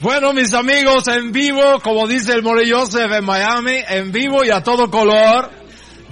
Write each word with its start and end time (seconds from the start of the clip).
Bueno, 0.00 0.32
mis 0.34 0.52
amigos, 0.52 1.08
en 1.08 1.32
vivo, 1.32 1.80
como 1.80 2.06
dice 2.06 2.34
el 2.34 2.42
More 2.42 2.70
Joseph 2.70 3.10
en 3.10 3.24
Miami, 3.24 3.78
en 3.88 4.12
vivo 4.12 4.44
y 4.44 4.50
a 4.50 4.62
todo 4.62 4.90
color, 4.90 5.50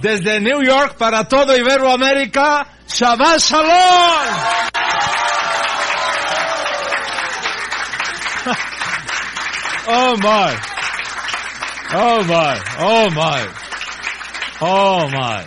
desde 0.01 0.41
New 0.41 0.63
York 0.63 0.95
para 0.97 1.27
todo 1.27 1.55
Iberoamérica, 1.55 2.67
Shabbat 2.87 3.39
Shalom. 3.39 3.69
Oh 9.87 10.15
my. 10.17 10.51
Oh 11.93 12.23
my. 12.23 12.59
Oh 12.79 13.07
my. 13.11 13.47
Oh 14.61 15.07
my. 15.07 15.45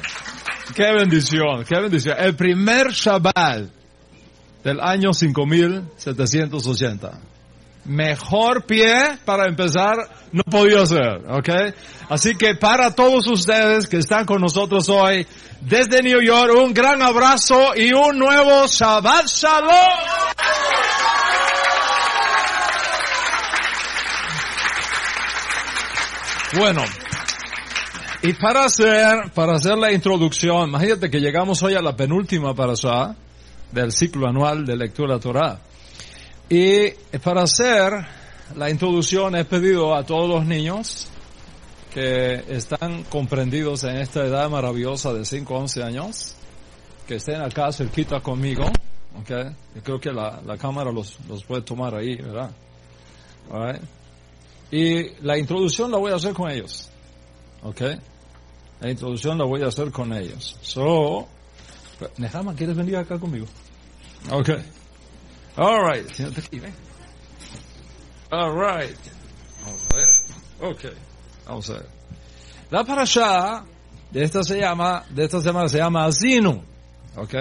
Qué 0.77 0.93
bendición, 0.93 1.65
qué 1.65 1.81
bendición. 1.81 2.15
El 2.21 2.37
primer 2.37 2.93
Shabbat 2.93 3.69
del 4.63 4.81
año 4.81 5.13
5780 5.13 7.21
mejor 7.89 8.65
pie 8.65 9.19
para 9.25 9.49
empezar 9.49 9.97
no 10.31 10.43
podía 10.45 10.87
ser, 10.87 11.25
¿ok? 11.29 11.49
Así 12.09 12.35
que 12.37 12.55
para 12.55 12.95
todos 12.95 13.27
ustedes 13.27 13.89
que 13.89 13.99
están 13.99 14.25
con 14.25 14.41
nosotros 14.41 14.89
hoy 14.89 15.27
desde 15.61 16.03
New 16.03 16.23
York, 16.23 16.53
un 16.57 16.73
gran 16.73 17.03
abrazo 17.03 17.75
y 17.75 17.93
un 17.93 18.19
nuevo 18.19 18.67
Shabbat 18.67 19.27
Shalom. 19.27 19.73
Bueno, 26.57 26.83
y 28.23 28.33
para 28.35 28.65
hacer, 28.65 29.31
para 29.35 29.57
hacer 29.57 29.77
la 29.77 29.93
introducción, 29.93 30.69
imagínate 30.69 31.11
que 31.11 31.21
llegamos 31.21 31.63
hoy 31.63 31.75
a 31.75 31.83
la 31.83 31.95
penúltima 31.95 32.55
para 32.55 32.73
allá 32.73 33.15
del 33.71 33.93
ciclo 33.93 34.27
anual 34.27 34.65
de 34.65 34.77
lectura 34.77 35.19
Torah. 35.19 35.59
Y 36.49 36.91
para 37.23 37.43
hacer 37.43 37.93
la 38.57 38.71
introducción 38.71 39.37
he 39.37 39.45
pedido 39.45 39.95
a 39.95 40.05
todos 40.05 40.29
los 40.29 40.47
niños 40.47 41.09
que 41.93 42.45
están 42.49 43.05
comprendidos 43.05 43.85
en 43.85 43.97
esta 43.97 44.25
edad 44.25 44.49
maravillosa 44.49 45.13
de 45.13 45.25
5 45.25 45.55
a 45.55 45.59
11 45.59 45.83
años, 45.83 46.35
que 47.07 47.17
estén 47.17 47.41
acá 47.43 47.71
cerquita 47.73 48.21
conmigo, 48.21 48.65
¿ok? 49.21 49.31
Yo 49.75 49.83
creo 49.83 50.01
que 50.01 50.13
la, 50.13 50.41
la 50.45 50.57
cámara 50.57 50.91
los, 50.91 51.19
los 51.29 51.45
puede 51.45 51.63
tomar 51.63 51.95
ahí, 51.95 52.17
¿verdad? 52.17 52.51
Alright. 53.51 53.83
Y 54.71 55.25
la 55.25 55.39
introducción 55.39 55.91
la 55.91 55.99
voy 55.99 56.13
a 56.13 56.17
hacer 56.17 56.33
con 56.33 56.51
ellos, 56.51 56.89
¿ok? 57.63 57.81
La 58.81 58.91
introducción 58.91 59.37
la 59.37 59.45
voy 59.45 59.63
a 59.63 59.67
hacer 59.67 59.91
con 59.91 60.13
ellos. 60.13 60.57
So, 60.63 61.27
Nehama, 62.17 62.55
¿quieres 62.55 62.77
venir 62.77 62.97
acá 62.97 63.19
conmigo? 63.19 63.47
Ok. 64.31 64.51
All 65.59 65.83
right. 65.83 66.09
Siéntate 66.13 66.47
aquí, 66.47 66.61
ven. 66.61 66.73
All 68.31 68.53
right. 68.55 68.97
Vamos 69.65 69.83
a 69.91 69.97
ver. 69.97 70.07
Ok. 70.61 70.85
Vamos 71.47 71.71
a 71.71 71.73
ver. 71.73 71.87
La 72.71 72.85
parasha 72.85 73.65
de 74.13 74.23
esta 74.23 74.45
se 74.45 74.61
llama, 74.61 75.05
de 75.11 75.25
esta 75.25 75.41
semana 75.43 75.69
se 75.69 75.79
llama 75.79 76.05
Azinu. 76.05 76.63
Ok. 77.17 77.35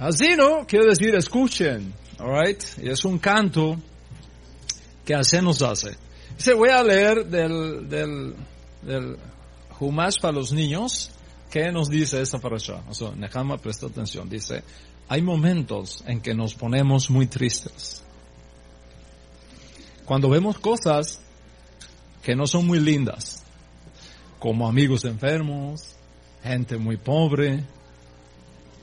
Azinu 0.00 0.66
quiere 0.66 0.86
decir 0.86 1.14
escuchen. 1.14 1.94
All 2.18 2.44
right. 2.44 2.60
Y 2.82 2.88
es 2.90 3.04
un 3.04 3.20
canto 3.20 3.76
que 5.04 5.14
Hashem 5.14 5.44
nos 5.44 5.62
hace. 5.62 5.96
Se 6.36 6.54
voy 6.54 6.70
a 6.70 6.82
leer 6.82 7.24
del, 7.26 7.88
del, 7.88 8.34
del 8.82 9.16
Humash 9.78 10.18
para 10.20 10.32
los 10.32 10.50
niños. 10.50 11.12
¿Qué 11.50 11.70
nos 11.70 11.88
dice 11.88 12.20
esta 12.20 12.40
parasha? 12.40 12.82
O 12.88 12.94
sea, 12.94 13.12
Nehama 13.12 13.58
presta 13.58 13.86
atención. 13.86 14.28
Dice, 14.28 14.64
hay 15.08 15.22
momentos 15.22 16.02
en 16.06 16.20
que 16.20 16.34
nos 16.34 16.54
ponemos 16.54 17.10
muy 17.10 17.26
tristes. 17.26 18.02
Cuando 20.04 20.28
vemos 20.28 20.58
cosas 20.58 21.20
que 22.22 22.34
no 22.34 22.46
son 22.46 22.66
muy 22.66 22.80
lindas, 22.80 23.44
como 24.38 24.68
amigos 24.68 25.04
enfermos, 25.04 25.96
gente 26.42 26.76
muy 26.76 26.96
pobre, 26.96 27.64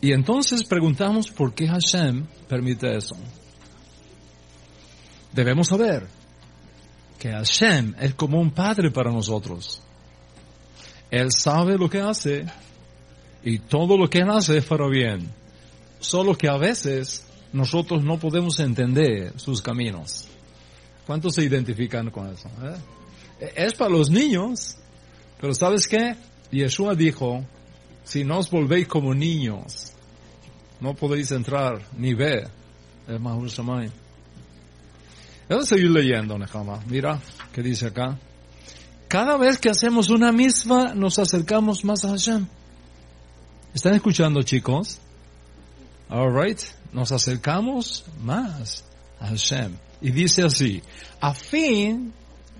y 0.02 0.12
entonces 0.12 0.66
preguntamos 0.66 1.32
por 1.32 1.54
qué 1.54 1.68
Hashem 1.68 2.26
permite 2.48 2.98
eso. 2.98 3.16
Debemos 5.32 5.68
saber 5.70 6.08
que 7.18 7.32
Hashem 7.32 7.96
es 8.00 8.14
como 8.16 8.40
un 8.40 8.52
padre 8.52 8.92
para 8.92 9.12
nosotros. 9.12 9.82
Él 11.10 11.30
sabe 11.32 11.78
lo 11.78 11.90
que 11.90 12.02
hace 12.02 12.46
y 13.44 13.60
todo 13.60 13.98
lo 13.98 14.10
que 14.10 14.20
él 14.20 14.30
hace 14.30 14.58
es 14.58 14.66
para 14.66 14.88
bien. 14.88 15.43
Solo 16.04 16.38
que 16.38 16.50
a 16.50 16.58
veces 16.58 17.26
nosotros 17.54 18.04
no 18.04 18.20
podemos 18.20 18.60
entender 18.60 19.40
sus 19.40 19.62
caminos. 19.62 20.28
¿Cuántos 21.08 21.36
se 21.36 21.44
identifican 21.44 22.12
con 22.12 22.28
eso? 22.28 22.50
eh? 23.40 23.54
Es 23.56 23.74
para 23.74 23.90
los 23.90 24.10
niños, 24.10 24.76
pero 25.40 25.54
¿sabes 25.54 25.88
qué? 25.88 26.18
Yeshua 26.52 26.94
dijo, 26.94 27.46
si 28.04 28.26
no 28.26 28.40
os 28.40 28.52
volvéis 28.52 28.86
como 28.88 29.14
niños, 29.14 29.94
no 30.82 30.94
podéis 30.94 31.32
entrar 31.32 31.82
ni 31.98 32.14
ver 32.14 32.50
el 33.08 33.20
Mahur 33.22 33.48
Shamayim. 33.48 33.92
Voy 35.50 35.60
a 35.60 35.64
seguir 35.64 35.90
leyendo, 35.90 36.38
Nehama. 36.38 36.82
Mira, 36.88 37.22
¿qué 37.54 37.62
dice 37.62 37.88
acá? 37.88 38.20
Cada 39.08 39.38
vez 39.38 39.58
que 39.58 39.70
hacemos 39.70 40.10
una 40.10 40.34
misma, 40.34 40.94
nos 40.96 41.18
acercamos 41.18 41.86
más 41.86 42.04
a 42.04 42.10
Hashem. 42.10 42.46
¿Están 43.74 43.94
escuchando, 43.94 44.44
chicos? 44.44 45.00
Alright, 46.14 46.60
nos 46.92 47.12
acercamos 47.12 48.06
más 48.22 48.86
a 49.20 49.30
Hashem. 49.30 49.72
Y 50.00 50.12
dice 50.12 50.44
así, 50.44 50.80
a 51.20 51.34
fin 51.34 52.14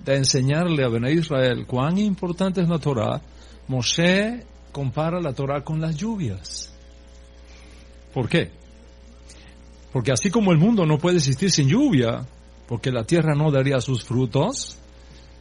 de 0.04 0.16
enseñarle 0.16 0.84
a 0.84 0.88
Ben 0.88 1.06
Israel 1.06 1.64
cuán 1.64 1.96
importante 1.98 2.62
es 2.62 2.68
la 2.68 2.80
Torah, 2.80 3.22
Moshe 3.68 4.44
compara 4.72 5.20
la 5.20 5.32
Torah 5.34 5.62
con 5.62 5.80
las 5.80 5.94
lluvias. 5.94 6.74
¿Por 8.12 8.28
qué? 8.28 8.50
Porque 9.92 10.10
así 10.10 10.30
como 10.30 10.50
el 10.50 10.58
mundo 10.58 10.84
no 10.84 10.98
puede 10.98 11.18
existir 11.18 11.52
sin 11.52 11.68
lluvia, 11.68 12.26
porque 12.66 12.90
la 12.90 13.04
tierra 13.04 13.36
no 13.36 13.52
daría 13.52 13.80
sus 13.80 14.02
frutos, 14.02 14.78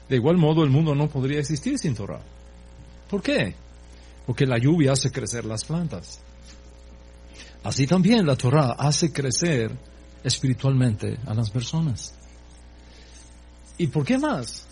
de 0.07 0.18
igual 0.18 0.38
modo 0.38 0.63
el 0.63 0.69
mundo 0.69 0.94
no 0.94 1.09
podría 1.09 1.40
existir 1.40 1.79
sin 1.79 1.96
Torah. 1.96 2.22
¿Por 3.09 3.23
qué? 3.23 3.56
Porque 4.28 4.46
la 4.46 4.59
lluvia 4.59 4.91
hace 4.91 5.09
crecer 5.09 5.46
las 5.46 5.66
plantas. 5.66 6.22
Así 7.63 7.88
también 7.88 8.25
la 8.25 8.35
Torah 8.35 8.75
hace 8.78 9.12
crecer 9.13 9.72
espiritualmente 10.24 11.18
a 11.25 11.34
las 11.34 11.50
personas. 11.50 12.13
¿Y 13.78 13.88
por 13.88 14.06
qué 14.06 14.18
más? 14.18 14.68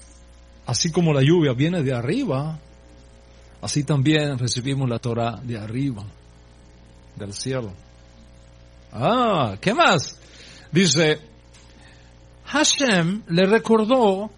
Así 0.65 0.91
como 0.91 1.13
la 1.13 1.21
lluvia 1.21 1.53
viene 1.53 1.81
de 1.83 1.93
arriba, 1.93 2.59
así 3.61 3.83
también 3.83 4.37
recibimos 4.37 4.89
la 4.89 4.99
Torah 4.99 5.39
de 5.41 5.57
arriba, 5.57 6.03
del 7.15 7.33
cielo. 7.33 7.73
Ah, 8.91 9.55
¿qué 9.59 9.73
más? 9.73 10.17
Dice, 10.71 11.19
Hashem 12.45 13.23
le 13.29 13.45
recordó 13.45 14.29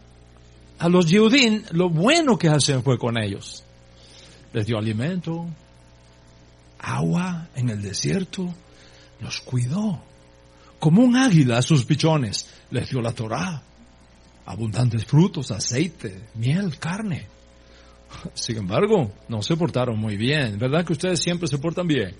a 0.79 0.89
los 0.89 1.07
Yehudim 1.09 1.63
lo 1.71 1.89
bueno 1.89 2.37
que 2.37 2.49
Hashem 2.49 2.83
fue 2.83 2.97
con 2.97 3.17
ellos. 3.17 3.63
Les 4.53 4.65
dio 4.67 4.77
alimento, 4.77 5.47
agua 6.83 7.47
en 7.55 7.69
el 7.69 7.81
desierto, 7.81 8.53
los 9.19 9.41
cuidó. 9.41 10.03
Como 10.79 11.01
un 11.01 11.15
águila 11.15 11.59
a 11.59 11.61
sus 11.61 11.85
pichones, 11.85 12.47
les 12.69 12.89
dio 12.89 13.01
la 13.01 13.13
Torah. 13.13 13.63
Abundantes 14.45 15.05
frutos, 15.05 15.49
aceite, 15.51 16.27
miel, 16.35 16.77
carne. 16.77 17.27
Sin 18.33 18.57
embargo, 18.57 19.11
no 19.29 19.41
se 19.41 19.55
portaron 19.55 19.97
muy 19.97 20.17
bien. 20.17 20.59
¿Verdad 20.59 20.85
que 20.85 20.93
ustedes 20.93 21.19
siempre 21.19 21.47
se 21.47 21.57
portan 21.57 21.87
bien? 21.87 22.15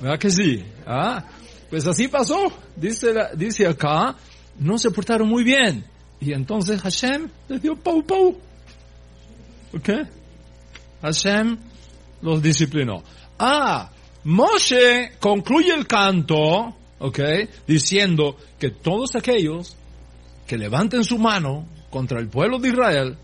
¿Verdad 0.00 0.18
que 0.18 0.30
sí? 0.30 0.64
Ah, 0.84 1.24
pues 1.70 1.86
así 1.86 2.08
pasó. 2.08 2.52
Dice, 2.76 3.14
dice 3.36 3.66
acá, 3.68 4.16
no 4.58 4.76
se 4.76 4.90
portaron 4.90 5.28
muy 5.28 5.44
bien. 5.44 5.84
Y 6.20 6.32
entonces 6.32 6.80
Hashem 6.80 7.28
les 7.48 7.62
dio 7.62 7.76
pau 7.76 8.04
pau. 8.04 8.36
¿Ok? 9.72 9.88
Hashem 11.00 11.58
los 12.20 12.42
disciplinó. 12.42 13.02
Ah, 13.44 13.90
Moshe 14.22 15.14
concluye 15.18 15.74
el 15.74 15.88
canto, 15.88 16.76
¿ok? 17.00 17.18
Diciendo 17.66 18.36
que 18.56 18.70
todos 18.70 19.16
aquellos 19.16 19.76
que 20.46 20.56
levanten 20.56 21.02
su 21.02 21.18
mano 21.18 21.66
contra 21.90 22.20
el 22.20 22.28
pueblo 22.28 22.60
de 22.60 22.68
Israel, 22.68 23.18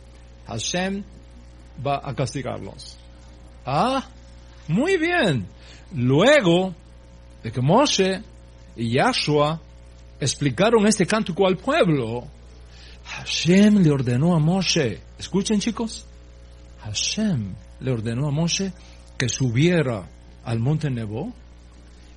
Hashem 0.48 1.04
va 1.86 2.00
a 2.02 2.16
castigarlos. 2.16 2.98
Ah, 3.64 4.08
muy 4.66 4.96
bien. 4.96 5.46
Luego 5.94 6.74
de 7.44 7.52
que 7.52 7.60
Moshe 7.60 8.20
y 8.74 8.94
Yahshua 8.94 9.60
explicaron 10.18 10.84
este 10.88 11.06
cántico 11.06 11.46
al 11.46 11.58
pueblo, 11.58 12.26
Hashem 13.04 13.84
le 13.84 13.90
ordenó 13.92 14.34
a 14.34 14.40
Moshe, 14.40 15.00
escuchen 15.16 15.60
chicos, 15.60 16.04
Hashem 16.80 17.54
le 17.78 17.92
ordenó 17.92 18.26
a 18.26 18.32
Moshe 18.32 18.72
que 19.18 19.28
subiera 19.28 20.08
al 20.44 20.60
monte 20.60 20.88
Nebo 20.88 21.32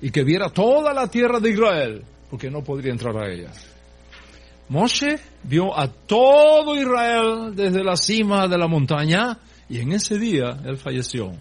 y 0.00 0.10
que 0.10 0.22
viera 0.22 0.48
toda 0.48 0.94
la 0.94 1.08
tierra 1.08 1.40
de 1.40 1.50
Israel, 1.50 2.04
porque 2.30 2.50
no 2.50 2.62
podría 2.62 2.92
entrar 2.92 3.16
a 3.16 3.30
ella. 3.30 3.50
Moshe 4.68 5.18
vio 5.42 5.78
a 5.78 5.88
todo 5.88 6.74
Israel 6.76 7.54
desde 7.54 7.84
la 7.84 7.96
cima 7.96 8.48
de 8.48 8.56
la 8.56 8.68
montaña 8.68 9.38
y 9.68 9.80
en 9.80 9.92
ese 9.92 10.18
día 10.18 10.60
él 10.64 10.78
falleció, 10.78 11.32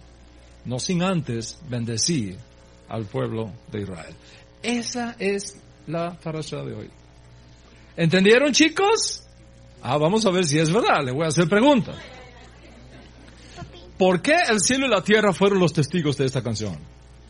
no 0.66 0.80
sin 0.80 1.04
antes 1.04 1.60
bendecir 1.69 2.38
al 2.90 3.06
pueblo 3.06 3.52
de 3.72 3.81
Israel. 3.84 4.13
Esa 4.62 5.16
es 5.18 5.62
la 5.88 6.18
parasha 6.18 6.58
de 6.58 6.74
hoy. 6.74 6.90
¿Entendieron 7.96 8.52
chicos? 8.52 9.24
Ah, 9.81 9.98
vamos 9.98 10.25
a 10.25 10.31
ver 10.31 10.46
si 10.46 10.60
es 10.60 10.72
verdad, 10.72 11.04
le 11.04 11.12
voy 11.12 11.25
a 11.25 11.30
hacer 11.30 11.48
preguntas. 11.48 11.96
¿Por 14.01 14.19
qué 14.24 14.33
el 14.50 14.59
cielo 14.62 14.88
y 14.88 14.89
la 14.89 15.03
tierra 15.03 15.31
fueron 15.31 15.59
los 15.59 15.74
testigos 15.74 16.18
de 16.18 16.25
esta 16.25 16.42
canción? 16.42 16.75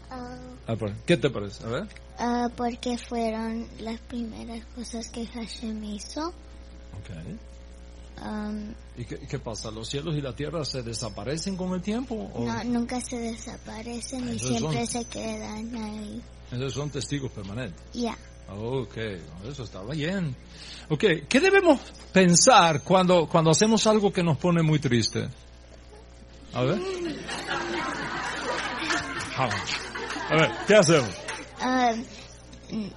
Ah, 0.10 0.78
¿Qué 1.06 1.18
te 1.18 1.30
parece? 1.30 1.66
A 1.66 1.68
ver. 1.68 1.88
ah, 2.18 2.48
porque 2.56 2.98
fueron 2.98 3.68
las 3.82 4.00
primeras 4.00 4.64
cosas 4.74 5.10
que 5.10 5.28
Hashem 5.28 5.84
hizo. 5.84 6.34
Okay. 7.02 7.38
Um, 8.26 8.74
¿Y 8.96 9.04
qué, 9.04 9.20
qué 9.20 9.38
pasa? 9.38 9.70
¿Los 9.70 9.90
cielos 9.90 10.16
y 10.16 10.22
la 10.22 10.34
tierra 10.34 10.64
se 10.64 10.82
desaparecen 10.82 11.58
con 11.58 11.74
el 11.74 11.82
tiempo? 11.82 12.16
o- 12.34 12.46
no, 12.46 12.64
nunca 12.64 13.02
se 13.02 13.18
desaparecen 13.20 14.30
y 14.30 14.38
Esos 14.38 14.48
siempre 14.58 14.88
son- 14.88 15.04
se 15.04 15.10
quedan 15.10 15.76
ahí. 15.76 16.22
Esos 16.54 16.74
son 16.74 16.90
testigos 16.90 17.34
permanentes. 17.34 17.82
Ya. 17.92 18.18
Ok, 18.50 18.96
eso 19.46 19.64
estaba 19.66 19.94
bien. 19.94 20.34
Ok, 20.88 21.04
¿qué 21.28 21.40
debemos 21.42 21.82
pensar 22.14 22.82
cuando, 22.82 23.28
cuando 23.28 23.52
hacemos 23.52 23.86
algo 23.88 24.14
que 24.14 24.24
nos 24.24 24.38
pone 24.38 24.62
muy 24.62 24.80
triste? 24.80 25.28
A 26.54 26.64
ver. 26.64 26.80
A 30.30 30.36
ver, 30.36 30.52
¿qué 30.68 30.76
hacemos? 30.76 31.10
Ah, 31.60 31.94
n- 32.70 32.92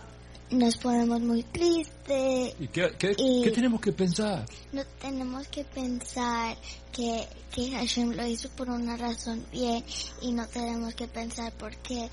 nos 0.50 0.76
ponemos 0.76 1.20
muy 1.20 1.42
tristes. 1.44 2.54
¿Y 2.60 2.68
qué, 2.68 2.92
qué, 2.98 3.14
Y- 3.18 3.42
qué 3.44 3.50
tenemos 3.50 3.80
que 3.80 3.92
pensar? 3.92 4.44
No 4.72 4.82
tenemos 5.00 5.46
que 5.48 5.64
pensar 5.64 6.56
que, 6.92 7.26
que 7.52 7.70
Hashem 7.72 8.12
lo 8.12 8.26
hizo 8.26 8.48
por 8.50 8.70
una 8.70 8.96
razón 8.96 9.44
bien 9.52 9.84
y 10.20 10.32
no 10.32 10.46
tenemos 10.48 10.94
que 10.94 11.08
pensar 11.08 11.52
porque 11.58 12.08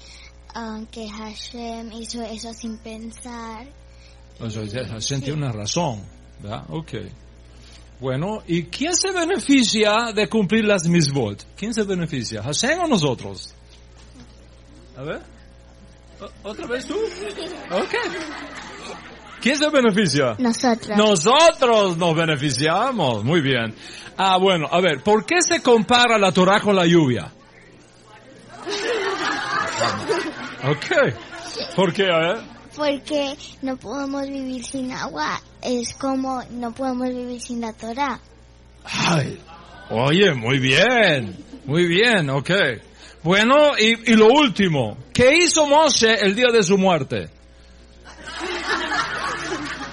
um, 0.56 0.86
que 0.88 1.10
Hashem 1.10 1.92
hizo 1.94 2.22
eso 2.24 2.54
sin 2.54 2.78
pensar. 2.78 3.68
O 4.40 4.50
sea, 4.50 4.64
Hashem 4.88 5.22
tiene 5.22 5.38
una 5.38 5.52
razón, 5.52 6.02
¿verdad? 6.42 6.64
Ok. 6.70 6.94
Bueno, 8.02 8.42
¿y 8.48 8.64
quién 8.64 8.96
se 8.96 9.12
beneficia 9.12 10.12
de 10.12 10.28
cumplir 10.28 10.66
las 10.66 10.88
misbot? 10.88 11.46
¿Quién 11.56 11.72
se 11.72 11.84
beneficia? 11.84 12.42
¿Hashem 12.42 12.80
o 12.80 12.88
nosotros? 12.88 13.54
A 14.98 15.04
ver. 15.04 15.22
¿Otra 16.42 16.66
vez 16.66 16.88
tú? 16.88 16.96
Ok. 16.96 17.96
¿Quién 19.40 19.56
se 19.56 19.70
beneficia? 19.70 20.36
Nosotros. 20.40 20.98
Nosotros 20.98 21.96
nos 21.96 22.16
beneficiamos. 22.16 23.24
Muy 23.24 23.40
bien. 23.40 23.76
Ah, 24.18 24.38
bueno, 24.40 24.68
a 24.72 24.82
ver, 24.82 25.04
¿por 25.04 25.24
qué 25.24 25.40
se 25.44 25.62
compara 25.62 26.18
la 26.18 26.32
Torah 26.32 26.60
con 26.60 26.76
la 26.76 26.88
lluvia? 26.88 27.32
Ok. 30.64 31.76
¿Por 31.76 31.94
qué? 31.94 32.12
A 32.12 32.18
ver. 32.18 32.38
Porque 32.76 33.38
no 33.62 33.78
podemos 33.78 34.28
vivir 34.28 34.66
sin 34.66 34.92
agua. 34.92 35.40
Es 35.62 35.94
como 35.94 36.44
no 36.52 36.72
podemos 36.74 37.10
vivir 37.10 37.42
sin 37.42 37.62
la 37.62 37.74
Torah. 37.74 38.20
Ay, 38.84 39.40
oye, 39.90 40.34
muy 40.34 40.60
bien, 40.60 41.38
muy 41.66 41.86
bien, 41.86 42.30
ok. 42.30 42.50
Bueno, 43.24 43.78
y, 43.78 44.12
y 44.12 44.16
lo 44.16 44.28
último, 44.28 44.98
¿qué 45.14 45.38
hizo 45.38 45.68
Moshe 45.68 46.26
el 46.26 46.36
día 46.36 46.48
de 46.52 46.64
su 46.64 46.78
muerte? 46.78 47.30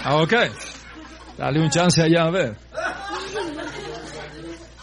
Ah, 0.03 0.17
ok. 0.17 0.33
Dale 1.37 1.61
un 1.61 1.71
chance 1.71 2.03
allá 2.03 2.25
a 2.25 2.31
ver. 2.31 2.57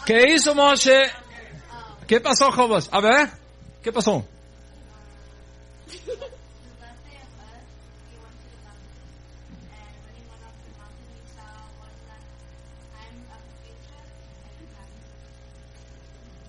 ¿Qué 0.04 0.34
hizo 0.34 0.54
Moshe? 0.54 1.02
¿Qué 2.06 2.20
pasó, 2.20 2.52
Jobos? 2.52 2.88
A 2.92 3.00
ver, 3.00 3.28
¿qué 3.82 3.92
pasó? 3.92 4.24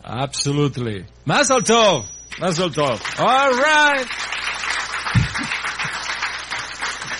Absolutely. 0.07 1.05
Mazel 1.25 1.61
tov. 1.63 2.05
Mazel 2.39 2.69
tov. 2.71 3.01
All 3.19 3.51
right. 3.51 4.07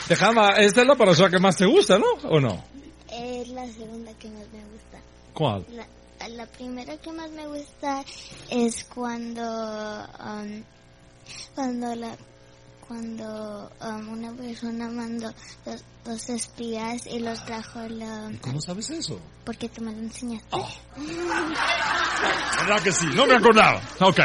Esta 0.09 0.81
es 0.81 0.87
la 0.87 0.95
parasha 0.95 1.29
que 1.29 1.37
más 1.37 1.57
te 1.57 1.65
gusta, 1.65 1.99
¿no? 1.99 2.05
¿O 2.29 2.39
no? 2.39 2.63
Es 3.11 3.49
la 3.49 3.67
segunda 3.67 4.13
que 4.13 4.29
más 4.29 4.47
me 4.53 4.63
gusta. 4.71 5.01
¿Cuál? 5.33 5.65
La, 5.71 5.85
la 6.29 6.45
primera 6.45 6.95
que 6.95 7.11
más 7.11 7.29
me 7.31 7.45
gusta 7.47 8.05
es 8.49 8.85
cuando 8.85 9.41
um, 9.43 10.63
cuando 11.55 11.93
la 11.93 12.15
cuando 12.87 13.71
um, 13.81 14.09
una 14.09 14.31
persona 14.33 14.89
mandó 14.89 15.33
dos, 15.65 15.83
dos 16.05 16.29
espías 16.29 17.05
y 17.05 17.19
los 17.19 17.43
trajo 17.45 17.81
la, 17.89 18.31
¿Cómo 18.41 18.61
sabes 18.61 18.89
eso? 18.89 19.19
porque 19.43 19.69
tú 19.69 19.81
me 19.81 19.91
lo 19.91 19.99
enseñaste. 19.99 20.47
Oh. 20.51 20.69
¿Verdad 22.59 22.81
que 22.83 22.91
sí? 22.91 23.05
No 23.13 23.25
me 23.25 23.35
acordaba. 23.35 23.81
Ok. 23.99 24.19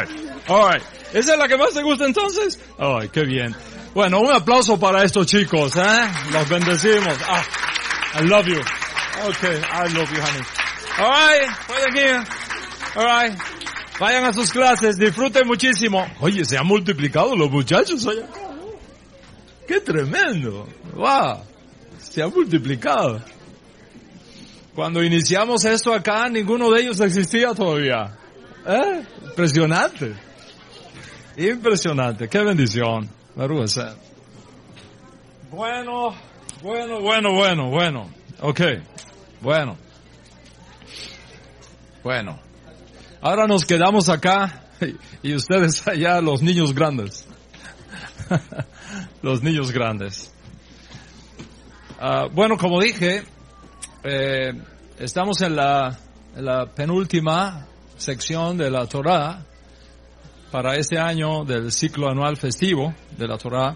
All 0.47 0.73
right. 0.73 0.83
¿Esa 1.13 1.33
es 1.33 1.39
la 1.39 1.47
que 1.47 1.57
más 1.57 1.73
te 1.73 1.83
gusta 1.83 2.05
entonces? 2.05 2.59
Ay, 2.77 3.09
qué 3.09 3.23
bien. 3.23 3.55
Bueno, 3.93 4.19
un 4.19 4.31
aplauso 4.31 4.79
para 4.79 5.03
estos 5.03 5.27
chicos, 5.27 5.75
¿eh? 5.75 6.11
Los 6.31 6.49
bendecimos. 6.49 7.17
Ah, 7.27 7.43
I 8.19 8.23
love 8.25 8.47
you. 8.47 8.59
Okay, 9.29 9.57
I 9.57 9.93
love 9.93 10.09
you, 10.11 10.21
honey. 10.21 10.43
All 10.99 11.09
right, 11.09 11.49
vayan 11.69 11.95
here. 11.95 12.23
All 12.95 13.05
right. 13.05 13.39
Vayan 13.99 14.25
a 14.25 14.33
sus 14.33 14.51
clases, 14.51 14.97
disfruten 14.97 15.47
muchísimo. 15.47 16.05
Oye, 16.19 16.43
se 16.43 16.57
han 16.57 16.65
multiplicado 16.65 17.35
los 17.35 17.49
muchachos 17.51 18.05
allá. 18.07 18.27
¡Qué 19.67 19.79
tremendo! 19.81 20.67
¡Wow! 20.93 21.43
Se 21.99 22.21
han 22.21 22.31
multiplicado. 22.31 23.21
Cuando 24.75 25.03
iniciamos 25.03 25.65
esto 25.65 25.93
acá, 25.93 26.27
ninguno 26.29 26.71
de 26.71 26.81
ellos 26.81 26.99
existía 26.99 27.53
todavía. 27.53 28.17
¿Eh? 28.65 29.03
Impresionante. 29.25 30.13
Impresionante. 31.37 32.27
Qué 32.27 32.43
bendición. 32.43 33.09
Bueno, 35.51 36.15
bueno, 36.61 37.01
bueno, 37.01 37.33
bueno, 37.33 37.69
bueno. 37.69 38.09
Ok. 38.41 38.61
Bueno. 39.41 39.77
Bueno. 42.03 42.39
Ahora 43.21 43.47
nos 43.47 43.65
quedamos 43.65 44.09
acá 44.09 44.63
y 45.23 45.35
ustedes 45.35 45.87
allá, 45.87 46.19
los 46.21 46.41
niños 46.41 46.73
grandes. 46.73 47.27
los 49.23 49.41
niños 49.41 49.71
grandes. 49.71 50.31
Ah, 51.99 52.27
bueno, 52.31 52.57
como 52.57 52.79
dije, 52.79 53.23
eh, 54.03 54.53
estamos 54.99 55.41
en 55.41 55.55
la, 55.55 55.97
en 56.35 56.45
la 56.45 56.65
penúltima 56.67 57.65
sección 57.97 58.57
de 58.57 58.69
la 58.69 58.85
Torah 58.85 59.43
para 60.51 60.75
este 60.75 60.99
año 60.99 61.45
del 61.45 61.71
ciclo 61.71 62.09
anual 62.09 62.37
festivo 62.37 62.93
de 63.17 63.27
la 63.27 63.37
Torah. 63.37 63.75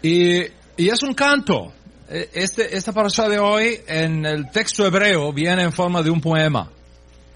Y, 0.00 0.42
y 0.76 0.88
es 0.88 1.02
un 1.02 1.14
canto. 1.14 1.72
Eh, 2.08 2.30
Este, 2.32 2.76
esta 2.76 2.92
parasha 2.92 3.28
de 3.28 3.38
hoy 3.38 3.80
en 3.88 4.24
el 4.24 4.50
texto 4.50 4.86
hebreo 4.86 5.32
viene 5.32 5.62
en 5.62 5.72
forma 5.72 6.02
de 6.02 6.10
un 6.10 6.20
poema. 6.20 6.70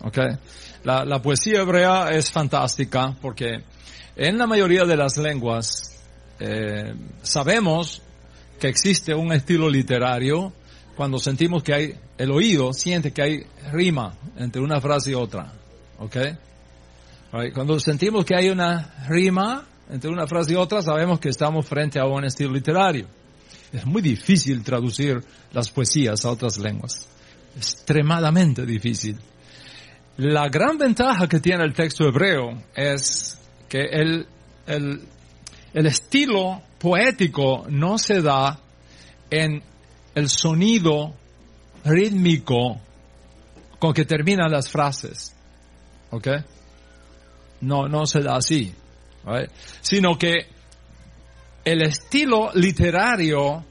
Okay. 0.00 0.38
La, 0.85 1.04
la 1.04 1.21
poesía 1.21 1.62
hebrea 1.62 2.11
es 2.11 2.30
fantástica 2.30 3.16
porque 3.21 3.64
en 4.14 4.38
la 4.38 4.47
mayoría 4.47 4.85
de 4.85 4.97
las 4.97 5.16
lenguas 5.16 5.97
eh, 6.40 6.95
sabemos 7.23 8.02
que 8.59 8.68
existe 8.68 9.14
un 9.14 9.33
estilo 9.33 9.68
literario 9.68 10.52
cuando 10.97 11.18
sentimos 11.18 11.62
que 11.62 11.75
hay, 11.75 11.95
el 12.16 12.30
oído 12.30 12.73
siente 12.73 13.12
que 13.12 13.23
hay 13.23 13.47
rima 13.73 14.14
entre 14.37 14.61
una 14.61 14.80
frase 14.80 15.12
y 15.12 15.14
otra. 15.14 15.52
¿Ok? 15.99 16.16
Cuando 17.54 17.78
sentimos 17.78 18.25
que 18.25 18.35
hay 18.35 18.49
una 18.49 19.07
rima 19.09 19.66
entre 19.90 20.11
una 20.11 20.26
frase 20.26 20.52
y 20.52 20.57
otra, 20.57 20.83
sabemos 20.83 21.21
que 21.21 21.28
estamos 21.28 21.66
frente 21.66 22.00
a 22.00 22.04
un 22.04 22.25
estilo 22.25 22.52
literario. 22.52 23.07
Es 23.73 23.85
muy 23.85 24.02
difícil 24.02 24.62
traducir 24.62 25.23
las 25.52 25.71
poesías 25.71 26.25
a 26.25 26.30
otras 26.30 26.59
lenguas. 26.59 27.07
Extremadamente 27.57 28.64
difícil. 28.64 29.18
La 30.16 30.49
gran 30.49 30.78
ventaja 30.78 31.28
que 31.28 31.38
tiene 31.38 31.64
el 31.64 31.75
texto 31.75 32.04
hebreo 32.04 32.62
es 32.75 33.38
que 33.68 33.83
el, 33.83 34.26
el, 34.66 35.02
el 35.75 35.87
estilo 35.87 36.62
poético 36.78 37.66
no 37.68 37.98
se 37.98 38.22
da 38.22 38.58
en 39.30 39.62
el 40.14 40.28
sonido 40.28 41.14
rítmico 41.84 42.80
con 43.78 43.92
que 43.92 44.04
terminan 44.04 44.50
las 44.50 44.68
frases. 44.70 45.34
¿Ok? 46.10 46.28
No, 47.60 47.88
no 47.88 48.06
se 48.06 48.20
da 48.20 48.37
así. 48.37 48.75
right? 49.25 49.50
Sino 49.80 50.16
que 50.16 50.46
el 51.64 51.82
estilo 51.82 52.50
literario 52.54 53.64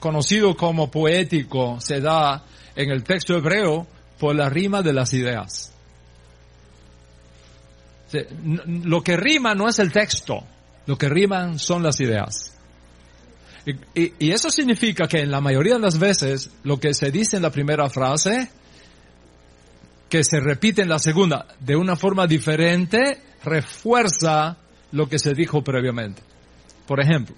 conocido 0.00 0.56
como 0.56 0.90
poético 0.90 1.80
se 1.80 2.00
da 2.00 2.44
en 2.74 2.90
el 2.90 3.02
texto 3.04 3.34
hebreo 3.34 3.86
por 4.18 4.34
la 4.34 4.48
rima 4.48 4.82
de 4.82 4.92
las 4.92 5.12
ideas. 5.14 5.72
Lo 8.66 9.02
que 9.02 9.16
rima 9.16 9.54
no 9.54 9.68
es 9.68 9.78
el 9.78 9.92
texto, 9.92 10.44
lo 10.86 10.96
que 10.96 11.08
riman 11.08 11.58
son 11.58 11.82
las 11.82 12.00
ideas. 12.00 12.52
Y, 13.94 14.30
eso 14.30 14.48
significa 14.48 15.08
que 15.08 15.18
en 15.18 15.30
la 15.30 15.40
mayoría 15.40 15.74
de 15.74 15.80
las 15.80 15.98
veces 15.98 16.50
lo 16.62 16.78
que 16.78 16.94
se 16.94 17.10
dice 17.10 17.36
en 17.36 17.42
la 17.42 17.50
primera 17.50 17.90
frase, 17.90 18.48
que 20.08 20.22
se 20.22 20.38
repite 20.38 20.82
en 20.82 20.88
la 20.88 21.00
segunda 21.00 21.46
de 21.58 21.74
una 21.74 21.96
forma 21.96 22.28
diferente, 22.28 23.20
refuerza 23.42 24.56
lo 24.92 25.08
que 25.08 25.18
se 25.18 25.34
dijo 25.34 25.64
previamente. 25.64 26.22
Por 26.86 27.00
ejemplo, 27.00 27.34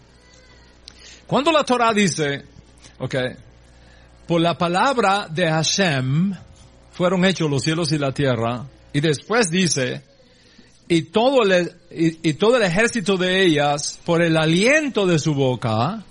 cuando 1.27 1.51
la 1.51 1.65
Torah 1.65 1.95
dice, 1.95 2.45
ok, 2.99 3.15
por 4.27 4.43
la 4.43 4.59
palabra 4.59 5.29
de 5.31 5.49
Hashem 5.49 6.35
fueron 6.93 7.25
hechos 7.25 7.51
los 7.51 7.63
cielos 7.63 7.91
y 7.93 7.99
la 7.99 8.13
tierra, 8.13 8.67
y 8.93 9.01
después 9.01 9.51
dice, 9.51 10.03
y 10.89 11.03
todo 11.03 11.43
el, 11.43 11.73
y, 11.91 12.33
todo 12.35 12.57
el 12.57 12.63
ejército 12.63 13.17
de 13.17 13.45
ellas 13.45 14.01
por 14.05 14.23
el 14.23 14.37
aliento 14.37 15.07
de 15.07 15.19
su 15.19 15.35
boca, 15.35 16.03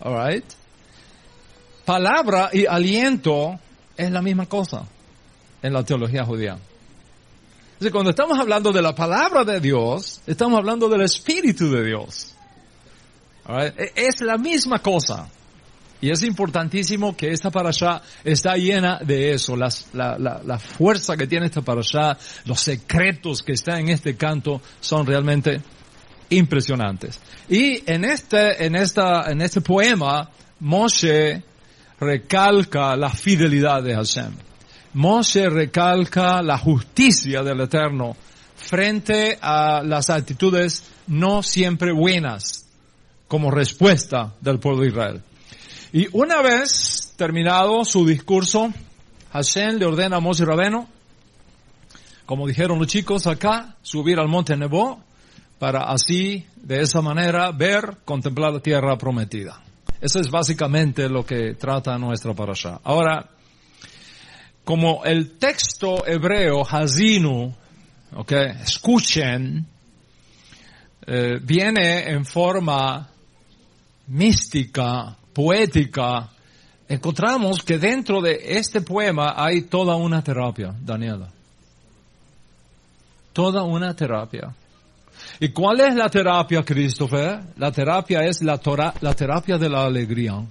alright, 0.00 0.44
palabra 1.84 2.50
y 2.52 2.66
aliento 2.66 3.58
es 3.96 4.10
la 4.10 4.22
misma 4.22 4.46
cosa 4.46 4.86
en 5.62 5.72
la 5.72 5.84
teología 5.84 6.24
judía. 6.24 6.58
Entonces, 7.72 7.92
cuando 7.92 8.10
estamos 8.10 8.38
hablando 8.38 8.72
de 8.72 8.80
la 8.80 8.94
palabra 8.94 9.44
de 9.44 9.60
Dios, 9.60 10.22
estamos 10.26 10.58
hablando 10.58 10.88
del 10.88 11.02
Espíritu 11.02 11.70
de 11.70 11.84
Dios. 11.84 12.34
E, 13.48 13.92
es 13.96 14.20
la 14.22 14.38
misma 14.38 14.78
cosa. 14.78 15.28
Y 16.00 16.10
es 16.10 16.22
importantísimo 16.22 17.16
que 17.16 17.30
esta 17.30 17.50
parasha 17.50 18.02
está 18.22 18.56
llena 18.56 18.98
de 18.98 19.32
eso, 19.32 19.56
la, 19.56 19.70
la, 19.94 20.58
fuerza 20.58 21.16
que 21.16 21.26
tiene 21.26 21.46
esta 21.46 21.62
parasha, 21.62 22.16
los 22.44 22.60
secretos 22.60 23.42
que 23.42 23.52
están 23.52 23.80
en 23.80 23.88
este 23.90 24.14
canto 24.16 24.60
son 24.80 25.06
realmente 25.06 25.60
impresionantes. 26.30 27.20
Y 27.48 27.82
en 27.90 28.04
este, 28.04 28.64
en 28.66 28.74
esta, 28.74 29.30
en 29.30 29.40
este 29.40 29.60
poema, 29.62 30.28
Moshe 30.60 31.42
recalca 31.98 32.94
la 32.96 33.10
fidelidad 33.10 33.82
de 33.82 33.94
Hashem. 33.94 34.32
Moshe 34.94 35.48
recalca 35.48 36.42
la 36.42 36.58
justicia 36.58 37.42
del 37.42 37.60
Eterno 37.60 38.16
frente 38.54 39.38
a 39.40 39.82
las 39.82 40.10
actitudes 40.10 40.84
no 41.06 41.42
siempre 41.42 41.92
buenas 41.92 42.66
como 43.28 43.50
respuesta 43.50 44.34
del 44.40 44.58
pueblo 44.58 44.82
de 44.82 44.88
Israel. 44.88 45.22
Y 45.96 46.08
una 46.12 46.42
vez 46.42 47.14
terminado 47.16 47.82
su 47.86 48.04
discurso, 48.04 48.70
Hashem 49.32 49.78
le 49.78 49.86
ordena 49.86 50.18
a 50.18 50.20
Moshe 50.20 50.44
Rabeno, 50.44 50.86
como 52.26 52.46
dijeron 52.46 52.78
los 52.78 52.86
chicos 52.86 53.26
acá, 53.26 53.76
subir 53.80 54.18
al 54.18 54.28
monte 54.28 54.58
Nebo 54.58 55.02
para 55.58 55.84
así, 55.84 56.44
de 56.54 56.82
esa 56.82 57.00
manera, 57.00 57.50
ver, 57.50 57.96
contemplar 58.04 58.52
la 58.52 58.60
tierra 58.60 58.98
prometida. 58.98 59.62
Eso 59.98 60.20
es 60.20 60.30
básicamente 60.30 61.08
lo 61.08 61.24
que 61.24 61.54
trata 61.54 61.96
nuestra 61.96 62.34
parasha. 62.34 62.78
Ahora, 62.84 63.30
como 64.64 65.02
el 65.02 65.38
texto 65.38 66.06
hebreo, 66.06 66.60
Hazinu, 66.62 67.54
okay, 68.16 68.48
escuchen, 68.62 69.66
eh, 71.06 71.38
viene 71.40 72.10
en 72.10 72.26
forma 72.26 73.08
mística, 74.08 75.16
poética, 75.36 76.30
encontramos 76.88 77.62
que 77.62 77.76
dentro 77.76 78.22
de 78.22 78.38
este 78.56 78.80
poema 78.80 79.34
hay 79.36 79.62
toda 79.62 79.94
una 79.94 80.24
terapia, 80.24 80.74
Daniela. 80.80 81.28
Toda 83.34 83.62
una 83.62 83.94
terapia. 83.94 84.54
¿Y 85.38 85.50
cuál 85.50 85.80
es 85.80 85.94
la 85.94 86.08
terapia, 86.08 86.64
Christopher? 86.64 87.38
La 87.58 87.70
terapia 87.70 88.20
es 88.20 88.42
la, 88.42 88.58
la 89.02 89.14
terapia 89.14 89.58
de 89.58 89.68
la 89.68 89.84
alegría. 89.84 90.42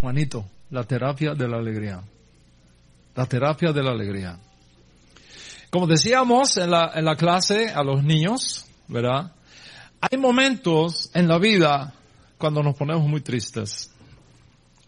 Juanito, 0.00 0.44
la 0.70 0.82
terapia 0.82 1.32
de 1.34 1.46
la 1.46 1.58
alegría. 1.58 2.00
La 3.14 3.26
terapia 3.26 3.70
de 3.70 3.82
la 3.84 3.92
alegría. 3.92 4.36
Como 5.70 5.86
decíamos 5.86 6.56
en 6.56 6.68
la, 6.68 6.90
en 6.96 7.04
la 7.04 7.14
clase 7.14 7.68
a 7.68 7.84
los 7.84 8.02
niños, 8.02 8.66
¿verdad? 8.88 9.30
Hay 10.00 10.18
momentos 10.18 11.12
en 11.14 11.28
la 11.28 11.38
vida 11.38 11.94
cuando 12.42 12.60
nos 12.60 12.74
ponemos 12.74 13.06
muy 13.06 13.20
tristes. 13.20 13.88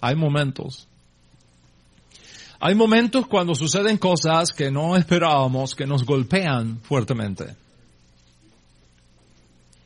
Hay 0.00 0.16
momentos. 0.16 0.88
Hay 2.58 2.74
momentos 2.74 3.28
cuando 3.28 3.54
suceden 3.54 3.96
cosas 3.96 4.52
que 4.52 4.72
no 4.72 4.96
esperábamos, 4.96 5.76
que 5.76 5.86
nos 5.86 6.04
golpean 6.04 6.80
fuertemente. 6.80 7.54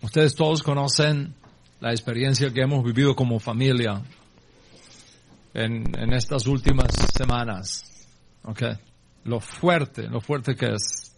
Ustedes 0.01 0.35
todos 0.35 0.63
conocen 0.63 1.35
la 1.81 1.91
experiencia 1.91 2.51
que 2.51 2.63
hemos 2.63 2.83
vivido 2.83 3.15
como 3.15 3.39
familia 3.39 4.01
en, 5.53 5.93
en 5.95 6.15
estas 6.15 6.47
últimas 6.47 6.91
semanas. 7.15 7.85
Okay. 8.45 8.79
Lo 9.25 9.41
fuerte, 9.41 10.09
lo 10.09 10.23
fuerte 10.23 10.55
que 10.55 10.69
es. 10.73 11.15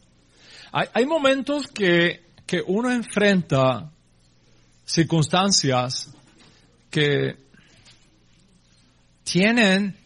Hay, 0.72 0.88
hay 0.94 1.06
momentos 1.06 1.68
que, 1.68 2.24
que 2.44 2.60
uno 2.66 2.90
enfrenta 2.90 3.92
circunstancias 4.84 6.12
que 6.90 7.36
tienen 9.24 9.96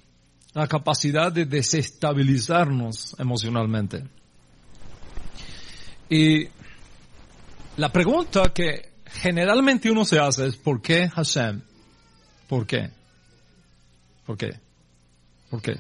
la 0.53 0.69
capacidad 0.69 1.33
de 1.33 1.47
desestabilizarnos 1.47 3.17
emocionalmente. 3.19 4.05
Y 6.09 6.47
la 7.77 7.91
pregunta 7.91 8.53
que 8.53 8.93
generalmente 9.07 9.91
uno 9.91 10.05
se 10.05 10.19
hace 10.19 10.47
es 10.47 10.57
¿por 10.57 10.81
qué 10.81 11.09
Hashem? 11.09 11.63
¿Por 12.49 12.67
qué? 12.67 12.91
¿Por 14.27 14.37
qué? 14.37 14.61
¿Por 15.51 15.63
qué? 15.63 15.77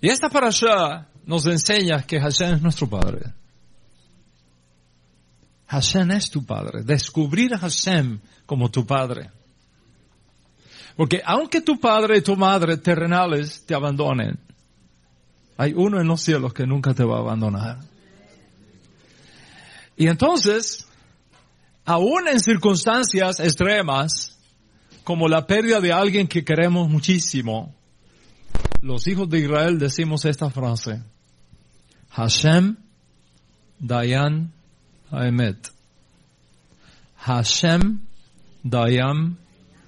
Y 0.00 0.08
esta 0.08 0.30
parasha 0.30 1.08
nos 1.26 1.46
enseña 1.46 2.02
que 2.02 2.20
Hashem 2.20 2.54
es 2.54 2.62
nuestro 2.62 2.88
Padre. 2.88 3.34
Hashem 5.68 6.10
es 6.12 6.30
tu 6.30 6.44
Padre. 6.44 6.82
Descubrir 6.82 7.54
a 7.54 7.58
Hashem 7.58 8.20
como 8.46 8.70
tu 8.70 8.86
padre. 8.86 9.30
Porque 10.96 11.22
aunque 11.24 11.60
tu 11.60 11.78
padre 11.78 12.18
y 12.18 12.22
tu 12.22 12.34
madre 12.34 12.78
terrenales 12.78 13.64
te 13.64 13.74
abandonen, 13.74 14.38
hay 15.56 15.72
uno 15.76 16.00
en 16.00 16.08
los 16.08 16.22
cielos 16.22 16.52
que 16.52 16.66
nunca 16.66 16.94
te 16.94 17.04
va 17.04 17.18
a 17.18 17.20
abandonar. 17.20 17.78
Y 19.96 20.08
entonces, 20.08 20.88
aún 21.84 22.26
en 22.28 22.40
circunstancias 22.40 23.38
extremas, 23.38 24.38
como 25.04 25.28
la 25.28 25.46
pérdida 25.46 25.80
de 25.80 25.92
alguien 25.92 26.26
que 26.26 26.44
queremos 26.44 26.88
muchísimo, 26.88 27.74
los 28.80 29.06
hijos 29.06 29.28
de 29.28 29.40
Israel 29.40 29.78
decimos 29.78 30.24
esta 30.24 30.50
frase, 30.50 31.02
Hashem 32.10 32.76
Dayan 33.78 34.52
Haemet. 35.10 35.70
Hashem 37.16 38.00
Dayam 38.62 39.36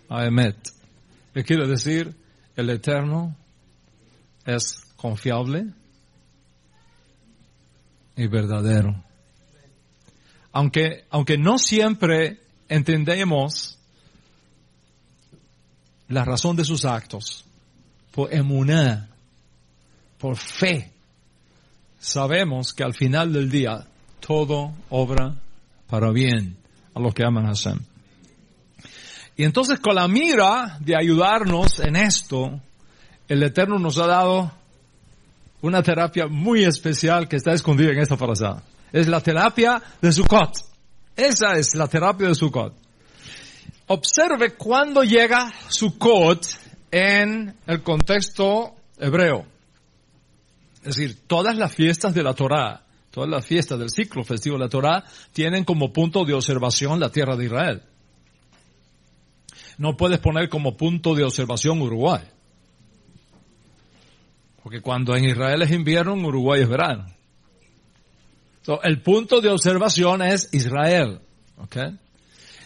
Aemet. 0.09 0.57
¿Qué 1.35 1.45
quiere 1.45 1.67
decir? 1.67 2.15
El 2.57 2.71
Eterno 2.71 3.37
es 4.45 4.81
confiable 4.97 5.67
y 8.17 8.27
verdadero. 8.27 9.03
Aunque, 10.53 11.05
aunque 11.11 11.39
no 11.39 11.59
siempre 11.59 12.41
entendemos 12.69 13.79
la 16.09 16.25
razón 16.25 16.57
de 16.57 16.65
sus 16.65 16.85
actos, 16.85 17.45
por 18.11 18.35
emuná, 18.35 19.09
por 20.19 20.37
fe, 20.37 20.93
sabemos 22.01 22.75
que 22.75 22.83
al 22.83 22.95
final 22.95 23.33
del 23.33 23.49
día 23.49 23.87
todo 24.21 24.73
obra 24.91 25.35
para 25.89 26.11
bien 26.11 26.57
a 26.95 27.01
los 27.01 27.15
que 27.15 27.25
aman 27.25 27.47
a 27.47 27.49
Hashem. 27.49 27.79
Y 29.37 29.45
entonces 29.45 29.81
con 29.81 29.95
la 29.95 30.07
mira 30.07 30.77
de 30.81 30.97
ayudarnos 30.97 31.81
en 31.81 31.97
esto, 31.97 32.61
el 33.27 33.43
Eterno 33.43 33.79
nos 33.79 33.99
ha 33.99 34.07
dado 34.07 34.53
una 35.63 35.83
terapia 35.83 36.27
muy 36.27 36.65
especial 36.65 37.29
que 37.29 37.37
está 37.37 37.53
escondida 37.53 37.91
en 37.91 37.99
esta 37.99 38.17
frase. 38.17 38.47
Es 38.93 39.09
la 39.09 39.21
terapia 39.21 39.83
de 40.01 40.13
Sukkot. 40.13 40.57
Esa 41.17 41.57
es 41.57 41.75
la 41.75 41.87
terapia 41.87 42.29
de 42.29 42.35
Sukkot. 42.35 42.75
Observe 43.87 44.55
cuándo 44.55 45.03
llega 45.03 45.53
Sukkot 45.69 46.47
en 46.91 47.55
el 47.67 47.83
contexto 47.83 48.75
hebreo. 48.99 49.45
Es 50.83 50.97
decir, 50.97 51.19
todas 51.27 51.57
las 51.57 51.75
fiestas 51.75 52.15
de 52.15 52.23
la 52.23 52.35
Torah, 52.35 52.83
todas 53.11 53.29
las 53.29 53.45
fiestas 53.45 53.79
del 53.79 53.91
ciclo 53.91 54.25
festivo 54.25 54.57
de 54.57 54.65
la 54.65 54.69
Torah 54.69 55.05
tienen 55.33 55.65
como 55.65 55.93
punto 55.93 56.25
de 56.25 56.35
observación 56.35 57.01
la 57.01 57.11
tierra 57.11 57.37
de 57.37 57.45
Israel. 57.45 57.83
no 59.79 59.97
puedes 59.97 60.19
poner 60.19 60.49
como 60.49 60.77
punto 60.77 61.15
de 61.15 61.25
observación 61.25 61.81
Uruguay. 61.81 62.23
Porque 64.63 64.81
cuando 64.81 65.17
en 65.17 65.25
Israel 65.25 65.63
es 65.63 65.71
invierno, 65.71 66.15
Uruguay 66.15 66.63
es 66.63 66.69
verano. 66.69 67.07
el 68.83 69.01
punto 69.01 69.41
de 69.41 69.49
observación 69.49 70.23
es 70.23 70.53
Israel. 70.53 71.21
Okay? 71.59 71.99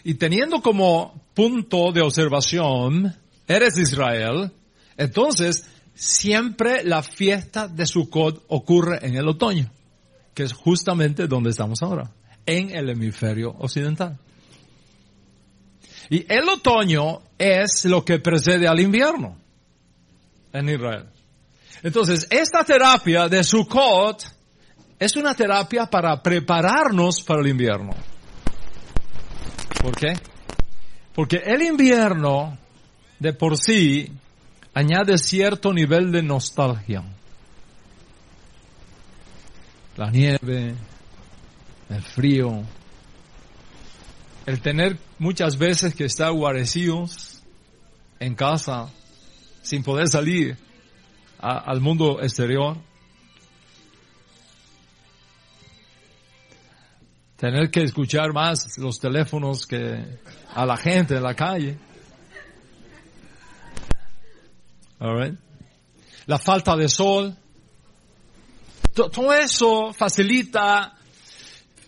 Y 0.03 0.15
teniendo 0.15 0.61
como 0.61 1.21
punto 1.35 1.93
de 1.93 2.03
observación, 2.03 3.15
eres 3.47 3.79
Israel, 3.79 4.53
entonces 4.97 5.67
siempre 5.95 6.85
la 6.85 7.03
fiesta 7.03 7.69
de 7.69 7.87
Sukkot 7.87 8.45
ocurre 8.49 8.99
en 9.07 9.17
el 9.17 9.29
otoño, 9.29 9.71
que 10.35 10.43
es 10.43 10.53
justamente 10.53 11.27
donde 11.27 11.51
estamos 11.51 11.83
ahora, 11.83 12.11
en 12.45 12.75
el 12.75 12.91
hemisferio 12.91 13.55
occidental. 13.59 14.19
Y 16.11 16.27
el 16.31 16.49
otoño 16.49 17.21
es 17.39 17.85
lo 17.87 18.05
que 18.05 18.19
precede 18.19 18.69
al 18.69 18.81
invierno 18.81 19.39
en 20.53 20.69
Israel. 20.69 21.07
Entonces, 21.83 22.27
esta 22.31 22.65
terapia 22.65 23.29
de 23.29 23.43
Sukkot 23.43 24.25
es 24.99 25.17
una 25.17 25.35
terapia 25.35 25.87
para 25.87 26.23
prepararnos 26.23 27.23
para 27.23 27.41
el 27.41 27.49
invierno. 27.49 27.93
¿Por 29.81 29.97
qué? 29.97 30.15
Porque 31.15 31.43
el 31.45 31.63
invierno 31.63 32.59
de 33.19 33.33
por 33.33 33.57
sí 33.57 34.11
añade 34.73 35.19
cierto 35.19 35.73
nivel 35.73 36.11
de 36.11 36.23
nostalgia. 36.23 37.05
La 39.97 40.11
nieve, 40.11 40.75
el 41.89 42.03
frío, 42.03 42.63
el 44.47 44.61
tener 44.61 44.99
muchas 45.19 45.57
veces 45.57 45.95
que 45.95 46.05
estar 46.05 46.33
guarecidos 46.33 47.43
en 48.19 48.35
casa 48.35 48.91
sin 49.63 49.83
poder 49.83 50.09
salir 50.09 50.57
al 51.39 51.81
mundo 51.81 52.21
exterior. 52.21 52.77
Tener 57.37 57.71
que 57.71 57.83
escuchar 57.83 58.33
más 58.33 58.79
los 58.79 58.99
teléfonos 58.99 59.67
que 59.67 60.19
a 60.55 60.67
la 60.67 60.77
gente 60.77 61.17
en 61.17 61.23
la 61.23 61.35
calle. 61.35 61.79
La 66.27 66.39
falta 66.39 66.77
de 66.77 66.89
sol. 66.89 67.37
Todo 68.95 69.35
eso 69.35 69.93
facilita, 69.93 70.95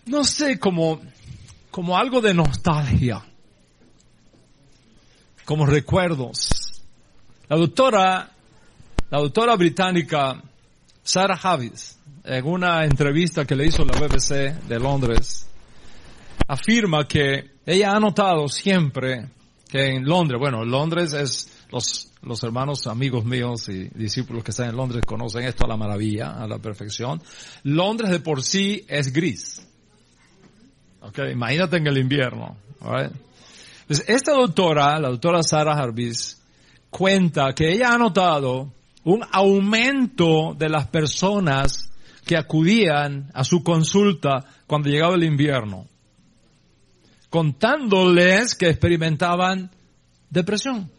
no 0.07 0.25
sé, 0.25 0.59
como, 0.59 1.01
como 1.71 1.97
algo 1.97 2.21
de 2.21 2.35
nostalgia. 2.35 3.25
Como 5.45 5.65
recuerdos. 5.67 6.83
La 7.49 7.57
doctora, 7.57 8.29
la 9.09 9.19
doctora 9.21 9.55
británica 9.55 10.43
Sarah 11.05 11.39
Havis, 11.41 11.97
en 12.25 12.45
una 12.45 12.85
entrevista 12.85 13.45
que 13.45 13.55
le 13.55 13.67
hizo 13.67 13.85
la 13.85 13.97
BBC 14.01 14.67
de 14.67 14.81
Londres, 14.81 15.49
afirma 16.49 17.07
que 17.07 17.53
ella 17.65 17.93
ha 17.93 18.01
notado 18.01 18.49
siempre 18.49 19.29
que 19.69 19.95
en 19.95 20.05
Londres, 20.05 20.41
bueno, 20.41 20.65
Londres 20.65 21.13
es 21.13 21.56
los, 22.23 22.43
hermanos, 22.43 22.87
amigos 22.87 23.25
míos 23.25 23.69
y 23.69 23.89
discípulos 23.89 24.43
que 24.43 24.51
están 24.51 24.71
en 24.71 24.77
Londres 24.77 25.05
conocen 25.07 25.45
esto 25.45 25.65
a 25.65 25.69
la 25.69 25.77
maravilla, 25.77 26.33
a 26.33 26.47
la 26.47 26.59
perfección. 26.59 27.23
Londres 27.65 28.11
de 28.11 28.21
por 28.21 28.43
sí 28.43 28.85
es 28.89 29.13
gris. 29.13 29.67
Okay, 31.01 31.33
imagínate 31.33 31.77
en 31.77 31.87
el 31.87 31.99
invierno. 31.99 32.57
Entonces, 32.81 34.09
esta 34.09 34.33
doctora, 34.33 34.99
la 34.99 35.11
doctora 35.11 35.43
Sarah 35.43 35.75
Harvis, 35.75 36.43
cuenta 36.91 37.53
que 37.55 37.73
ella 37.73 37.91
ha 37.91 37.99
notado 37.99 38.73
un 39.05 39.23
aumento 39.31 40.55
de 40.59 40.69
las 40.69 40.89
personas 40.89 41.93
que 42.25 42.37
acudían 42.37 43.31
a 43.35 43.45
su 43.45 43.63
consulta 43.63 44.45
cuando 44.67 44.89
llegaba 44.89 45.15
el 45.15 45.25
invierno, 45.25 45.87
contándoles 47.31 48.57
que 48.57 48.69
experimentaban 48.69 49.71
depresión 50.31 50.96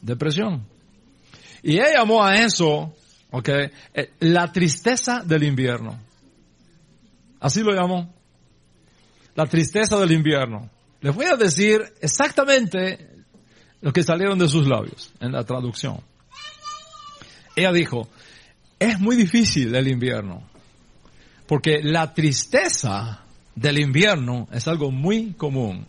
depresión. 0.00 0.66
Y 1.62 1.74
ella 1.74 1.98
llamó 1.98 2.24
a 2.24 2.36
eso, 2.36 2.94
ok, 3.30 3.48
eh, 3.48 4.12
la 4.20 4.52
tristeza 4.52 5.22
del 5.24 5.44
invierno. 5.44 5.98
Así 7.40 7.62
lo 7.62 7.72
llamó. 7.72 8.12
La 9.34 9.46
tristeza 9.46 9.98
del 9.98 10.12
invierno. 10.12 10.68
Les 11.00 11.14
voy 11.14 11.26
a 11.26 11.36
decir 11.36 11.80
exactamente 12.00 13.08
lo 13.80 13.92
que 13.92 14.02
salieron 14.02 14.38
de 14.38 14.48
sus 14.48 14.66
labios 14.66 15.12
en 15.20 15.32
la 15.32 15.44
traducción. 15.44 16.00
Ella 17.54 17.72
dijo, 17.72 18.08
es 18.78 18.98
muy 18.98 19.16
difícil 19.16 19.74
el 19.74 19.88
invierno, 19.88 20.42
porque 21.46 21.80
la 21.82 22.14
tristeza 22.14 23.24
del 23.54 23.78
invierno 23.78 24.48
es 24.52 24.68
algo 24.68 24.90
muy 24.90 25.32
común 25.32 25.86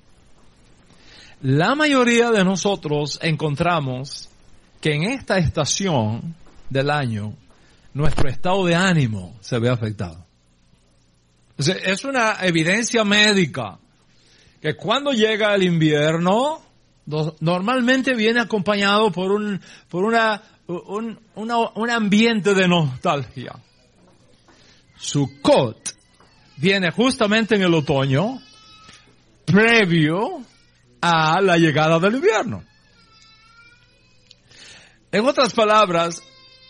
la 1.41 1.75
mayoría 1.75 2.31
de 2.31 2.43
nosotros 2.43 3.19
encontramos 3.21 4.29
que 4.81 4.93
en 4.93 5.03
esta 5.03 5.37
estación 5.37 6.35
del 6.69 6.89
año 6.89 7.33
nuestro 7.93 8.29
estado 8.29 8.65
de 8.65 8.75
ánimo 8.75 9.37
se 9.41 9.57
ve 9.59 9.69
afectado. 9.69 10.25
Es 11.57 12.05
una 12.05 12.37
evidencia 12.41 13.03
médica 13.03 13.79
que 14.61 14.75
cuando 14.75 15.11
llega 15.11 15.55
el 15.55 15.63
invierno 15.63 16.61
normalmente 17.39 18.13
viene 18.13 18.39
acompañado 18.41 19.11
por 19.11 19.31
un, 19.31 19.59
por 19.89 20.03
una, 20.03 20.41
un, 20.67 21.19
un 21.35 21.89
ambiente 21.89 22.53
de 22.53 22.67
nostalgia. 22.67 23.53
Sukkot 24.97 25.95
viene 26.57 26.91
justamente 26.91 27.55
en 27.55 27.63
el 27.63 27.73
otoño, 27.73 28.41
previo 29.45 30.43
a 31.01 31.41
la 31.41 31.57
llegada 31.57 31.99
del 31.99 32.15
invierno. 32.15 32.63
En 35.11 35.25
otras 35.25 35.53
palabras, 35.53 36.21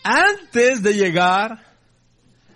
antes 0.02 0.82
de 0.82 0.94
llegar, 0.94 1.70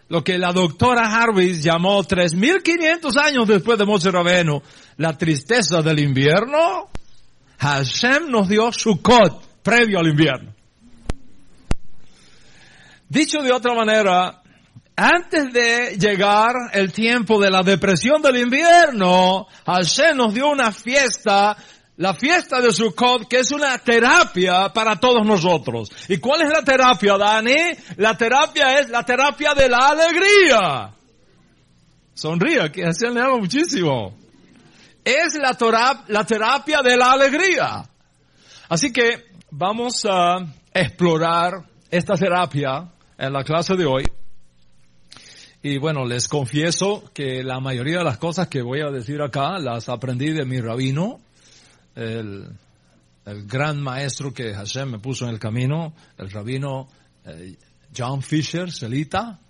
lo 0.08 0.22
que 0.22 0.38
la 0.38 0.52
doctora 0.52 1.06
Harvis 1.06 1.62
llamó 1.62 2.02
3.500 2.02 3.16
años 3.16 3.48
después 3.48 3.78
de 3.78 3.84
Moshe 3.84 4.10
Rabenu, 4.10 4.62
la 4.96 5.16
tristeza 5.18 5.82
del 5.82 5.98
invierno, 5.98 6.88
Hashem 7.58 8.30
nos 8.30 8.48
dio 8.48 8.70
Sukkot 8.72 9.62
previo 9.62 9.98
al 9.98 10.08
invierno. 10.08 10.54
Dicho 13.08 13.42
de 13.42 13.52
otra 13.52 13.74
manera, 13.74 14.42
antes 14.96 15.52
de 15.52 15.96
llegar 15.98 16.54
el 16.72 16.92
tiempo 16.92 17.40
de 17.40 17.50
la 17.50 17.62
depresión 17.62 18.22
del 18.22 18.36
invierno, 18.36 19.46
Hashem 19.66 20.16
nos 20.16 20.32
dio 20.32 20.48
una 20.48 20.70
fiesta, 20.70 21.56
la 21.96 22.14
fiesta 22.14 22.60
de 22.60 22.72
Sukkot, 22.72 23.26
que 23.28 23.40
es 23.40 23.50
una 23.50 23.76
terapia 23.78 24.68
para 24.72 24.96
todos 24.96 25.26
nosotros. 25.26 25.90
¿Y 26.08 26.18
cuál 26.18 26.42
es 26.42 26.50
la 26.50 26.62
terapia, 26.62 27.16
Dani? 27.18 27.56
La 27.96 28.16
terapia 28.16 28.78
es 28.78 28.88
la 28.88 29.02
terapia 29.02 29.52
de 29.54 29.68
la 29.68 29.88
alegría. 29.88 30.90
Sonríe, 32.14 32.70
que 32.70 32.84
Hashem 32.84 33.14
le 33.14 33.20
ama 33.20 33.38
muchísimo. 33.38 34.16
Es 35.04 35.34
la 35.34 36.24
terapia 36.24 36.82
de 36.82 36.96
la 36.96 37.12
alegría. 37.12 37.82
Así 38.68 38.92
que 38.92 39.24
vamos 39.50 40.06
a 40.08 40.36
explorar 40.72 41.64
esta 41.90 42.14
terapia 42.14 42.88
en 43.18 43.32
la 43.32 43.42
clase 43.42 43.74
de 43.74 43.84
hoy. 43.84 44.04
Y 45.64 45.78
bueno, 45.78 46.04
les 46.04 46.28
confieso 46.28 47.10
que 47.14 47.42
la 47.42 47.58
mayoría 47.58 47.96
de 47.96 48.04
las 48.04 48.18
cosas 48.18 48.48
que 48.48 48.60
voy 48.60 48.82
a 48.82 48.90
decir 48.90 49.22
acá 49.22 49.58
las 49.58 49.88
aprendí 49.88 50.30
de 50.30 50.44
mi 50.44 50.60
rabino, 50.60 51.20
el, 51.94 52.50
gran 53.24 53.80
maestro 53.80 54.34
que 54.34 54.52
Hashem 54.52 54.90
me 54.90 54.98
puso 54.98 55.24
en 55.24 55.30
el 55.30 55.38
camino, 55.38 55.94
el 56.18 56.30
rabino 56.30 56.86
eh, 57.24 57.56
John 57.96 58.20
Fisher, 58.20 58.70
Selita, 58.70 59.40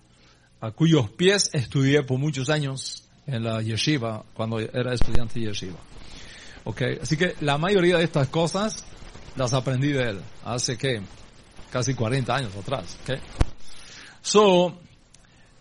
a 0.61 0.71
cuyos 0.71 1.09
pies 1.09 1.49
estudié 1.51 2.03
por 2.03 2.17
muchos 2.17 2.49
años 2.49 3.03
en 3.27 3.43
la 3.43 3.61
yeshiva, 3.61 4.23
cuando 4.33 4.61
era 4.61 4.93
estudiante 4.93 5.41
de 5.41 5.47
yeshiva. 5.47 5.79
Okay, 6.63 6.97
así 7.01 7.17
que 7.17 7.35
la 7.41 7.57
mayoría 7.57 7.97
de 7.97 8.05
estas 8.05 8.29
cosas 8.29 8.85
las 9.35 9.51
aprendí 9.53 9.91
de 9.91 10.11
él, 10.11 10.21
hace 10.45 10.77
que 10.77 11.01
casi 11.69 11.93
40 11.93 12.33
años 12.33 12.55
atrás. 12.55 12.97
Okay. 13.03 13.19
So, 14.21 14.79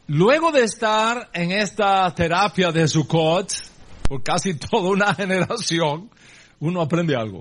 Luego 0.06 0.52
de 0.52 0.64
estar 0.64 1.30
en 1.32 1.50
esta 1.52 2.14
terapia 2.14 2.70
de 2.70 2.86
Sukkot 2.86 3.52
por 4.08 4.22
casi 4.22 4.54
toda 4.58 4.90
una 4.90 5.14
generación, 5.14 6.10
uno 6.60 6.82
aprende 6.82 7.16
algo. 7.16 7.40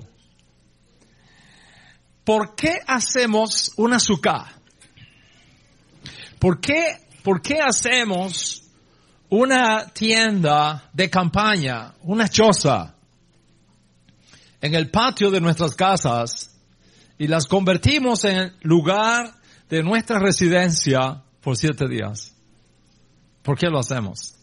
¿Por 2.24 2.54
qué 2.54 2.80
hacemos 2.86 3.72
una 3.76 3.98
sukkah? 3.98 4.50
¿Por 6.38 6.60
qué, 6.60 7.06
¿Por 7.22 7.42
qué 7.42 7.58
hacemos 7.60 8.64
una 9.28 9.86
tienda 9.88 10.88
de 10.92 11.10
campaña, 11.10 11.94
una 12.02 12.28
choza, 12.28 12.94
en 14.60 14.74
el 14.74 14.90
patio 14.90 15.30
de 15.30 15.40
nuestras 15.40 15.74
casas 15.74 16.56
y 17.18 17.26
las 17.26 17.46
convertimos 17.46 18.24
en 18.24 18.54
lugar 18.62 19.34
de 19.68 19.82
nuestra 19.82 20.18
residencia 20.18 21.22
por 21.42 21.56
siete 21.56 21.86
días. 21.86 22.33
¿Por 23.44 23.58
qué 23.58 23.68
lo 23.68 23.78
hacemos? 23.78 24.34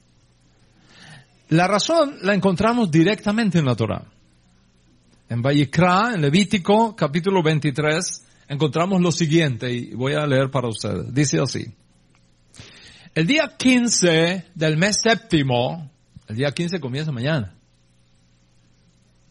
La 1.50 1.68
razón 1.68 2.20
la 2.22 2.36
encontramos 2.36 2.92
directamente 2.92 3.58
en 3.58 3.66
la 3.66 3.76
Torah. 3.76 4.06
En 5.28 5.42
Vayikra, 5.42 6.12
en 6.14 6.22
Levítico, 6.22 6.96
capítulo 6.96 7.42
23, 7.42 8.24
encontramos 8.48 9.02
lo 9.02 9.12
siguiente 9.12 9.74
y 9.74 9.96
voy 9.96 10.14
a 10.14 10.28
leer 10.28 10.52
para 10.52 10.68
ustedes. 10.68 11.12
Dice 11.14 11.40
así. 11.40 11.66
El 13.16 13.26
día 13.26 13.56
15 13.58 14.46
del 14.54 14.78
mes 14.78 15.02
séptimo, 15.02 15.92
el 16.28 16.36
día 16.36 16.52
15 16.52 16.80
comienza 16.80 17.12
mañana. 17.12 17.56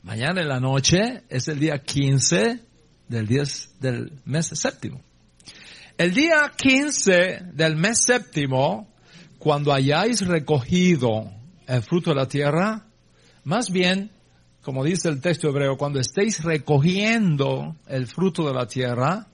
Mañana 0.02 0.42
en 0.42 0.48
la 0.48 0.58
noche 0.58 1.22
es 1.28 1.46
el 1.46 1.60
día 1.60 1.78
15 1.78 2.60
del, 3.08 3.48
del 3.78 4.12
mes 4.24 4.46
séptimo. 4.48 5.00
El 5.96 6.12
día 6.12 6.50
15 6.56 7.40
del 7.52 7.76
mes 7.76 8.02
séptimo, 8.02 8.89
cuando 9.40 9.72
hayáis 9.72 10.20
recogido 10.26 11.32
el 11.66 11.82
fruto 11.82 12.10
de 12.10 12.16
la 12.16 12.28
tierra, 12.28 12.84
más 13.44 13.70
bien, 13.70 14.10
como 14.62 14.84
dice 14.84 15.08
el 15.08 15.22
texto 15.22 15.48
hebreo, 15.48 15.78
cuando 15.78 15.98
estéis 15.98 16.44
recogiendo 16.44 17.74
el 17.86 18.06
fruto 18.06 18.46
de 18.46 18.52
la 18.52 18.66
tierra, 18.66 19.26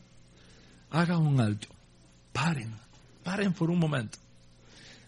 hagan 0.90 1.26
un 1.26 1.40
alto. 1.40 1.66
Paren, 2.32 2.72
paren 3.24 3.52
por 3.52 3.68
un 3.68 3.80
momento. 3.80 4.16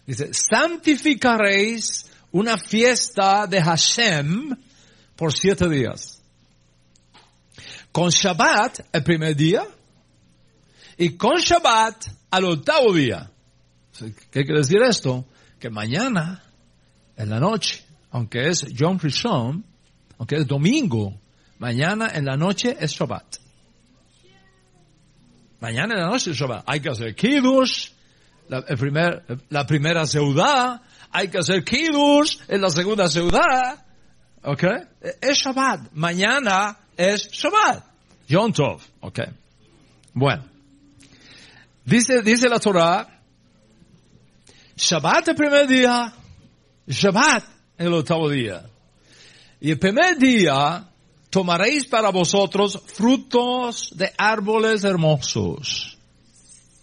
Dice, 0.05 0.33
santificaréis 0.33 2.05
una 2.33 2.57
fiesta 2.57 3.47
de 3.47 3.61
Hashem 3.61 4.53
por 5.15 5.31
siete 5.31 5.69
días. 5.69 6.21
Con 7.93 8.09
Shabbat 8.09 8.81
el 8.91 9.03
primer 9.03 9.33
día 9.33 9.63
y 10.97 11.11
con 11.15 11.37
Shabbat 11.37 12.05
al 12.31 12.43
octavo 12.43 12.93
día. 12.93 13.31
¿Qué 14.31 14.43
quiere 14.45 14.59
decir 14.59 14.81
esto? 14.81 15.25
Que 15.59 15.69
mañana, 15.69 16.43
en 17.15 17.29
la 17.29 17.39
noche, 17.39 17.83
aunque 18.11 18.47
es 18.47 18.65
John 18.77 18.99
Rishon, 18.99 19.63
aunque 20.17 20.37
es 20.37 20.47
domingo, 20.47 21.19
mañana 21.59 22.09
en 22.13 22.25
la 22.25 22.37
noche 22.37 22.75
es 22.79 22.91
Shabbat. 22.91 23.37
Mañana 25.59 25.95
en 25.95 26.01
la 26.01 26.07
noche 26.07 26.31
es 26.31 26.37
Shabbat. 26.37 26.63
Hay 26.65 26.79
que 26.79 26.89
hacer 26.89 27.15
Kiddush, 27.15 27.89
la, 28.47 28.63
primer, 28.63 29.23
la 29.49 29.65
primera 29.65 30.05
ciudad, 30.05 30.81
hay 31.11 31.27
que 31.27 31.39
hacer 31.39 31.63
Kiddush 31.63 32.37
en 32.47 32.61
la 32.61 32.69
segunda 32.69 33.07
ciudad, 33.07 33.85
¿Ok? 34.43 34.63
Es 35.21 35.37
Shabbat. 35.37 35.91
Mañana 35.93 36.77
es 36.95 37.29
Shabbat. 37.31 37.83
Yom 38.27 38.53
Tov. 38.53 38.81
¿Ok? 39.01 39.19
Bueno. 40.13 40.45
Dice, 41.85 42.21
dice 42.21 42.47
la 42.47 42.59
Torah, 42.59 43.18
Shabbat 44.79 45.27
el 45.27 45.35
primer 45.35 45.67
día, 45.67 46.13
Shabbat 46.87 47.43
el 47.77 47.93
octavo 47.93 48.29
día. 48.29 48.65
Y 49.59 49.71
el 49.71 49.79
primer 49.79 50.17
día 50.17 50.87
tomaréis 51.29 51.85
para 51.85 52.09
vosotros 52.11 52.81
frutos 52.85 53.91
de 53.95 54.11
árboles 54.17 54.83
hermosos. 54.85 55.97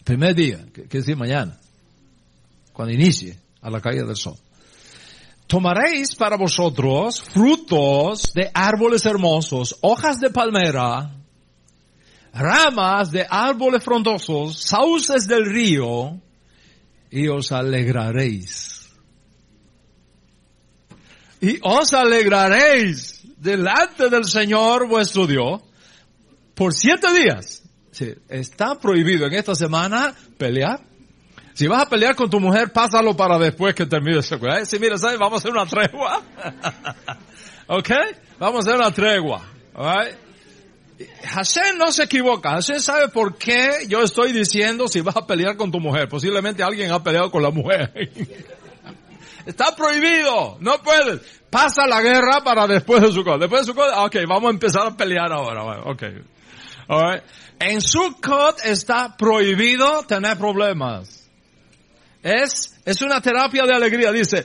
Primer 0.05 0.35
día, 0.35 0.67
que, 0.73 0.87
que 0.87 0.99
decir 0.99 1.17
mañana, 1.17 1.59
cuando 2.73 2.93
inicie 2.93 3.39
a 3.63 3.71
la 3.71 3.81
caída 3.81 4.05
del 4.05 4.17
sol 4.17 4.37
tomaréis 5.47 6.15
para 6.17 6.37
vosotros 6.37 7.23
frutos 7.23 8.33
de 8.35 8.51
árboles 8.53 9.07
hermosos, 9.07 9.79
hojas 9.81 10.19
de 10.19 10.31
palmera, 10.31 11.11
ramas 12.33 13.11
de 13.11 13.25
árboles 13.29 13.83
frondosos, 13.83 14.59
sauces 14.59 15.27
del 15.27 15.47
río, 15.47 16.21
y 17.11 17.29
os 17.29 17.53
alegraréis. 17.53 18.91
Y 21.41 21.59
os 21.63 21.93
alegraréis 21.93 23.23
delante 23.37 24.09
del 24.09 24.25
Señor 24.25 24.89
vuestro 24.89 25.27
Dios 25.27 25.63
por 26.55 26.73
siete 26.75 27.13
días. 27.13 27.63
está 28.29 28.79
prohibido 28.79 29.27
en 29.27 29.35
esta 29.35 29.55
semana 29.55 30.15
pelear, 30.39 30.81
si 31.57 31.67
vas 31.69 31.83
a 31.83 31.89
pelear 31.89 32.15
con 32.15 32.29
tu 32.29 32.39
mujer, 32.39 32.71
pásalo 32.71 33.17
para 33.17 33.39
después 33.39 33.75
que 33.75 33.87
termine 33.87 34.19
ese 34.19 34.35
¿Eh? 34.35 34.67
Si 34.67 34.79
mira, 34.79 34.99
¿sabes? 34.99 35.19
Vamos 35.19 35.37
a 35.37 35.39
hacer 35.39 35.53
una 35.53 35.65
tregua. 35.65 36.23
¿Ok? 37.69 37.91
Vamos 38.39 38.57
a 38.57 38.69
hacer 38.69 38.77
una 38.79 38.91
tregua. 38.91 39.43
Right? 39.75 40.26
Hashem 41.25 41.79
no 41.79 41.93
se 41.93 42.05
equivoca. 42.05 42.51
Hashem 42.51 42.81
sabe 42.81 43.09
por 43.09 43.37
qué 43.37 43.87
yo 43.89 44.03
estoy 44.03 44.33
diciendo 44.33 44.89
si 44.89 45.01
vas 45.01 45.17
a 45.17 45.27
pelear 45.27 45.57
con 45.57 45.71
tu 45.71 45.81
mujer. 45.81 46.09
Posiblemente 46.09 46.63
alguien 46.63 46.91
ha 46.91 47.03
peleado 47.03 47.31
con 47.31 47.43
la 47.43 47.51
mujer. 47.51 47.93
Está 49.47 49.77
prohibido. 49.77 50.57
No 50.61 50.83
puedes. 50.83 51.21
Pasa 51.51 51.87
la 51.87 52.01
guerra 52.01 52.43
para 52.43 52.67
después 52.67 53.03
de 53.03 53.13
su 53.13 53.23
cosa. 53.23 53.39
Después 53.39 53.63
de 53.63 53.73
su 53.73 53.75
cosa, 53.75 54.05
ok, 54.05 54.17
vamos 54.27 54.49
a 54.49 54.55
empezar 54.55 54.87
a 54.87 54.97
pelear 54.97 55.33
ahora. 55.33 55.83
Ok. 55.85 56.03
Right. 56.89 57.23
En 57.59 57.81
Sukkot 57.81 58.65
está 58.65 59.17
prohibido 59.17 60.03
tener 60.03 60.37
problemas. 60.37 61.29
Es, 62.23 62.77
es 62.85 63.03
una 63.03 63.21
terapia 63.21 63.65
de 63.65 63.75
alegría. 63.75 64.13
Dice, 64.13 64.45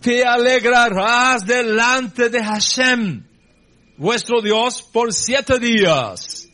te 0.00 0.24
alegrarás 0.24 1.44
delante 1.44 2.30
de 2.30 2.42
Hashem, 2.42 3.26
vuestro 3.96 4.40
Dios, 4.40 4.82
por 4.82 5.12
siete 5.12 5.58
días. 5.58 6.48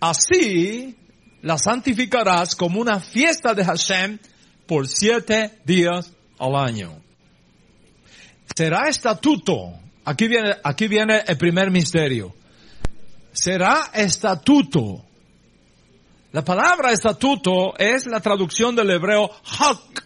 Así 0.00 0.96
la 1.42 1.58
santificarás 1.58 2.54
como 2.54 2.80
una 2.80 3.00
fiesta 3.00 3.54
de 3.54 3.64
Hashem 3.64 4.18
por 4.66 4.86
siete 4.86 5.58
días 5.64 6.12
al 6.38 6.54
año. 6.54 7.00
Será 8.54 8.88
estatuto. 8.88 9.74
Aquí 10.04 10.26
viene, 10.26 10.56
aquí 10.62 10.88
viene 10.88 11.22
el 11.26 11.36
primer 11.36 11.70
misterio. 11.70 12.34
Será 13.32 13.90
estatuto 13.92 15.04
la 16.30 16.44
palabra 16.44 16.92
estatuto 16.92 17.76
es 17.78 18.06
la 18.06 18.20
traducción 18.20 18.76
del 18.76 18.90
hebreo 18.90 19.30
hak. 19.44 20.04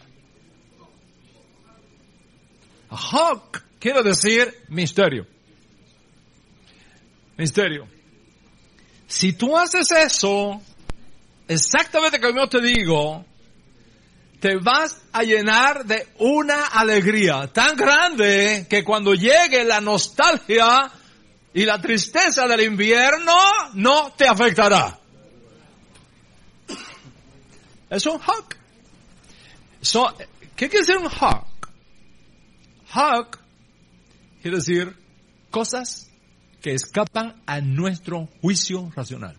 Hak 2.91 3.65
quiere 3.81 4.03
decir 4.05 4.55
misterio. 4.69 5.27
Misterio. 7.43 7.89
Si 9.09 9.33
tú 9.33 9.59
haces 9.59 9.91
eso, 9.91 10.63
exactamente 11.49 12.21
como 12.21 12.39
yo 12.39 12.49
te 12.49 12.61
digo, 12.61 13.25
te 14.39 14.59
vas 14.59 15.03
a 15.13 15.25
llenar 15.25 15.85
de 15.85 16.07
una 16.21 16.67
alegría 16.67 17.49
tan 17.53 17.75
grande 17.75 18.69
que 18.71 18.85
cuando 18.85 19.15
llegue 19.15 19.65
la 19.65 19.81
nostalgia 19.81 20.89
y 21.53 21.65
la 21.65 21.81
tristeza 21.81 22.47
del 22.47 22.61
invierno, 22.61 23.37
no 23.75 24.13
te 24.13 24.29
afectará. 24.29 25.01
Es 27.91 28.07
un 28.07 28.21
hawk. 28.21 28.57
¿Qué 30.55 30.69
quiere 30.69 30.87
decir 30.87 30.97
un 30.97 31.11
hawk? 31.11 31.69
Hawk 32.93 33.39
quiere 34.41 34.59
decir 34.59 34.97
cosas 35.51 36.12
que 36.63 36.73
escapan 36.73 37.43
a 37.45 37.61
nuestro 37.61 38.29
juicio 38.41 38.91
racional. 38.95 39.37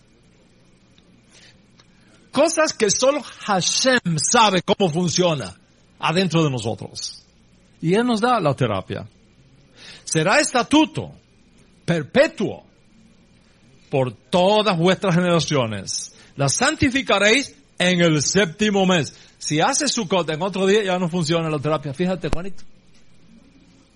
Cosas 2.31 2.73
que 2.73 2.89
solo 2.89 3.21
Hashem 3.21 4.17
sabe 4.17 4.61
cómo 4.61 4.91
funciona 4.91 5.55
adentro 5.99 6.43
de 6.43 6.49
nosotros. 6.49 7.23
Y 7.81 7.93
Él 7.93 8.05
nos 8.05 8.21
da 8.21 8.39
la 8.39 8.53
terapia. 8.53 9.07
Será 10.03 10.39
estatuto 10.39 11.11
perpetuo 11.85 12.63
por 13.89 14.11
todas 14.11 14.77
vuestras 14.77 15.15
generaciones. 15.15 16.15
La 16.35 16.49
santificaréis 16.49 17.55
en 17.77 18.01
el 18.01 18.21
séptimo 18.21 18.85
mes. 18.85 19.15
Si 19.37 19.61
hace 19.61 19.87
su 19.87 20.07
en 20.27 20.41
otro 20.41 20.65
día 20.65 20.83
ya 20.83 20.97
no 20.97 21.09
funciona 21.09 21.49
la 21.49 21.59
terapia. 21.59 21.93
Fíjate, 21.93 22.29
Juanito. 22.29 22.63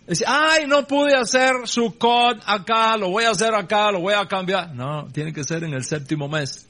Dice, 0.07 0.23
ay, 0.25 0.65
no 0.67 0.87
pude 0.87 1.15
hacer 1.15 1.67
su 1.67 1.93
acá, 2.45 2.95
lo 2.97 3.09
voy 3.09 3.25
a 3.25 3.31
hacer 3.31 3.53
acá, 3.53 3.91
lo 3.91 3.99
voy 3.99 4.13
a 4.13 4.25
cambiar. 4.25 4.73
No, 4.73 5.07
tiene 5.11 5.33
que 5.33 5.43
ser 5.43 5.63
en 5.63 5.73
el 5.73 5.83
séptimo 5.83 6.29
mes. 6.29 6.65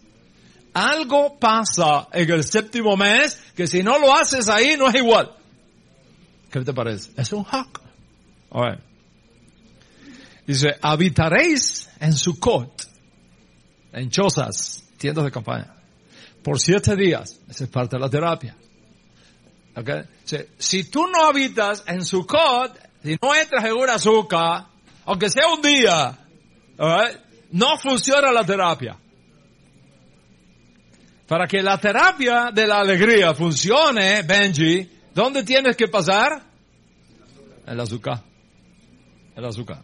Algo 0.74 1.38
pasa 1.38 2.08
en 2.12 2.30
el 2.32 2.44
séptimo 2.44 2.98
mes 2.98 3.40
que 3.56 3.68
si 3.68 3.84
no 3.84 4.00
lo 4.00 4.14
haces 4.14 4.50
ahí 4.50 4.76
no 4.78 4.90
es 4.90 4.96
igual. 4.96 5.32
¿Qué 6.52 6.62
te 6.62 6.74
parece? 6.74 7.12
Es 7.16 7.32
un 7.34 7.44
hack. 7.44 7.82
Dice, 10.46 10.76
habitaréis 10.82 11.90
en 12.00 12.14
su 12.14 12.40
en 13.92 14.10
chozas, 14.10 14.84
tiendas 14.98 15.26
de 15.26 15.32
campaña 15.32 15.78
por 16.48 16.62
siete 16.62 16.96
días. 16.96 17.42
Esa 17.50 17.66
es 17.66 17.70
parte 17.70 17.98
de 17.98 18.00
la 18.02 18.10
terapia. 18.10 18.56
Okay? 19.76 20.04
Si, 20.58 20.86
tú 20.86 21.06
no 21.06 21.26
habitas 21.26 21.84
en 21.88 22.06
Sukkot, 22.06 22.80
si 23.08 23.18
no 23.22 23.34
entras 23.34 23.64
en 23.64 23.72
una 23.72 23.94
azúcar, 23.94 24.66
aunque 25.06 25.30
sea 25.30 25.48
un 25.48 25.62
día, 25.62 26.18
Alright? 26.78 27.18
No 27.52 27.78
funciona 27.78 28.34
la 28.34 28.44
terapia. 28.44 28.98
Para 31.26 31.48
que 31.48 31.62
la 31.62 31.78
terapia 31.78 32.50
de 32.54 32.68
la 32.68 32.80
alegría 32.80 33.34
funcione, 33.34 34.24
Benji, 34.24 34.90
¿dónde 35.14 35.44
tienes 35.44 35.78
que 35.78 35.88
pasar? 35.88 36.44
El 37.66 37.80
azúcar. 37.80 38.22
El 39.34 39.46
azúcar. 39.46 39.82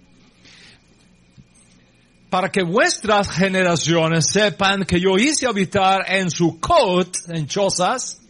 Para 2.30 2.50
que 2.50 2.64
vuestras 2.64 3.32
generaciones 3.32 4.28
sepan 4.28 4.84
que 4.84 5.00
yo 5.00 5.18
hice 5.18 5.48
habitar 5.48 6.04
en 6.08 6.30
su 6.30 6.60
coat, 6.60 7.16
en 7.30 7.48
chozas, 7.48 8.22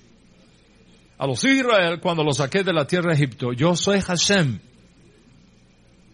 a 1.17 1.25
los 1.25 1.43
Israel 1.43 1.99
cuando 1.99 2.23
los 2.23 2.37
saqué 2.37 2.63
de 2.63 2.73
la 2.73 2.85
tierra 2.85 3.09
de 3.09 3.15
Egipto. 3.15 3.53
Yo 3.53 3.75
soy 3.75 3.99
Hashem. 3.99 4.59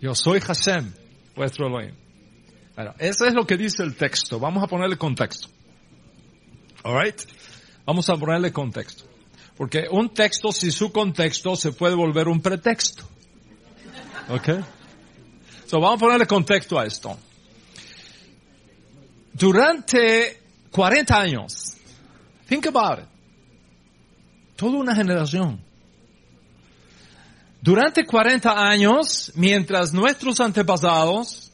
Yo 0.02 0.16
soy 0.16 0.40
Hashem, 0.40 0.94
vuestro 1.36 1.68
Elohim. 1.68 1.94
Bueno, 2.76 2.94
eso 2.98 3.26
es 3.26 3.34
lo 3.34 3.46
que 3.46 3.58
dice 3.58 3.84
el 3.84 3.96
texto. 3.96 4.40
Vamos 4.40 4.64
a 4.64 4.68
ponerle 4.68 4.98
contexto. 4.98 5.50
Alright? 6.84 7.22
Vamos 7.86 8.10
a 8.10 8.16
ponerle 8.16 8.54
contexto. 8.54 9.04
Porque 9.58 9.88
un 9.92 10.14
texto, 10.14 10.54
si 10.54 10.72
su 10.72 10.92
contexto, 10.94 11.58
se 11.58 11.74
puede 11.74 11.96
volver 11.96 12.30
un 12.30 12.42
pretexto. 12.42 13.04
¿Ok? 14.30 14.64
So, 15.66 15.82
vamos 15.82 15.98
a 15.98 16.06
ponerle 16.06 16.26
contexto 16.26 16.80
a 16.80 16.86
esto. 16.86 17.18
Durante 19.34 20.42
40 20.72 21.20
años, 21.20 21.76
think 22.48 22.68
about 22.68 23.00
it. 23.00 23.06
Toda 24.56 24.78
una 24.78 24.96
generación. 24.96 25.62
Durante 27.62 28.06
40 28.06 28.52
años, 28.52 29.32
mientras 29.36 29.94
nuestros 29.94 30.40
antepasados 30.40 31.52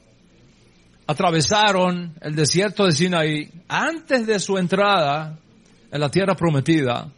atravesaron 1.08 2.16
el 2.22 2.36
desierto 2.36 2.86
de 2.86 2.92
Sinaí, 2.92 3.52
antes 3.68 4.28
de 4.28 4.40
su 4.40 4.58
entrada 4.58 5.38
en 5.92 6.00
la 6.00 6.10
tierra 6.10 6.36
prometida, 6.36 7.12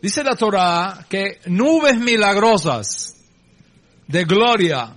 dice 0.00 0.24
la 0.24 0.36
Torah 0.36 1.04
que 1.08 1.40
nubes 1.46 1.98
milagrosas 1.98 3.16
de 4.08 4.24
gloria 4.24 4.94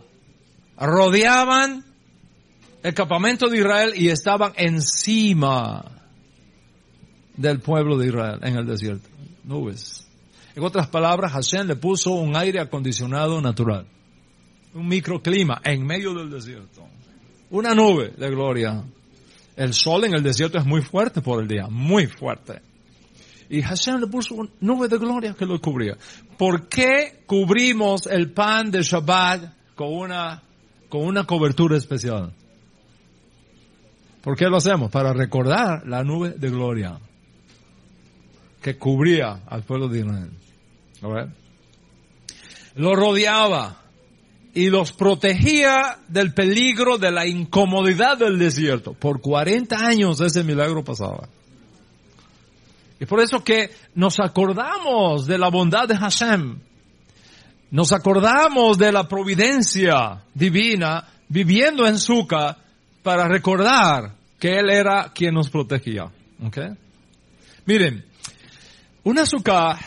rodeaban 0.77 1.83
el 2.83 2.93
campamento 2.93 3.49
de 3.49 3.57
Israel 3.57 3.93
y 3.95 4.09
estaban 4.09 4.53
encima 4.55 5.83
del 7.35 7.59
pueblo 7.59 7.97
de 7.97 8.07
Israel 8.07 8.39
en 8.43 8.57
el 8.57 8.65
desierto. 8.65 9.09
Nubes. 9.43 10.04
En 10.55 10.63
otras 10.63 10.87
palabras, 10.87 11.33
Hashem 11.33 11.67
le 11.67 11.75
puso 11.75 12.11
un 12.11 12.35
aire 12.35 12.61
acondicionado 12.61 13.41
natural. 13.41 13.85
Un 14.73 14.87
microclima 14.87 15.61
en 15.63 15.85
medio 15.85 16.13
del 16.13 16.29
desierto. 16.29 16.87
Una 17.49 17.75
nube 17.75 18.13
de 18.17 18.29
gloria. 18.29 18.83
El 19.57 19.73
sol 19.73 20.05
en 20.05 20.13
el 20.13 20.23
desierto 20.23 20.57
es 20.57 20.65
muy 20.65 20.81
fuerte 20.81 21.21
por 21.21 21.41
el 21.41 21.47
día, 21.47 21.67
muy 21.69 22.07
fuerte. 22.07 22.61
Y 23.49 23.61
Hashem 23.61 23.99
le 23.99 24.07
puso 24.07 24.35
una 24.35 24.49
nube 24.61 24.87
de 24.87 24.97
gloria 24.97 25.33
que 25.33 25.45
lo 25.45 25.59
cubría. 25.59 25.97
¿Por 26.37 26.67
qué 26.67 27.23
cubrimos 27.25 28.07
el 28.07 28.31
pan 28.31 28.71
de 28.71 28.81
Shabbat 28.81 29.75
con 29.75 29.93
una, 29.93 30.41
con 30.87 31.05
una 31.05 31.25
cobertura 31.25 31.77
especial? 31.77 32.33
¿Por 34.21 34.37
qué 34.37 34.45
lo 34.45 34.57
hacemos? 34.57 34.89
Para 34.89 35.13
recordar 35.13 35.85
la 35.85 36.03
nube 36.03 36.31
de 36.31 36.49
gloria 36.49 36.97
que 38.61 38.77
cubría 38.77 39.41
al 39.45 39.63
pueblo 39.63 39.87
de 39.89 39.99
Israel. 39.99 40.31
Lo 42.75 42.95
rodeaba 42.95 43.81
y 44.53 44.69
los 44.69 44.93
protegía 44.93 45.99
del 46.07 46.33
peligro, 46.33 46.97
de 46.97 47.11
la 47.11 47.27
incomodidad 47.27 48.17
del 48.17 48.39
desierto. 48.39 48.93
Por 48.93 49.21
40 49.21 49.75
años 49.75 50.21
ese 50.21 50.43
milagro 50.43 50.83
pasaba. 50.83 51.27
Y 52.99 53.05
por 53.05 53.19
eso 53.19 53.43
que 53.43 53.71
nos 53.95 54.19
acordamos 54.19 55.27
de 55.27 55.37
la 55.37 55.49
bondad 55.49 55.87
de 55.87 55.97
Hashem. 55.97 56.59
Nos 57.71 57.91
acordamos 57.91 58.77
de 58.77 58.91
la 58.93 59.07
providencia 59.07 60.23
divina 60.33 61.05
viviendo 61.27 61.85
en 61.85 61.97
Sukkah 61.97 62.57
para 63.03 63.27
recordar 63.27 64.13
que 64.39 64.59
Él 64.59 64.69
era 64.69 65.11
quien 65.13 65.33
nos 65.33 65.49
protegía. 65.49 66.05
¿Okay? 66.45 66.69
Miren, 67.65 68.05
una 69.03 69.25
Sukkah 69.25 69.77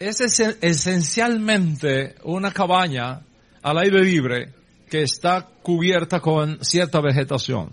es 0.00 0.20
esencialmente 0.62 2.14
una 2.24 2.50
cabaña 2.52 3.20
al 3.62 3.78
aire 3.78 4.02
libre 4.02 4.52
que 4.88 5.02
está 5.02 5.46
cubierta 5.62 6.20
con 6.20 6.58
cierta 6.64 7.00
vegetación. 7.00 7.68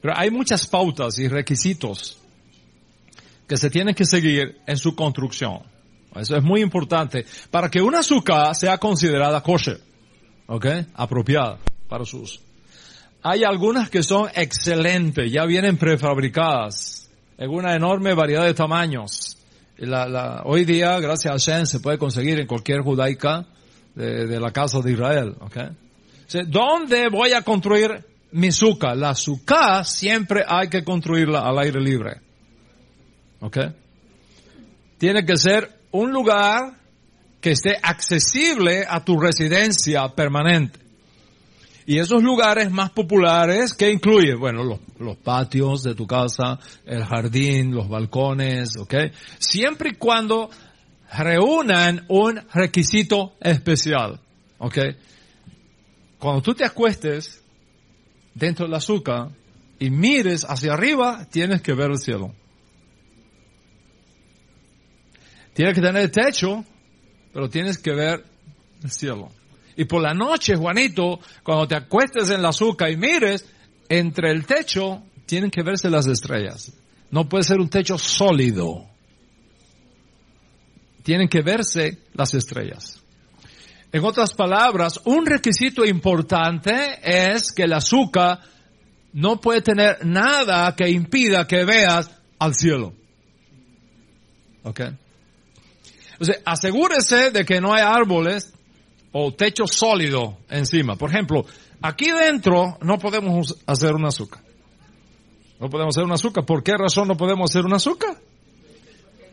Pero 0.00 0.14
hay 0.16 0.30
muchas 0.30 0.66
pautas 0.66 1.18
y 1.18 1.28
requisitos 1.28 2.18
que 3.46 3.58
se 3.58 3.68
tienen 3.68 3.94
que 3.94 4.06
seguir 4.06 4.60
en 4.66 4.78
su 4.78 4.96
construcción. 4.96 5.60
Eso 6.16 6.36
es 6.36 6.42
muy 6.42 6.62
importante 6.62 7.26
para 7.50 7.68
que 7.68 7.82
una 7.82 7.98
azúcar 7.98 8.54
sea 8.56 8.78
considerada 8.78 9.42
kosher, 9.42 9.78
¿ok? 10.46 10.66
Apropiada 10.94 11.58
para 11.86 12.06
su 12.06 12.22
uso. 12.22 12.40
Hay 13.22 13.44
algunas 13.44 13.90
que 13.90 14.02
son 14.02 14.30
excelentes, 14.34 15.30
ya 15.30 15.44
vienen 15.44 15.76
prefabricadas, 15.76 17.10
en 17.36 17.50
una 17.50 17.74
enorme 17.74 18.14
variedad 18.14 18.44
de 18.44 18.54
tamaños. 18.54 19.36
La, 19.80 20.06
la, 20.06 20.42
hoy 20.44 20.64
día, 20.66 21.00
gracias 21.00 21.32
a 21.32 21.38
Shen, 21.38 21.66
se 21.66 21.80
puede 21.80 21.96
conseguir 21.96 22.38
en 22.38 22.46
cualquier 22.46 22.82
judaica 22.82 23.46
de, 23.94 24.38
la 24.38 24.52
casa 24.52 24.80
de 24.80 24.92
Israel, 24.92 25.34
¿ok? 25.40 25.56
¿Dónde 26.46 27.08
voy 27.08 27.32
a 27.32 27.42
construir 27.42 28.04
mi 28.32 28.52
suca? 28.52 28.94
La 28.94 29.14
suca 29.14 29.82
siempre 29.84 30.44
hay 30.46 30.68
que 30.68 30.84
construirla 30.84 31.40
al 31.40 31.58
aire 31.58 31.80
libre. 31.80 32.20
¿Ok? 33.40 33.58
Tiene 34.98 35.24
que 35.24 35.36
ser 35.36 35.68
un 35.92 36.12
lugar 36.12 36.74
que 37.40 37.52
esté 37.52 37.76
accesible 37.82 38.84
a 38.88 39.04
tu 39.04 39.18
residencia 39.18 40.06
permanente. 40.14 40.78
Y 41.90 41.98
esos 41.98 42.22
lugares 42.22 42.70
más 42.70 42.90
populares, 42.90 43.74
¿qué 43.74 43.90
incluye? 43.90 44.36
Bueno, 44.36 44.62
los, 44.62 45.16
patios 45.16 45.82
de 45.82 45.96
tu 45.96 46.06
casa, 46.06 46.56
el 46.86 47.04
jardín, 47.04 47.74
los 47.74 47.88
balcones, 47.88 48.76
¿ok? 48.76 48.94
Siempre 49.40 49.90
y 49.90 49.94
cuando 49.94 50.50
reúnan 51.12 52.04
un 52.06 52.42
requisito 52.54 53.34
especial, 53.40 54.20
¿ok? 54.58 54.78
Cuando 56.20 56.42
tú 56.42 56.54
te 56.54 56.64
acuestes 56.64 57.42
dentro 58.36 58.66
del 58.66 58.74
azúcar 58.76 59.30
y 59.80 59.90
mires 59.90 60.46
hacia 60.48 60.74
arriba, 60.74 61.26
tienes 61.28 61.60
que 61.60 61.74
ver 61.74 61.90
el 61.90 61.98
cielo. 61.98 62.32
Tienes 65.54 65.74
que 65.74 65.80
tener 65.80 66.02
el 66.02 66.12
techo, 66.12 66.64
pero 67.32 67.50
tienes 67.50 67.78
que 67.78 67.92
ver 67.92 68.24
el 68.80 68.90
cielo. 68.92 69.39
Y 69.80 69.86
por 69.86 70.02
la 70.02 70.12
noche, 70.12 70.56
Juanito, 70.56 71.20
cuando 71.42 71.66
te 71.66 71.74
acuestes 71.74 72.28
en 72.28 72.42
la 72.42 72.50
azúcar 72.50 72.90
y 72.90 72.98
mires, 72.98 73.46
entre 73.88 74.30
el 74.30 74.44
techo 74.44 75.04
tienen 75.24 75.50
que 75.50 75.62
verse 75.62 75.88
las 75.88 76.06
estrellas. 76.06 76.70
No 77.10 77.26
puede 77.26 77.44
ser 77.44 77.60
un 77.60 77.70
techo 77.70 77.96
sólido. 77.96 78.84
Tienen 81.02 81.28
que 81.28 81.40
verse 81.40 81.96
las 82.12 82.34
estrellas. 82.34 83.00
En 83.90 84.04
otras 84.04 84.34
palabras, 84.34 85.00
un 85.06 85.24
requisito 85.24 85.86
importante 85.86 86.98
es 87.02 87.50
que 87.50 87.62
el 87.62 87.72
azúcar 87.72 88.38
no 89.14 89.40
puede 89.40 89.62
tener 89.62 90.04
nada 90.04 90.76
que 90.76 90.90
impida 90.90 91.46
que 91.46 91.64
veas 91.64 92.10
al 92.38 92.54
cielo. 92.54 92.92
¿Ok? 94.62 94.80
O 96.18 96.24
sea, 96.26 96.36
asegúrese 96.44 97.30
de 97.30 97.46
que 97.46 97.62
no 97.62 97.72
hay 97.72 97.80
árboles 97.82 98.52
o 99.12 99.32
techo 99.32 99.66
sólido 99.66 100.38
encima. 100.48 100.96
Por 100.96 101.10
ejemplo, 101.10 101.44
aquí 101.82 102.10
dentro 102.10 102.78
no 102.82 102.98
podemos 102.98 103.56
hacer 103.66 103.94
un 103.94 104.06
azúcar. 104.06 104.42
No 105.58 105.68
podemos 105.68 105.96
hacer 105.96 106.04
un 106.04 106.12
azúcar. 106.12 106.46
¿Por 106.46 106.62
qué 106.62 106.76
razón 106.76 107.08
no 107.08 107.16
podemos 107.16 107.50
hacer 107.50 107.64
un 107.66 107.74
azúcar? 107.74 108.16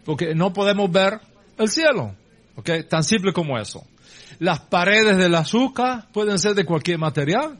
Porque 0.04 0.36
no 0.36 0.52
podemos 0.52 0.92
ver 0.92 1.20
el 1.58 1.70
cielo. 1.70 2.16
¿Ok? 2.56 2.70
Tan 2.90 3.04
simple 3.04 3.32
como 3.32 3.58
eso. 3.58 3.86
Las 4.40 4.60
paredes 4.60 5.18
del 5.18 5.36
azúcar 5.36 6.08
pueden 6.12 6.38
ser 6.38 6.54
de 6.54 6.66
cualquier 6.66 6.98
material. 6.98 7.58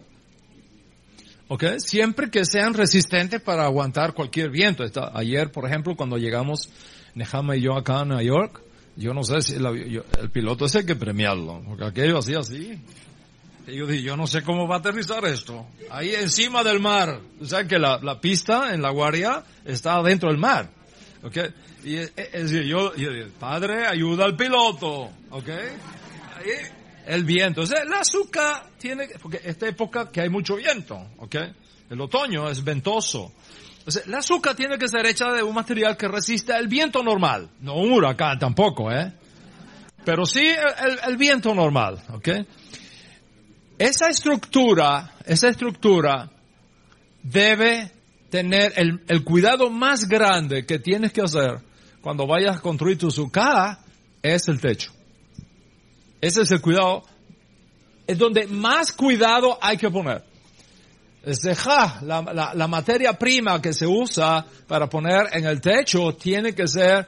¿Ok? 1.48 1.64
Siempre 1.78 2.30
que 2.30 2.44
sean 2.44 2.74
resistentes 2.74 3.42
para 3.42 3.64
aguantar 3.64 4.14
cualquier 4.14 4.50
viento. 4.50 4.84
ayer, 5.14 5.52
por 5.52 5.66
ejemplo, 5.66 5.96
cuando 5.96 6.18
llegamos, 6.18 6.70
Nehama 7.16 7.56
y 7.56 7.62
yo 7.62 7.76
acá 7.78 8.02
a 8.02 8.06
Nueva 8.06 8.24
York, 8.24 8.62
yo 8.98 9.14
no 9.14 9.24
sé 9.24 9.42
si 9.42 9.54
el 9.56 10.30
piloto 10.32 10.66
ese 10.66 10.80
hay 10.80 10.86
que 10.86 10.96
premiarlo, 10.96 11.62
porque 11.66 11.86
aquello 11.86 12.18
hacía 12.18 12.40
así. 12.40 12.82
Y 13.68 13.76
yo 13.76 13.92
yo 13.92 14.18
no 14.18 14.28
sé 14.28 14.44
cómo 14.44 14.68
va 14.68 14.78
a 14.78 14.80
aterrizar 14.80 15.24
esto. 15.26 15.68
Ahí 15.92 16.16
encima 16.16 16.64
del 16.64 16.80
mar. 16.80 17.20
O 17.40 17.46
sea 17.46 17.66
que 17.68 17.78
la, 17.78 18.00
la 18.02 18.20
pista 18.20 18.74
en 18.74 18.82
la 18.82 18.90
guardia 18.92 19.44
está 19.66 20.02
dentro 20.02 20.30
del 20.30 20.40
mar. 20.40 20.70
¿Ok? 21.24 21.38
Y 21.84 21.96
es, 21.96 22.16
decir, 22.16 22.64
yo, 22.64 22.96
yo 22.96 23.12
dije, 23.12 23.28
padre, 23.40 23.86
ayuda 23.86 24.26
al 24.26 24.36
piloto. 24.36 25.12
¿Ok? 25.32 25.50
Ahí, 25.50 26.52
el 27.08 27.24
viento. 27.24 27.62
O 27.62 27.66
sea, 27.66 27.84
la 27.86 28.00
azúcar 28.00 28.70
tiene, 28.78 29.10
porque 29.22 29.42
esta 29.44 29.68
época 29.68 30.12
que 30.12 30.22
hay 30.22 30.30
mucho 30.30 30.56
viento. 30.56 30.98
¿Ok? 31.18 31.36
El 31.90 32.02
otoño 32.02 32.50
es 32.50 32.64
ventoso. 32.64 33.34
La 34.08 34.18
azúcar 34.18 34.56
tiene 34.56 34.78
que 34.78 34.88
ser 34.88 35.06
hecha 35.06 35.32
de 35.32 35.44
un 35.44 35.56
material 35.56 35.96
que 35.96 36.08
resista 36.08 36.58
el 36.58 36.68
viento 36.68 37.02
normal. 37.04 37.50
No 37.62 37.76
un 37.76 37.92
huracán 37.92 38.38
tampoco, 38.38 38.92
¿eh? 38.92 39.14
Pero 40.04 40.26
sí 40.26 40.46
el, 41.06 41.18
viento 41.18 41.54
normal, 41.54 42.02
¿ok? 42.14 42.30
Esa 43.78 44.08
estructura, 44.08 45.14
esa 45.26 45.50
estructura 45.50 46.30
debe 47.24 47.92
tener 48.30 48.74
el, 48.76 49.24
cuidado 49.24 49.70
más 49.70 50.08
grande 50.08 50.66
que 50.66 50.80
tienes 50.80 51.12
que 51.12 51.22
hacer 51.22 51.60
cuando 52.02 52.26
vayas 52.26 52.58
a 52.58 52.62
construir 52.62 52.98
tu 52.98 53.12
sucá 53.12 53.80
es 54.22 54.48
el 54.48 54.60
techo. 54.60 54.92
Ese 56.22 56.42
es 56.42 56.52
el 56.52 56.62
cuidado, 56.62 57.04
es 58.06 58.18
donde 58.18 58.48
más 58.48 58.92
cuidado 58.92 59.58
hay 59.62 59.78
que 59.78 59.90
poner. 59.90 60.24
Dejar 61.28 62.04
la, 62.04 62.22
la, 62.22 62.54
la 62.54 62.68
materia 62.68 63.14
prima 63.14 63.62
que 63.62 63.74
se 63.74 63.86
usa 63.86 64.46
para 64.68 64.88
poner 64.88 65.28
en 65.34 65.46
el 65.46 65.60
techo 65.60 66.14
tiene 66.14 66.56
que 66.56 66.68
ser 66.68 67.06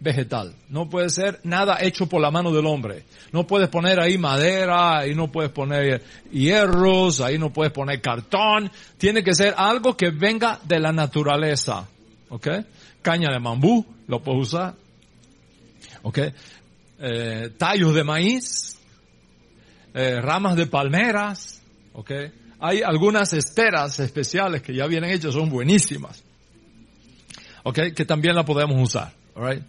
vegetal. 0.00 0.54
No 0.68 0.88
puede 0.88 1.10
ser 1.10 1.40
nada 1.44 1.78
hecho 1.80 2.06
por 2.06 2.20
la 2.20 2.30
mano 2.30 2.52
del 2.52 2.66
hombre. 2.66 3.04
No 3.32 3.46
puedes 3.46 3.68
poner 3.68 4.00
ahí 4.00 4.18
madera, 4.18 4.98
ahí 4.98 5.14
no 5.14 5.30
puedes 5.30 5.52
poner 5.52 6.02
hierros, 6.32 7.20
ahí 7.20 7.38
no 7.38 7.52
puedes 7.52 7.72
poner 7.72 8.00
cartón. 8.00 8.70
Tiene 8.98 9.22
que 9.22 9.34
ser 9.34 9.54
algo 9.56 9.96
que 9.96 10.10
venga 10.10 10.58
de 10.64 10.80
la 10.80 10.92
naturaleza. 10.92 11.88
¿Ok? 12.30 12.48
Caña 13.02 13.30
de 13.30 13.38
bambú, 13.38 13.84
lo 14.06 14.22
puedes 14.22 14.48
usar. 14.48 14.74
¿Ok? 16.02 16.18
Eh, 17.02 17.50
tallos 17.56 17.94
de 17.94 18.04
maíz, 18.04 18.78
eh, 19.94 20.20
ramas 20.20 20.56
de 20.56 20.66
palmeras. 20.66 21.62
¿Ok? 21.92 22.10
Hay 22.60 22.82
algunas 22.82 23.32
esteras 23.32 23.98
especiales 24.00 24.62
que 24.62 24.74
ya 24.74 24.86
vienen 24.86 25.10
hechas, 25.10 25.32
son 25.34 25.48
buenísimas. 25.48 26.22
¿Ok? 27.62 27.78
Que 27.96 28.04
también 28.04 28.34
la 28.34 28.44
podemos 28.44 28.80
usar. 28.80 29.12
Alright? 29.34 29.62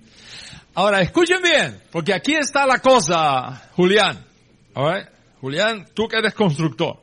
Ahora, 0.74 1.02
escuchen 1.02 1.42
bien, 1.42 1.82
porque 1.92 2.14
aquí 2.14 2.34
está 2.34 2.66
la 2.66 2.80
cosa, 2.80 3.70
Julián. 3.76 4.26
Julián, 5.42 5.88
tú 5.94 6.08
que 6.08 6.18
eres 6.18 6.34
constructor. 6.34 6.98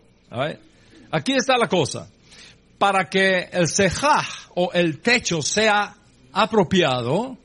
Aquí 1.10 1.32
está 1.32 1.56
la 1.58 1.68
cosa. 1.68 2.08
Para 2.78 3.08
que 3.08 3.48
el 3.52 3.66
cejaj 3.66 4.26
o 4.54 4.70
el 4.72 5.00
techo 5.00 5.42
sea 5.42 5.94
apropiado, 6.32 7.36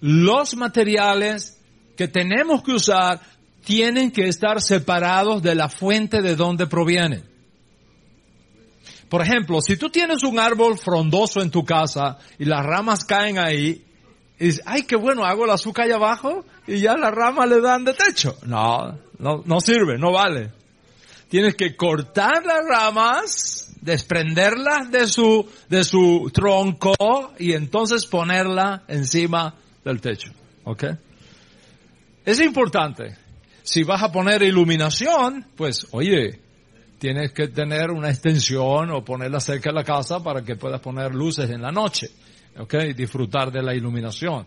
los 0.00 0.56
materiales 0.56 1.58
que 1.96 2.08
tenemos 2.08 2.62
que 2.62 2.72
usar 2.72 3.20
tienen 3.64 4.10
que 4.10 4.26
estar 4.26 4.60
separados 4.62 5.42
de 5.42 5.54
la 5.54 5.68
fuente 5.68 6.22
de 6.22 6.34
donde 6.34 6.66
provienen. 6.66 7.28
Por 9.10 9.22
ejemplo, 9.22 9.60
si 9.60 9.76
tú 9.76 9.90
tienes 9.90 10.22
un 10.22 10.38
árbol 10.38 10.78
frondoso 10.78 11.42
en 11.42 11.50
tu 11.50 11.64
casa 11.64 12.18
y 12.38 12.44
las 12.44 12.64
ramas 12.64 13.04
caen 13.04 13.40
ahí, 13.40 13.84
y 14.38 14.44
dice, 14.44 14.62
ay, 14.64 14.84
qué 14.84 14.94
bueno, 14.94 15.24
hago 15.24 15.44
el 15.44 15.50
azúcar 15.50 15.86
allá 15.86 15.96
abajo 15.96 16.44
y 16.66 16.78
ya 16.78 16.96
las 16.96 17.12
ramas 17.12 17.48
le 17.48 17.60
dan 17.60 17.84
de 17.84 17.92
techo. 17.92 18.38
No, 18.46 18.96
no, 19.18 19.42
no 19.44 19.60
sirve, 19.60 19.98
no 19.98 20.12
vale. 20.12 20.52
Tienes 21.28 21.56
que 21.56 21.74
cortar 21.74 22.46
las 22.46 22.60
ramas, 22.68 23.74
desprenderlas 23.80 24.92
de 24.92 25.08
su, 25.08 25.44
de 25.68 25.82
su 25.82 26.30
tronco 26.32 26.94
y 27.36 27.52
entonces 27.54 28.06
ponerla 28.06 28.84
encima 28.86 29.56
del 29.84 30.00
techo. 30.00 30.30
¿Ok? 30.64 30.84
Es 32.24 32.40
importante. 32.40 33.16
Si 33.64 33.82
vas 33.82 34.04
a 34.04 34.12
poner 34.12 34.42
iluminación, 34.42 35.46
pues, 35.56 35.88
oye, 35.90 36.40
tienes 37.00 37.32
que 37.32 37.48
tener 37.48 37.90
una 37.90 38.10
extensión 38.10 38.90
o 38.90 39.02
ponerla 39.02 39.40
cerca 39.40 39.70
de 39.70 39.74
la 39.74 39.84
casa 39.84 40.22
para 40.22 40.42
que 40.42 40.54
puedas 40.54 40.80
poner 40.80 41.14
luces 41.14 41.48
en 41.50 41.62
la 41.62 41.72
noche. 41.72 42.10
¿ok? 42.58 42.74
Disfrutar 42.94 43.50
de 43.50 43.62
la 43.62 43.74
iluminación. 43.74 44.46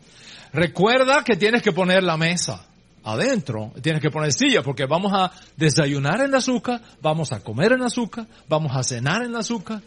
Recuerda 0.53 1.23
que 1.23 1.35
tienes 1.35 1.63
que 1.63 1.71
poner 1.71 2.03
la 2.03 2.15
mesa 2.15 2.63
adentro, 3.03 3.71
tienes 3.81 4.01
que 4.01 4.11
poner 4.11 4.31
silla, 4.31 4.61
porque 4.61 4.85
vamos 4.85 5.11
a 5.13 5.31
desayunar 5.57 6.21
en 6.21 6.31
la 6.31 6.37
azúcar, 6.37 6.79
vamos 7.01 7.33
a 7.33 7.41
comer 7.41 7.73
en 7.73 7.79
la 7.79 7.87
azúcar, 7.87 8.27
vamos 8.47 8.73
a 8.75 8.83
cenar 8.83 9.23
en 9.23 9.33
la 9.33 9.39
azúcar, 9.39 9.81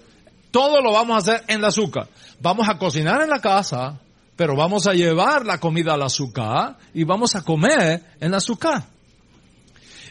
todo 0.51 0.83
lo 0.83 0.93
vamos 0.93 1.15
a 1.15 1.19
hacer 1.19 1.45
en 1.47 1.63
la 1.63 1.69
azúcar. 1.69 2.09
Vamos 2.41 2.69
a 2.69 2.79
cocinar 2.79 3.23
en 3.23 3.31
la 3.31 3.41
casa, 3.41 4.01
pero 4.35 4.57
vamos 4.57 4.89
a 4.89 4.93
llevar 4.93 5.47
la 5.47 5.59
comida 5.59 5.95
al 5.95 6.03
azúcar 6.03 6.77
y 6.93 7.05
vamos 7.05 7.37
a 7.37 7.43
comer 7.43 8.03
en 8.21 8.31
la 8.33 8.39
azúcar. 8.39 8.96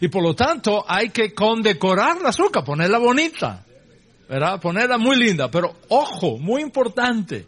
Y 0.05 0.07
por 0.07 0.21
lo 0.21 0.35
tanto 0.35 0.85
hay 0.87 1.09
que 1.09 1.33
condecorar 1.33 2.21
la 2.21 2.29
azúcar, 2.29 2.63
ponerla 2.63 2.99
bonita, 2.99 3.65
¿verdad? 4.29 4.61
Ponerla 4.61 4.99
muy 4.99 5.15
linda, 5.15 5.49
pero 5.49 5.77
ojo, 5.89 6.37
muy 6.37 6.61
importante, 6.61 7.47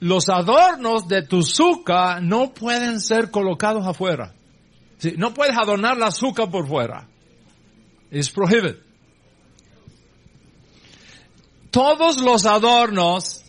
los 0.00 0.30
adornos 0.30 1.06
de 1.06 1.20
tu 1.20 1.40
azúcar 1.40 2.22
no 2.22 2.54
pueden 2.54 2.98
ser 2.98 3.30
colocados 3.30 3.86
afuera. 3.86 4.32
no 5.18 5.34
puedes 5.34 5.54
adornar 5.54 5.98
la 5.98 6.06
azúcar 6.06 6.50
por 6.50 6.66
fuera. 6.66 7.08
Es 8.10 8.30
prohibido. 8.30 8.78
Todos 11.70 12.22
los 12.22 12.46
adornos, 12.46 13.44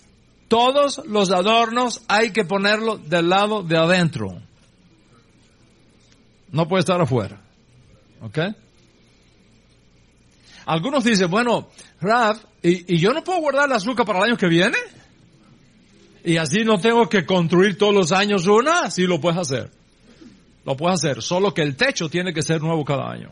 todos 0.49 1.01
los 1.05 1.31
adornos 1.31 2.01
hay 2.09 2.31
que 2.31 2.43
ponerlo 2.43 2.97
del 2.97 3.29
lado 3.29 3.63
de 3.63 3.77
adentro. 3.77 4.41
No 6.51 6.67
puede 6.67 6.81
estar 6.81 6.99
afuera. 6.99 7.46
¿Ok? 8.21 8.39
Algunos 10.65 11.03
dicen, 11.03 11.29
bueno, 11.29 11.69
Raf, 12.01 12.43
¿y, 12.61 12.95
¿y 12.95 12.97
yo 12.99 13.13
no 13.13 13.23
puedo 13.23 13.39
guardar 13.39 13.69
la 13.69 13.75
azúcar 13.77 14.05
para 14.05 14.19
el 14.19 14.25
año 14.25 14.37
que 14.37 14.47
viene? 14.47 14.77
Y 16.23 16.37
así 16.37 16.65
no 16.65 16.77
tengo 16.77 17.07
que 17.07 17.25
construir 17.25 17.77
todos 17.77 17.93
los 17.93 18.11
años 18.11 18.47
una, 18.47 18.91
sí 18.91 19.03
lo 19.03 19.21
puedes 19.21 19.39
hacer. 19.39 19.71
Lo 20.65 20.75
puedes 20.75 21.01
hacer, 21.01 21.21
solo 21.21 21.53
que 21.53 21.61
el 21.61 21.77
techo 21.77 22.09
tiene 22.09 22.33
que 22.33 22.41
ser 22.41 22.61
nuevo 22.61 22.83
cada 22.83 23.09
año. 23.09 23.31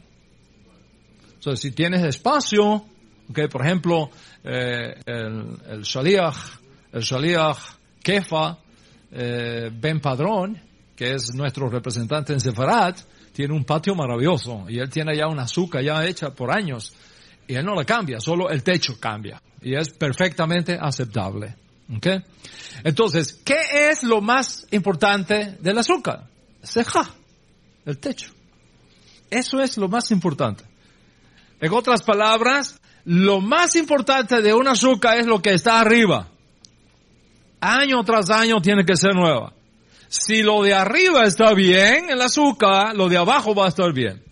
Entonces, 1.33 1.59
si 1.59 1.71
tienes 1.71 2.01
espacio, 2.03 2.85
okay, 3.29 3.49
por 3.49 3.65
ejemplo, 3.65 4.09
eh, 4.45 4.95
el, 5.05 5.57
el 5.69 5.81
Shaliach, 5.81 6.37
el 6.93 7.01
Shaliach 7.01 7.57
Kefa, 8.01 8.57
eh, 9.11 9.69
Ben 9.73 9.99
Padrón, 9.99 10.57
que 10.95 11.15
es 11.15 11.35
nuestro 11.35 11.69
representante 11.69 12.31
en 12.31 12.39
Sefarat, 12.39 12.99
tiene 13.35 13.53
un 13.53 13.65
patio 13.65 13.93
maravilloso 13.95 14.65
y 14.69 14.79
él 14.79 14.89
tiene 14.89 15.17
ya 15.17 15.27
una 15.27 15.43
azúcar 15.43 15.83
ya 15.83 16.05
hecha 16.05 16.33
por 16.33 16.49
años 16.55 16.93
y 17.45 17.55
él 17.55 17.65
no 17.65 17.75
la 17.75 17.83
cambia, 17.83 18.21
solo 18.21 18.49
el 18.49 18.63
techo 18.63 18.97
cambia 18.97 19.41
y 19.61 19.75
es 19.75 19.89
perfectamente 19.89 20.77
aceptable. 20.79 21.53
Okay. 21.97 22.23
Entonces, 22.83 23.41
¿qué 23.43 23.91
es 23.91 24.03
lo 24.03 24.21
más 24.21 24.65
importante 24.71 25.57
del 25.59 25.77
azúcar? 25.77 26.23
Ceja, 26.63 27.13
el 27.85 27.99
techo. 27.99 28.31
Eso 29.29 29.59
es 29.59 29.77
lo 29.77 29.89
más 29.89 30.09
importante. 30.11 30.63
En 31.59 31.73
otras 31.73 32.03
palabras, 32.03 32.79
lo 33.03 33.41
más 33.41 33.75
importante 33.75 34.41
de 34.41 34.53
un 34.53 34.67
azúcar 34.67 35.19
es 35.19 35.27
lo 35.27 35.41
que 35.41 35.53
está 35.53 35.81
arriba. 35.81 36.29
Año 37.59 38.01
tras 38.03 38.29
año 38.29 38.61
tiene 38.61 38.85
que 38.85 38.95
ser 38.95 39.13
nueva. 39.13 39.53
Si 40.07 40.43
lo 40.43 40.63
de 40.63 40.73
arriba 40.73 41.23
está 41.25 41.53
bien, 41.53 42.09
el 42.09 42.21
azúcar, 42.21 42.95
lo 42.95 43.09
de 43.09 43.17
abajo 43.17 43.55
va 43.55 43.65
a 43.65 43.69
estar 43.69 43.91
bien. 43.93 44.23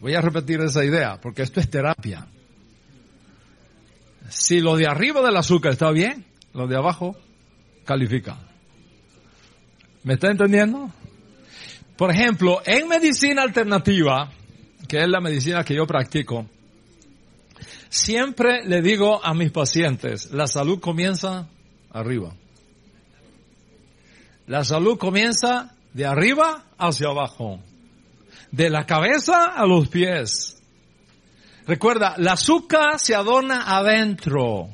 Voy 0.00 0.14
a 0.14 0.20
repetir 0.20 0.60
esa 0.60 0.84
idea, 0.84 1.18
porque 1.20 1.42
esto 1.42 1.60
es 1.60 1.70
terapia. 1.70 2.26
Si 4.28 4.60
lo 4.60 4.76
de 4.76 4.86
arriba 4.86 5.22
del 5.22 5.36
azúcar 5.36 5.72
está 5.72 5.90
bien, 5.90 6.24
lo 6.52 6.66
de 6.66 6.76
abajo 6.76 7.16
califica. 7.84 8.38
¿Me 10.04 10.14
está 10.14 10.30
entendiendo? 10.30 10.90
Por 11.96 12.10
ejemplo, 12.10 12.62
en 12.64 12.86
medicina 12.88 13.42
alternativa, 13.42 14.30
que 14.86 14.98
es 14.98 15.08
la 15.08 15.20
medicina 15.20 15.64
que 15.64 15.74
yo 15.74 15.86
practico, 15.86 16.46
siempre 17.88 18.64
le 18.64 18.82
digo 18.82 19.24
a 19.24 19.34
mis 19.34 19.50
pacientes, 19.50 20.30
la 20.32 20.46
salud 20.46 20.78
comienza 20.78 21.48
arriba. 21.90 22.34
La 24.48 24.64
salud 24.64 24.96
comienza 24.96 25.74
de 25.92 26.06
arriba 26.06 26.64
hacia 26.78 27.08
abajo, 27.08 27.60
de 28.50 28.70
la 28.70 28.86
cabeza 28.86 29.44
a 29.44 29.66
los 29.66 29.88
pies. 29.88 30.58
Recuerda, 31.66 32.14
la 32.16 32.32
azúcar 32.32 32.98
se 32.98 33.14
adorna 33.14 33.64
adentro, 33.66 34.70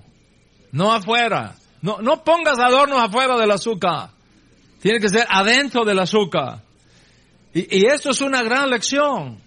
no 0.70 0.92
afuera. 0.92 1.56
No, 1.82 1.98
no 2.00 2.22
pongas 2.22 2.58
adornos 2.58 3.02
afuera 3.02 3.36
del 3.36 3.50
azúcar. 3.50 4.10
Tiene 4.80 5.00
que 5.00 5.08
ser 5.08 5.26
adentro 5.28 5.84
del 5.84 5.98
azúcar. 5.98 6.62
Y, 7.52 7.80
y 7.80 7.86
esto 7.86 8.10
es 8.10 8.20
una 8.20 8.42
gran 8.42 8.70
lección. 8.70 9.38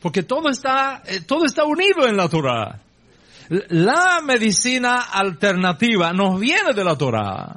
Porque 0.00 0.22
todo 0.22 0.50
está, 0.50 1.02
eh, 1.04 1.22
todo 1.22 1.44
está 1.44 1.64
unido 1.64 2.06
en 2.06 2.16
la 2.16 2.28
Torah. 2.28 2.80
La 3.48 4.20
medicina 4.22 5.00
alternativa 5.12 6.12
nos 6.12 6.38
viene 6.38 6.72
de 6.74 6.84
la 6.84 6.96
Torah. 6.96 7.56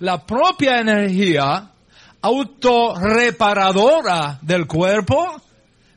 la 0.00 0.24
propia 0.24 0.80
energía 0.80 1.70
autorreparadora 2.20 4.38
del 4.40 4.66
cuerpo, 4.66 5.40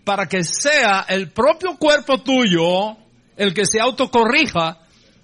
para 0.04 0.28
que 0.28 0.44
sea 0.44 1.06
el 1.08 1.32
propio 1.32 1.78
cuerpo 1.78 2.20
tuyo 2.20 2.98
el 3.36 3.54
que 3.54 3.66
se 3.66 3.80
autocorrija 3.80 4.80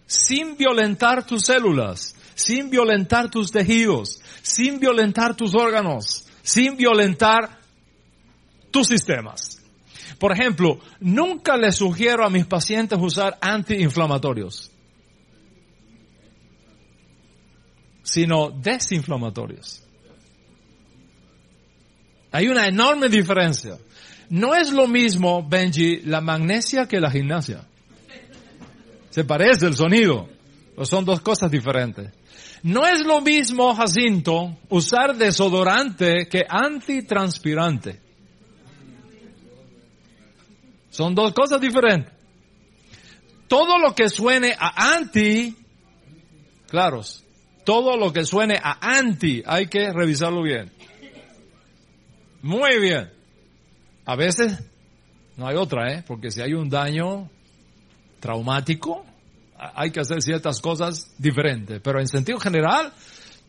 sin 0.05 0.55
violentar 0.55 1.26
tus 1.26 1.43
células, 1.43 2.15
sin 2.36 2.69
violentar 2.69 3.30
tus 3.30 3.51
tejidos, 3.51 4.21
sin 4.41 4.80
violentar 4.80 5.36
tus 5.36 5.55
órganos, 5.55 6.26
sin 6.41 6.78
violentar 6.78 7.59
tus 8.71 8.88
sistemas. 8.88 9.61
Por 10.19 10.32
ejemplo, 10.32 10.80
nunca 10.99 11.57
les 11.57 11.76
sugiero 11.76 12.26
a 12.26 12.30
mis 12.30 12.45
pacientes 12.45 12.97
usar 13.01 13.38
antiinflamatorios, 13.41 14.71
sino 18.14 18.51
desinflamatorios. 18.51 19.82
Hay 22.32 22.47
una 22.47 22.68
enorme 22.68 23.09
diferencia. 23.09 23.80
No 24.30 24.53
es 24.53 24.72
lo 24.72 24.88
mismo, 24.88 25.41
Benji, 25.41 26.01
la 26.01 26.22
magnesia 26.22 26.88
que 26.88 26.99
la 26.99 27.09
gimnasia. 27.09 27.66
Se 29.09 29.24
parece 29.24 29.66
el 29.66 29.76
sonido, 29.76 30.30
pero 30.76 30.86
son 30.86 31.05
dos 31.05 31.22
cosas 31.22 31.49
diferentes. 31.49 32.11
No 32.61 32.86
es 32.86 33.03
lo 33.03 33.20
mismo, 33.20 33.74
Jacinto, 33.74 34.57
usar 34.70 35.16
desodorante 35.18 36.28
que 36.30 36.43
antitranspirante. 36.47 37.99
Son 40.91 41.16
dos 41.16 41.34
cosas 41.34 41.59
diferentes. 41.59 42.14
Todo 43.47 43.80
lo 43.80 43.95
que 43.95 44.07
suene 44.07 44.55
a 44.55 44.93
anti, 44.93 45.55
claros, 46.68 47.22
todo 47.64 47.97
lo 47.97 48.11
que 48.11 48.26
suene 48.26 48.59
a 48.61 48.78
anti 48.82 49.43
hay 49.45 49.68
que 49.68 49.91
revisarlo 49.91 50.41
bien. 50.41 50.72
Muy 52.41 52.80
bien. 52.80 53.11
A 54.05 54.16
veces 54.16 54.59
no 55.38 55.47
hay 55.47 55.55
otra, 55.55 55.93
¿eh? 55.93 56.03
Porque 56.05 56.30
si 56.30 56.41
hay 56.41 56.53
un 56.53 56.70
daño 56.70 57.30
traumático, 58.20 59.05
hay 59.57 59.91
que 59.91 60.01
hacer 60.01 60.22
ciertas 60.22 60.59
cosas 60.61 61.14
diferentes. 61.18 61.80
Pero 61.82 61.99
en 61.99 62.07
sentido 62.07 62.39
general, 62.39 62.93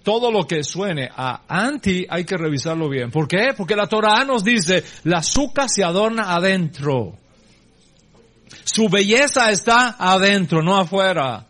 todo 0.02 0.30
lo 0.30 0.46
que 0.46 0.62
suene 0.62 1.10
a 1.14 1.42
anti 1.48 2.06
hay 2.08 2.24
que 2.24 2.36
revisarlo 2.36 2.88
bien. 2.88 3.10
¿Por 3.10 3.26
qué? 3.26 3.52
Porque 3.56 3.74
la 3.74 3.88
Torah 3.88 4.24
nos 4.24 4.44
dice, 4.44 4.84
la 5.04 5.18
azúcar 5.18 5.68
se 5.68 5.82
adorna 5.82 6.34
adentro. 6.34 7.18
Su 8.64 8.88
belleza 8.88 9.50
está 9.50 9.96
adentro, 9.98 10.62
no 10.62 10.76
afuera. 10.76 11.46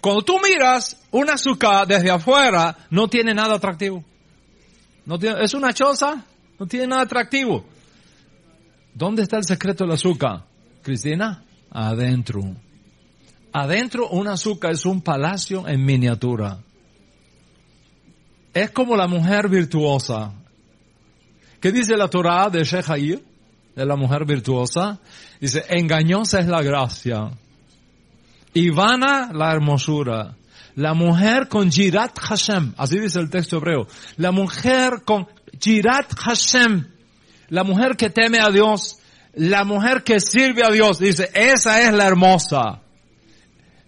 Cuando 0.00 0.22
tú 0.22 0.38
miras 0.40 0.97
una 1.10 1.34
azúcar 1.34 1.86
desde 1.86 2.10
afuera, 2.10 2.76
no 2.90 3.08
tiene 3.08 3.34
nada 3.34 3.54
atractivo. 3.54 4.04
No 5.06 5.18
tiene, 5.18 5.42
es 5.42 5.54
una 5.54 5.72
choza, 5.72 6.24
no 6.58 6.66
tiene 6.66 6.88
nada 6.88 7.02
atractivo. 7.02 7.64
¿Dónde 8.94 9.22
está 9.22 9.38
el 9.38 9.44
secreto 9.44 9.84
del 9.84 9.94
azúcar? 9.94 10.44
Cristina, 10.82 11.44
adentro. 11.70 12.42
Adentro 13.52 14.08
un 14.08 14.28
azúcar 14.28 14.72
es 14.72 14.84
un 14.84 15.00
palacio 15.00 15.66
en 15.66 15.84
miniatura. 15.84 16.58
Es 18.52 18.70
como 18.70 18.96
la 18.96 19.06
mujer 19.06 19.48
virtuosa. 19.48 20.32
¿Qué 21.60 21.72
dice 21.72 21.96
la 21.96 22.08
Torah 22.08 22.50
de 22.50 22.64
Shehair? 22.64 23.22
De 23.74 23.86
la 23.86 23.96
mujer 23.96 24.24
virtuosa. 24.24 24.98
Dice, 25.40 25.64
engañosa 25.68 26.40
es 26.40 26.48
la 26.48 26.62
gracia. 26.62 27.30
Y 28.52 28.70
vana 28.70 29.30
la 29.32 29.52
hermosura. 29.52 30.34
La 30.78 30.94
mujer 30.94 31.48
con 31.48 31.72
Jirat 31.72 32.16
Hashem. 32.16 32.74
Así 32.76 33.00
dice 33.00 33.18
el 33.18 33.28
texto 33.30 33.56
hebreo. 33.56 33.88
La 34.16 34.30
mujer 34.30 35.02
con 35.04 35.26
Jirat 35.60 36.14
Hashem. 36.16 36.86
La 37.48 37.64
mujer 37.64 37.96
que 37.96 38.10
teme 38.10 38.38
a 38.38 38.48
Dios. 38.50 39.00
La 39.34 39.64
mujer 39.64 40.04
que 40.04 40.20
sirve 40.20 40.64
a 40.64 40.70
Dios. 40.70 41.00
Dice, 41.00 41.32
esa 41.34 41.80
es 41.80 41.92
la 41.92 42.06
hermosa. 42.06 42.80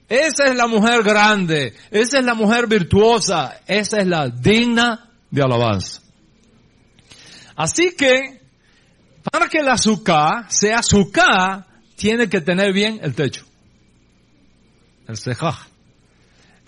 Esa 0.09 0.47
es 0.47 0.57
la 0.57 0.67
mujer 0.67 1.05
grande, 1.05 1.73
esa 1.93 2.19
es 2.19 2.25
la 2.25 2.35
mujer 2.35 2.67
virtuosa, 2.67 3.61
esa 3.65 4.01
es 4.01 4.07
la 4.09 4.29
digna 4.29 5.09
de 5.31 5.41
alabanza. 5.41 6.01
Así 7.55 7.95
que, 7.97 8.41
para 9.31 9.47
que 9.47 9.59
el 9.59 9.69
azúcar 9.69 10.47
sea 10.51 10.81
azúcar, 10.81 11.65
tiene 11.95 12.29
que 12.29 12.41
tener 12.41 12.73
bien 12.73 12.99
el 13.05 13.15
techo. 13.15 13.45
El 15.07 15.17
cejaj. 15.17 15.70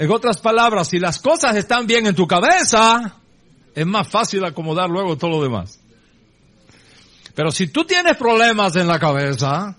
En 0.03 0.11
otras 0.11 0.38
palabras, 0.38 0.88
si 0.88 0.98
las 0.98 1.20
cosas 1.20 1.55
están 1.55 1.86
bien 1.86 2.09
en 2.09 2.16
tu 2.16 2.26
cabeza, 2.26 3.20
es 3.72 3.86
más 3.86 4.09
fácil 4.09 4.44
acomodar 4.44 4.90
luego 4.90 5.16
todo 5.16 5.30
lo 5.30 5.42
demás. 5.44 5.78
Pero 7.36 7.53
si 7.53 7.68
tú 7.68 7.84
tienes 7.84 8.16
problemas 8.16 8.74
en 8.74 8.88
la 8.88 8.98
cabeza, 8.98 9.78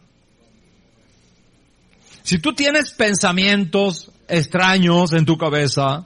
si 2.23 2.39
tú 2.39 2.53
tienes 2.53 2.93
pensamientos 2.93 4.11
extraños 4.29 5.11
en 5.11 5.25
tu 5.25 5.37
cabeza, 5.37 6.05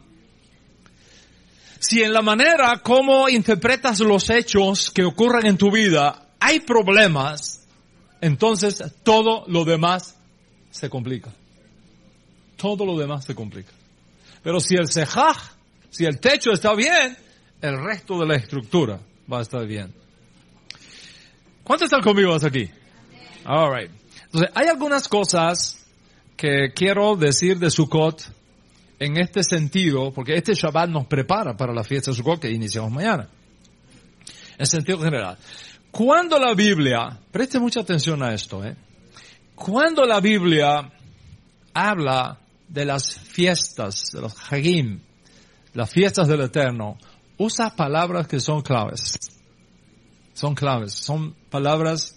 si 1.78 2.01
en 2.01 2.11
la 2.11 2.24
manera 2.24 2.82
como 2.82 3.30
interpretas 3.30 3.99
los 3.99 4.32
hechos 4.32 4.89
que 4.89 5.03
ocurren 5.03 5.45
en 5.45 5.59
tu 5.59 5.70
vida 5.70 6.30
hay 6.39 6.61
problemas, 6.61 7.68
entonces 8.22 8.84
todo 9.03 9.43
lo 9.45 9.63
demás 9.63 10.15
se 10.72 10.89
complica. 10.89 11.30
Todo 12.55 12.84
lo 12.84 12.97
demás 12.97 13.24
se 13.24 13.36
complica. 13.36 13.76
Pero 14.44 14.60
si 14.60 14.76
el 14.76 14.88
cejaj, 14.88 15.38
si 15.90 16.06
el 16.06 16.20
techo 16.20 16.52
está 16.52 16.74
bien, 16.76 17.18
el 17.62 17.84
resto 17.84 18.20
de 18.20 18.28
la 18.28 18.36
estructura 18.36 19.00
va 19.32 19.40
a 19.40 19.42
estar 19.42 19.66
bien. 19.66 19.94
¿Cuántos 21.64 21.88
están 21.88 22.02
conmigo 22.02 22.34
hasta 22.34 22.48
aquí? 22.48 22.70
All 23.46 23.74
right. 23.74 23.92
Entonces, 24.26 24.50
hay 24.56 24.68
algunas 24.68 25.08
cosas 25.08 25.86
que 26.36 26.72
quiero 26.74 27.16
decir 27.16 27.58
de 27.60 27.70
Sukkot 27.70 28.24
en 29.00 29.18
este 29.18 29.44
sentido, 29.44 30.12
porque 30.12 30.36
este 30.36 30.54
Shabbat 30.54 30.90
nos 30.90 31.08
prepara 31.08 31.56
para 31.56 31.74
la 31.74 31.84
fiesta 31.84 32.12
de 32.12 32.18
Sukkot 32.18 32.40
que 32.40 32.52
iniciamos 32.52 32.92
mañana. 32.92 33.28
En 34.58 34.66
sentido 34.66 35.00
general. 35.00 35.38
Cuando 35.92 36.40
la 36.40 36.54
Biblia, 36.54 37.20
preste 37.32 37.60
mucha 37.60 37.82
atención 37.82 38.22
a 38.24 38.34
esto, 38.34 38.64
¿eh? 38.64 38.76
Cuando 39.56 40.06
la 40.06 40.20
Biblia 40.20 40.92
habla 41.74 42.38
de 42.68 42.86
las 42.86 43.18
fiestas, 43.18 44.11
de 44.11 44.22
los 44.22 44.34
Hagim, 44.51 44.99
las 45.74 45.89
fiestas 45.89 46.28
del 46.28 46.41
Eterno, 46.41 46.97
usa 47.38 47.76
palabras 47.76 48.28
que 48.28 48.39
son 48.39 48.61
claves. 48.61 49.18
Son 50.34 50.53
claves, 50.53 50.93
son 50.93 51.34
palabras 51.49 52.15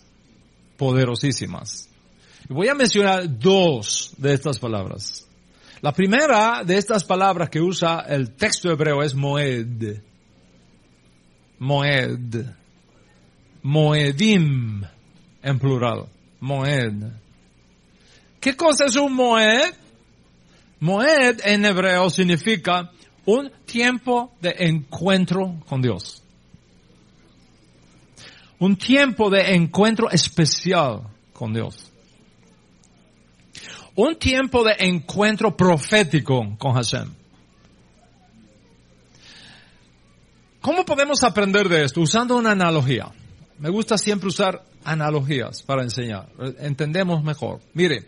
poderosísimas. 0.76 1.88
Voy 2.48 2.68
a 2.68 2.74
mencionar 2.74 3.38
dos 3.38 4.12
de 4.16 4.34
estas 4.34 4.58
palabras. 4.58 5.26
La 5.82 5.92
primera 5.92 6.62
de 6.64 6.76
estas 6.76 7.04
palabras 7.04 7.48
que 7.48 7.60
usa 7.60 8.00
el 8.08 8.32
texto 8.32 8.70
hebreo 8.70 9.02
es 9.02 9.14
moed. 9.14 10.02
Moed. 11.58 12.44
Moedim 13.62 14.84
en 15.42 15.58
plural. 15.58 16.06
Moed. 16.40 17.12
¿Qué 18.40 18.56
cosa 18.56 18.86
es 18.86 18.96
un 18.96 19.14
moed? 19.14 19.74
Moed 20.80 21.40
en 21.44 21.64
hebreo 21.64 22.10
significa 22.10 22.90
un 23.26 23.50
tiempo 23.66 24.32
de 24.40 24.54
encuentro 24.58 25.60
con 25.68 25.82
Dios. 25.82 26.22
Un 28.58 28.76
tiempo 28.76 29.30
de 29.30 29.54
encuentro 29.54 30.10
especial 30.10 31.02
con 31.32 31.52
Dios 31.52 31.90
un 33.94 34.16
tiempo 34.16 34.64
de 34.64 34.76
encuentro 34.78 35.56
profético 35.56 36.56
con 36.58 36.72
Hashem. 36.72 37.12
¿Cómo 40.60 40.84
podemos 40.84 41.22
aprender 41.22 41.68
de 41.68 41.84
esto? 41.84 42.00
Usando 42.00 42.36
una 42.36 42.52
analogía. 42.52 43.10
Me 43.58 43.70
gusta 43.70 43.98
siempre 43.98 44.28
usar 44.28 44.64
analogías 44.84 45.62
para 45.62 45.82
enseñar. 45.82 46.28
Entendemos 46.60 47.22
mejor. 47.22 47.60
Mire, 47.74 48.06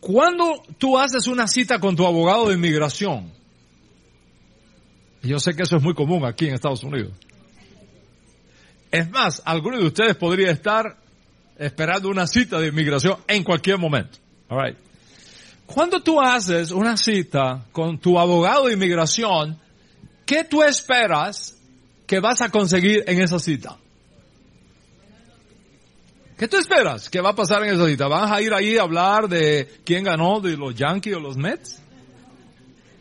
cuando 0.00 0.62
tú 0.78 0.98
haces 0.98 1.26
una 1.26 1.46
cita 1.46 1.78
con 1.78 1.94
tu 1.94 2.06
abogado 2.06 2.48
de 2.48 2.54
inmigración, 2.54 3.30
yo 5.22 5.38
sé 5.38 5.54
que 5.54 5.62
eso 5.62 5.76
es 5.76 5.82
muy 5.82 5.94
común 5.94 6.24
aquí 6.24 6.46
en 6.46 6.54
Estados 6.54 6.82
Unidos. 6.82 7.12
Es 8.90 9.08
más, 9.10 9.42
alguno 9.44 9.78
de 9.78 9.86
ustedes 9.86 10.16
podría 10.16 10.50
estar 10.50 10.96
esperando 11.58 12.08
una 12.08 12.26
cita 12.26 12.58
de 12.58 12.68
inmigración 12.68 13.18
en 13.28 13.44
cualquier 13.44 13.78
momento. 13.78 14.18
All 14.48 14.64
right. 14.64 14.76
Cuando 15.66 16.02
tú 16.02 16.20
haces 16.20 16.72
una 16.72 16.96
cita 16.96 17.66
con 17.70 17.98
tu 17.98 18.18
abogado 18.18 18.66
de 18.66 18.72
inmigración, 18.72 19.58
¿qué 20.26 20.42
tú 20.42 20.62
esperas 20.62 21.56
que 22.06 22.18
vas 22.18 22.40
a 22.40 22.48
conseguir 22.48 23.04
en 23.06 23.20
esa 23.20 23.38
cita? 23.38 23.76
¿Qué 26.40 26.48
tú 26.48 26.56
esperas 26.56 27.10
que 27.10 27.20
va 27.20 27.32
a 27.32 27.34
pasar 27.34 27.64
en 27.64 27.74
esa 27.74 27.86
cita? 27.86 28.08
¿Vas 28.08 28.32
a 28.32 28.40
ir 28.40 28.54
ahí 28.54 28.78
a 28.78 28.82
hablar 28.84 29.28
de 29.28 29.82
quién 29.84 30.04
ganó 30.04 30.40
de 30.40 30.56
los 30.56 30.74
Yankees 30.74 31.16
o 31.16 31.20
los 31.20 31.36
Mets? 31.36 31.82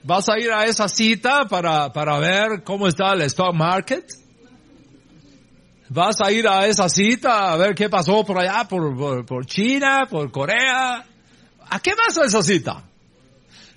¿Vas 0.03 0.27
a 0.27 0.37
ir 0.37 0.51
a 0.51 0.65
esa 0.65 0.89
cita 0.89 1.45
para, 1.45 1.93
para 1.93 2.19
ver 2.19 2.65
cómo 2.65 2.85
está 2.85 3.13
el 3.13 3.21
stock 3.21 3.55
market? 3.55 4.03
¿Vas 5.87 6.19
a 6.19 6.29
ir 6.33 6.49
a 6.49 6.67
esa 6.67 6.89
cita 6.89 7.53
a 7.53 7.55
ver 7.55 7.75
qué 7.75 7.87
pasó 7.87 8.25
por 8.25 8.37
allá, 8.37 8.67
por, 8.67 8.93
por, 8.97 9.25
por 9.25 9.45
China, 9.45 10.05
por 10.09 10.29
Corea? 10.31 11.05
¿A 11.69 11.79
qué 11.79 11.91
vas 11.95 12.17
a 12.17 12.25
esa 12.25 12.43
cita? 12.43 12.83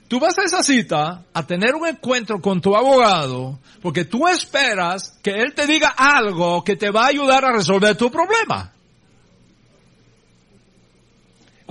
Tú 0.09 0.19
vas 0.19 0.37
a 0.41 0.43
esa 0.43 0.65
cita 0.65 1.27
a 1.33 1.47
tener 1.47 1.77
un 1.77 1.87
encuentro 1.87 2.41
con 2.41 2.61
tu 2.61 2.75
abogado 2.75 3.61
porque 3.81 4.07
tú 4.07 4.27
esperas 4.27 5.21
que 5.23 5.31
él 5.31 5.55
te 5.55 5.69
diga 5.69 5.91
algo 5.97 6.65
que 6.65 6.75
te 6.75 6.91
va 6.91 7.05
a 7.05 7.11
ayudar 7.11 7.45
a 7.45 7.53
resolver 7.53 7.97
tu 7.97 8.11
problema. 8.11 8.72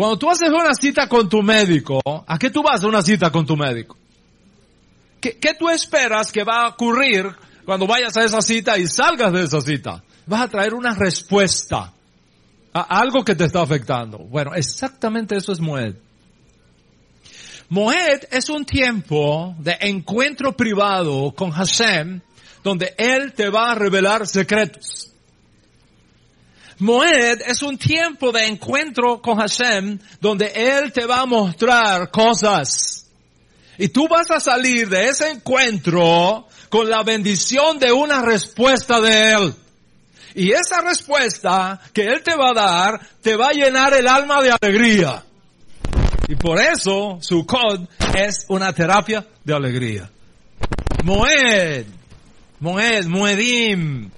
Cuando 0.02 0.18
tú 0.18 0.32
haces 0.32 0.50
una 0.50 0.74
cita 0.74 1.08
con 1.08 1.30
tu 1.30 1.44
médico, 1.44 2.02
¿a 2.26 2.40
qué 2.40 2.50
tú 2.50 2.64
vas 2.64 2.84
a 2.84 2.88
una 2.88 3.04
cita 3.04 3.32
con 3.32 3.46
tu 3.46 3.56
médico? 3.56 3.96
¿Qué, 5.20 5.38
qué 5.38 5.54
tú 5.54 5.70
esperas 5.70 6.32
que 6.32 6.44
va 6.44 6.64
a 6.64 6.70
ocurrir 6.70 7.28
cuando 7.66 7.86
vayas 7.86 8.18
a 8.18 8.24
esa 8.24 8.42
cita 8.42 8.80
y 8.80 8.88
salgas 8.88 9.32
de 9.32 9.44
esa 9.44 9.62
cita? 9.62 10.04
Vas 10.26 10.42
a 10.42 10.48
traer 10.48 10.74
una 10.74 10.96
respuesta 10.96 11.94
a 12.74 12.82
algo 12.82 13.24
que 13.24 13.36
te 13.36 13.46
está 13.46 13.62
afectando. 13.62 14.18
Bueno, 14.18 14.56
exactamente 14.56 15.38
eso 15.38 15.52
es 15.52 15.60
Moed. 15.60 15.94
Moed 17.70 18.24
es 18.32 18.50
un 18.50 18.66
tiempo 18.66 19.54
de 19.60 19.78
encuentro 19.82 20.58
privado 20.58 21.32
con 21.36 21.52
Hashem 21.52 22.22
donde 22.64 22.96
Él 22.98 23.34
te 23.34 23.52
va 23.52 23.74
a 23.74 23.76
revelar 23.76 24.26
secretos. 24.26 25.11
Moed 26.82 27.42
es 27.46 27.62
un 27.62 27.78
tiempo 27.78 28.32
de 28.32 28.48
encuentro 28.48 29.22
con 29.22 29.38
Hashem 29.38 30.00
donde 30.20 30.48
Él 30.48 30.92
te 30.92 31.06
va 31.06 31.22
a 31.22 31.26
mostrar 31.28 32.10
cosas. 32.10 33.06
Y 33.78 33.90
tú 33.90 34.08
vas 34.08 34.32
a 34.32 34.40
salir 34.40 34.90
de 34.90 35.10
ese 35.10 35.30
encuentro 35.30 36.48
con 36.70 36.90
la 36.90 37.04
bendición 37.04 37.78
de 37.78 37.92
una 37.92 38.24
respuesta 38.24 39.00
de 39.00 39.32
Él. 39.32 39.54
Y 40.34 40.54
esa 40.54 40.82
respuesta 40.82 41.80
que 41.94 42.08
Él 42.08 42.24
te 42.24 42.36
va 42.36 42.50
a 42.50 42.54
dar 42.54 43.00
te 43.22 43.36
va 43.36 43.50
a 43.50 43.54
llenar 43.54 43.94
el 43.94 44.08
alma 44.08 44.42
de 44.42 44.52
alegría. 44.60 45.24
Y 46.28 46.36
por 46.36 46.60
eso 46.60 47.20
su 47.22 47.46
cod 47.46 47.82
es 48.16 48.46
una 48.48 48.74
terapia 48.74 49.24
de 49.44 49.54
alegría. 49.54 50.10
Moed, 51.04 51.86
Moed, 52.60 53.06
Moedim. 53.06 54.10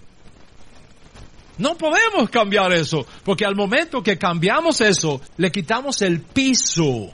No 1.58 1.78
podemos 1.78 2.30
cambiar 2.30 2.74
eso, 2.74 3.06
porque 3.24 3.46
al 3.46 3.56
momento 3.56 4.02
que 4.02 4.18
cambiamos 4.18 4.82
eso, 4.82 5.22
le 5.38 5.52
quitamos 5.52 6.02
el 6.02 6.22
piso 6.22 7.12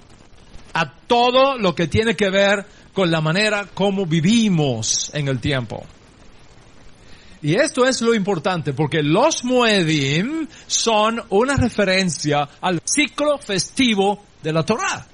a 0.73 0.91
todo 1.07 1.57
lo 1.57 1.75
que 1.75 1.87
tiene 1.87 2.15
que 2.15 2.29
ver 2.29 2.65
con 2.93 3.11
la 3.11 3.21
manera 3.21 3.67
como 3.73 4.05
vivimos 4.05 5.11
en 5.13 5.27
el 5.27 5.39
tiempo. 5.39 5.85
Y 7.41 7.55
esto 7.55 7.85
es 7.85 8.01
lo 8.01 8.13
importante, 8.13 8.73
porque 8.73 9.01
los 9.01 9.45
Moedim 9.45 10.47
son 10.67 11.21
una 11.29 11.55
referencia 11.55 12.47
al 12.59 12.81
ciclo 12.83 13.37
festivo 13.37 14.23
de 14.41 14.51
la 14.51 14.63
Torah. 14.63 15.07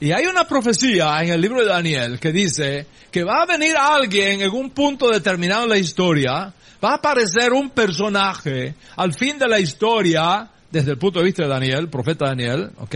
Y 0.00 0.12
hay 0.12 0.26
una 0.26 0.46
profecía 0.46 1.20
en 1.22 1.30
el 1.30 1.40
libro 1.40 1.60
de 1.60 1.66
Daniel 1.66 2.20
que 2.20 2.32
dice 2.32 2.86
que 3.10 3.24
va 3.24 3.42
a 3.42 3.46
venir 3.46 3.76
alguien 3.76 4.42
en 4.42 4.50
un 4.50 4.70
punto 4.70 5.08
determinado 5.08 5.62
de 5.62 5.68
la 5.68 5.78
historia, 5.78 6.52
va 6.84 6.90
a 6.90 6.94
aparecer 6.96 7.52
un 7.52 7.70
personaje 7.70 8.74
al 8.96 9.14
fin 9.14 9.38
de 9.38 9.48
la 9.48 9.58
historia, 9.58 10.50
desde 10.70 10.90
el 10.90 10.98
punto 10.98 11.20
de 11.20 11.24
vista 11.24 11.44
de 11.44 11.48
Daniel, 11.48 11.88
profeta 11.88 12.26
Daniel, 12.26 12.70
¿ok? 12.78 12.94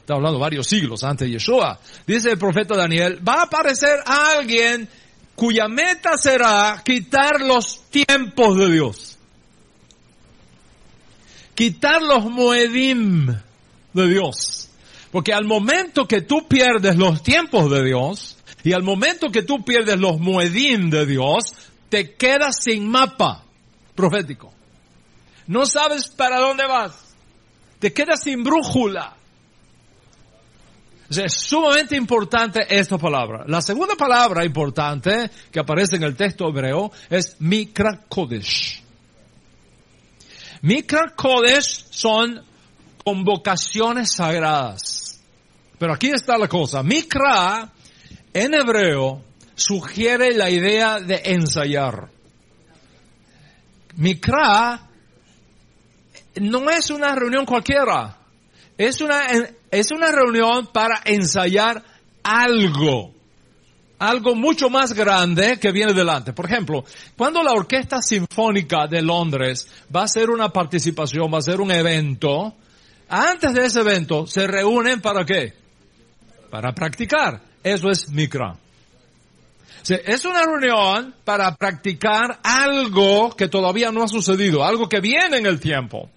Está 0.00 0.14
hablando 0.14 0.38
varios 0.38 0.66
siglos 0.66 1.04
antes 1.04 1.28
de 1.28 1.34
Yeshua. 1.34 1.78
Dice 2.06 2.30
el 2.30 2.38
profeta 2.38 2.76
Daniel, 2.76 3.20
va 3.26 3.40
a 3.40 3.42
aparecer 3.42 3.98
alguien 4.06 4.88
cuya 5.34 5.68
meta 5.68 6.16
será 6.16 6.80
quitar 6.84 7.40
los 7.40 7.82
tiempos 7.90 8.56
de 8.56 8.72
Dios. 8.72 9.18
Quitar 11.54 12.02
los 12.02 12.24
moedim 12.30 13.26
de 13.92 14.08
Dios. 14.08 14.70
Porque 15.10 15.34
al 15.34 15.44
momento 15.44 16.06
que 16.06 16.22
tú 16.22 16.46
pierdes 16.48 16.96
los 16.96 17.22
tiempos 17.22 17.70
de 17.70 17.84
Dios, 17.84 18.36
y 18.62 18.72
al 18.72 18.82
momento 18.82 19.28
que 19.30 19.42
tú 19.42 19.64
pierdes 19.64 19.98
los 19.98 20.18
moedim 20.18 20.90
de 20.90 21.06
Dios, 21.06 21.54
te 21.96 22.14
quedas 22.14 22.56
sin 22.62 22.86
mapa 22.90 23.42
profético. 23.94 24.52
No 25.46 25.64
sabes 25.64 26.08
para 26.08 26.38
dónde 26.40 26.66
vas. 26.66 27.16
Te 27.78 27.90
quedas 27.90 28.22
sin 28.22 28.44
brújula. 28.44 29.16
es 31.08 31.32
sumamente 31.32 31.96
importante 31.96 32.66
esta 32.68 32.98
palabra. 32.98 33.44
La 33.46 33.62
segunda 33.62 33.94
palabra 33.94 34.44
importante 34.44 35.30
que 35.50 35.58
aparece 35.58 35.96
en 35.96 36.02
el 36.02 36.14
texto 36.14 36.46
hebreo 36.50 36.92
es 37.08 37.36
Mikra 37.38 38.02
Kodesh. 38.06 38.82
Mikra 40.60 41.14
Kodesh 41.16 41.86
son 41.88 42.44
convocaciones 43.02 44.12
sagradas. 44.12 45.18
Pero 45.78 45.94
aquí 45.94 46.08
está 46.08 46.36
la 46.36 46.46
cosa. 46.46 46.82
Mikra 46.82 47.72
en 48.34 48.52
hebreo 48.52 49.25
sugiere 49.56 50.34
la 50.34 50.48
idea 50.50 51.00
de 51.00 51.20
ensayar. 51.24 52.08
Mikra 53.96 54.82
no 56.40 56.70
es 56.70 56.90
una 56.90 57.14
reunión 57.14 57.46
cualquiera. 57.46 58.18
Es 58.78 59.00
una, 59.00 59.26
es 59.70 59.90
una 59.90 60.12
reunión 60.12 60.68
para 60.72 61.00
ensayar 61.04 61.82
algo. 62.22 63.14
Algo 63.98 64.34
mucho 64.34 64.68
más 64.68 64.92
grande 64.92 65.58
que 65.58 65.72
viene 65.72 65.94
delante. 65.94 66.34
Por 66.34 66.44
ejemplo, 66.44 66.84
cuando 67.16 67.42
la 67.42 67.52
Orquesta 67.52 68.02
Sinfónica 68.02 68.86
de 68.86 69.00
Londres 69.00 69.66
va 69.94 70.02
a 70.02 70.04
hacer 70.04 70.28
una 70.28 70.50
participación, 70.50 71.32
va 71.32 71.36
a 71.36 71.38
hacer 71.38 71.62
un 71.62 71.70
evento, 71.70 72.54
antes 73.08 73.54
de 73.54 73.64
ese 73.64 73.80
evento 73.80 74.26
se 74.26 74.46
reúnen 74.46 75.00
para 75.00 75.24
qué? 75.24 75.54
Para 76.50 76.74
practicar. 76.74 77.40
Eso 77.62 77.90
es 77.90 78.10
Mikra. 78.10 78.58
Es 79.88 80.24
una 80.24 80.42
reunión 80.44 81.14
para 81.24 81.54
practicar 81.54 82.40
algo 82.42 83.30
que 83.30 83.48
todavía 83.48 83.92
no 83.92 84.02
ha 84.02 84.08
sucedido, 84.08 84.64
algo 84.64 84.88
que 84.88 85.00
viene 85.00 85.38
en 85.38 85.46
el 85.46 85.60
tiempo. 85.60 86.10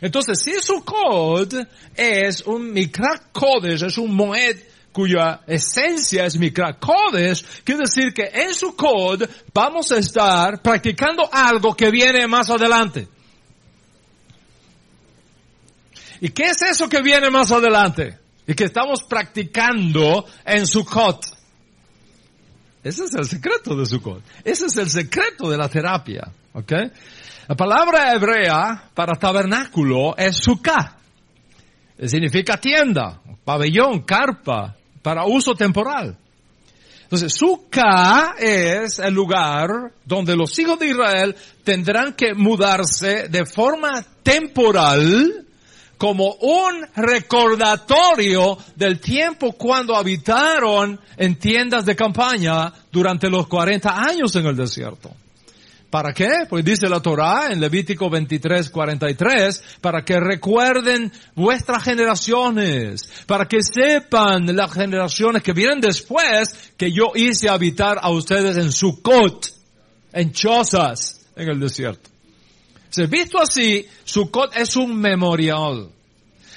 Entonces, 0.00 0.42
si 0.42 0.60
su 0.60 0.84
code 0.84 1.66
es 1.94 2.42
un 2.42 2.72
Mikra 2.72 3.30
Kodesh, 3.32 3.84
es 3.84 3.98
un 3.98 4.14
Moed 4.14 4.58
cuya 4.92 5.40
esencia 5.46 6.24
es 6.24 6.38
Mikra 6.38 6.78
Kodesh, 6.78 7.62
quiere 7.64 7.80
decir 7.80 8.12
que 8.12 8.30
en 8.32 8.54
su 8.54 8.76
code 8.76 9.28
vamos 9.52 9.90
a 9.92 9.98
estar 9.98 10.62
practicando 10.62 11.28
algo 11.32 11.74
que 11.74 11.90
viene 11.90 12.26
más 12.26 12.48
adelante. 12.50 13.08
¿Y 16.20 16.28
qué 16.30 16.44
es 16.44 16.62
eso 16.62 16.88
que 16.88 17.02
viene 17.02 17.28
más 17.28 17.50
adelante? 17.50 18.18
Y 18.46 18.54
que 18.54 18.64
estamos 18.64 19.02
practicando 19.02 20.24
en 20.44 20.66
Sukkot. 20.66 21.43
Ese 22.84 23.04
es 23.04 23.14
el 23.14 23.24
secreto 23.24 23.74
de 23.74 23.86
Sukkot. 23.86 24.22
Ese 24.44 24.66
es 24.66 24.76
el 24.76 24.90
secreto 24.90 25.48
de 25.48 25.56
la 25.56 25.68
terapia. 25.68 26.30
¿Ok? 26.52 26.72
La 27.48 27.56
palabra 27.56 28.14
hebrea 28.14 28.90
para 28.94 29.14
tabernáculo 29.18 30.14
es 30.16 30.36
Sukkah. 30.36 30.98
Significa 32.06 32.58
tienda, 32.58 33.20
pabellón, 33.44 34.02
carpa, 34.02 34.76
para 35.00 35.24
uso 35.24 35.54
temporal. 35.54 36.18
Entonces, 37.04 37.32
Sukkah 37.34 38.34
es 38.38 38.98
el 38.98 39.14
lugar 39.14 39.92
donde 40.04 40.36
los 40.36 40.58
hijos 40.58 40.78
de 40.78 40.88
Israel 40.88 41.36
tendrán 41.62 42.14
que 42.14 42.34
mudarse 42.34 43.28
de 43.28 43.46
forma 43.46 44.04
temporal 44.22 45.43
como 45.98 46.32
un 46.34 46.86
recordatorio 46.96 48.58
del 48.76 49.00
tiempo 49.00 49.52
cuando 49.52 49.96
habitaron 49.96 51.00
en 51.16 51.38
tiendas 51.38 51.84
de 51.84 51.96
campaña 51.96 52.72
durante 52.90 53.28
los 53.28 53.46
40 53.46 54.02
años 54.02 54.34
en 54.36 54.46
el 54.46 54.56
desierto. 54.56 55.10
¿Para 55.94 56.12
qué? 56.12 56.46
Pues 56.48 56.64
dice 56.64 56.88
la 56.88 56.98
Torah 56.98 57.52
en 57.52 57.60
Levítico 57.60 58.10
23, 58.10 58.68
43, 58.68 59.62
para 59.80 60.04
que 60.04 60.18
recuerden 60.18 61.12
vuestras 61.36 61.84
generaciones, 61.84 63.08
para 63.26 63.46
que 63.46 63.62
sepan 63.62 64.56
las 64.56 64.72
generaciones 64.72 65.40
que 65.44 65.52
vienen 65.52 65.80
después 65.80 66.72
que 66.76 66.90
yo 66.90 67.12
hice 67.14 67.48
habitar 67.48 67.98
a 68.02 68.10
ustedes 68.10 68.56
en 68.56 68.72
Sukkot, 68.72 69.46
en 70.12 70.32
chozas 70.32 71.28
en 71.36 71.48
el 71.48 71.60
desierto. 71.60 72.13
Se 72.94 73.08
visto 73.08 73.40
así, 73.40 73.84
Sukkot 74.04 74.56
es 74.56 74.76
un 74.76 74.96
memorial. 74.96 75.88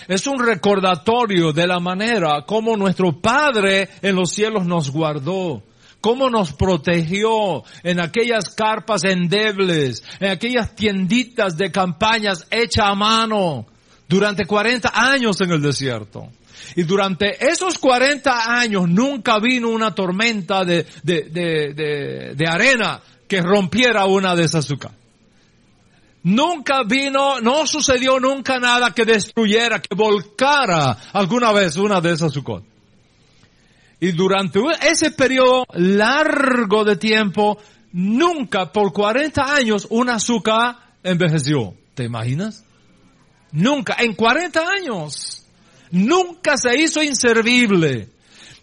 Es 0.08 0.28
un 0.28 0.38
recordatorio 0.38 1.52
de 1.52 1.66
la 1.66 1.80
manera 1.80 2.44
como 2.46 2.78
nuestro 2.78 3.20
Padre 3.20 3.90
en 4.04 4.16
los 4.16 4.34
cielos 4.34 4.68
nos 4.68 4.92
guardó, 4.92 5.64
cómo 6.00 6.30
nos 6.30 6.54
protegió 6.54 7.64
en 7.82 8.00
aquellas 8.00 8.54
carpas 8.54 9.04
endebles, 9.04 10.04
en 10.20 10.30
aquellas 10.30 10.76
tienditas 10.76 11.58
de 11.58 11.72
campañas 11.72 12.46
hechas 12.52 12.86
a 12.86 12.94
mano 12.94 13.66
durante 14.08 14.46
40 14.46 14.92
años 14.94 15.42
en 15.42 15.54
el 15.54 15.62
desierto. 15.64 16.30
Y 16.76 16.84
durante 16.84 17.44
esos 17.52 17.80
40 17.80 18.60
años 18.60 18.88
nunca 18.88 19.40
vino 19.40 19.70
una 19.70 19.96
tormenta 19.96 20.64
de, 20.64 20.86
de, 21.02 21.24
de, 21.32 22.36
de 22.36 22.48
arena 22.48 23.02
que 23.28 23.42
rompiera 23.42 24.06
una 24.06 24.36
de 24.36 24.44
esas 24.44 24.66
azúcar. 24.66 24.97
Nunca 26.28 26.84
vino, 26.84 27.40
no 27.40 27.66
sucedió 27.66 28.20
nunca 28.20 28.60
nada 28.60 28.94
que 28.94 29.06
destruyera, 29.06 29.82
que 29.82 29.96
volcara 29.96 30.98
alguna 31.14 31.54
vez 31.54 31.78
una 31.78 32.02
de 32.02 32.12
esas 32.12 32.34
sucot. 32.34 32.66
Y 34.02 34.12
durante 34.12 34.60
ese 34.82 35.12
periodo 35.12 35.66
largo 35.76 36.84
de 36.84 36.98
tiempo, 36.98 37.58
nunca 37.94 38.74
por 38.74 38.92
40 38.92 39.56
años 39.56 39.88
una 39.90 40.16
azúcar 40.16 40.76
envejeció. 41.02 41.74
¿Te 41.94 42.04
imaginas? 42.04 42.66
Nunca, 43.54 43.96
en 43.98 44.14
40 44.14 44.60
años. 44.60 45.46
Nunca 45.92 46.58
se 46.58 46.78
hizo 46.78 47.02
inservible. 47.02 48.10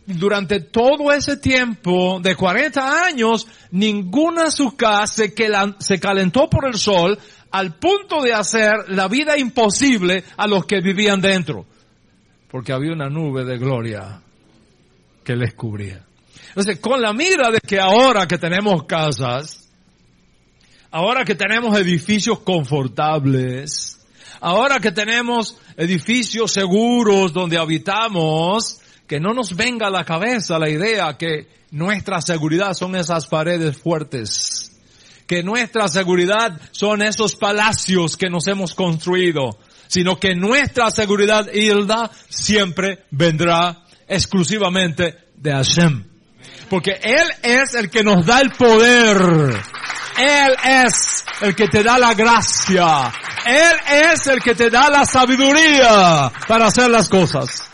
Durante 0.04 0.60
todo 0.60 1.10
ese 1.10 1.38
tiempo 1.38 2.20
de 2.20 2.36
40 2.36 3.06
años, 3.06 3.46
ninguna 3.70 4.48
azúcar 4.48 5.08
se, 5.08 5.34
se 5.78 5.98
calentó 5.98 6.50
por 6.50 6.66
el 6.66 6.74
sol 6.74 7.18
al 7.54 7.76
punto 7.76 8.20
de 8.20 8.32
hacer 8.32 8.88
la 8.88 9.06
vida 9.06 9.38
imposible 9.38 10.24
a 10.36 10.48
los 10.48 10.66
que 10.66 10.80
vivían 10.80 11.20
dentro. 11.20 11.64
Porque 12.50 12.72
había 12.72 12.92
una 12.92 13.08
nube 13.08 13.44
de 13.44 13.58
gloria 13.58 14.20
que 15.22 15.36
les 15.36 15.54
cubría. 15.54 16.04
Entonces, 16.48 16.80
con 16.80 17.00
la 17.00 17.12
mira 17.12 17.52
de 17.52 17.60
que 17.60 17.78
ahora 17.78 18.26
que 18.26 18.38
tenemos 18.38 18.86
casas, 18.86 19.70
ahora 20.90 21.24
que 21.24 21.36
tenemos 21.36 21.78
edificios 21.78 22.40
confortables, 22.40 24.04
ahora 24.40 24.80
que 24.80 24.90
tenemos 24.90 25.56
edificios 25.76 26.50
seguros 26.50 27.32
donde 27.32 27.56
habitamos, 27.56 28.80
que 29.06 29.20
no 29.20 29.32
nos 29.32 29.54
venga 29.54 29.86
a 29.86 29.90
la 29.90 30.04
cabeza 30.04 30.58
la 30.58 30.68
idea 30.68 31.16
que 31.16 31.46
nuestra 31.70 32.20
seguridad 32.20 32.74
son 32.74 32.96
esas 32.96 33.28
paredes 33.28 33.78
fuertes 33.78 34.63
que 35.26 35.42
nuestra 35.42 35.88
seguridad 35.88 36.60
son 36.70 37.02
esos 37.02 37.36
palacios 37.36 38.16
que 38.16 38.28
nos 38.28 38.46
hemos 38.46 38.74
construido, 38.74 39.58
sino 39.88 40.18
que 40.18 40.34
nuestra 40.34 40.90
seguridad, 40.90 41.52
Hilda, 41.52 42.10
siempre 42.28 43.04
vendrá 43.10 43.84
exclusivamente 44.06 45.16
de 45.36 45.52
Hashem. 45.52 46.04
Porque 46.68 46.98
Él 47.02 47.26
es 47.42 47.74
el 47.74 47.90
que 47.90 48.02
nos 48.02 48.26
da 48.26 48.40
el 48.40 48.50
poder. 48.50 49.62
Él 50.18 50.56
es 50.64 51.24
el 51.40 51.54
que 51.54 51.68
te 51.68 51.82
da 51.82 51.98
la 51.98 52.14
gracia. 52.14 53.12
Él 53.46 54.12
es 54.12 54.26
el 54.26 54.42
que 54.42 54.54
te 54.54 54.70
da 54.70 54.88
la 54.88 55.04
sabiduría 55.04 56.32
para 56.48 56.66
hacer 56.66 56.90
las 56.90 57.08
cosas. 57.08 57.68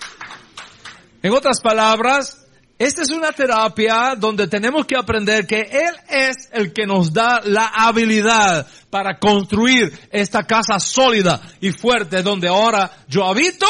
En 1.22 1.32
otras 1.32 1.60
palabras, 1.60 2.39
esta 2.80 3.02
es 3.02 3.10
una 3.10 3.30
terapia 3.32 4.14
donde 4.16 4.48
tenemos 4.48 4.86
que 4.86 4.96
aprender 4.96 5.46
que 5.46 5.60
Él 5.60 5.94
es 6.08 6.48
el 6.50 6.72
que 6.72 6.86
nos 6.86 7.12
da 7.12 7.42
la 7.44 7.66
habilidad 7.66 8.66
para 8.88 9.18
construir 9.18 9.92
esta 10.10 10.46
casa 10.46 10.78
sólida 10.78 11.42
y 11.60 11.72
fuerte 11.72 12.22
donde 12.22 12.48
ahora 12.48 12.90
yo 13.06 13.26
habito, 13.26 13.66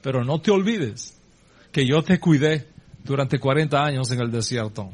pero 0.00 0.24
no 0.24 0.40
te 0.40 0.50
olvides 0.50 1.20
que 1.70 1.86
yo 1.86 2.00
te 2.00 2.18
cuidé 2.18 2.66
durante 3.04 3.38
40 3.38 3.78
años 3.78 4.10
en 4.10 4.20
el 4.22 4.30
desierto. 4.30 4.88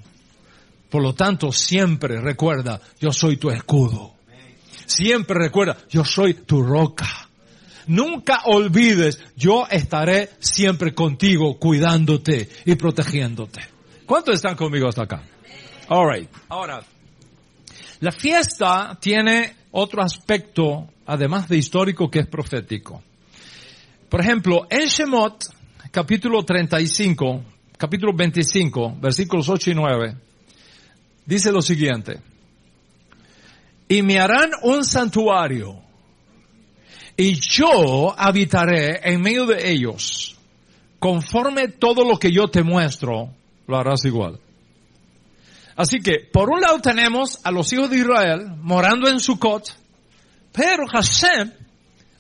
Por 0.91 1.01
lo 1.01 1.15
tanto, 1.15 1.53
siempre 1.53 2.21
recuerda, 2.21 2.81
yo 2.99 3.13
soy 3.13 3.37
tu 3.37 3.49
escudo. 3.51 4.15
Siempre 4.87 5.39
recuerda, 5.39 5.77
yo 5.89 6.05
soy 6.05 6.35
tu 6.35 6.65
roca. 6.65 7.30
Nunca 7.91 8.43
olvides, 8.45 9.19
yo 9.35 9.67
estaré 9.69 10.31
siempre 10.39 10.95
contigo, 10.95 11.59
cuidándote 11.59 12.49
y 12.65 12.77
protegiéndote. 12.77 13.63
¿Cuántos 14.07 14.37
están 14.37 14.55
conmigo 14.55 14.87
hasta 14.87 15.03
acá? 15.03 15.25
Alright. 15.89 16.31
Ahora, 16.51 16.85
la 17.99 18.13
fiesta 18.13 18.97
tiene 19.01 19.57
otro 19.73 20.05
aspecto, 20.05 20.87
además 21.05 21.49
de 21.49 21.57
histórico, 21.57 22.09
que 22.09 22.21
es 22.21 22.29
profético. 22.29 23.03
Por 24.09 24.21
ejemplo, 24.21 24.69
en 24.71 24.87
Shemot, 24.87 25.47
capítulo 25.91 26.45
35, 26.45 27.43
capítulo 27.77 28.13
25, 28.15 28.99
versículos 29.01 29.49
8 29.49 29.69
y 29.73 29.75
9, 29.75 30.17
dice 31.27 31.51
lo 31.51 31.61
siguiente. 31.61 32.21
Y 33.89 34.03
me 34.03 34.21
harán 34.21 34.51
un 34.63 34.85
santuario 34.85 35.90
y 37.21 37.35
yo 37.35 38.19
habitaré 38.19 38.99
en 39.03 39.21
medio 39.21 39.45
de 39.45 39.71
ellos. 39.71 40.39
Conforme 40.99 41.69
todo 41.69 42.03
lo 42.03 42.19
que 42.19 42.33
yo 42.33 42.49
te 42.49 42.63
muestro, 42.63 43.35
lo 43.67 43.77
harás 43.77 44.07
igual. 44.07 44.41
Así 45.77 46.01
que, 46.01 46.21
por 46.33 46.49
un 46.49 46.63
lado 46.63 46.79
tenemos 46.81 47.39
a 47.45 47.51
los 47.51 47.71
hijos 47.75 47.91
de 47.91 47.99
Israel 47.99 48.47
morando 48.63 49.07
en 49.07 49.21
Sukkot, 49.21 49.69
pero 50.51 50.87
Hashem 50.87 51.53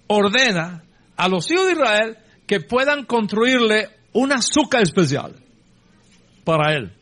ordena 0.07 0.84
a 1.16 1.28
los 1.28 1.51
hijos 1.51 1.68
de 1.68 1.72
Israel 1.72 2.18
que 2.46 2.61
puedan 2.61 3.07
construirle 3.07 3.88
una 4.12 4.34
azúcar 4.34 4.82
especial 4.82 5.34
para 6.44 6.74
él. 6.74 6.92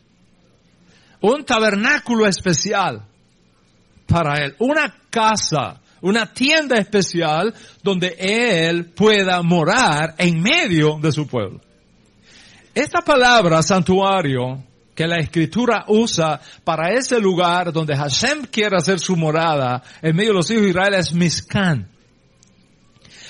Un 1.20 1.44
tabernáculo 1.44 2.28
especial 2.28 3.04
para 4.06 4.44
él. 4.44 4.54
Una 4.60 4.94
casa 5.10 5.80
una 6.00 6.32
tienda 6.32 6.76
especial 6.76 7.54
donde 7.82 8.16
Él 8.18 8.86
pueda 8.86 9.42
morar 9.42 10.14
en 10.18 10.40
medio 10.40 10.98
de 11.00 11.12
su 11.12 11.26
pueblo. 11.26 11.60
Esta 12.74 13.00
palabra 13.00 13.62
santuario 13.62 14.62
que 14.94 15.06
la 15.06 15.18
escritura 15.18 15.84
usa 15.88 16.40
para 16.64 16.92
ese 16.92 17.20
lugar 17.20 17.72
donde 17.72 17.96
Hashem 17.96 18.46
quiere 18.50 18.76
hacer 18.76 18.98
su 18.98 19.16
morada 19.16 19.82
en 20.02 20.16
medio 20.16 20.30
de 20.30 20.36
los 20.38 20.50
hijos 20.50 20.64
de 20.64 20.70
Israel 20.70 20.94
es 20.94 21.12
Miskan. 21.12 21.88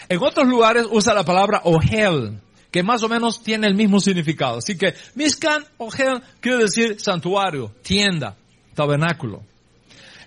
En 0.09 0.23
otros 0.23 0.49
lugares 0.49 0.87
usa 0.91 1.13
la 1.13 1.25
palabra 1.25 1.61
Ohel, 1.65 2.41
que 2.71 2.83
más 2.83 3.03
o 3.03 3.09
menos 3.09 3.43
tiene 3.43 3.67
el 3.67 3.75
mismo 3.75 4.01
significado. 4.01 4.59
Así 4.59 4.79
que 4.79 4.95
Miskan, 5.15 5.65
Ohel, 5.77 6.23
quiere 6.41 6.65
decir 6.65 6.99
santuario, 7.01 7.75
tienda, 7.83 8.37
tabernáculo. 8.75 9.43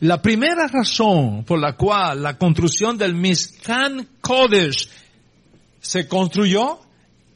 La 0.02 0.20
primera 0.20 0.68
razón 0.68 1.44
por 1.44 1.60
la 1.60 1.74
cual 1.74 2.24
la 2.24 2.36
construcción 2.36 2.98
del 2.98 3.14
Mishkan 3.14 4.08
Kodesh 4.20 4.90
se 5.80 6.08
construyó 6.08 6.80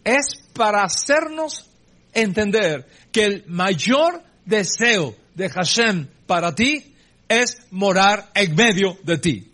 es 0.03 0.25
para 0.51 0.83
hacernos 0.83 1.69
entender 2.11 2.87
que 3.11 3.23
el 3.23 3.43
mayor 3.45 4.23
deseo 4.45 5.15
de 5.35 5.47
Hashem 5.47 6.07
para 6.25 6.55
ti 6.55 6.95
es 7.29 7.67
morar 7.69 8.31
en 8.33 8.55
medio 8.55 8.97
de 9.03 9.19
ti. 9.19 9.51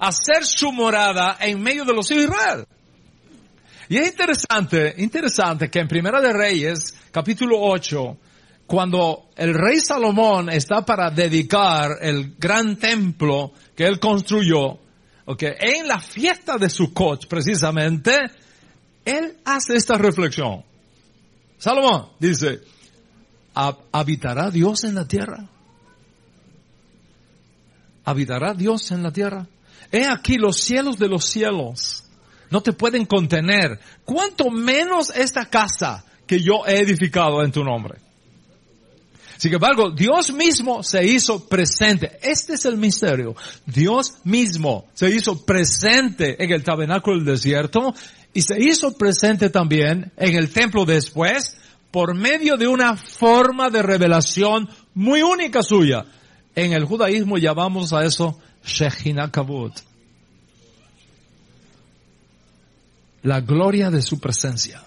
Hacer 0.00 0.44
su 0.44 0.72
morada 0.72 1.36
en 1.38 1.62
medio 1.62 1.84
de 1.84 1.94
los 1.94 2.10
hijos 2.10 2.24
de 2.24 2.28
Israel. 2.28 2.66
Y 3.88 3.98
es 3.98 4.08
interesante, 4.08 4.94
interesante 4.98 5.70
que 5.70 5.78
en 5.78 5.86
Primera 5.86 6.20
de 6.20 6.32
Reyes, 6.32 6.92
capítulo 7.12 7.60
8, 7.60 8.16
cuando 8.72 9.28
el 9.36 9.52
rey 9.52 9.80
Salomón 9.80 10.48
está 10.48 10.82
para 10.82 11.10
dedicar 11.10 11.98
el 12.00 12.36
gran 12.38 12.76
templo 12.76 13.52
que 13.76 13.84
él 13.84 14.00
construyó, 14.00 14.78
okay, 15.26 15.50
en 15.60 15.86
la 15.86 16.00
fiesta 16.00 16.56
de 16.56 16.70
Sukkot 16.70 17.26
precisamente, 17.28 18.18
él 19.04 19.36
hace 19.44 19.76
esta 19.76 19.98
reflexión. 19.98 20.64
Salomón 21.58 22.12
dice, 22.18 22.62
¿habitará 23.52 24.50
Dios 24.50 24.84
en 24.84 24.94
la 24.94 25.06
tierra? 25.06 25.46
¿Habitará 28.06 28.54
Dios 28.54 28.90
en 28.90 29.02
la 29.02 29.12
tierra? 29.12 29.46
He 29.90 30.06
aquí 30.06 30.38
los 30.38 30.58
cielos 30.58 30.98
de 30.98 31.08
los 31.08 31.26
cielos. 31.26 32.04
No 32.50 32.62
te 32.62 32.72
pueden 32.72 33.04
contener. 33.04 33.78
Cuanto 34.06 34.48
menos 34.48 35.14
esta 35.14 35.44
casa 35.44 36.06
que 36.26 36.40
yo 36.40 36.64
he 36.66 36.78
edificado 36.78 37.44
en 37.44 37.52
tu 37.52 37.62
nombre. 37.62 38.11
Sin 39.42 39.52
embargo, 39.52 39.90
Dios 39.90 40.32
mismo 40.32 40.84
se 40.84 41.04
hizo 41.04 41.48
presente. 41.48 42.16
Este 42.22 42.52
es 42.54 42.64
el 42.64 42.76
misterio. 42.76 43.34
Dios 43.66 44.14
mismo 44.22 44.86
se 44.94 45.10
hizo 45.10 45.44
presente 45.44 46.40
en 46.40 46.52
el 46.52 46.62
tabernáculo 46.62 47.16
del 47.16 47.24
desierto 47.24 47.92
y 48.32 48.42
se 48.42 48.62
hizo 48.62 48.96
presente 48.96 49.50
también 49.50 50.12
en 50.16 50.36
el 50.36 50.52
templo 50.52 50.84
después 50.84 51.56
por 51.90 52.14
medio 52.14 52.56
de 52.56 52.68
una 52.68 52.96
forma 52.96 53.68
de 53.68 53.82
revelación 53.82 54.68
muy 54.94 55.22
única 55.22 55.60
suya. 55.64 56.04
En 56.54 56.72
el 56.72 56.84
judaísmo 56.84 57.36
llamamos 57.36 57.92
a 57.92 58.04
eso 58.04 58.38
Shekhinah 58.64 59.32
Kabut. 59.32 59.72
la 63.24 63.40
gloria 63.40 63.90
de 63.90 64.02
su 64.02 64.20
presencia. 64.20 64.84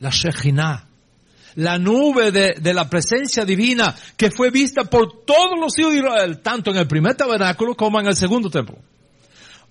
La 0.00 0.10
Shekhinah, 0.10 0.89
la 1.56 1.78
nube 1.78 2.30
de, 2.30 2.54
de, 2.60 2.74
la 2.74 2.88
presencia 2.88 3.44
divina 3.44 3.94
que 4.16 4.30
fue 4.30 4.50
vista 4.50 4.84
por 4.84 5.24
todos 5.24 5.58
los 5.58 5.78
hijos 5.78 5.92
de 5.92 5.98
Israel, 5.98 6.40
tanto 6.40 6.70
en 6.70 6.78
el 6.78 6.86
primer 6.86 7.14
tabernáculo 7.14 7.74
como 7.74 8.00
en 8.00 8.06
el 8.06 8.16
segundo 8.16 8.50
templo. 8.50 8.78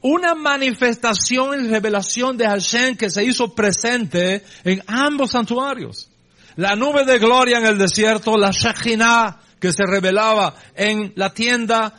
Una 0.02 0.34
manifestación 0.34 1.66
y 1.66 1.68
revelación 1.70 2.38
de 2.38 2.48
Hashem 2.48 2.96
que 2.96 3.10
se 3.10 3.24
hizo 3.24 3.54
presente 3.54 4.44
en 4.64 4.82
ambos 4.88 5.32
santuarios. 5.32 6.10
La 6.56 6.76
nube 6.76 7.06
de 7.06 7.20
gloria 7.20 7.58
en 7.58 7.66
el 7.66 7.78
desierto, 7.78 8.38
la 8.38 8.52
Shekhinah 8.52 9.40
que 9.60 9.74
se 9.74 9.84
revelaba 9.86 10.56
en 10.76 11.14
la 11.16 11.34
tienda 11.34 11.94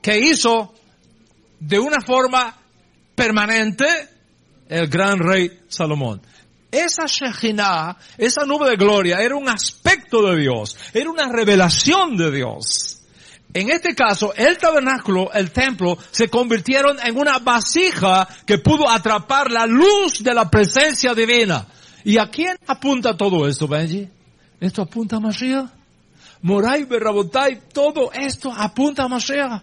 que 0.00 0.18
hizo 0.18 0.74
de 1.60 1.78
una 1.78 2.00
forma 2.00 2.56
permanente 3.14 3.86
el 4.68 4.88
gran 4.88 5.18
rey 5.18 5.60
Salomón. 5.68 6.20
Esa 6.74 7.06
Shekhinah, 7.06 7.96
esa 8.18 8.44
nube 8.44 8.68
de 8.68 8.76
gloria, 8.76 9.18
era 9.22 9.36
un 9.36 9.48
aspecto 9.48 10.22
de 10.22 10.40
Dios, 10.40 10.76
era 10.92 11.08
una 11.08 11.28
revelación 11.28 12.16
de 12.16 12.32
Dios. 12.32 13.00
En 13.52 13.70
este 13.70 13.94
caso, 13.94 14.34
el 14.34 14.58
tabernáculo, 14.58 15.32
el 15.32 15.52
templo, 15.52 15.96
se 16.10 16.28
convirtieron 16.28 16.98
en 16.98 17.16
una 17.16 17.38
vasija 17.38 18.26
que 18.44 18.58
pudo 18.58 18.90
atrapar 18.90 19.52
la 19.52 19.66
luz 19.66 20.24
de 20.24 20.34
la 20.34 20.50
presencia 20.50 21.14
divina. 21.14 21.64
¿Y 22.02 22.18
a 22.18 22.28
quién 22.28 22.56
apunta 22.66 23.16
todo 23.16 23.46
esto, 23.46 23.68
Benji? 23.68 24.08
¿Esto 24.58 24.82
apunta 24.82 25.16
a 25.16 25.20
Mashiach? 25.20 25.70
Moray, 26.42 26.84
Berrabotai, 26.84 27.68
todo 27.72 28.10
esto 28.12 28.52
apunta 28.52 29.04
a 29.04 29.08
Mashiach. 29.08 29.62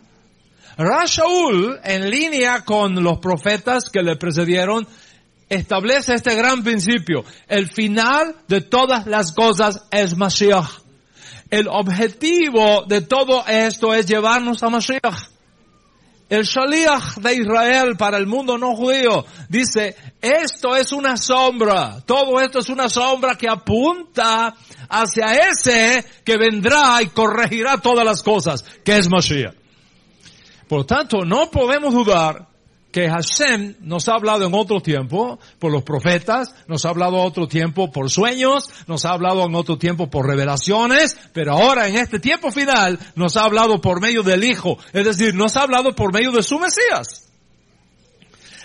Rashaul, 0.78 1.80
en 1.84 2.10
línea 2.10 2.64
con 2.64 3.04
los 3.04 3.20
profetas 3.20 3.90
que 3.90 4.02
le 4.02 4.16
precedieron, 4.16 4.88
establece 5.52 6.14
este 6.14 6.34
gran 6.36 6.64
principio. 6.64 7.26
El 7.48 7.70
final 7.70 8.36
de 8.48 8.62
todas 8.62 9.06
las 9.06 9.34
cosas 9.34 9.84
es 9.92 10.16
Mashiach. 10.16 10.80
El 11.50 11.68
objetivo 11.68 12.86
de 12.88 13.02
todo 13.02 13.46
esto 13.46 13.94
es 13.94 14.06
llevarnos 14.06 14.64
a 14.64 14.70
Mashiach. 14.70 15.30
El 16.30 16.44
Shaliach 16.46 17.18
de 17.18 17.36
Israel 17.36 17.98
para 17.98 18.18
el 18.18 18.26
mundo 18.26 18.58
no 18.58 18.74
judío 18.74 19.26
dice, 19.50 19.98
esto 20.22 20.78
es 20.78 20.94
una 20.94 21.18
sombra, 21.18 22.00
todo 22.06 22.40
esto 22.40 22.60
es 22.60 22.70
una 22.70 22.88
sombra 22.88 23.36
que 23.36 23.50
apunta 23.50 24.56
hacia 24.88 25.50
ese 25.50 26.06
que 26.24 26.38
vendrá 26.38 27.02
y 27.02 27.08
corregirá 27.08 27.80
todas 27.80 28.06
las 28.06 28.24
cosas, 28.24 28.64
que 28.86 28.98
es 28.98 29.10
Mashiach. 29.10 29.54
Por 30.70 30.80
lo 30.80 30.86
tanto, 30.86 31.26
no 31.26 31.52
podemos 31.52 31.94
dudar 31.94 32.51
que 32.92 33.10
Hashem 33.10 33.76
nos 33.82 34.08
ha 34.10 34.14
hablado 34.14 34.46
en 34.46 34.54
otro 34.54 34.82
tiempo 34.82 35.40
por 35.60 35.72
los 35.72 35.84
profetas, 35.84 36.54
nos 36.68 36.86
ha 36.86 36.90
hablado 36.90 37.18
otro 37.18 37.48
tiempo 37.48 37.92
por 37.92 38.10
sueños, 38.10 38.70
nos 38.88 39.06
ha 39.06 39.12
hablado 39.12 39.46
en 39.46 39.56
otro 39.56 39.78
tiempo 39.78 40.10
por 40.10 40.28
revelaciones, 40.28 41.18
pero 41.34 41.54
ahora 41.54 41.88
en 41.88 41.98
este 41.98 42.20
tiempo 42.20 42.52
final 42.52 43.00
nos 43.16 43.38
ha 43.38 43.46
hablado 43.46 43.80
por 43.80 44.02
medio 44.02 44.24
del 44.24 44.44
Hijo, 44.44 44.78
es 44.94 45.06
decir, 45.06 45.34
nos 45.34 45.56
ha 45.56 45.64
hablado 45.64 45.96
por 45.96 46.14
medio 46.14 46.32
de 46.32 46.44
su 46.44 46.60
Mesías. 46.60 47.28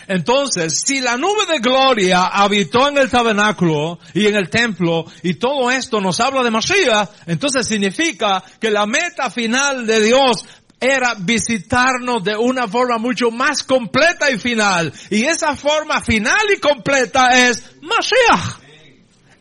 Entonces, 0.08 0.82
si 0.84 1.00
la 1.00 1.16
nube 1.16 1.46
de 1.50 1.58
gloria 1.58 2.26
habitó 2.26 2.88
en 2.88 2.98
el 2.98 3.10
tabernáculo 3.10 3.98
y 4.14 4.26
en 4.26 4.36
el 4.36 4.48
templo 4.48 5.04
y 5.22 5.34
todo 5.34 5.70
esto 5.70 6.00
nos 6.00 6.20
habla 6.20 6.44
de 6.44 6.50
Mashiach, 6.50 7.08
entonces 7.26 7.66
significa 7.66 8.42
que 8.60 8.70
la 8.70 8.86
meta 8.86 9.30
final 9.30 9.84
de 9.84 10.00
Dios 10.00 10.44
era 10.80 11.14
visitarnos 11.18 12.22
de 12.22 12.36
una 12.36 12.68
forma 12.68 12.98
mucho 12.98 13.30
más 13.30 13.62
completa 13.62 14.30
y 14.30 14.38
final. 14.38 14.92
Y 15.10 15.24
esa 15.24 15.56
forma 15.56 16.00
final 16.02 16.46
y 16.54 16.60
completa 16.60 17.48
es 17.48 17.62
Mashiach. 17.82 18.60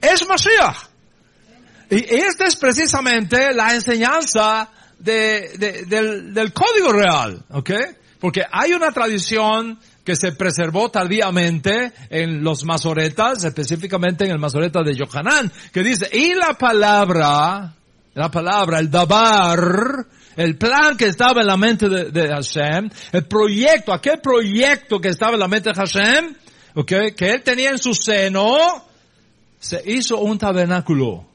Es 0.02 0.28
Mashiach. 0.28 0.90
Y 1.90 2.16
esta 2.16 2.46
es 2.46 2.56
precisamente 2.56 3.54
la 3.54 3.74
enseñanza 3.74 4.70
de, 4.98 5.86
del, 5.88 6.34
del, 6.34 6.54
código 6.54 6.92
real, 6.92 7.44
¿ok? 7.52 7.72
Porque 8.20 8.42
hay 8.52 8.74
una 8.74 8.92
tradición 8.92 9.80
que 10.04 10.16
se 10.16 10.32
preservó 10.32 10.90
tardíamente 10.90 11.92
en 12.10 12.44
los 12.44 12.64
masoretas, 12.64 13.44
específicamente 13.44 14.26
en 14.26 14.32
el 14.32 14.40
masoreta 14.40 14.82
de 14.84 14.96
Yohanan, 14.96 15.52
que 15.72 15.84
dice, 15.84 16.10
y 16.12 16.34
la 16.34 16.54
palabra, 16.54 17.74
la 18.14 18.32
palabra, 18.32 18.80
el 18.80 18.90
dabar, 18.90 20.06
el 20.36 20.58
plan 20.58 20.98
que 20.98 21.06
estaba 21.06 21.42
en 21.42 21.48
la 21.48 21.58
mente 21.58 21.88
de, 21.88 22.28
Hashem, 22.28 22.90
el 23.12 23.26
proyecto, 23.26 23.94
aquel 23.94 24.20
proyecto 24.20 25.00
que 25.00 25.10
estaba 25.10 25.34
en 25.34 25.40
la 25.40 25.48
mente 25.48 25.70
de 25.70 25.76
Hashem, 25.76 26.36
okay, 26.76 27.14
que 27.14 27.32
él 27.32 27.44
tenía 27.44 27.72
en 27.72 27.80
su 27.80 27.94
seno, 27.94 28.58
se 29.60 29.82
hizo 29.86 30.20
un 30.20 30.38
tabernáculo. 30.38 31.26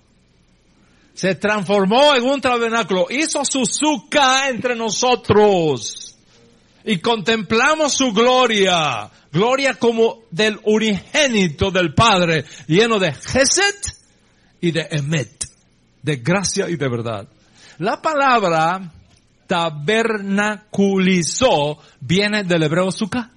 Se 1.15 1.35
transformó 1.35 2.15
en 2.15 2.25
un 2.25 2.41
tabernáculo. 2.41 3.07
Hizo 3.11 3.45
su 3.45 3.67
suka 3.67 4.49
entre 4.49 4.77
nosotros. 4.77 6.17
Y 6.85 6.99
contemplamos 6.99 7.93
su 7.95 8.13
gloria. 8.13 9.11
Gloria 9.33 9.75
como 9.75 10.21
del 10.31 10.59
unigénito 10.65 11.71
del 11.71 11.95
Padre, 11.95 12.45
lleno 12.67 12.99
de 12.99 13.13
Geset 13.13 13.97
y 14.61 14.73
de 14.73 14.89
Emet. 14.91 15.45
De 16.03 16.17
gracia 16.17 16.69
y 16.69 16.77
de 16.77 16.89
verdad. 16.89 17.29
La 17.81 18.01
palabra 18.01 18.81
tabernaculizó 19.47 21.79
viene 22.01 22.45
del 22.45 22.63
hebreo 22.65 22.93
sukkah. 22.93 23.31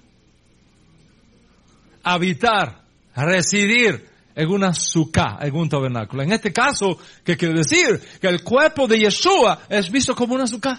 Habitar, 2.02 2.82
residir 3.16 4.06
en 4.34 4.50
una 4.50 4.74
sukkah, 4.74 5.38
en 5.40 5.54
un 5.54 5.70
tabernáculo. 5.70 6.24
En 6.24 6.32
este 6.32 6.52
caso, 6.52 6.98
¿qué 7.24 7.38
quiere 7.38 7.54
decir? 7.54 7.98
Que 8.20 8.28
el 8.28 8.44
cuerpo 8.44 8.86
de 8.86 8.98
Yeshua 8.98 9.60
es 9.70 9.90
visto 9.90 10.14
como 10.14 10.34
una 10.34 10.46
sukkah. 10.46 10.78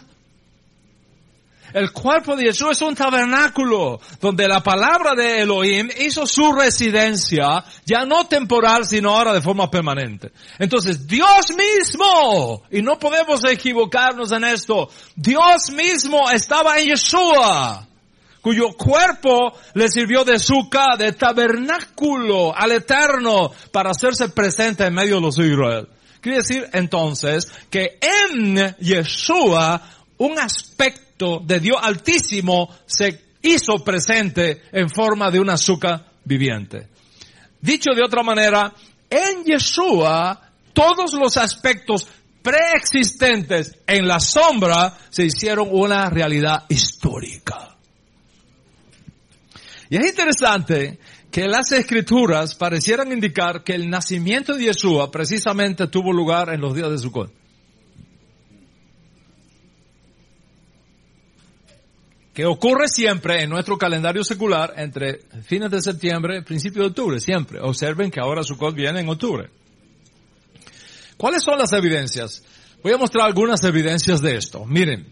El 1.76 1.92
cuerpo 1.92 2.38
de 2.38 2.46
Jesús 2.46 2.70
es 2.72 2.82
un 2.84 2.96
tabernáculo 2.96 4.00
donde 4.22 4.48
la 4.48 4.64
palabra 4.64 5.14
de 5.14 5.42
Elohim 5.42 5.90
hizo 6.00 6.26
su 6.26 6.54
residencia, 6.54 7.66
ya 7.86 8.06
no 8.06 8.28
temporal, 8.28 8.86
sino 8.86 9.14
ahora 9.14 9.34
de 9.34 9.42
forma 9.42 9.70
permanente. 9.70 10.32
Entonces, 10.58 11.06
Dios 11.06 11.54
mismo, 11.54 12.64
y 12.72 12.82
no 12.82 12.98
podemos 12.98 13.44
equivocarnos 13.44 14.32
en 14.32 14.46
esto, 14.46 14.90
Dios 15.18 15.70
mismo 15.72 16.30
estaba 16.30 16.80
en 16.80 16.92
Yeshua 16.92 17.86
cuyo 18.40 18.70
cuerpo 18.78 19.52
le 19.74 19.90
sirvió 19.90 20.24
de 20.24 20.40
suca, 20.40 20.96
de 20.98 21.12
tabernáculo 21.12 22.56
al 22.56 22.72
eterno 22.72 23.52
para 23.74 23.90
hacerse 23.90 24.30
presente 24.30 24.86
en 24.86 24.94
medio 24.94 25.16
de 25.16 25.22
los 25.22 25.38
Israel. 25.40 25.90
Quiere 26.22 26.38
decir 26.38 26.70
entonces 26.72 27.52
que 27.70 28.00
en 28.00 28.78
Yeshua 28.78 29.82
un 30.20 30.40
aspecto 30.40 31.05
de 31.18 31.60
Dios 31.60 31.78
Altísimo 31.82 32.70
se 32.86 33.36
hizo 33.42 33.84
presente 33.84 34.64
en 34.72 34.90
forma 34.90 35.32
de 35.32 35.40
un 35.40 35.50
azúcar 35.50 36.12
viviente. 36.24 36.88
Dicho 37.62 37.92
de 37.96 38.04
otra 38.04 38.22
manera, 38.22 38.74
en 39.10 39.44
Yeshua 39.44 40.42
todos 40.74 41.14
los 41.14 41.38
aspectos 41.38 42.08
preexistentes 42.42 43.78
en 43.88 44.08
la 44.08 44.20
sombra 44.20 44.98
se 45.10 45.26
hicieron 45.26 45.70
una 45.72 46.10
realidad 46.10 46.66
histórica. 46.70 47.78
Y 49.90 49.98
es 49.98 50.06
interesante 50.08 51.00
que 51.32 51.48
las 51.48 51.72
escrituras 51.72 52.56
parecieran 52.56 53.12
indicar 53.12 53.64
que 53.64 53.74
el 53.74 53.90
nacimiento 53.90 54.54
de 54.54 54.66
Yeshua 54.66 55.12
precisamente 55.12 55.88
tuvo 55.88 56.12
lugar 56.12 56.54
en 56.54 56.62
los 56.62 56.76
días 56.76 56.90
de 56.90 56.98
Sukkot. 56.98 57.45
Que 62.36 62.46
ocurre 62.46 62.90
siempre 62.90 63.42
en 63.42 63.50
nuestro 63.50 63.78
calendario 63.78 64.22
secular 64.22 64.74
entre 64.76 65.22
fines 65.44 65.72
de 65.72 65.82
septiembre 65.82 66.40
y 66.40 66.42
principios 66.42 66.84
de 66.84 66.90
octubre, 66.90 67.20
siempre. 67.22 67.62
Observen 67.62 68.12
que 68.12 68.20
ahora 68.20 68.44
Sukkot 68.44 68.76
viene 68.76 69.00
en 69.00 69.08
octubre. 69.08 69.50
¿Cuáles 71.16 71.42
son 71.42 71.58
las 71.58 71.72
evidencias? 71.72 72.44
Voy 72.84 72.92
a 72.92 72.98
mostrar 72.98 73.26
algunas 73.26 73.64
evidencias 73.64 74.22
de 74.22 74.36
esto. 74.36 74.66
Miren, 74.66 75.08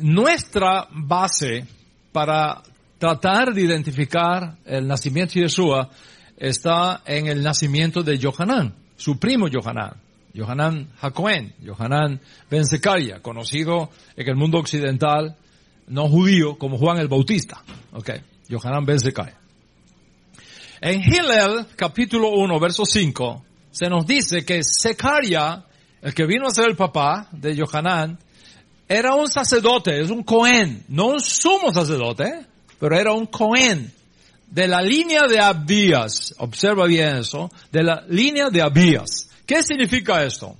nuestra 0.00 0.88
base 0.90 1.64
para 2.10 2.60
tratar 2.98 3.54
de 3.54 3.62
identificar 3.62 4.56
el 4.64 4.88
nacimiento 4.88 5.34
de 5.34 5.42
Yeshua 5.42 5.90
está 6.36 7.02
en 7.06 7.28
el 7.28 7.40
nacimiento 7.40 8.02
de 8.02 8.18
Yohanan, 8.18 8.74
su 8.96 9.16
primo 9.16 9.46
Yohanan. 9.46 9.92
Yohanan 10.34 10.88
Hakohen, 11.00 11.54
Yohanan 11.62 12.20
Ben 12.50 12.64
conocido 13.22 13.90
en 14.16 14.28
el 14.28 14.36
mundo 14.36 14.58
occidental 14.58 15.36
no 15.88 16.08
judío, 16.08 16.58
como 16.58 16.78
Juan 16.78 16.98
el 16.98 17.08
Bautista. 17.08 17.62
Ok, 17.92 18.10
Yohanan 18.48 18.84
Ben 18.84 19.00
Zekai. 19.00 19.32
En 20.80 21.00
Hillel, 21.00 21.66
capítulo 21.74 22.30
1, 22.30 22.60
verso 22.60 22.84
5, 22.84 23.44
se 23.70 23.88
nos 23.88 24.06
dice 24.06 24.44
que 24.44 24.60
Zecaria, 24.62 25.64
el 26.00 26.14
que 26.14 26.26
vino 26.26 26.46
a 26.46 26.50
ser 26.50 26.68
el 26.68 26.76
papá 26.76 27.28
de 27.32 27.56
Yohanan, 27.56 28.18
era 28.88 29.14
un 29.14 29.28
sacerdote, 29.28 30.00
es 30.00 30.10
un 30.10 30.22
Cohen, 30.22 30.84
no 30.88 31.08
un 31.08 31.20
sumo 31.20 31.72
sacerdote, 31.72 32.46
pero 32.78 32.96
era 32.96 33.12
un 33.12 33.26
Cohen 33.26 33.92
de 34.46 34.68
la 34.68 34.80
línea 34.80 35.26
de 35.26 35.40
Abías, 35.40 36.34
observa 36.38 36.86
bien 36.86 37.16
eso, 37.16 37.50
de 37.70 37.82
la 37.82 38.04
línea 38.08 38.48
de 38.48 38.62
Abías. 38.62 39.28
¿Qué 39.44 39.62
significa 39.62 40.24
esto? 40.24 40.56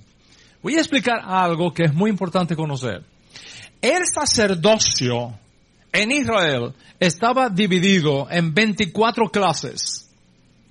Voy 0.61 0.75
a 0.75 0.79
explicar 0.79 1.21
algo 1.25 1.73
que 1.73 1.85
es 1.85 1.93
muy 1.93 2.09
importante 2.09 2.55
conocer. 2.55 3.03
El 3.81 4.03
sacerdocio 4.05 5.39
en 5.91 6.11
Israel 6.11 6.73
estaba 6.99 7.49
dividido 7.49 8.27
en 8.29 8.53
24 8.53 9.29
clases. 9.29 10.09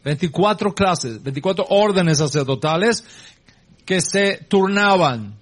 24 0.04 0.74
clases, 0.74 1.22
24 1.22 1.66
órdenes 1.70 2.18
sacerdotales 2.18 3.04
que 3.84 4.00
se 4.00 4.44
turnaban. 4.48 5.36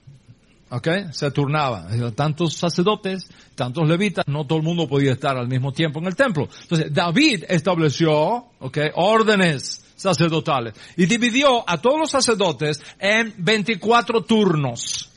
¿Ok? 0.70 0.88
Se 1.12 1.30
turnaban. 1.30 2.14
Tantos 2.14 2.54
sacerdotes, 2.54 3.28
tantos 3.54 3.88
levitas, 3.88 4.24
no 4.26 4.46
todo 4.46 4.58
el 4.58 4.64
mundo 4.64 4.88
podía 4.88 5.12
estar 5.12 5.36
al 5.36 5.48
mismo 5.48 5.72
tiempo 5.72 6.00
en 6.00 6.06
el 6.06 6.16
templo. 6.16 6.48
Entonces, 6.62 6.92
David 6.92 7.44
estableció, 7.48 8.46
¿ok? 8.58 8.78
Órdenes 8.94 9.84
sacerdotales 9.96 10.74
y 10.96 11.06
dividió 11.06 11.68
a 11.68 11.78
todos 11.78 11.98
los 11.98 12.10
sacerdotes 12.10 12.80
en 12.98 13.34
24 13.38 14.22
turnos. 14.22 15.10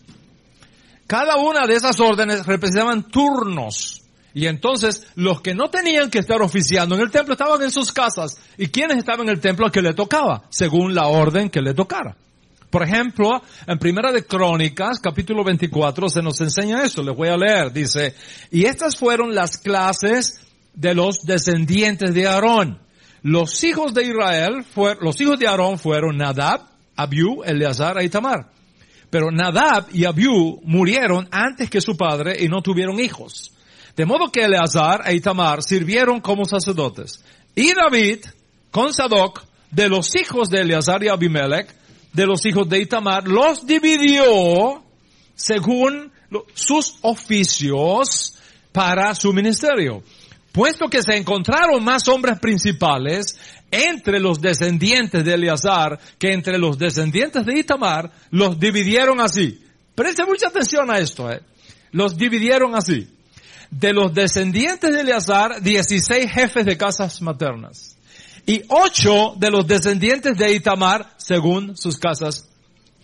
Cada 1.10 1.38
una 1.38 1.66
de 1.66 1.74
esas 1.74 2.00
órdenes 2.00 2.46
representaban 2.46 3.02
turnos. 3.10 4.04
Y 4.32 4.46
entonces 4.46 5.08
los 5.16 5.42
que 5.42 5.56
no 5.56 5.72
tenían 5.72 6.12
que 6.12 6.20
estar 6.20 6.40
oficiando 6.40 6.94
en 6.94 7.02
el 7.02 7.10
templo 7.10 7.34
estaban 7.34 7.60
en 7.64 7.72
sus 7.72 7.92
casas. 7.92 8.40
¿Y 8.60 8.68
quienes 8.68 9.00
estaban 9.00 9.22
en 9.22 9.30
el 9.30 9.40
templo 9.40 9.72
que 9.72 9.82
le 9.82 9.96
tocaba? 9.96 10.44
Según 10.50 10.94
la 10.94 11.08
orden 11.08 11.50
que 11.50 11.64
le 11.64 11.74
tocara. 11.74 12.16
Por 12.70 12.84
ejemplo, 12.84 13.42
en 13.66 13.80
Primera 13.80 14.12
de 14.12 14.24
Crónicas, 14.24 15.00
capítulo 15.00 15.44
24, 15.44 16.10
se 16.10 16.22
nos 16.22 16.40
enseña 16.42 16.84
esto. 16.84 17.02
Les 17.02 17.18
voy 17.18 17.30
a 17.30 17.38
leer. 17.38 17.74
Dice, 17.74 18.14
y 18.52 18.66
estas 18.66 18.96
fueron 18.96 19.34
las 19.34 19.58
clases 19.58 20.40
de 20.76 20.94
los 20.94 21.22
descendientes 21.24 22.14
de 22.14 22.28
Aarón. 22.28 22.78
Los 23.24 23.64
hijos 23.64 23.96
de 23.96 24.04
Israel, 24.04 24.64
los 25.02 25.20
hijos 25.20 25.40
de 25.40 25.48
Aarón 25.48 25.80
fueron 25.80 26.18
Nadab, 26.18 26.68
Abiú, 26.96 27.42
Eleazar 27.44 28.00
y 28.04 28.10
Tamar. 28.10 28.59
Pero 29.10 29.32
Nadab 29.32 29.88
y 29.92 30.06
Abiú 30.06 30.62
murieron 30.64 31.28
antes 31.32 31.70
que 31.70 31.82
su 31.82 31.98
padre 31.98 32.44
y 32.44 32.48
no 32.48 32.62
tuvieron 32.62 33.00
hijos. 33.00 33.52
De 33.96 34.06
modo 34.06 34.32
que 34.32 34.42
Eleazar 34.42 35.02
e 35.06 35.16
Itamar 35.16 35.64
sirvieron 35.64 36.22
como 36.22 36.46
sacerdotes. 36.46 37.24
Y 37.56 37.74
David, 37.74 38.20
con 38.72 38.94
Sadoc, 38.94 39.44
de 39.72 39.90
los 39.90 40.16
hijos 40.16 40.50
de 40.50 40.62
Eleazar 40.62 41.04
y 41.04 41.10
Abimelech, 41.10 41.76
de 42.14 42.26
los 42.26 42.46
hijos 42.46 42.70
de 42.70 42.82
Itamar, 42.82 43.28
los 43.28 43.66
dividió 43.66 44.84
según 45.36 46.12
sus 46.54 46.98
oficios 47.02 48.38
para 48.72 49.16
su 49.16 49.34
ministerio. 49.34 50.04
Puesto 50.52 50.88
que 50.88 51.04
se 51.04 51.16
encontraron 51.16 51.84
más 51.84 52.08
hombres 52.08 52.40
principales 52.40 53.38
entre 53.72 54.20
los 54.20 54.42
descendientes 54.42 55.24
de 55.24 55.34
Eleazar 55.34 56.00
que 56.18 56.34
entre 56.34 56.58
los 56.58 56.78
descendientes 56.78 57.46
de 57.46 57.60
Itamar, 57.60 58.12
los 58.32 58.60
dividieron 58.60 59.20
así. 59.22 59.64
Preste 59.96 60.26
mucha 60.26 60.48
atención 60.48 60.90
a 60.92 61.00
esto, 61.00 61.32
eh. 61.32 61.42
Los 61.92 62.18
dividieron 62.18 62.76
así 62.76 63.08
de 63.72 63.94
los 63.94 64.14
descendientes 64.14 64.92
de 64.92 65.02
Eleazar, 65.02 65.62
16 65.62 66.32
jefes 66.32 66.66
de 66.66 66.78
casas 66.78 67.22
maternas. 67.22 67.96
Y 68.46 68.64
8 68.68 69.36
de 69.38 69.52
los 69.52 69.68
descendientes 69.68 70.38
de 70.38 70.54
Itamar, 70.54 71.14
según 71.18 71.78
sus 71.78 71.98
casas 71.98 72.50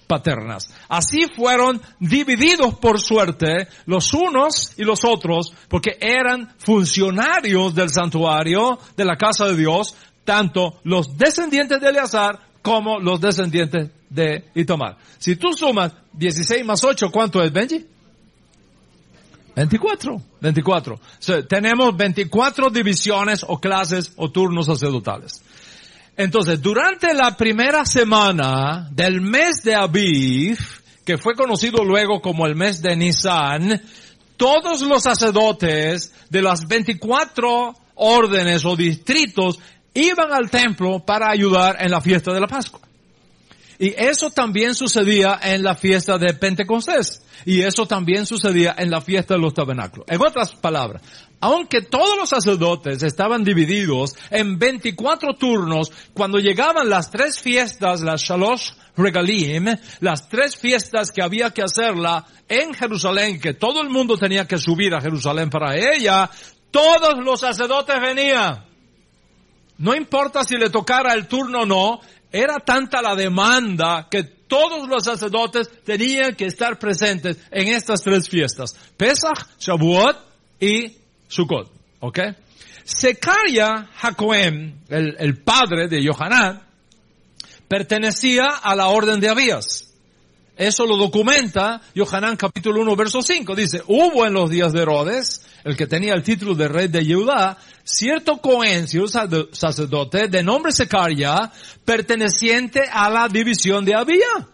paternas. 0.08 0.70
Así 0.88 1.26
fueron 1.36 1.82
divididos 2.00 2.76
por 2.76 3.00
suerte 3.00 3.68
los 3.86 4.14
unos 4.14 4.74
y 4.78 4.84
los 4.84 5.04
otros, 5.04 5.54
porque 5.68 5.98
eran 6.00 6.54
funcionarios 6.58 7.76
del 7.76 7.90
santuario, 7.90 8.80
de 8.96 9.06
la 9.06 9.18
casa 9.18 9.46
de 9.46 9.58
Dios, 9.58 9.96
tanto 10.26 10.80
los 10.84 11.18
descendientes 11.18 11.80
de 11.80 11.90
Eleazar 11.90 12.40
como 12.62 13.00
los 13.00 13.22
descendientes 13.22 13.92
de 14.10 14.46
Itamar. 14.56 14.98
Si 15.20 15.36
tú 15.36 15.54
sumas 15.54 15.94
16 16.14 16.66
más 16.66 16.84
8, 16.84 17.10
¿cuánto 17.12 17.42
es, 17.42 17.54
Benji? 17.54 17.86
24, 19.56 20.22
24. 20.42 21.00
tenemos 21.48 21.96
24 21.96 22.70
divisiones 22.70 23.46
o 23.48 23.58
clases 23.60 24.12
o 24.18 24.30
turnos 24.30 24.66
sacerdotales. 24.66 25.42
Entonces, 26.18 26.62
durante 26.62 27.14
la 27.14 27.38
primera 27.38 27.86
semana 27.86 28.90
del 28.92 29.22
mes 29.22 29.64
de 29.64 29.76
Aviv, 29.76 30.58
que 31.06 31.18
fue 31.18 31.36
conocido 31.36 31.84
luego 31.84 32.22
como 32.22 32.46
el 32.48 32.56
mes 32.56 32.82
de 32.82 32.96
Nisan, 32.96 33.82
todos 34.38 34.82
los 34.82 35.04
sacerdotes 35.04 36.14
de 36.30 36.42
las 36.42 36.68
24 36.68 37.76
órdenes 37.96 38.66
o 38.66 38.76
distritos 38.76 39.60
iban 39.96 40.32
al 40.32 40.52
templo 40.52 41.04
para 41.04 41.30
ayudar 41.32 41.78
en 41.80 41.90
la 41.90 42.02
fiesta 42.02 42.32
de 42.32 42.40
la 42.40 42.48
Pascua. 42.48 42.82
Y 43.78 43.94
eso 43.98 44.30
también 44.30 44.74
sucedía 44.74 45.40
en 45.44 45.64
la 45.64 45.76
fiesta 45.76 46.18
de 46.18 46.34
Pentecostés. 46.34 47.22
Y 47.46 47.62
eso 47.62 47.86
también 47.86 48.26
sucedía 48.26 48.76
en 48.78 48.90
la 48.90 49.02
fiesta 49.02 49.34
de 49.34 49.42
los 49.42 49.54
tabernáculos. 49.54 50.06
En 50.10 50.22
otras 50.22 50.54
palabras, 50.56 51.02
aunque 51.42 51.82
todos 51.82 52.18
los 52.18 52.30
sacerdotes 52.30 53.04
estaban 53.04 53.44
divididos 53.44 54.16
en 54.32 54.58
24 54.58 55.36
turnos, 55.36 55.92
cuando 56.14 56.40
llegaban 56.40 56.90
las 56.90 57.12
tres 57.12 57.42
fiestas, 57.42 58.02
las 58.02 58.22
Shalosh 58.22 58.72
Regalim, 58.96 59.76
las 60.00 60.30
tres 60.30 60.56
fiestas 60.56 61.12
que 61.12 61.22
había 61.22 61.52
que 61.52 61.62
hacerla 61.62 62.26
en 62.48 62.74
Jerusalén, 62.74 63.40
que 63.40 63.54
todo 63.54 63.82
el 63.82 63.90
mundo 63.90 64.18
tenía 64.18 64.48
que 64.48 64.58
subir 64.58 64.94
a 64.96 65.02
Jerusalén 65.02 65.50
para 65.50 65.76
ella, 65.76 66.30
todos 66.72 67.24
los 67.24 67.42
sacerdotes 67.42 68.00
venían. 68.02 68.75
No 69.78 69.96
importa 69.96 70.44
si 70.44 70.58
le 70.58 70.70
tocara 70.70 71.14
el 71.14 71.28
turno 71.28 71.62
o 71.62 71.66
no, 71.66 72.00
era 72.32 72.60
tanta 72.60 73.02
la 73.02 73.16
demanda 73.16 74.08
que 74.10 74.24
todos 74.24 74.88
los 74.88 75.04
sacerdotes 75.04 75.70
tenían 75.84 76.36
que 76.36 76.46
estar 76.46 76.78
presentes 76.78 77.38
en 77.52 77.68
estas 77.68 78.02
tres 78.02 78.30
fiestas. 78.30 78.76
Pesach, 78.98 79.58
Shavuot 79.60 80.18
y 80.60 80.96
Sukkot. 81.28 81.72
¿Ok? 82.00 82.20
Secaria 82.84 83.90
Jacoem, 83.96 84.80
el, 84.90 85.16
el 85.18 85.38
padre 85.42 85.88
de 85.88 86.04
Yohanan, 86.04 86.62
pertenecía 87.68 88.46
a 88.62 88.76
la 88.76 88.90
orden 88.90 89.20
de 89.20 89.30
Abías. 89.30 89.85
Eso 90.58 90.86
lo 90.86 90.96
documenta 90.96 91.82
Yohanan 91.94 92.38
capítulo 92.38 92.82
1 92.82 92.96
verso 92.96 93.22
5. 93.22 93.56
Dice, 93.56 93.84
hubo 93.88 94.26
en 94.26 94.34
los 94.34 94.50
días 94.50 94.72
de 94.72 94.84
Herodes, 94.84 95.46
el 95.66 95.76
que 95.76 95.86
tenía 95.86 96.14
el 96.14 96.24
título 96.24 96.56
de 96.56 96.70
rey 96.70 96.88
de 96.88 97.04
Judá, 97.04 97.58
cierto 97.84 98.38
Cohen, 98.38 98.88
cierto 98.88 99.50
sacerdote 99.52 100.30
de 100.30 100.44
nombre 100.44 100.72
Secaria, 100.72 101.52
perteneciente 101.84 102.84
a 102.90 103.10
la 103.10 103.28
división 103.28 103.84
de 103.84 103.96
Abía. 103.96 104.48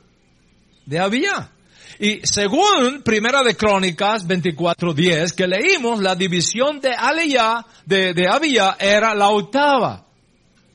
De 0.85 0.99
Abía. 0.99 1.51
Y 1.99 2.21
según 2.23 3.03
Primera 3.03 3.43
de 3.43 3.55
Crónicas 3.55 4.27
24.10, 4.27 5.35
que 5.35 5.45
leímos, 5.45 6.01
la 6.01 6.15
división 6.15 6.81
de 6.81 6.95
Aliyah, 6.95 7.63
de, 7.85 8.15
de 8.15 8.27
Abía, 8.27 8.75
era 8.79 9.13
la 9.13 9.29
octava. 9.29 10.03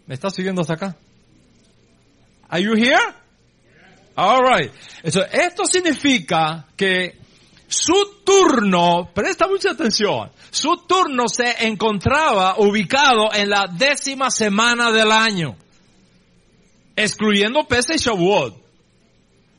¿Me 0.07 0.15
estás 0.15 0.37
siguiendo 0.37 0.61
hasta 0.61 0.75
acá? 0.75 0.97
Are 2.49 2.63
you 2.63 2.75
here? 2.77 3.26
Alright. 4.17 4.73
esto 5.05 5.67
significa 5.67 6.67
que 6.75 7.19
su 7.69 8.23
turno, 8.25 9.11
presta 9.13 9.47
mucha 9.47 9.73
atención, 9.73 10.31
su 10.51 10.87
turno 10.89 11.29
se 11.29 11.67
encontraba 11.67 12.55
ubicado 12.59 13.29
en 13.35 13.51
la 13.51 13.67
décima 13.71 14.31
semana 14.31 14.91
del 14.91 15.13
año, 15.13 15.57
excluyendo 16.95 17.65
Pesach 17.65 17.97
y 17.97 17.99
Shavuot, 17.99 18.57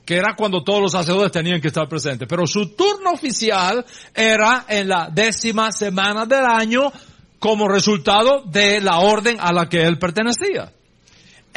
que 0.06 0.16
era 0.16 0.36
cuando 0.36 0.64
todos 0.64 0.82
los 0.82 0.92
sacerdotes 0.94 1.34
tenían 1.34 1.62
que 1.62 1.68
estar 1.68 1.88
presentes. 1.88 2.28
Pero 2.28 2.48
su 2.48 2.76
turno 2.76 3.12
oficial 3.12 3.86
era 4.16 4.66
en 4.70 4.88
la 4.88 5.10
décima 5.12 5.72
semana 5.72 6.26
del 6.26 6.46
año 6.46 6.92
como 7.40 7.68
resultado 7.68 8.42
de 8.46 8.82
la 8.82 9.00
orden 9.00 9.38
a 9.40 9.54
la 9.54 9.68
que 9.68 9.84
él 9.84 10.00
pertenecía. 10.00 10.72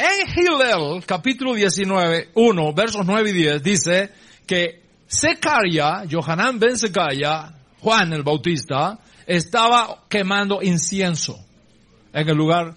En 0.01 0.27
Hillel, 0.27 1.05
capítulo 1.05 1.53
19, 1.53 2.29
1, 2.33 2.73
versos 2.73 3.05
9 3.05 3.29
y 3.29 3.33
10, 3.33 3.61
dice 3.61 4.09
que 4.47 4.81
Secaria, 5.05 6.05
Johanan 6.09 6.57
ben 6.57 6.75
Secaria, 6.75 7.53
Juan 7.81 8.11
el 8.11 8.23
Bautista, 8.23 8.97
estaba 9.27 10.05
quemando 10.09 10.63
incienso 10.63 11.37
en 12.11 12.27
el 12.27 12.35
lugar 12.35 12.75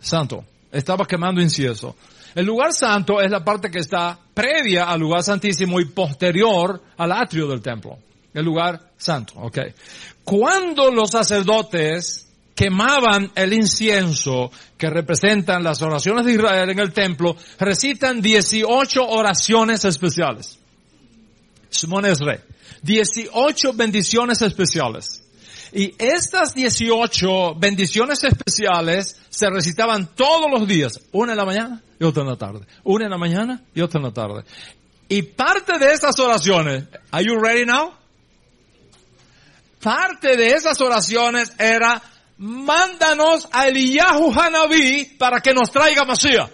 santo. 0.00 0.44
Estaba 0.70 1.06
quemando 1.06 1.40
incienso. 1.40 1.96
El 2.34 2.44
lugar 2.44 2.74
santo 2.74 3.22
es 3.22 3.30
la 3.30 3.42
parte 3.42 3.70
que 3.70 3.78
está 3.78 4.18
previa 4.34 4.84
al 4.84 5.00
lugar 5.00 5.22
santísimo 5.22 5.80
y 5.80 5.86
posterior 5.86 6.82
al 6.98 7.12
atrio 7.12 7.46
del 7.46 7.62
templo. 7.62 7.96
El 8.34 8.44
lugar 8.44 8.78
santo, 8.98 9.32
ok. 9.36 9.58
Cuando 10.24 10.90
los 10.90 11.10
sacerdotes 11.10 12.27
quemaban 12.58 13.30
el 13.36 13.52
incienso 13.52 14.50
que 14.76 14.90
representan 14.90 15.62
las 15.62 15.80
oraciones 15.80 16.26
de 16.26 16.32
Israel 16.32 16.70
en 16.70 16.80
el 16.80 16.92
templo, 16.92 17.36
recitan 17.56 18.20
18 18.20 19.00
oraciones 19.06 19.84
especiales. 19.84 20.58
Simón 21.70 22.06
es 22.06 22.18
rey. 22.18 22.40
18 22.82 23.74
bendiciones 23.74 24.42
especiales. 24.42 25.22
Y 25.72 25.94
estas 25.98 26.52
18 26.52 27.54
bendiciones 27.54 28.24
especiales 28.24 29.20
se 29.28 29.48
recitaban 29.50 30.08
todos 30.16 30.50
los 30.50 30.66
días, 30.66 31.00
una 31.12 31.34
en 31.34 31.38
la 31.38 31.44
mañana 31.44 31.80
y 32.00 32.02
otra 32.02 32.24
en 32.24 32.28
la 32.28 32.36
tarde, 32.36 32.66
una 32.82 33.04
en 33.04 33.10
la 33.12 33.18
mañana 33.18 33.62
y 33.72 33.82
otra 33.82 34.00
en 34.00 34.06
la 34.06 34.12
tarde. 34.12 34.42
Y 35.08 35.22
parte 35.22 35.78
de 35.78 35.92
esas 35.92 36.18
oraciones, 36.18 36.86
are 37.12 37.24
you 37.24 37.36
ready 37.36 37.64
now? 37.64 37.92
Parte 39.80 40.36
de 40.36 40.50
esas 40.50 40.80
oraciones 40.80 41.52
era, 41.56 42.02
mándanos 42.38 43.48
a 43.52 43.68
Eliyahu 43.68 44.32
Hanabi 44.32 45.16
para 45.18 45.40
que 45.40 45.52
nos 45.52 45.70
traiga 45.70 46.04
Mashiach. 46.04 46.50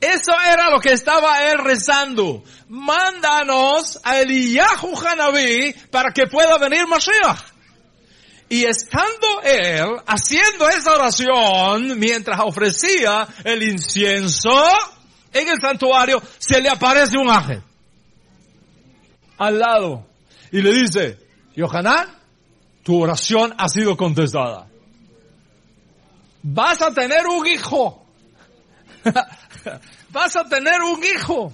Eso 0.00 0.32
era 0.46 0.70
lo 0.70 0.80
que 0.80 0.92
estaba 0.92 1.50
él 1.50 1.58
rezando. 1.58 2.44
Mándanos 2.68 3.98
a 4.04 4.20
Eliyahu 4.20 4.96
Hanabi 4.96 5.74
para 5.90 6.12
que 6.12 6.26
pueda 6.26 6.58
venir 6.58 6.86
Mashiach. 6.86 7.38
Y 8.50 8.64
estando 8.64 9.42
él 9.42 9.96
haciendo 10.06 10.68
esa 10.68 10.94
oración 10.94 11.98
mientras 11.98 12.40
ofrecía 12.40 13.28
el 13.44 13.62
incienso 13.62 14.64
en 15.32 15.48
el 15.48 15.60
santuario, 15.60 16.22
se 16.38 16.60
le 16.60 16.70
aparece 16.70 17.18
un 17.18 17.28
ángel 17.28 17.62
al 19.36 19.58
lado 19.58 20.06
y 20.50 20.62
le 20.62 20.72
dice, 20.72 21.18
Yohanan, 21.54 22.17
tu 22.88 23.02
oración 23.02 23.54
ha 23.58 23.68
sido 23.68 23.98
contestada. 23.98 24.66
Vas 26.42 26.80
a 26.80 26.90
tener 26.90 27.26
un 27.26 27.46
hijo. 27.46 28.06
vas 30.08 30.36
a 30.36 30.44
tener 30.48 30.80
un 30.80 30.98
hijo 31.04 31.52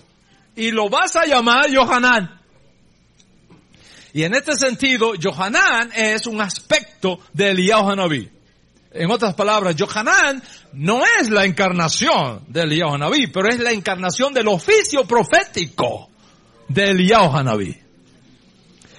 y 0.54 0.70
lo 0.70 0.88
vas 0.88 1.16
a 1.16 1.26
llamar 1.26 1.68
Yohanan. 1.68 2.40
Y 4.12 4.22
en 4.22 4.34
este 4.34 4.54
sentido, 4.54 5.16
Yohanan 5.16 5.90
es 5.96 6.28
un 6.28 6.40
aspecto 6.40 7.18
de 7.32 7.50
Eliyahu 7.50 7.90
Hanabí. 7.90 8.30
En 8.92 9.10
otras 9.10 9.34
palabras, 9.34 9.74
Yohanan 9.74 10.40
no 10.74 11.02
es 11.20 11.30
la 11.30 11.46
encarnación 11.46 12.44
de 12.46 12.62
Eliyahu 12.62 12.94
Hanabí, 12.94 13.26
pero 13.26 13.48
es 13.48 13.58
la 13.58 13.72
encarnación 13.72 14.32
del 14.32 14.46
oficio 14.46 15.04
profético 15.04 16.10
de 16.68 16.90
Eliyahu 16.90 17.36
Hanabí. 17.36 17.83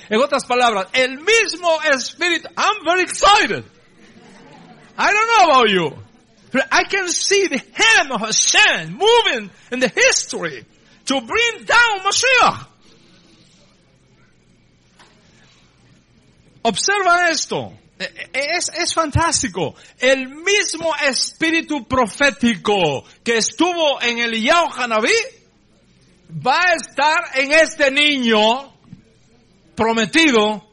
En 0.09 0.21
otras 0.21 0.45
palabras, 0.45 0.87
el 0.93 1.19
mismo 1.19 1.81
espíritu, 1.83 2.47
I'm 2.55 2.83
very 2.83 3.03
excited. 3.03 3.63
I 4.97 5.11
don't 5.11 5.27
know 5.27 5.51
about 5.51 5.69
you. 5.69 6.05
But 6.51 6.67
I 6.71 6.83
can 6.83 7.09
see 7.09 7.47
the 7.47 7.57
hand 7.57 8.11
of 8.11 8.21
Hashem 8.21 8.97
moving 8.97 9.49
in 9.71 9.79
the 9.79 9.89
history 9.89 10.63
to 11.05 11.21
bring 11.21 11.65
down 11.65 11.99
Mashiach. 11.99 12.67
Observa 16.63 17.29
esto. 17.29 17.73
Es, 18.33 18.69
es 18.69 18.93
fantástico. 18.93 19.75
El 19.99 20.27
mismo 20.29 20.93
espíritu 21.05 21.87
profético 21.87 23.03
que 23.23 23.37
estuvo 23.37 24.01
en 24.01 24.19
el 24.19 24.41
Yao 24.41 24.69
Hanabí 24.69 25.13
va 26.29 26.59
a 26.61 26.73
estar 26.75 27.31
en 27.35 27.51
este 27.51 27.91
niño 27.91 28.74
prometido 29.75 30.65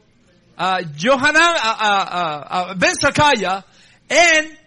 a 0.57 0.79
Johanan, 0.97 1.55
a, 1.61 1.71
a, 1.71 2.71
a 2.71 2.73
Ben 2.75 2.95
Sakaya, 2.95 3.65
en 4.07 4.59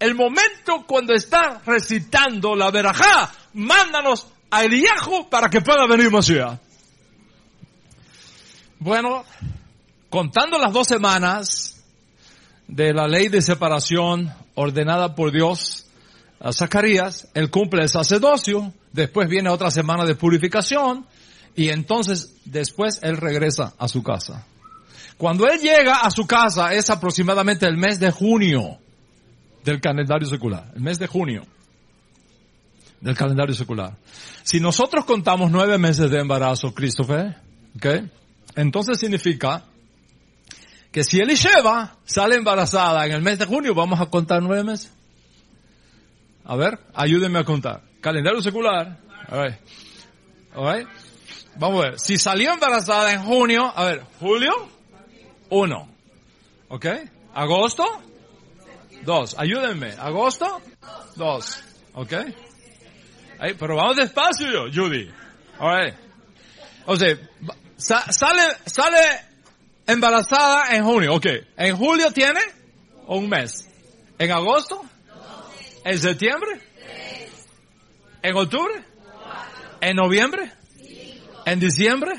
el 0.00 0.14
momento 0.14 0.84
cuando 0.86 1.14
está 1.14 1.60
recitando 1.64 2.54
la 2.54 2.70
verajá, 2.70 3.30
mándanos 3.54 4.26
a 4.50 4.64
Eliyahu 4.64 5.28
para 5.30 5.48
que 5.48 5.60
pueda 5.60 5.86
venir 5.86 6.10
Mashiach. 6.10 6.58
Bueno, 8.78 9.24
contando 10.10 10.58
las 10.58 10.72
dos 10.72 10.86
semanas 10.86 11.82
de 12.68 12.92
la 12.92 13.08
ley 13.08 13.28
de 13.28 13.40
separación 13.40 14.32
ordenada 14.54 15.14
por 15.14 15.32
Dios 15.32 15.86
a 16.40 16.52
Zacarías, 16.52 17.28
él 17.34 17.50
cumple 17.50 17.82
el 17.82 17.88
sacerdocio, 17.88 18.72
después 18.92 19.28
viene 19.28 19.48
otra 19.48 19.70
semana 19.70 20.04
de 20.04 20.14
purificación, 20.14 21.06
y 21.56 21.68
entonces 21.68 22.36
después 22.44 23.00
él 23.02 23.16
regresa 23.16 23.74
a 23.78 23.88
su 23.88 24.02
casa. 24.02 24.46
Cuando 25.16 25.48
él 25.48 25.60
llega 25.60 26.00
a 26.00 26.10
su 26.10 26.26
casa 26.26 26.74
es 26.74 26.90
aproximadamente 26.90 27.66
el 27.66 27.76
mes 27.76 28.00
de 28.00 28.10
junio 28.10 28.78
del 29.64 29.80
calendario 29.80 30.28
secular, 30.28 30.72
el 30.74 30.82
mes 30.82 30.98
de 30.98 31.06
junio 31.06 31.46
del 33.00 33.16
calendario 33.16 33.54
secular. 33.54 33.96
Si 34.42 34.60
nosotros 34.60 35.04
contamos 35.04 35.50
nueve 35.50 35.78
meses 35.78 36.10
de 36.10 36.18
embarazo, 36.18 36.74
Christopher, 36.74 37.36
¿ok? 37.76 37.86
Entonces 38.56 38.98
significa 38.98 39.64
que 40.90 41.04
si 41.04 41.18
Elisheva 41.18 41.96
sale 42.04 42.36
embarazada 42.36 43.04
en 43.04 43.12
el 43.12 43.22
mes 43.22 43.38
de 43.38 43.46
junio, 43.46 43.74
vamos 43.74 44.00
a 44.00 44.06
contar 44.06 44.42
nueve 44.42 44.64
meses. 44.64 44.92
A 46.44 46.56
ver, 46.56 46.78
ayúdenme 46.94 47.38
a 47.38 47.44
contar. 47.44 47.82
Calendario 48.00 48.40
secular. 48.40 48.98
A 49.28 49.36
ver. 49.36 50.86
Vamos 51.56 51.84
a 51.84 51.90
ver. 51.90 52.00
Si 52.00 52.18
salió 52.18 52.52
embarazada 52.52 53.12
en 53.12 53.22
junio, 53.22 53.72
a 53.74 53.84
ver, 53.84 54.02
julio, 54.20 54.52
uno. 55.50 55.88
¿Ok? 56.68 56.86
Agosto, 57.34 57.84
dos. 59.02 59.36
Ayúdenme. 59.38 59.92
Agosto, 59.98 60.60
dos. 61.16 61.62
¿Ok? 61.94 62.12
Pero 63.58 63.76
vamos 63.76 63.96
despacio, 63.96 64.70
Judy. 64.72 65.10
Alright. 65.58 65.94
O 66.86 66.96
sea, 66.96 67.16
sale, 67.76 68.42
sale 68.66 68.98
embarazada 69.86 70.74
en 70.74 70.84
junio. 70.84 71.14
Ok. 71.14 71.26
En 71.56 71.76
julio 71.76 72.10
tiene 72.10 72.40
un 73.06 73.28
mes. 73.28 73.68
En 74.18 74.30
agosto, 74.30 74.82
en 75.84 75.98
septiembre, 75.98 76.60
en 78.22 78.36
octubre, 78.36 78.74
en 79.80 79.96
noviembre, 79.96 80.52
en 81.44 81.60
diciembre, 81.60 82.12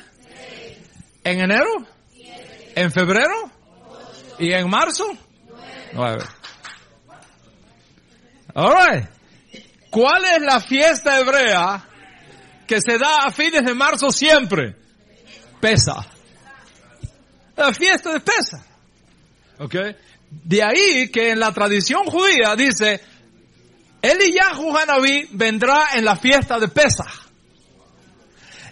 en 1.24 1.40
enero, 1.40 1.88
en 2.76 2.92
febrero 2.92 3.52
y 4.40 4.52
en 4.52 4.70
marzo, 4.70 5.06
nueve. 5.94 6.24
Alright. 8.54 9.10
¿Cuál 9.90 10.26
es 10.26 10.42
la 10.42 10.60
fiesta 10.60 11.20
hebrea 11.20 11.86
que 12.68 12.82
se 12.82 12.98
da 12.98 13.26
a 13.26 13.32
fines 13.32 13.64
de 13.64 13.74
marzo 13.74 14.12
siempre? 14.12 14.76
Pesa. 15.60 16.06
La 17.56 17.74
fiesta 17.74 18.12
de 18.12 18.20
Pesa. 18.20 18.66
¿Ok? 19.60 19.76
De 20.30 20.64
ahí 20.64 21.10
que 21.10 21.32
en 21.32 21.40
la 21.40 21.54
tradición 21.54 22.04
judía 22.06 22.56
dice, 22.56 23.02
Eliyahu 24.02 24.76
Hanabi 24.76 25.30
vendrá 25.32 25.88
en 25.96 26.04
la 26.06 26.18
fiesta 26.18 26.60
de 26.60 26.68
Pesa. 26.68 27.06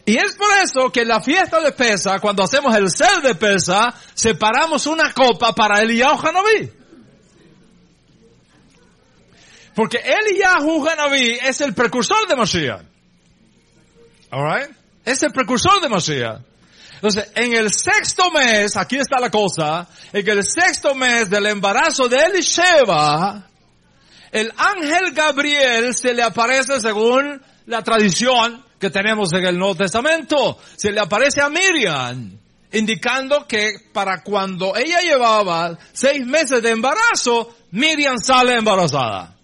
Y 0.06 0.18
es 0.18 0.36
por 0.36 0.50
eso 0.62 0.92
que 0.92 1.02
en 1.02 1.08
la 1.08 1.22
fiesta 1.22 1.62
de 1.62 1.72
Pesa, 1.72 2.20
cuando 2.20 2.44
hacemos 2.44 2.76
el 2.76 2.90
sel 2.90 3.22
de 3.22 3.36
Pesa, 3.36 3.94
separamos 4.14 4.86
una 4.86 5.14
copa 5.14 5.54
para 5.54 5.82
Eliyahu 5.82 6.20
Hanabi. 6.20 6.72
Porque 9.74 9.98
Eliyahu 9.98 10.88
Hanabi 10.88 11.40
es 11.42 11.62
el 11.62 11.74
precursor 11.74 12.28
de 12.28 12.36
Mashiach. 12.36 12.82
Alright? 14.30 14.72
Es 15.06 15.24
el 15.24 15.32
precursor 15.32 15.80
de 15.82 15.88
Mashiach. 15.88 16.42
Entonces, 16.96 17.32
en 17.36 17.54
el 17.54 17.72
sexto 17.72 18.30
mes, 18.32 18.76
aquí 18.78 18.98
está 18.98 19.20
la 19.20 19.30
cosa, 19.30 19.88
en 20.12 20.28
el 20.28 20.44
sexto 20.44 20.96
mes 20.96 21.30
del 21.30 21.46
embarazo 21.48 22.08
de 22.08 22.18
Elisheva, 22.18 23.50
el 24.32 24.52
ángel 24.58 25.12
Gabriel 25.14 25.94
se 25.94 26.14
le 26.14 26.24
aparece 26.24 26.80
según 26.80 27.42
la 27.66 27.84
tradición 27.84 28.66
que 28.84 28.90
tenemos 28.90 29.32
en 29.32 29.46
el 29.46 29.58
Nuevo 29.58 29.76
Testamento. 29.76 30.58
Se 30.76 30.92
le 30.92 31.00
aparece 31.00 31.40
a 31.40 31.48
Miriam, 31.48 32.38
indicando 32.74 33.48
que 33.48 33.76
para 33.94 34.22
cuando 34.22 34.76
ella 34.76 35.00
llevaba 35.00 35.78
seis 35.94 36.26
meses 36.26 36.62
de 36.62 36.72
embarazo, 36.72 37.56
Miriam 37.72 38.18
sale 38.18 38.58
embarazada. 38.58 39.38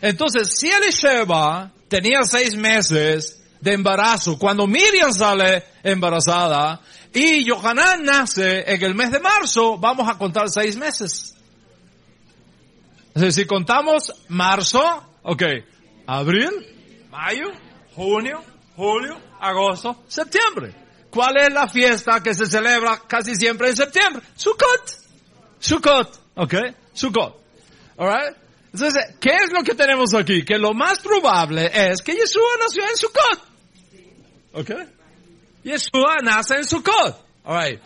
Entonces, 0.00 0.58
si 0.58 0.68
Elisheba 0.68 1.70
tenía 1.86 2.24
seis 2.24 2.56
meses 2.56 3.44
de 3.60 3.74
embarazo, 3.74 4.36
cuando 4.36 4.66
Miriam 4.66 5.12
sale 5.12 5.62
embarazada 5.84 6.80
y 7.14 7.48
Johanan 7.48 8.02
nace 8.02 8.64
en 8.66 8.82
el 8.82 8.96
mes 8.96 9.12
de 9.12 9.20
marzo, 9.20 9.78
vamos 9.78 10.08
a 10.08 10.18
contar 10.18 10.50
seis 10.50 10.76
meses. 10.76 11.36
si 13.30 13.44
contamos 13.46 14.12
marzo, 14.26 14.82
ok, 15.22 15.42
abril, 16.08 16.50
mayo, 17.08 17.52
junio, 17.94 18.42
julio, 18.76 19.18
agosto, 19.40 20.04
septiembre. 20.08 20.74
¿Cuál 21.10 21.36
es 21.36 21.52
la 21.52 21.68
fiesta 21.68 22.22
que 22.22 22.34
se 22.34 22.46
celebra 22.46 23.02
casi 23.06 23.34
siempre 23.36 23.68
en 23.68 23.76
septiembre? 23.76 24.22
Sukkot. 24.34 25.02
Sukkot, 25.58 26.20
ok, 26.36 26.54
Sukkot. 26.94 27.36
Alright? 27.98 28.36
Entonces, 28.72 29.14
¿qué 29.20 29.30
es 29.34 29.52
lo 29.52 29.62
que 29.62 29.74
tenemos 29.74 30.14
aquí? 30.14 30.44
Que 30.44 30.56
lo 30.56 30.72
más 30.72 31.00
probable 31.00 31.70
es 31.72 32.00
que 32.00 32.14
Yeshua 32.14 32.56
nació 32.58 32.82
en 32.84 32.96
Sukkot. 32.96 33.52
¿Ok? 34.54 34.70
Yeshua 35.64 36.16
nace 36.22 36.56
en 36.56 36.64
Sukkot. 36.64 37.26
Alright. 37.44 37.80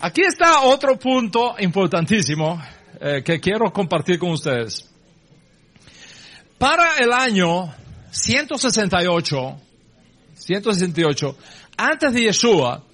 Aquí 0.00 0.22
está 0.22 0.60
otro 0.60 0.96
punto 0.98 1.56
importantísimo 1.58 2.62
eh, 3.00 3.22
que 3.24 3.40
quiero 3.40 3.72
compartir 3.72 4.18
con 4.18 4.30
ustedes. 4.30 4.88
Para 6.58 6.98
el 6.98 7.12
año 7.12 7.74
168, 8.14 9.60
168, 10.34 11.36
antes 11.76 12.12
de 12.12 12.22
Yeshua, 12.22 12.84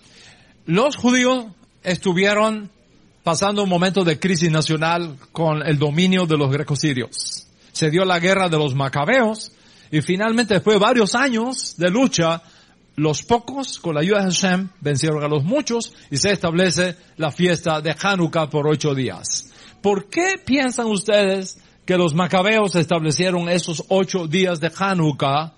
los 0.65 0.97
judíos 0.97 1.45
estuvieron 1.83 2.71
pasando 3.23 3.63
un 3.63 3.69
momento 3.69 4.03
de 4.03 4.19
crisis 4.19 4.51
nacional 4.51 5.19
con 5.31 5.63
el 5.63 5.79
dominio 5.79 6.25
de 6.25 6.39
los 6.39 6.51
grecosirios. 6.51 7.47
Se 7.71 7.91
dio 7.91 8.07
la 8.07 8.19
guerra 8.19 8.49
de 8.49 8.57
los 8.57 8.75
macabeos 8.75 9.53
y 9.91 10.01
finalmente 10.01 10.55
después 10.55 10.77
de 10.77 10.81
varios 10.81 11.15
años 11.15 11.77
de 11.77 11.91
lucha, 11.91 12.43
los 12.97 13.23
pocos, 13.23 13.79
con 13.79 13.95
la 13.95 14.01
ayuda 14.01 14.21
de 14.21 14.33
Hashem, 14.33 14.69
vencieron 14.81 15.23
a 15.23 15.29
los 15.29 15.45
muchos 15.45 15.93
y 16.11 16.17
se 16.17 16.33
establece 16.33 16.97
la 17.19 17.31
fiesta 17.31 17.83
de 17.83 17.95
Hanukkah 18.01 18.49
por 18.49 18.67
ocho 18.67 18.95
días. 18.95 19.53
¿Por 19.83 20.09
qué 20.09 20.37
piensan 20.43 20.87
ustedes 20.87 21.59
que 21.85 21.97
los 21.97 22.15
macabeos 22.15 22.77
establecieron 22.77 23.49
esos 23.49 23.85
ocho 23.89 24.27
días 24.27 24.61
de 24.61 24.71
Hanukkah 24.77 25.55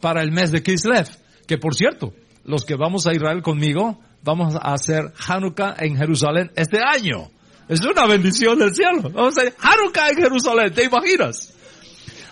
para 0.00 0.22
el 0.22 0.32
mes 0.32 0.50
de 0.50 0.62
Kislev? 0.62 1.08
Que 1.46 1.58
por 1.58 1.74
cierto, 1.74 2.12
los 2.44 2.64
que 2.64 2.76
vamos 2.76 3.06
a 3.06 3.12
Israel 3.12 3.42
conmigo, 3.42 3.98
vamos 4.22 4.54
a 4.54 4.72
hacer 4.72 5.12
Hanukkah 5.26 5.76
en 5.78 5.96
Jerusalén 5.96 6.50
este 6.56 6.78
año. 6.78 7.30
Es 7.68 7.80
una 7.80 8.06
bendición 8.06 8.58
del 8.58 8.74
cielo. 8.74 9.10
Vamos 9.10 9.36
a 9.36 9.40
hacer 9.40 9.54
Hanukkah 9.60 10.10
en 10.10 10.16
Jerusalén, 10.16 10.72
¿te 10.72 10.84
imaginas? 10.84 11.52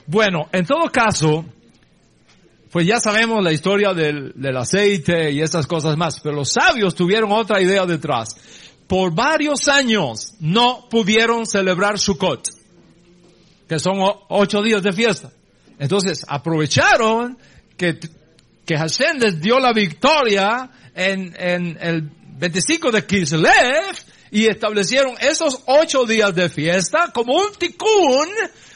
Bueno, 0.07 0.49
en 0.53 0.67
todo 0.67 0.91
caso, 0.91 1.45
pues 2.71 2.87
ya 2.87 3.01
sabemos 3.01 3.43
la 3.43 3.53
historia 3.53 3.95
del, 3.95 4.33
del, 4.35 4.57
aceite 4.57 5.31
y 5.31 5.41
esas 5.41 5.67
cosas 5.67 5.97
más, 5.97 6.21
pero 6.21 6.37
los 6.37 6.51
sabios 6.51 6.95
tuvieron 6.95 7.33
otra 7.33 7.63
idea 7.63 7.87
detrás. 7.87 8.37
Por 8.87 9.15
varios 9.15 9.69
años 9.69 10.35
no 10.41 10.89
pudieron 10.91 11.47
celebrar 11.47 11.99
Sukkot, 11.99 12.49
son 13.79 13.97
ocho 14.29 14.63
días 14.63 14.83
de 14.83 14.93
fiesta. 14.93 15.31
Entonces 15.79 16.25
aprovecharon 16.29 17.39
que, 17.77 17.99
que 18.65 18.77
dio 19.41 19.59
la 19.59 19.73
victoria 19.73 20.71
en, 20.95 21.35
en 21.39 21.79
el 21.81 22.11
25 22.39 22.91
de 22.91 23.07
Kislev 23.07 23.95
y 24.31 24.47
establecieron 24.47 25.15
esos 25.21 25.63
ocho 25.67 26.05
días 26.05 26.35
de 26.35 26.49
fiesta 26.49 27.11
como 27.13 27.35
un 27.35 27.53
tikkun 27.59 28.29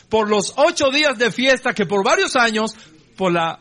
por 0.09 0.29
los 0.29 0.55
ocho 0.57 0.91
días 0.91 1.19
de 1.19 1.31
fiesta 1.31 1.73
que 1.73 1.87
por 1.87 2.05
varios 2.05 2.37
años, 2.37 2.75
por 3.17 3.33
la 3.33 3.61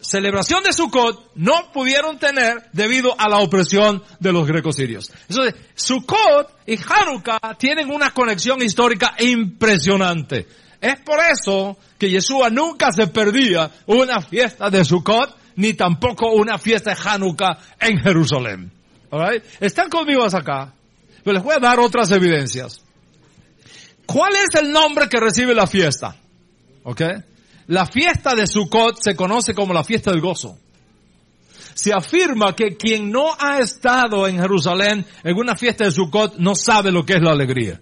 celebración 0.00 0.62
de 0.62 0.72
Sukkot, 0.72 1.32
no 1.36 1.70
pudieron 1.72 2.18
tener 2.18 2.68
debido 2.72 3.14
a 3.18 3.28
la 3.28 3.38
opresión 3.38 4.02
de 4.18 4.32
los 4.32 4.46
grecosirios. 4.46 5.12
Entonces, 5.28 5.54
Sukkot 5.74 6.60
y 6.66 6.76
Hanukkah 6.76 7.54
tienen 7.58 7.90
una 7.90 8.10
conexión 8.12 8.62
histórica 8.62 9.14
impresionante. 9.18 10.46
Es 10.80 11.00
por 11.00 11.18
eso 11.20 11.76
que 11.98 12.10
Yeshua 12.10 12.50
nunca 12.50 12.90
se 12.92 13.06
perdía 13.08 13.70
una 13.86 14.20
fiesta 14.20 14.70
de 14.70 14.84
Sukkot, 14.84 15.36
ni 15.56 15.74
tampoco 15.74 16.32
una 16.32 16.58
fiesta 16.58 16.94
de 16.94 17.00
Hanukkah 17.04 17.58
en 17.80 17.98
Jerusalén. 17.98 18.72
Alright? 19.10 19.44
Están 19.60 19.90
conmigo 19.90 20.24
hasta 20.24 20.38
acá. 20.38 20.72
Pero 21.22 21.34
les 21.34 21.42
voy 21.42 21.54
a 21.54 21.60
dar 21.60 21.78
otras 21.80 22.10
evidencias. 22.12 22.82
¿Cuál 24.06 24.32
es 24.36 24.60
el 24.60 24.72
nombre 24.72 25.08
que 25.08 25.20
recibe 25.20 25.54
la 25.54 25.66
fiesta? 25.66 26.16
¿Ok? 26.82 27.02
La 27.70 27.86
fiesta 27.86 28.34
de 28.34 28.48
Sukkot 28.48 29.00
se 29.00 29.14
conoce 29.14 29.54
como 29.54 29.72
la 29.72 29.84
fiesta 29.84 30.10
del 30.10 30.20
gozo. 30.20 30.58
Se 31.72 31.92
afirma 31.92 32.56
que 32.56 32.76
quien 32.76 33.12
no 33.12 33.32
ha 33.38 33.60
estado 33.60 34.26
en 34.26 34.40
Jerusalén 34.40 35.06
en 35.22 35.36
una 35.36 35.54
fiesta 35.54 35.84
de 35.84 35.92
Sukkot 35.92 36.38
no 36.38 36.56
sabe 36.56 36.90
lo 36.90 37.06
que 37.06 37.12
es 37.12 37.22
la 37.22 37.30
alegría. 37.30 37.80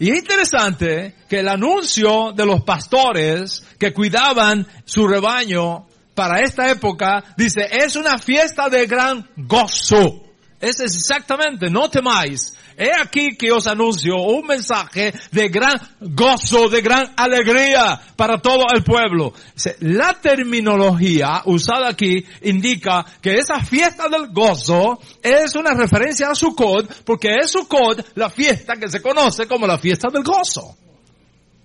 Y 0.00 0.10
es 0.10 0.18
interesante 0.18 1.14
que 1.28 1.38
el 1.38 1.46
anuncio 1.46 2.32
de 2.34 2.44
los 2.44 2.64
pastores 2.64 3.64
que 3.78 3.92
cuidaban 3.92 4.66
su 4.84 5.06
rebaño 5.06 5.86
para 6.16 6.40
esta 6.40 6.68
época 6.68 7.22
dice, 7.36 7.68
es 7.70 7.94
una 7.94 8.18
fiesta 8.18 8.68
de 8.68 8.88
gran 8.88 9.30
gozo. 9.36 10.24
Es 10.58 10.80
exactamente, 10.80 11.70
no 11.70 11.88
temáis. 11.88 12.56
He 12.82 12.90
aquí 12.98 13.36
que 13.36 13.52
os 13.52 13.66
anuncio 13.66 14.16
un 14.16 14.46
mensaje 14.46 15.12
de 15.30 15.48
gran 15.50 15.78
gozo, 16.00 16.70
de 16.70 16.80
gran 16.80 17.12
alegría 17.14 18.00
para 18.16 18.40
todo 18.40 18.64
el 18.74 18.82
pueblo. 18.82 19.34
La 19.80 20.14
terminología 20.14 21.42
usada 21.44 21.90
aquí 21.90 22.24
indica 22.40 23.04
que 23.20 23.34
esa 23.34 23.60
fiesta 23.62 24.08
del 24.08 24.28
gozo 24.28 24.98
es 25.22 25.54
una 25.56 25.74
referencia 25.74 26.30
a 26.30 26.34
Sukkot, 26.34 27.04
porque 27.04 27.28
es 27.42 27.50
Sukkot 27.50 28.16
la 28.16 28.30
fiesta 28.30 28.76
que 28.76 28.88
se 28.88 29.02
conoce 29.02 29.46
como 29.46 29.66
la 29.66 29.76
fiesta 29.76 30.08
del 30.10 30.22
gozo. 30.22 30.74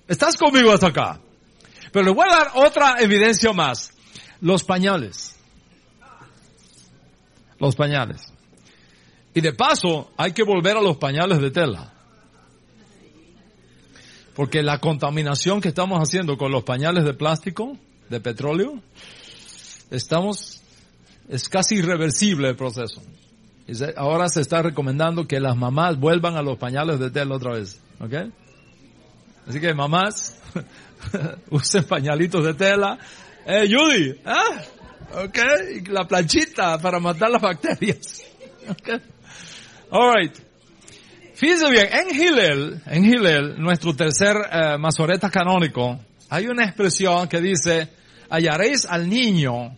¿Estás 0.09 0.35
conmigo 0.35 0.73
hasta 0.73 0.87
acá? 0.87 1.21
Pero 1.93 2.07
le 2.07 2.11
voy 2.11 2.25
a 2.29 2.35
dar 2.35 2.51
otra 2.55 2.95
evidencia 2.99 3.53
más. 3.53 3.93
Los 4.41 4.65
pañales. 4.65 5.33
Los 7.57 7.73
pañales. 7.73 8.34
Y 9.35 9.41
de 9.41 9.51
paso, 9.51 10.11
hay 10.15 10.31
que 10.31 10.43
volver 10.43 10.77
a 10.77 10.81
los 10.81 10.95
pañales 10.95 11.41
de 11.41 11.51
tela. 11.51 11.91
Porque 14.33 14.63
la 14.63 14.79
contaminación 14.79 15.59
que 15.59 15.67
estamos 15.67 15.99
haciendo 15.99 16.37
con 16.37 16.53
los 16.53 16.63
pañales 16.63 17.03
de 17.03 17.13
plástico, 17.13 17.77
de 18.09 18.21
petróleo, 18.21 18.81
estamos, 19.91 20.61
es 21.27 21.49
casi 21.49 21.75
irreversible 21.75 22.47
el 22.47 22.55
proceso. 22.55 23.01
Ahora 23.97 24.29
se 24.29 24.39
está 24.39 24.61
recomendando 24.61 25.27
que 25.27 25.41
las 25.41 25.57
mamás 25.57 25.99
vuelvan 25.99 26.37
a 26.37 26.41
los 26.41 26.57
pañales 26.57 26.97
de 26.99 27.11
tela 27.11 27.35
otra 27.35 27.55
vez. 27.55 27.81
¿Ok? 27.99 28.13
Así 29.47 29.59
que 29.59 29.73
mamás, 29.73 30.39
usen 31.49 31.83
pañalitos 31.83 32.45
de 32.45 32.53
tela. 32.53 32.97
Eh, 33.45 33.67
Judy, 33.69 34.17
¿ah? 34.23 34.61
Ok, 35.25 35.37
la 35.89 36.07
planchita 36.07 36.79
para 36.79 36.99
matar 37.01 37.31
las 37.31 37.41
bacterias. 37.41 38.23
Okay. 38.67 38.99
Alright. 39.91 40.37
Fíjense 41.35 41.69
bien, 41.69 41.87
en 41.91 42.15
Hillel, 42.15 42.81
en 42.85 43.05
Hillel, 43.05 43.61
nuestro 43.61 43.95
tercer 43.95 44.35
uh, 44.35 44.79
masoreta 44.79 45.29
canónico, 45.29 45.99
hay 46.29 46.47
una 46.47 46.63
expresión 46.63 47.27
que 47.27 47.41
dice, 47.41 47.89
hallaréis 48.29 48.85
al 48.85 49.09
niño, 49.09 49.77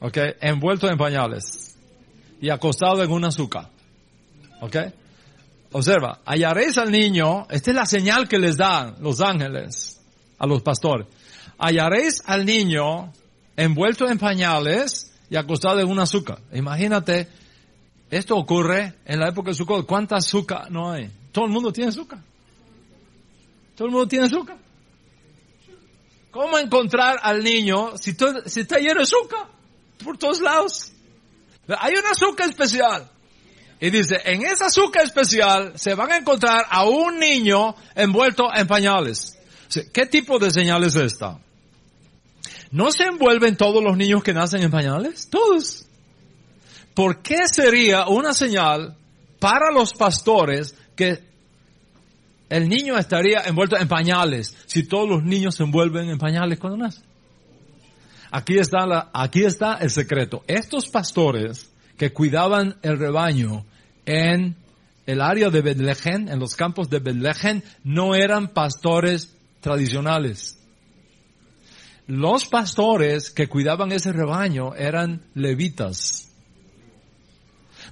ok, 0.00 0.18
envuelto 0.40 0.88
en 0.88 0.96
pañales 0.96 1.76
y 2.40 2.48
acostado 2.48 3.02
en 3.02 3.10
un 3.10 3.24
azúcar. 3.24 3.68
Ok. 4.62 4.76
Observa, 5.72 6.20
hallaréis 6.24 6.78
al 6.78 6.90
niño, 6.90 7.46
esta 7.50 7.70
es 7.70 7.76
la 7.76 7.86
señal 7.86 8.26
que 8.26 8.38
les 8.38 8.56
dan 8.56 8.96
los 9.00 9.20
ángeles 9.20 10.00
a 10.38 10.46
los 10.46 10.62
pastores. 10.62 11.06
Hallaréis 11.58 12.22
al 12.26 12.44
niño 12.44 13.12
envuelto 13.56 14.08
en 14.08 14.18
pañales 14.18 15.12
y 15.28 15.36
acostado 15.36 15.78
en 15.78 15.88
un 15.88 16.00
azúcar. 16.00 16.38
Imagínate 16.52 17.28
esto 18.10 18.36
ocurre 18.36 18.94
en 19.04 19.20
la 19.20 19.28
época 19.28 19.50
de 19.50 19.54
Sukkot. 19.54 19.86
¿Cuánta 19.86 20.16
azúcar 20.16 20.70
no 20.70 20.90
hay? 20.90 21.10
Todo 21.32 21.44
el 21.44 21.52
mundo 21.52 21.72
tiene 21.72 21.90
azúcar. 21.90 22.18
Todo 23.76 23.86
el 23.86 23.92
mundo 23.92 24.08
tiene 24.08 24.26
azúcar. 24.26 24.58
¿Cómo 26.30 26.58
encontrar 26.58 27.18
al 27.22 27.42
niño 27.42 27.96
si, 27.96 28.16
si 28.46 28.60
está 28.60 28.78
lleno 28.78 28.96
de 28.96 29.02
azúcar? 29.02 29.46
Por 30.02 30.18
todos 30.18 30.40
lados. 30.40 30.92
Hay 31.78 31.94
un 31.94 32.06
azúcar 32.06 32.48
especial. 32.48 33.08
Y 33.80 33.90
dice, 33.90 34.20
en 34.24 34.44
esa 34.44 34.66
azúcar 34.66 35.04
especial 35.04 35.72
se 35.76 35.94
van 35.94 36.12
a 36.12 36.16
encontrar 36.18 36.66
a 36.68 36.84
un 36.84 37.18
niño 37.18 37.74
envuelto 37.94 38.48
en 38.54 38.66
pañales. 38.66 39.38
¿Qué 39.92 40.06
tipo 40.06 40.38
de 40.38 40.50
señal 40.50 40.84
es 40.84 40.96
esta? 40.96 41.38
¿No 42.70 42.92
se 42.92 43.04
envuelven 43.04 43.56
todos 43.56 43.82
los 43.82 43.96
niños 43.96 44.22
que 44.22 44.34
nacen 44.34 44.62
en 44.62 44.70
pañales? 44.70 45.28
Todos. 45.30 45.86
¿Por 47.00 47.22
qué 47.22 47.48
sería 47.50 48.08
una 48.08 48.34
señal 48.34 48.94
para 49.38 49.72
los 49.72 49.94
pastores 49.94 50.74
que 50.94 51.18
el 52.50 52.68
niño 52.68 52.98
estaría 52.98 53.40
envuelto 53.46 53.78
en 53.78 53.88
pañales 53.88 54.54
si 54.66 54.82
todos 54.82 55.08
los 55.08 55.22
niños 55.22 55.54
se 55.54 55.62
envuelven 55.62 56.10
en 56.10 56.18
pañales 56.18 56.58
cuando 56.58 56.76
nacen? 56.76 57.02
Aquí 58.30 58.58
está, 58.58 58.86
la, 58.86 59.08
aquí 59.14 59.44
está 59.44 59.76
el 59.76 59.88
secreto. 59.88 60.44
Estos 60.46 60.88
pastores 60.88 61.70
que 61.96 62.12
cuidaban 62.12 62.76
el 62.82 62.98
rebaño 62.98 63.64
en 64.04 64.54
el 65.06 65.22
área 65.22 65.48
de 65.48 65.62
Betlehem, 65.62 66.28
en 66.28 66.38
los 66.38 66.54
campos 66.54 66.90
de 66.90 66.98
Betlehem, 66.98 67.62
no 67.82 68.14
eran 68.14 68.48
pastores 68.48 69.34
tradicionales. 69.62 70.58
Los 72.06 72.44
pastores 72.44 73.30
que 73.30 73.48
cuidaban 73.48 73.90
ese 73.90 74.12
rebaño 74.12 74.74
eran 74.74 75.22
levitas 75.32 76.29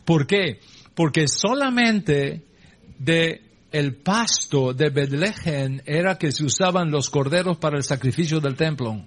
¿Por 0.08 0.26
qué? 0.26 0.58
Porque 0.94 1.28
solamente 1.28 2.40
de 2.98 3.42
el 3.70 3.96
pasto 3.96 4.72
de 4.72 4.88
Betlehem 4.88 5.82
era 5.84 6.16
que 6.16 6.32
se 6.32 6.46
usaban 6.46 6.90
los 6.90 7.10
corderos 7.10 7.58
para 7.58 7.76
el 7.76 7.82
sacrificio 7.82 8.40
del 8.40 8.56
templo. 8.56 9.04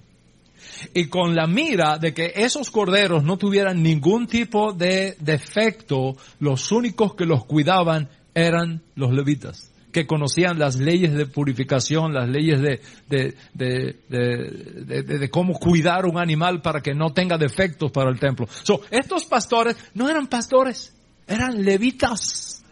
y 0.94 1.08
con 1.08 1.36
la 1.36 1.48
mira 1.48 1.98
de 1.98 2.14
que 2.14 2.34
esos 2.36 2.70
corderos 2.70 3.24
no 3.24 3.38
tuvieran 3.38 3.82
ningún 3.82 4.28
tipo 4.28 4.74
de 4.74 5.16
defecto, 5.20 6.16
los 6.40 6.72
únicos 6.72 7.16
que 7.16 7.26
los 7.26 7.46
cuidaban 7.46 8.08
eran 8.36 8.84
los 8.94 9.12
levitas 9.12 9.71
que 9.92 10.08
conocían 10.08 10.58
las 10.58 10.78
leyes 10.78 11.14
de 11.14 11.26
purificación, 11.26 12.14
las 12.14 12.30
leyes 12.30 12.62
de, 12.62 12.82
de, 13.08 13.36
de, 13.54 15.04
de, 15.04 15.30
cómo 15.30 15.54
cuidar 15.54 16.06
un 16.06 16.18
animal 16.18 16.62
para 16.62 16.82
que 16.82 16.94
no 16.94 17.12
tenga 17.14 17.38
defectos 17.38 17.92
para 17.92 18.10
el 18.10 18.20
templo. 18.20 18.48
So, 18.64 18.82
estos 18.90 19.26
pastores 19.26 19.76
no 19.94 20.10
eran 20.10 20.28
pastores, 20.28 20.94
eran 21.28 21.64
levitas 21.64 22.64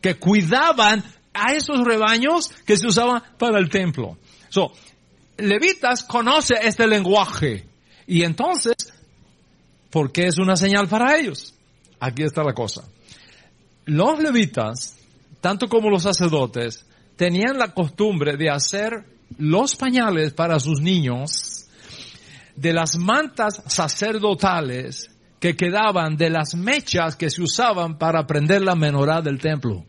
que 0.00 0.16
cuidaban 0.16 1.02
a 1.34 1.52
esos 1.52 1.84
rebaños 1.84 2.50
que 2.66 2.76
se 2.76 2.86
usaban 2.86 3.22
para 3.38 3.58
el 3.58 3.68
templo. 3.68 4.18
So, 4.48 4.72
levitas 5.38 6.04
conoce 6.04 6.54
este 6.62 6.86
lenguaje 6.86 7.66
y 8.06 8.22
entonces, 8.22 8.74
¿por 9.90 10.12
qué 10.12 10.26
es 10.26 10.38
una 10.38 10.56
señal 10.56 10.88
para 10.88 11.16
ellos? 11.16 11.54
Aquí 12.00 12.22
está 12.22 12.42
la 12.42 12.52
cosa. 12.52 12.84
Los 13.84 14.20
levitas 14.20 15.01
tanto 15.42 15.68
como 15.68 15.90
los 15.90 16.04
sacerdotes, 16.04 16.86
tenían 17.16 17.58
la 17.58 17.74
costumbre 17.74 18.36
de 18.36 18.48
hacer 18.48 19.04
los 19.38 19.74
pañales 19.74 20.32
para 20.32 20.60
sus 20.60 20.80
niños 20.80 21.66
de 22.54 22.72
las 22.72 22.96
mantas 22.96 23.60
sacerdotales 23.66 25.10
que 25.40 25.56
quedaban 25.56 26.16
de 26.16 26.30
las 26.30 26.54
mechas 26.54 27.16
que 27.16 27.28
se 27.28 27.42
usaban 27.42 27.98
para 27.98 28.24
prender 28.24 28.62
la 28.62 28.76
menorá 28.76 29.20
del 29.20 29.40
templo. 29.40 29.84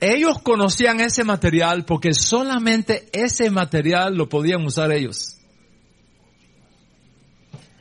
Ellos 0.00 0.42
conocían 0.42 1.00
ese 1.00 1.24
material 1.24 1.86
porque 1.86 2.12
solamente 2.12 3.08
ese 3.12 3.50
material 3.50 4.16
lo 4.16 4.28
podían 4.28 4.66
usar 4.66 4.92
ellos. 4.92 5.38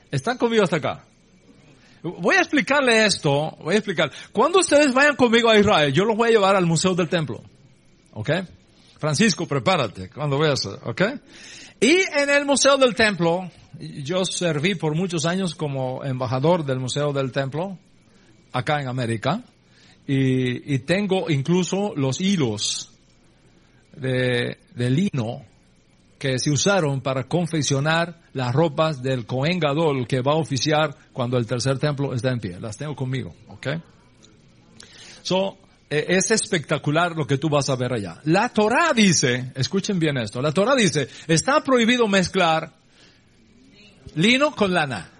¿Están 0.09 0.37
conmigo 0.37 0.63
hasta 0.63 0.77
acá? 0.77 1.03
Voy 2.19 2.35
a 2.35 2.39
explicarle 2.39 3.05
esto, 3.05 3.57
voy 3.61 3.75
a 3.75 3.77
explicar. 3.77 4.11
Cuando 4.31 4.59
ustedes 4.59 4.93
vayan 4.93 5.15
conmigo 5.15 5.49
a 5.49 5.57
Israel, 5.57 5.91
yo 5.93 6.05
los 6.05 6.15
voy 6.15 6.29
a 6.29 6.31
llevar 6.31 6.55
al 6.55 6.65
Museo 6.65 6.93
del 6.95 7.09
Templo. 7.09 7.41
¿Ok? 8.13 8.31
Francisco, 8.97 9.45
prepárate 9.45 10.09
cuando 10.09 10.39
veas, 10.39 10.65
¿ok? 10.65 11.01
Y 11.79 11.97
en 12.17 12.29
el 12.29 12.45
Museo 12.45 12.77
del 12.77 12.95
Templo, 12.95 13.51
yo 13.79 14.25
serví 14.25 14.75
por 14.75 14.95
muchos 14.95 15.25
años 15.25 15.53
como 15.53 16.03
embajador 16.03 16.65
del 16.65 16.79
Museo 16.79 17.13
del 17.13 17.31
Templo, 17.31 17.77
acá 18.51 18.81
en 18.81 18.87
América, 18.87 19.43
y, 20.07 20.79
tengo 20.79 21.29
incluso 21.29 21.93
los 21.95 22.21
hilos 22.21 22.91
de 23.93 24.57
lino 24.75 25.43
que 26.17 26.39
se 26.39 26.49
usaron 26.49 27.01
para 27.01 27.25
confeccionar 27.25 28.21
las 28.33 28.53
ropas 28.53 29.01
del 29.01 29.25
Cohen 29.25 29.59
Gadol 29.59 30.07
que 30.07 30.21
va 30.21 30.33
a 30.33 30.37
oficiar 30.37 30.95
cuando 31.13 31.37
el 31.37 31.45
tercer 31.45 31.77
templo 31.77 32.13
está 32.13 32.31
en 32.31 32.39
pie. 32.39 32.59
Las 32.59 32.77
tengo 32.77 32.95
conmigo, 32.95 33.35
¿ok? 33.49 33.67
So, 35.21 35.57
eh, 35.89 36.05
es 36.09 36.31
espectacular 36.31 37.15
lo 37.15 37.25
que 37.25 37.37
tú 37.37 37.49
vas 37.49 37.69
a 37.69 37.75
ver 37.75 37.93
allá. 37.93 38.19
La 38.25 38.49
Torah 38.49 38.93
dice, 38.93 39.51
escuchen 39.55 39.99
bien 39.99 40.17
esto, 40.17 40.41
la 40.41 40.51
Torah 40.51 40.75
dice, 40.75 41.07
está 41.27 41.63
prohibido 41.63 42.07
mezclar 42.07 42.73
lino 44.15 44.55
con 44.55 44.73
lana. 44.73 45.11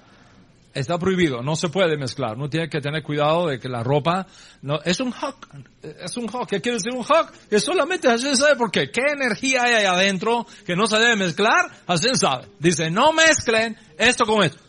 Está 0.78 1.00
prohibido, 1.00 1.42
no 1.42 1.56
se 1.56 1.70
puede 1.70 1.98
mezclar. 1.98 2.38
No 2.38 2.52
tiene 2.52 2.70
que 2.70 2.80
tener 2.80 3.02
cuidado 3.02 3.48
de 3.48 3.60
que 3.60 3.68
la 3.68 3.82
ropa 3.82 4.28
no 4.62 4.80
es 4.86 5.00
un 5.00 5.12
hawk, 5.12 5.48
es 5.82 6.16
un 6.18 6.30
hawk. 6.30 6.48
¿Qué 6.48 6.62
quiere 6.62 6.78
decir 6.78 6.94
un 6.94 7.04
hawk? 7.04 7.32
Que 7.50 7.60
solamente 7.60 8.08
Hashem 8.08 8.36
sabe 8.36 8.56
por 8.56 8.70
qué. 8.70 8.92
¿Qué 8.92 9.02
energía 9.12 9.64
hay 9.64 9.74
ahí 9.74 9.86
adentro 9.86 10.46
que 10.68 10.76
no 10.76 10.86
se 10.86 11.00
debe 11.00 11.16
mezclar? 11.16 11.72
Hashem 11.88 12.14
sabe. 12.14 12.50
Dice, 12.60 12.92
no 12.92 13.12
mezclen 13.12 13.76
esto 13.98 14.26
con 14.28 14.44
esto. 14.44 14.60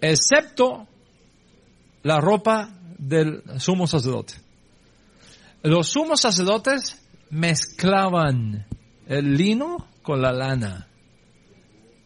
Excepto 0.00 0.88
la 2.02 2.18
ropa 2.20 2.70
del 2.98 3.44
sumo 3.60 3.86
sacerdote. 3.86 4.34
Los 5.62 5.86
sumos 5.86 6.20
sacerdotes 6.20 7.00
mezclaban 7.30 8.66
el 9.06 9.36
lino 9.36 9.86
con 10.02 10.20
la 10.20 10.32
lana. 10.32 10.88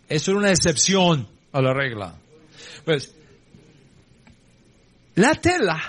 Eso 0.06 0.32
era 0.32 0.40
una 0.40 0.50
excepción 0.50 1.30
a 1.50 1.62
la 1.62 1.72
regla. 1.72 2.18
Pues, 2.84 3.14
la 5.14 5.34
tela 5.34 5.80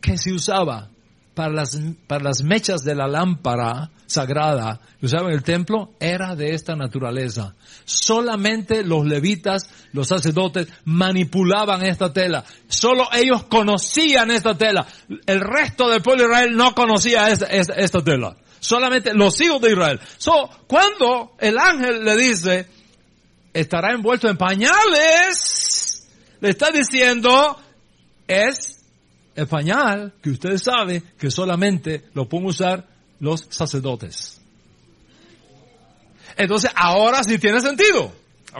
que 0.00 0.18
se 0.18 0.32
usaba 0.32 0.90
para 1.34 1.52
las, 1.52 1.78
para 2.06 2.24
las 2.24 2.42
mechas 2.42 2.82
de 2.84 2.94
la 2.94 3.08
lámpara 3.08 3.90
sagrada 4.06 4.80
que 5.00 5.06
usaba 5.06 5.28
en 5.28 5.34
el 5.34 5.42
templo 5.42 5.94
era 5.98 6.36
de 6.36 6.54
esta 6.54 6.76
naturaleza. 6.76 7.54
Solamente 7.84 8.84
los 8.84 9.04
levitas, 9.04 9.68
los 9.92 10.08
sacerdotes, 10.08 10.68
manipulaban 10.84 11.84
esta 11.84 12.12
tela. 12.12 12.44
Solo 12.68 13.08
ellos 13.12 13.44
conocían 13.44 14.30
esta 14.30 14.56
tela. 14.56 14.86
El 15.26 15.40
resto 15.40 15.88
del 15.88 16.02
pueblo 16.02 16.24
de 16.24 16.30
Israel 16.30 16.56
no 16.56 16.74
conocía 16.74 17.30
esta, 17.30 17.46
esta, 17.46 18.00
tela. 18.02 18.36
Solamente 18.60 19.12
los 19.14 19.40
hijos 19.40 19.60
de 19.60 19.72
Israel. 19.72 20.00
So, 20.16 20.48
cuando 20.66 21.32
el 21.38 21.58
ángel 21.58 22.04
le 22.04 22.16
dice, 22.16 22.68
estará 23.52 23.92
envuelto 23.92 24.28
en 24.28 24.36
pañales, 24.36 26.08
le 26.40 26.50
está 26.50 26.70
diciendo, 26.70 27.58
es 28.26 28.84
el 29.34 29.46
pañal 29.46 30.14
que 30.22 30.30
ustedes 30.30 30.62
saben 30.62 31.02
que 31.18 31.30
solamente 31.30 32.04
lo 32.14 32.28
pueden 32.28 32.46
usar 32.46 32.86
los 33.20 33.46
sacerdotes. 33.50 34.40
Entonces, 36.36 36.70
ahora 36.74 37.22
sí 37.22 37.38
tiene 37.38 37.60
sentido. 37.60 38.12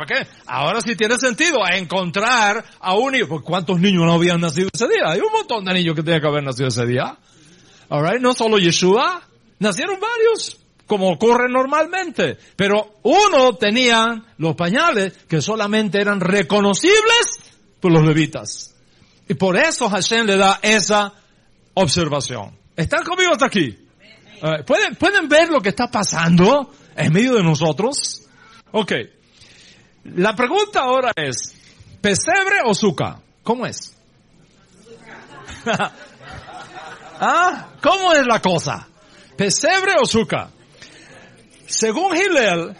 qué? 0.06 0.26
Ahora 0.46 0.80
sí 0.80 0.96
tiene 0.96 1.18
sentido 1.18 1.60
encontrar 1.72 2.64
a 2.80 2.94
un 2.94 3.14
hijo. 3.14 3.42
¿Cuántos 3.42 3.80
niños 3.80 4.04
no 4.04 4.12
habían 4.12 4.40
nacido 4.40 4.68
ese 4.72 4.88
día? 4.88 5.04
Hay 5.06 5.20
un 5.20 5.32
montón 5.32 5.64
de 5.64 5.74
niños 5.74 5.94
que 5.94 6.02
tenían 6.02 6.20
que 6.20 6.28
haber 6.28 6.44
nacido 6.44 6.68
ese 6.68 6.86
día. 6.86 7.16
Alright, 7.88 8.20
no 8.20 8.32
solo 8.32 8.58
Yeshua, 8.58 9.22
nacieron 9.58 9.98
varios, 10.00 10.56
como 10.86 11.12
ocurre 11.12 11.48
normalmente. 11.48 12.38
Pero 12.56 12.94
uno 13.02 13.56
tenía 13.56 14.24
los 14.38 14.54
pañales 14.54 15.12
que 15.28 15.40
solamente 15.40 16.00
eran 16.00 16.20
reconocibles 16.20 17.40
por 17.80 17.92
los 17.92 18.04
levitas. 18.04 18.73
Y 19.28 19.34
por 19.34 19.56
eso 19.56 19.88
Hashem 19.88 20.26
le 20.26 20.36
da 20.36 20.58
esa 20.62 21.12
observación. 21.74 22.56
¿Están 22.76 23.04
conmigo 23.04 23.32
hasta 23.32 23.46
aquí? 23.46 23.78
¿Pueden, 24.66 24.96
¿Pueden 24.96 25.28
ver 25.28 25.48
lo 25.48 25.60
que 25.60 25.70
está 25.70 25.90
pasando 25.90 26.70
en 26.94 27.12
medio 27.12 27.34
de 27.34 27.42
nosotros? 27.42 28.22
Ok. 28.72 28.92
La 30.16 30.36
pregunta 30.36 30.80
ahora 30.80 31.12
es, 31.16 31.54
¿pesebre 32.00 32.58
o 32.64 32.74
suca? 32.74 33.20
¿Cómo 33.42 33.64
es? 33.64 33.96
¿Ah? 37.20 37.68
¿Cómo 37.82 38.12
es 38.12 38.26
la 38.26 38.42
cosa? 38.42 38.86
¿Pesebre 39.36 39.94
o 40.02 40.04
suca? 40.04 40.50
Según 41.66 42.14
Hillel, 42.14 42.76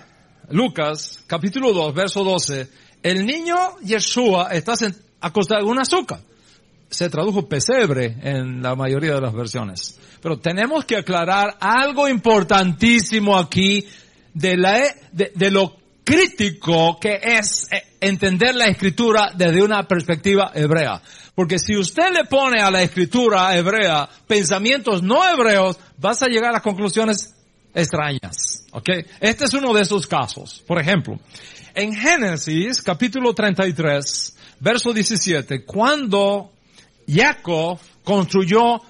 Lucas, 0.51 1.21
capítulo 1.27 1.73
2, 1.73 1.95
verso 1.95 2.23
12, 2.23 2.69
el 3.03 3.25
niño 3.25 3.79
Yeshua 3.81 4.49
está 4.53 4.75
acostado 5.21 5.63
en 5.63 5.69
un 5.69 5.79
azúcar 5.79 6.21
se 6.95 7.11
tradujo 7.11 7.49
pesebre 7.49 8.17
en 8.23 8.63
la 8.63 8.77
mayoría 8.77 9.15
de 9.15 9.21
las 9.21 9.35
versiones. 9.35 9.99
Pero 10.23 10.39
tenemos 10.39 10.85
que 10.85 10.97
aclarar 10.97 11.57
algo 11.61 12.09
importantísimo 12.09 13.37
aquí 13.37 13.85
de, 14.33 14.57
de, 15.13 15.51
lo 15.51 15.77
crítico 16.05 16.99
que 17.01 17.19
es 17.21 17.69
eh, 17.71 17.83
entender 18.01 18.55
la 18.55 18.67
escritura 18.67 19.33
desde 19.35 19.63
una 19.63 19.87
perspectiva 19.89 20.53
hebrea. 20.55 21.03
Porque 21.35 21.59
si 21.59 21.77
usted 21.77 22.13
le 22.13 22.25
pone 22.27 22.63
a 22.63 22.71
la 22.71 22.83
escritura 22.83 23.57
hebrea 23.57 24.09
pensamientos 24.27 25.03
no 25.03 25.29
hebreos, 25.29 25.77
vas 25.99 26.23
a 26.23 26.29
llegar 26.29 26.55
a 26.55 26.61
conclusiones 26.61 27.35
extrañas. 27.75 28.67
¿Ok? 28.71 28.89
Este 29.21 29.45
es 29.47 29.55
uno 29.55 29.75
de 29.75 29.83
esos 29.83 30.07
casos. 30.07 30.63
Por 30.65 30.81
ejemplo, 30.81 31.19
en 31.75 31.93
Génesis 31.93 32.81
capítulo 32.83 33.35
33, 33.35 34.37
verso 34.61 34.93
17, 34.93 35.65
cuando 35.65 36.55
Jacob 37.07 37.79
construyó 38.03 38.81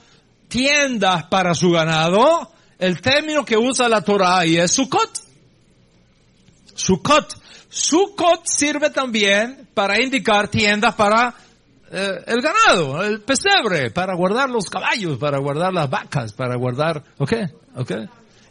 tiendas 0.49 1.25
para 1.25 1.55
su 1.55 1.71
ganado, 1.71 2.51
el 2.79 3.01
término 3.01 3.45
que 3.45 3.57
usa 3.57 3.89
la 3.89 4.03
Torah 4.03 4.39
ahí 4.39 4.57
es 4.57 4.73
Sukkot. 4.73 5.11
Sukkot. 6.75 7.35
Sukkot 7.69 8.43
sirve 8.45 8.91
también 8.91 9.69
para 9.75 10.01
indicar 10.01 10.49
tiendas 10.49 10.95
para 10.95 11.35
eh, 11.91 12.25
el 12.27 12.41
ganado, 12.41 13.05
el 13.05 13.21
pesebre, 13.23 13.91
para 13.91 14.15
guardar 14.15 14.51
los 14.51 14.69
caballos, 14.71 15.19
para 15.19 15.39
guardar 15.39 15.73
las 15.73 15.89
vacas, 15.89 16.33
para 16.33 16.57
guardar, 16.57 17.03
ok, 17.19 17.33
ok. 17.77 17.93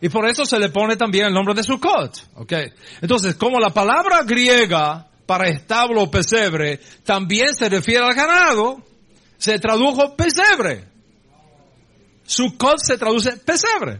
Y 0.02 0.10
por 0.10 0.28
eso 0.28 0.46
se 0.46 0.60
le 0.60 0.70
pone 0.70 0.98
también 0.98 1.28
el 1.28 1.34
nombre 1.34 1.54
de 1.54 1.64
Sukkot, 1.64 2.32
ok. 2.36 2.54
Entonces, 3.02 3.36
como 3.36 3.60
la 3.60 3.70
palabra 3.70 4.24
griega 4.24 5.08
para 5.26 5.48
establo 5.48 6.12
pesebre 6.12 6.80
también 7.04 7.54
se 7.56 7.70
refiere 7.70 8.06
al 8.06 8.14
ganado, 8.14 8.84
se 9.44 9.60
tradujo 9.60 10.16
pesebre. 10.16 10.86
Sukkot 12.24 12.78
se 12.78 12.98
traduce 12.98 13.36
pesebre. 13.36 14.00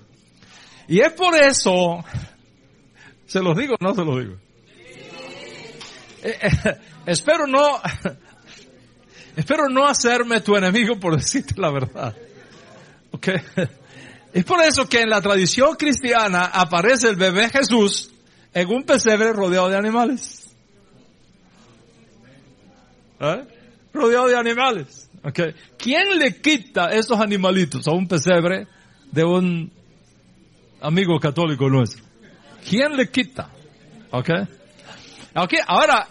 Y 0.88 1.02
es 1.02 1.12
por 1.12 1.36
eso, 1.36 2.02
se 3.26 3.42
los 3.42 3.58
digo 3.58 3.76
o 3.78 3.84
no 3.84 3.94
se 3.94 4.06
los 4.06 4.20
digo. 4.20 4.38
Eh, 6.24 6.40
eh, 6.42 6.80
espero 7.08 7.46
no, 7.46 7.82
espero 9.36 9.68
no 9.68 9.86
hacerme 9.86 10.40
tu 10.40 10.56
enemigo 10.56 10.98
por 10.98 11.18
decirte 11.18 11.56
la 11.58 11.72
verdad. 11.72 12.16
¿Ok? 13.12 13.28
Es 14.32 14.46
por 14.46 14.62
eso 14.62 14.88
que 14.88 15.02
en 15.02 15.10
la 15.10 15.20
tradición 15.20 15.76
cristiana 15.76 16.46
aparece 16.46 17.10
el 17.10 17.18
bebé 17.18 17.50
Jesús 17.50 18.14
en 18.54 18.70
un 18.70 18.84
pesebre 18.84 19.34
rodeado 19.34 19.68
de 19.68 19.76
animales. 19.76 20.56
¿Eh? 23.20 23.46
Rodeado 23.92 24.30
de 24.30 24.38
animales. 24.38 25.10
Okay. 25.24 25.54
¿Quién 25.78 26.20
le 26.20 26.42
quita 26.42 26.92
esos 26.92 27.18
animalitos 27.20 27.88
a 27.88 27.92
un 27.92 28.08
pesebre 28.08 28.68
de 29.10 29.24
un 29.24 29.72
amigo 30.82 31.18
católico 31.20 31.70
nuestro? 31.70 32.04
¿Quién 32.68 32.98
le 32.98 33.10
quita? 33.10 33.50
Okay. 34.12 34.44
Okay. 35.34 35.60
Ahora, 35.66 36.08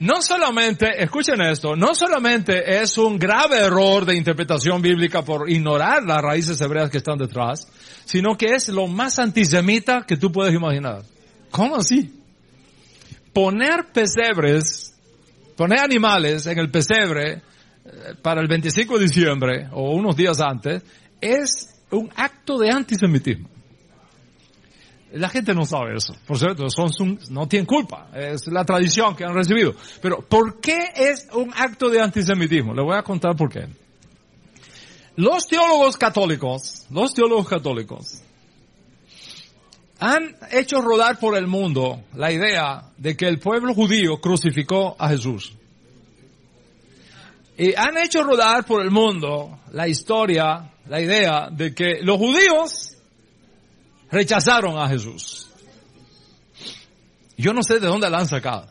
no 0.00 0.22
solamente, 0.22 1.02
escuchen 1.02 1.40
esto, 1.42 1.76
no 1.76 1.94
solamente 1.94 2.80
es 2.80 2.96
un 2.96 3.18
grave 3.18 3.58
error 3.58 4.06
de 4.06 4.16
interpretación 4.16 4.80
bíblica 4.80 5.22
por 5.22 5.50
ignorar 5.50 6.02
las 6.04 6.22
raíces 6.22 6.60
hebreas 6.62 6.90
que 6.90 6.98
están 6.98 7.18
detrás, 7.18 7.68
sino 8.06 8.36
que 8.36 8.54
es 8.54 8.68
lo 8.68 8.86
más 8.86 9.18
antisemita 9.18 10.04
que 10.06 10.16
tú 10.16 10.32
puedes 10.32 10.54
imaginar. 10.54 11.02
¿Cómo 11.50 11.76
así? 11.76 12.10
Poner 13.34 13.92
pesebres, 13.92 14.94
poner 15.56 15.80
animales 15.80 16.46
en 16.46 16.58
el 16.58 16.70
pesebre 16.70 17.42
para 18.22 18.40
el 18.40 18.48
25 18.48 18.98
de 18.98 19.04
diciembre 19.04 19.68
o 19.72 19.92
unos 19.92 20.16
días 20.16 20.40
antes 20.40 20.82
es 21.20 21.68
un 21.90 22.10
acto 22.16 22.58
de 22.58 22.70
antisemitismo. 22.70 23.48
La 25.12 25.28
gente 25.28 25.54
no 25.54 25.66
sabe 25.66 25.94
eso, 25.96 26.14
por 26.26 26.38
cierto, 26.38 26.66
son, 26.70 27.18
no 27.30 27.46
tienen 27.46 27.66
culpa, 27.66 28.08
es 28.14 28.46
la 28.46 28.64
tradición 28.64 29.14
que 29.14 29.24
han 29.24 29.34
recibido. 29.34 29.74
Pero, 30.00 30.22
¿por 30.22 30.58
qué 30.58 30.78
es 30.96 31.28
un 31.34 31.52
acto 31.54 31.90
de 31.90 32.00
antisemitismo? 32.00 32.72
Le 32.72 32.82
voy 32.82 32.96
a 32.96 33.02
contar 33.02 33.36
por 33.36 33.50
qué. 33.50 33.68
Los 35.16 35.46
teólogos 35.46 35.98
católicos, 35.98 36.86
los 36.90 37.12
teólogos 37.12 37.46
católicos, 37.46 38.22
han 40.00 40.34
hecho 40.50 40.80
rodar 40.80 41.18
por 41.18 41.36
el 41.36 41.46
mundo 41.46 42.02
la 42.14 42.32
idea 42.32 42.90
de 42.96 43.14
que 43.14 43.28
el 43.28 43.38
pueblo 43.38 43.74
judío 43.74 44.18
crucificó 44.18 44.96
a 44.98 45.10
Jesús. 45.10 45.54
Y 47.56 47.74
han 47.74 47.96
hecho 47.98 48.22
rodar 48.22 48.64
por 48.64 48.82
el 48.82 48.90
mundo 48.90 49.60
la 49.72 49.86
historia, 49.86 50.72
la 50.88 51.00
idea 51.00 51.48
de 51.50 51.74
que 51.74 52.00
los 52.02 52.16
judíos 52.16 52.96
rechazaron 54.10 54.78
a 54.78 54.88
Jesús. 54.88 55.48
Yo 57.36 57.52
no 57.52 57.62
sé 57.62 57.80
de 57.80 57.86
dónde 57.86 58.08
la 58.08 58.18
han 58.18 58.28
sacado. 58.28 58.68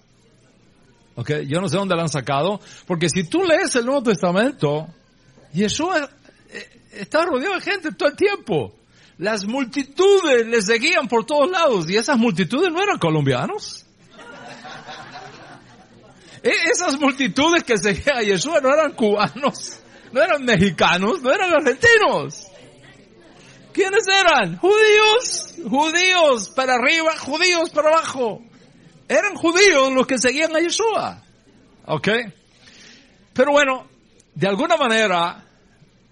¿Ok? 1.15 1.31
Yo 1.47 1.59
no 1.59 1.67
sé 1.67 1.75
de 1.75 1.79
dónde 1.79 1.95
la 1.95 2.03
han 2.03 2.09
sacado. 2.09 2.59
Porque 2.87 3.09
si 3.09 3.23
tú 3.25 3.43
lees 3.43 3.75
el 3.75 3.85
Nuevo 3.85 4.03
Testamento, 4.03 4.87
Jesús 5.53 5.89
eh, 6.49 6.69
está 6.93 7.25
rodeado 7.25 7.55
de 7.55 7.61
gente 7.61 7.91
todo 7.91 8.09
el 8.09 8.15
tiempo. 8.15 8.73
Las 9.17 9.45
multitudes 9.45 10.47
le 10.47 10.61
seguían 10.61 11.07
por 11.07 11.25
todos 11.25 11.49
lados. 11.51 11.89
Y 11.89 11.97
esas 11.97 12.17
multitudes 12.17 12.71
no 12.71 12.81
eran 12.81 12.97
colombianos. 12.97 13.85
E, 16.43 16.49
esas 16.71 16.99
multitudes 16.99 17.63
que 17.63 17.77
seguían 17.77 18.17
a 18.17 18.23
Jesús 18.23 18.53
no 18.61 18.73
eran 18.73 18.93
cubanos, 18.93 19.79
no 20.11 20.21
eran 20.21 20.43
mexicanos, 20.43 21.21
no 21.21 21.31
eran 21.31 21.53
argentinos. 21.53 22.47
¿Quiénes 23.73 24.05
eran? 24.07 24.57
Judíos, 24.57 25.55
judíos 25.69 26.49
para 26.49 26.75
arriba, 26.75 27.15
judíos 27.17 27.69
para 27.69 27.89
abajo. 27.89 28.41
Eran 29.07 29.35
judíos 29.35 29.93
los 29.93 30.07
que 30.07 30.17
seguían 30.17 30.55
a 30.55 30.59
Yeshua. 30.59 31.23
¿Ok? 31.85 32.07
Pero 33.33 33.51
bueno, 33.51 33.87
de 34.35 34.47
alguna 34.47 34.75
manera 34.75 35.45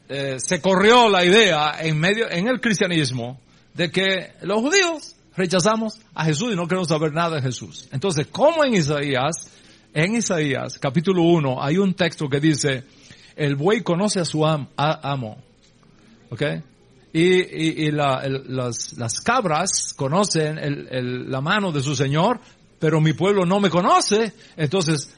eh, 0.07 0.38
se 0.39 0.61
corrió 0.61 1.10
la 1.10 1.26
idea 1.26 1.76
en 1.80 1.99
medio, 1.99 2.31
en 2.31 2.47
el 2.47 2.61
cristianismo, 2.61 3.39
de 3.73 3.91
que 3.91 4.34
los 4.41 4.61
judíos 4.61 5.15
rechazamos 5.35 5.99
a 6.14 6.26
Jesús 6.26 6.53
y 6.53 6.56
no 6.56 6.68
queremos 6.68 6.88
saber 6.88 7.14
nada 7.14 7.38
de 7.38 7.41
Jesús. 7.41 7.88
Entonces, 7.91 8.27
como 8.27 8.64
en 8.64 8.73
Isaías, 8.73 9.51
en 9.94 10.16
Isaías 10.16 10.78
capítulo 10.80 11.24
1 11.24 11.61
hay 11.64 11.78
un 11.78 11.94
texto 11.94 12.30
que 12.30 12.40
dice, 12.40 12.84
el 13.36 13.56
buey 13.56 13.82
conoce 13.82 14.20
a 14.20 14.26
su 14.26 14.45
amo. 14.45 15.38
¿Ok? 16.32 16.44
y, 17.11 17.86
y, 17.88 17.91
la, 17.91 18.24
las, 18.28 18.94
las, 18.98 19.20
cabras 19.22 19.94
conocen 19.95 20.57
el, 20.60 21.30
la 21.30 21.41
mano 21.41 21.72
de 21.72 21.82
su 21.82 21.95
Señor, 21.95 22.40
pero 22.78 23.02
mi 23.02 23.14
pueblo 23.14 23.45
no 23.45 23.60
me 23.60 23.70
conoce. 23.70 24.34
Entonces, 24.56 25.11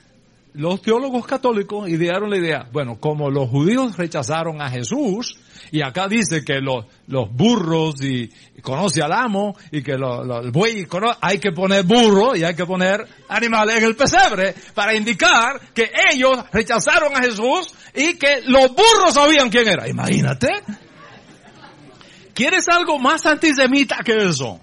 los 0.54 0.82
teólogos 0.82 1.26
católicos 1.26 1.90
idearon 1.90 2.30
la 2.30 2.38
idea, 2.38 2.68
bueno, 2.72 3.00
como 3.00 3.30
los 3.30 3.50
judíos 3.50 3.98
rechazaron 3.98 4.62
a 4.62 4.70
Jesús, 4.70 5.38
y 5.72 5.82
acá 5.82 6.08
dice 6.08 6.44
que 6.44 6.60
los, 6.60 6.86
los 7.08 7.32
burros 7.32 8.02
y, 8.02 8.30
conoce 8.62 9.02
al 9.02 9.14
amo, 9.14 9.56
y 9.72 9.82
que 9.82 9.98
los, 9.98 10.28
el 10.44 10.52
buey 10.52 10.86
conoce, 10.86 11.18
hay 11.22 11.40
que 11.40 11.52
poner 11.52 11.84
burro 11.84 12.36
y 12.36 12.44
hay 12.44 12.56
que 12.56 12.66
poner 12.66 13.08
animales 13.30 13.78
en 13.78 13.84
el 13.86 13.96
pesebre 13.96 14.54
para 14.74 14.94
indicar 14.94 15.60
que 15.74 15.90
ellos 16.12 16.38
rechazaron 16.52 17.16
a 17.16 17.22
Jesús 17.22 17.74
y 17.96 18.16
que 18.16 18.42
los 18.46 18.70
burros 18.70 19.14
sabían 19.14 19.50
quién 19.50 19.68
era. 19.68 19.88
Imagínate. 19.88 20.50
¿Quieres 22.34 22.68
algo 22.70 23.00
más 23.00 23.26
antisemita 23.26 23.98
que 24.04 24.18
eso? 24.18 24.60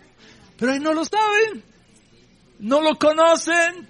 Pero 0.59 0.73
ahí 0.73 0.81
no 0.81 0.93
lo 0.93 1.05
saben. 1.05 1.63
No 2.59 2.81
lo 2.83 2.97
conocen. 2.97 3.89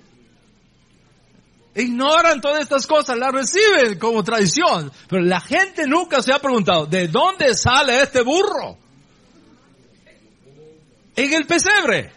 Ignoran 1.79 2.41
todas 2.41 2.63
estas 2.63 2.87
cosas, 2.87 3.17
las 3.17 3.33
reciben 3.33 3.99
como 3.99 4.25
tradición. 4.25 4.91
Pero 5.09 5.23
la 5.23 5.41
gente 5.41 5.87
nunca 5.87 6.21
se 6.23 6.33
ha 6.33 6.41
preguntado, 6.41 6.87
¿de 6.87 7.07
dónde 7.07 7.55
sale 7.55 8.03
este 8.03 8.23
burro? 8.23 8.77
En 11.15 11.33
el 11.33 11.47
pesebre. 11.47 12.13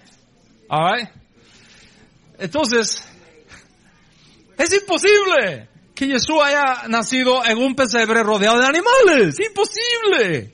Entonces, 2.39 3.03
es 4.57 4.73
imposible 4.73 5.69
que 5.93 6.07
Jesús 6.07 6.37
haya 6.43 6.87
nacido 6.87 7.45
en 7.45 7.57
un 7.59 7.75
pesebre 7.75 8.23
rodeado 8.23 8.59
de 8.59 8.65
animales. 8.65 9.35
Imposible. 9.39 10.51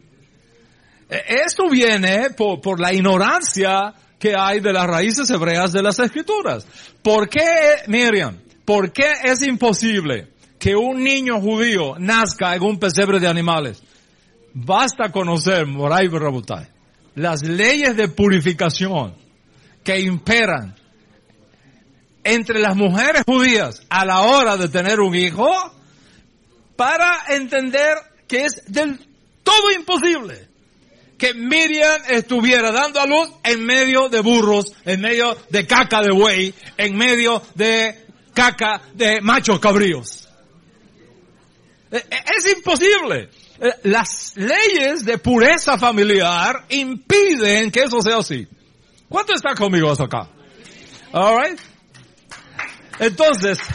E, 1.10 1.24
esto 1.46 1.64
viene 1.70 2.32
por, 2.32 2.80
la 2.80 2.94
ignorancia 2.94 3.94
que 4.20 4.34
hay 4.38 4.60
de 4.60 4.74
las 4.74 4.86
raíces 4.86 5.30
hebreas 5.30 5.72
de 5.72 5.82
las 5.82 6.00
escrituras. 6.00 6.66
¿Por 7.02 7.30
qué, 7.30 7.84
Miriam? 7.88 8.47
¿Por 8.68 8.92
qué 8.92 9.14
es 9.24 9.42
imposible 9.44 10.28
que 10.60 10.76
un 10.76 11.02
niño 11.02 11.40
judío 11.40 11.96
nazca 12.00 12.54
en 12.54 12.64
un 12.64 12.78
pesebre 12.78 13.18
de 13.18 13.30
animales? 13.30 13.82
Basta 14.54 15.10
conocer, 15.10 15.66
Moray 15.66 16.10
Rabutai, 16.10 16.68
las 17.16 17.44
leyes 17.44 17.96
de 17.96 18.10
purificación 18.10 19.16
que 19.86 20.02
imperan 20.02 20.76
entre 22.26 22.60
las 22.60 22.76
mujeres 22.76 23.24
judías 23.26 23.84
a 23.88 24.04
la 24.04 24.20
hora 24.24 24.58
de 24.58 24.68
tener 24.68 25.00
un 25.00 25.16
hijo 25.16 25.50
para 26.76 27.20
entender 27.30 27.96
que 28.28 28.48
es 28.48 28.64
del 28.68 29.00
todo 29.44 29.72
imposible 29.72 30.46
que 31.18 31.34
Miriam 31.34 32.02
estuviera 32.10 32.74
dando 32.74 33.00
a 33.00 33.08
luz 33.08 33.30
en 33.46 33.66
medio 33.66 34.10
de 34.10 34.20
burros, 34.20 34.74
en 34.84 35.00
medio 35.00 35.38
de 35.52 35.66
caca 35.66 36.02
de 36.02 36.12
buey, 36.12 36.54
en 36.76 36.98
medio 36.98 37.42
de 37.56 38.07
caca 38.38 38.82
de 38.94 39.20
machos 39.20 39.60
cabríos. 39.60 40.28
E, 41.92 41.98
e, 41.98 42.24
es 42.38 42.56
imposible. 42.56 43.32
E, 43.60 43.90
las 43.90 44.34
leyes 44.36 45.04
de 45.04 45.18
pureza 45.18 45.80
familiar 45.80 46.66
impiden 46.70 47.72
que 47.72 47.82
eso 47.82 48.00
sea 48.00 48.18
así. 48.18 48.48
¿Cuánto 49.10 49.34
está 49.34 49.56
conmigo 49.56 49.90
hasta 49.90 50.04
acá? 50.04 50.30
Alright. 51.12 51.60
Entonces, 53.00 53.58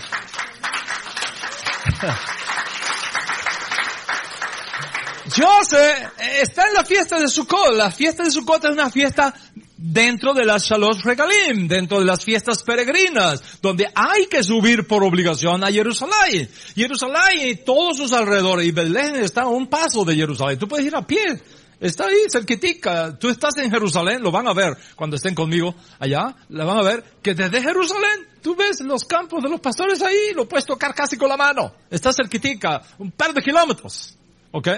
Yo 5.35 5.49
sé, 5.65 6.09
está 6.41 6.67
en 6.69 6.75
la 6.75 6.85
fiesta 6.85 7.19
de 7.19 7.27
Sukkot. 7.27 7.75
La 7.75 7.91
fiesta 7.91 8.23
de 8.23 8.31
Sukkot 8.31 8.65
es 8.65 8.71
una 8.71 8.91
fiesta 8.91 9.35
dentro 9.83 10.33
de 10.33 10.45
las 10.45 10.65
Shalosh 10.65 11.03
Regalim, 11.03 11.67
dentro 11.67 11.99
de 11.99 12.05
las 12.05 12.25
fiestas 12.25 12.63
peregrinas, 12.63 13.61
donde 13.61 13.91
hay 13.93 14.27
que 14.27 14.43
subir 14.45 14.87
por 14.87 15.03
obligación 15.03 15.65
a 15.65 15.73
Jerusalén. 15.73 16.49
Jerusalén 16.77 17.49
y 17.49 17.57
todos 17.57 17.97
sus 17.97 18.13
alrededores, 18.13 18.67
y 18.67 18.71
Belén 18.71 19.17
está 19.17 19.43
a 19.43 19.49
un 19.49 19.67
paso 19.67 20.05
de 20.05 20.15
Jerusalén. 20.15 20.59
Tú 20.59 20.69
puedes 20.69 20.87
ir 20.87 20.95
a 20.95 21.05
pie. 21.05 21.41
Está 21.81 22.07
ahí, 22.07 22.17
cerquitica. 22.31 23.19
Tú 23.19 23.29
estás 23.29 23.57
en 23.57 23.73
Jerusalén, 23.73 24.23
lo 24.23 24.31
van 24.31 24.47
a 24.47 24.55
ver 24.55 24.77
cuando 24.95 25.17
estén 25.17 25.35
conmigo 25.35 25.75
allá, 25.99 26.37
la 26.51 26.65
van 26.65 26.79
a 26.79 26.83
ver 26.83 27.03
que 27.21 27.35
desde 27.35 27.61
Jerusalén 27.61 28.29
tú 28.41 28.55
ves 28.55 28.81
los 28.83 29.05
campos 29.05 29.43
de 29.43 29.49
los 29.49 29.61
pastores 29.61 30.01
ahí, 30.01 30.33
lo 30.37 30.49
puedes 30.49 30.65
tocar 30.65 30.95
casi 30.95 31.17
con 31.17 31.29
la 31.29 31.37
mano. 31.37 31.75
Está 31.91 32.13
cerquitica, 32.13 32.83
un 32.99 33.11
par 33.11 33.35
de 33.35 33.43
kilómetros. 33.43 34.17
¿Ok? 34.53 34.69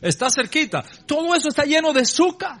está 0.00 0.28
cerquita. 0.30 0.84
Todo 1.06 1.34
eso 1.34 1.48
está 1.48 1.64
lleno 1.64 1.92
de 1.92 2.02
azúcar. 2.02 2.60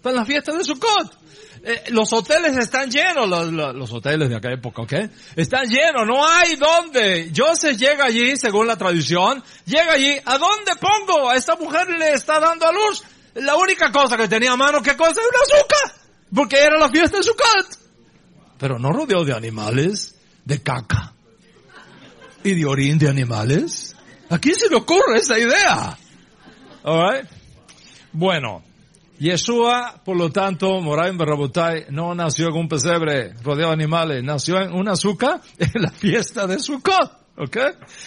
Está 0.00 0.08
en 0.08 0.16
la 0.16 0.24
fiesta 0.24 0.56
de 0.56 0.64
Sukkot. 0.64 1.14
Eh, 1.62 1.84
los 1.90 2.10
hoteles 2.14 2.56
están 2.56 2.90
llenos, 2.90 3.28
los, 3.28 3.52
los, 3.52 3.74
los, 3.74 3.92
hoteles 3.92 4.30
de 4.30 4.36
aquella 4.36 4.54
época, 4.54 4.80
¿ok? 4.80 4.94
Están 5.36 5.68
llenos, 5.68 6.06
no 6.06 6.26
hay 6.26 6.56
dónde. 6.56 7.30
Joseph 7.36 7.76
llega 7.76 8.06
allí, 8.06 8.34
según 8.38 8.66
la 8.66 8.78
tradición, 8.78 9.44
llega 9.66 9.92
allí, 9.92 10.16
¿a 10.24 10.38
dónde 10.38 10.72
pongo? 10.80 11.28
A 11.28 11.36
esta 11.36 11.54
mujer 11.56 11.86
le 11.90 12.14
está 12.14 12.40
dando 12.40 12.66
a 12.66 12.72
luz. 12.72 13.04
La 13.34 13.56
única 13.56 13.92
cosa 13.92 14.16
que 14.16 14.26
tenía 14.26 14.52
a 14.52 14.56
mano, 14.56 14.80
¿qué 14.80 14.96
cosa? 14.96 15.20
Una 15.20 15.58
azúcar. 15.58 16.00
Porque 16.34 16.56
era 16.56 16.78
la 16.78 16.88
fiesta 16.88 17.18
de 17.18 17.22
Sukkot. 17.22 17.78
Pero 18.56 18.78
no 18.78 18.92
rodeado 18.92 19.26
de 19.26 19.34
animales, 19.34 20.14
de 20.46 20.62
caca. 20.62 21.12
Y 22.42 22.54
de 22.54 22.64
orín 22.64 22.98
de 22.98 23.10
animales. 23.10 23.94
¿A 24.30 24.38
quién 24.38 24.54
se 24.54 24.70
le 24.70 24.76
ocurre 24.76 25.18
esa 25.18 25.38
idea? 25.38 25.98
Alright. 26.84 27.28
Bueno, 28.12 28.62
Yeshua, 29.20 30.00
por 30.02 30.16
lo 30.16 30.30
tanto, 30.30 30.80
Moray 30.80 31.14
Barrabotai, 31.14 31.88
no 31.90 32.14
nació 32.14 32.48
en 32.48 32.54
un 32.54 32.68
pesebre 32.68 33.34
rodeado 33.42 33.68
de 33.68 33.74
animales, 33.74 34.24
nació 34.24 34.58
en 34.58 34.72
una 34.72 34.92
azúcar 34.92 35.42
en 35.58 35.82
la 35.82 35.90
fiesta 35.90 36.46
de 36.46 36.58
Sukkot. 36.58 37.20
¿Ok? 37.36 37.56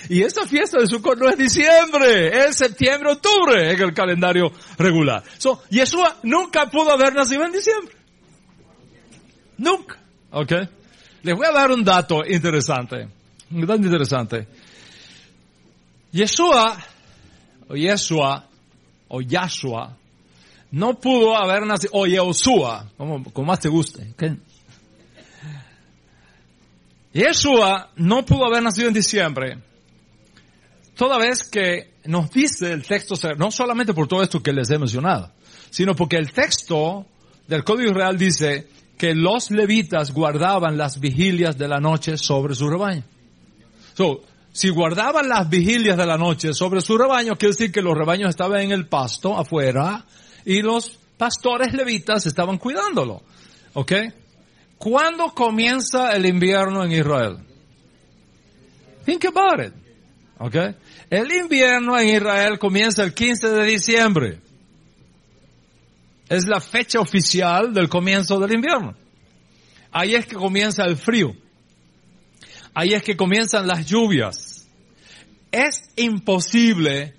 Y 0.10 0.24
esa 0.24 0.46
fiesta 0.48 0.80
de 0.80 0.88
Sukkot 0.88 1.20
no 1.20 1.30
es 1.30 1.38
diciembre, 1.38 2.48
es 2.48 2.56
septiembre, 2.56 3.12
octubre 3.12 3.72
en 3.72 3.80
el 3.80 3.94
calendario 3.94 4.52
regular. 4.80 5.24
So, 5.38 5.62
Yeshua 5.70 6.18
nunca 6.24 6.66
pudo 6.72 6.92
haber 6.92 7.14
nacido 7.14 7.44
en 7.44 7.52
diciembre. 7.52 7.96
Nunca. 9.60 10.00
¿Ok? 10.32 10.52
Les 11.22 11.36
voy 11.36 11.46
a 11.46 11.52
dar 11.52 11.72
un 11.72 11.84
dato 11.84 12.26
interesante. 12.26 13.08
Un 13.52 13.68
dato 13.68 13.84
interesante. 13.84 14.48
Yeshua, 16.12 16.76
o 17.70 17.76
Yeshua, 17.76 18.48
o 19.10 19.22
Yahshua, 19.22 19.98
no 20.74 21.00
pudo 21.00 21.38
haber 21.38 21.68
nacido, 21.68 21.92
o 21.94 22.08
Yehoshua, 22.08 22.90
como, 22.98 23.46
más 23.46 23.60
te 23.60 23.70
guste. 23.70 24.16
Yeshua 27.14 27.92
no 27.98 28.26
pudo 28.26 28.46
haber 28.46 28.64
nacido 28.64 28.88
en 28.88 28.96
diciembre, 28.96 29.60
toda 30.96 31.20
vez 31.20 31.44
que 31.44 31.94
nos 32.06 32.32
dice 32.32 32.72
el 32.72 32.82
texto, 32.82 33.14
no 33.38 33.52
solamente 33.52 33.94
por 33.94 34.08
todo 34.08 34.24
esto 34.24 34.42
que 34.42 34.52
les 34.52 34.72
he 34.72 34.80
mencionado, 34.80 35.32
sino 35.70 35.96
porque 35.96 36.16
el 36.18 36.32
texto 36.32 37.06
del 37.48 37.64
Código 37.64 37.94
Real 37.94 38.18
dice 38.18 38.68
que 38.98 39.14
los 39.14 39.52
levitas 39.52 40.12
guardaban 40.12 40.76
las 40.76 41.00
vigilias 41.00 41.56
de 41.56 41.68
la 41.68 41.80
noche 41.80 42.18
sobre 42.18 42.56
su 42.56 42.68
rebaño. 42.68 43.04
So, 43.94 44.24
si 44.52 44.70
guardaban 44.70 45.30
las 45.30 45.48
vigilias 45.48 45.98
de 45.98 46.06
la 46.08 46.18
noche 46.18 46.52
sobre 46.52 46.82
su 46.82 46.98
rebaño, 46.98 47.36
quiere 47.36 47.54
decir 47.54 47.72
que 47.72 47.84
los 47.84 47.96
rebaños 47.96 48.32
estaban 48.32 48.62
en 48.62 48.72
el 48.72 48.88
pasto 48.88 49.38
afuera 49.38 50.04
y 50.46 50.62
los 50.62 51.00
pastores 51.18 51.74
levitas 51.74 52.26
estaban 52.26 52.58
cuidándolo. 52.58 53.22
¿Ok? 53.74 53.94
¿Cuándo 54.78 55.34
comienza 55.34 56.14
el 56.16 56.26
invierno 56.26 56.84
en 56.84 56.92
Israel? 56.92 57.38
Think 59.06 59.26
about 59.26 59.66
it. 59.66 59.74
¿Ok? 60.40 60.56
El 61.10 61.32
invierno 61.32 61.98
en 61.98 62.10
Israel 62.10 62.60
comienza 62.60 63.04
el 63.04 63.14
15 63.14 63.50
de 63.50 63.66
diciembre. 63.66 64.40
Es 66.28 66.48
la 66.48 66.60
fecha 66.60 67.00
oficial 67.00 67.74
del 67.74 67.90
comienzo 67.90 68.40
del 68.40 68.54
invierno. 68.54 68.96
Ahí 69.92 70.16
es 70.16 70.26
que 70.26 70.36
comienza 70.36 70.84
el 70.84 70.98
frío. 70.98 71.36
Ahí 72.74 72.94
es 72.94 73.04
que 73.04 73.16
comienzan 73.16 73.68
las 73.68 73.86
lluvias. 73.86 74.68
Es 75.52 75.92
imposible 75.96 77.14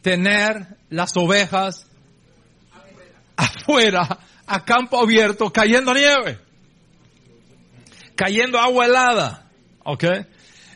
tener 0.00 0.78
las 0.88 1.16
ovejas 1.16 1.86
afuera, 3.42 4.18
a 4.46 4.64
campo 4.64 5.00
abierto, 5.00 5.52
cayendo 5.52 5.94
nieve, 5.94 6.38
cayendo 8.14 8.58
agua 8.58 8.86
helada, 8.86 9.50
¿ok? 9.84 10.04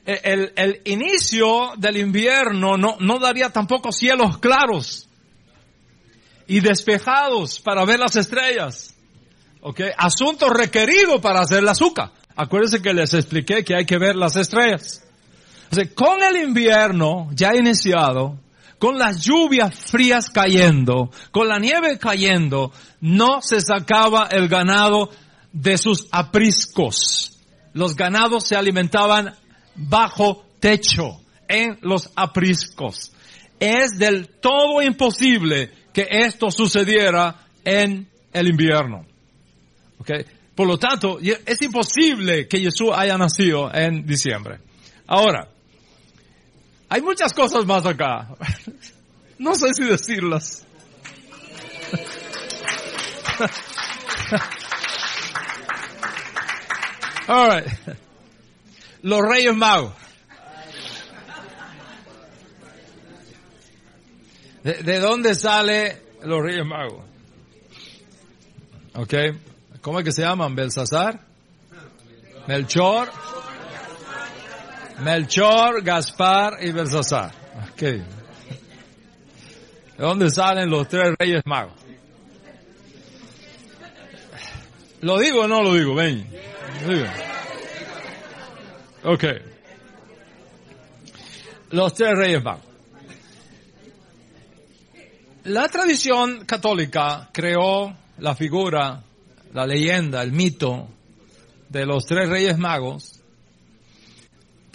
El, 0.04 0.52
el 0.54 0.80
inicio 0.84 1.72
del 1.76 1.96
invierno 1.96 2.76
no, 2.76 2.96
no 3.00 3.18
daría 3.18 3.50
tampoco 3.50 3.90
cielos 3.90 4.38
claros 4.38 5.08
y 6.46 6.60
despejados 6.60 7.60
para 7.60 7.84
ver 7.84 7.98
las 7.98 8.14
estrellas, 8.16 8.94
¿ok? 9.60 9.80
Asunto 9.96 10.48
requerido 10.48 11.20
para 11.20 11.40
hacer 11.40 11.62
la 11.62 11.72
azúcar. 11.72 12.12
Acuérdense 12.36 12.82
que 12.82 12.92
les 12.92 13.14
expliqué 13.14 13.64
que 13.64 13.74
hay 13.74 13.86
que 13.86 13.98
ver 13.98 14.14
las 14.14 14.36
estrellas. 14.36 15.02
Con 15.94 16.22
el 16.22 16.36
invierno 16.36 17.28
ya 17.32 17.54
iniciado, 17.56 18.38
con 18.78 18.98
las 18.98 19.22
lluvias 19.22 19.74
frías 19.74 20.30
cayendo, 20.30 21.10
con 21.30 21.48
la 21.48 21.58
nieve 21.58 21.98
cayendo, 21.98 22.72
no 23.00 23.40
se 23.40 23.60
sacaba 23.60 24.28
el 24.30 24.48
ganado 24.48 25.10
de 25.52 25.78
sus 25.78 26.08
apriscos. 26.10 27.40
Los 27.72 27.94
ganados 27.96 28.46
se 28.46 28.56
alimentaban 28.56 29.34
bajo 29.74 30.44
techo, 30.60 31.20
en 31.48 31.78
los 31.82 32.10
apriscos. 32.16 33.12
Es 33.58 33.98
del 33.98 34.28
todo 34.28 34.82
imposible 34.82 35.70
que 35.92 36.06
esto 36.10 36.50
sucediera 36.50 37.46
en 37.64 38.08
el 38.32 38.48
invierno. 38.48 39.06
Okay. 39.98 40.24
Por 40.54 40.66
lo 40.66 40.78
tanto, 40.78 41.18
es 41.20 41.62
imposible 41.62 42.48
que 42.48 42.60
Jesús 42.60 42.90
haya 42.94 43.16
nacido 43.16 43.72
en 43.72 44.06
diciembre. 44.06 44.58
Ahora, 45.06 45.48
hay 46.88 47.02
muchas 47.02 47.32
cosas 47.32 47.66
más 47.66 47.84
acá. 47.86 48.28
No 49.38 49.54
sé 49.54 49.74
si 49.74 49.84
decirlas. 49.84 50.64
All 57.28 57.50
right. 57.50 57.66
Los 59.02 59.20
Reyes 59.20 59.54
Magos. 59.54 59.92
¿De, 64.62 64.82
¿De, 64.82 64.98
dónde 65.00 65.34
sale 65.34 66.02
los 66.22 66.42
Reyes 66.42 66.64
Magos? 66.64 67.04
¿Ok? 68.94 69.14
¿Cómo 69.82 69.98
es 70.00 70.04
que 70.04 70.12
se 70.12 70.22
llaman? 70.22 70.56
Belsasar, 70.56 71.20
Melchor, 72.48 73.10
Melchor, 75.00 75.82
Gaspar 75.82 76.58
y 76.62 76.72
Belsasar. 76.72 77.32
Ok. 77.72 77.80
¿De 77.80 78.04
dónde 79.98 80.30
salen 80.30 80.70
los 80.70 80.88
tres 80.88 81.14
Reyes 81.18 81.42
Magos? 81.46 81.74
¿Lo 85.00 85.18
digo 85.18 85.42
o 85.42 85.48
no 85.48 85.62
lo 85.62 85.74
digo? 85.74 85.94
Ven. 85.94 86.26
Ok. 89.04 89.24
Los 91.70 91.94
tres 91.94 92.12
Reyes 92.16 92.42
Magos. 92.42 92.64
La 95.44 95.68
tradición 95.68 96.44
católica 96.44 97.30
creó 97.32 97.94
la 98.18 98.34
figura, 98.34 99.02
la 99.52 99.66
leyenda, 99.66 100.22
el 100.22 100.32
mito 100.32 100.88
de 101.68 101.86
los 101.86 102.04
tres 102.04 102.28
Reyes 102.28 102.58
Magos, 102.58 103.15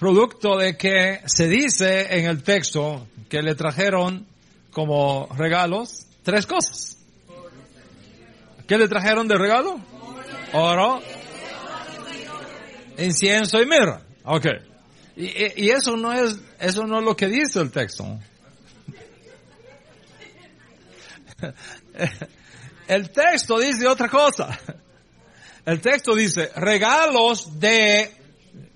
producto 0.02 0.58
de 0.58 0.76
que 0.78 1.22
se 1.28 1.48
dice 1.48 2.18
en 2.18 2.26
el 2.26 2.42
texto 2.42 3.08
que 3.30 3.44
le 3.44 3.54
trajeron 3.54 4.26
como 4.72 5.30
regalos 5.38 6.08
tres 6.24 6.48
cosas. 6.48 6.98
¿Qué 8.68 8.80
le 8.80 8.88
trajeron 8.88 9.28
de 9.28 9.38
regalo? 9.38 9.80
Oro, 10.54 11.04
incienso 12.98 13.62
y 13.62 13.68
mirra. 13.68 14.02
Ok. 14.24 14.48
Y, 15.18 15.66
y, 15.66 15.70
eso 15.70 15.96
no 15.96 16.12
es, 16.12 16.40
eso 16.60 16.88
no 16.88 16.98
es 16.98 17.06
lo 17.06 17.16
que 17.16 17.28
dice 17.28 17.60
el 17.60 17.70
texto. 17.70 18.04
El 22.88 23.12
texto 23.12 23.60
dice 23.60 23.88
otra 23.88 24.10
cosa. 24.10 24.58
El 25.64 25.80
texto 25.80 26.16
dice 26.16 26.50
regalos 26.56 27.60
de 27.60 28.12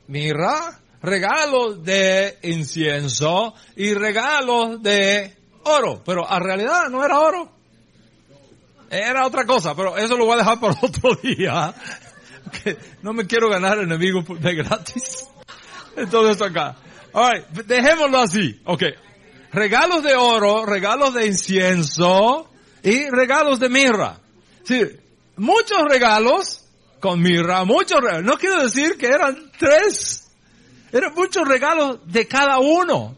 mirra, 0.08 0.80
regalos 1.06 1.84
de 1.84 2.40
incienso 2.44 3.54
y 3.76 3.94
regalos 3.94 4.82
de 4.82 5.36
oro. 5.64 6.02
Pero 6.06 6.26
en 6.30 6.44
realidad 6.44 6.90
no 6.90 7.04
era 7.06 7.20
oro. 7.20 7.52
Era 8.90 9.26
otra 9.26 9.46
cosa, 9.46 9.76
pero 9.76 9.98
eso 9.98 10.16
lo 10.18 10.26
voy 10.26 10.36
a 10.36 10.38
dejar 10.38 10.60
para 10.60 10.74
otro 10.82 11.16
día. 11.16 11.74
No 13.02 13.14
me 13.14 13.26
quiero 13.26 13.50
ganar 13.50 13.80
enemigos 13.80 14.26
de 14.40 14.56
gratis. 14.56 15.26
Entonces 15.96 16.42
acá. 16.42 16.76
Alright, 17.14 17.48
dejémoslo 17.48 18.20
así. 18.20 18.60
Ok. 18.66 18.84
Regalos 19.52 20.04
de 20.04 20.16
oro, 20.16 20.66
regalos 20.66 21.14
de 21.14 21.28
incienso 21.28 22.50
y 22.84 23.10
regalos 23.10 23.60
de 23.60 23.70
mirra. 23.70 24.20
Sí, 24.64 24.82
muchos 25.38 25.82
regalos 25.90 26.66
con 27.00 27.22
mirra, 27.22 27.64
muchos 27.64 28.02
regalos. 28.02 28.26
No 28.26 28.38
quiero 28.38 28.64
decir 28.64 28.98
que 28.98 29.08
eran 29.08 29.52
tres. 29.58 30.25
Eran 30.96 31.14
muchos 31.14 31.46
regalos 31.46 32.00
de 32.06 32.26
cada 32.26 32.58
uno. 32.60 33.18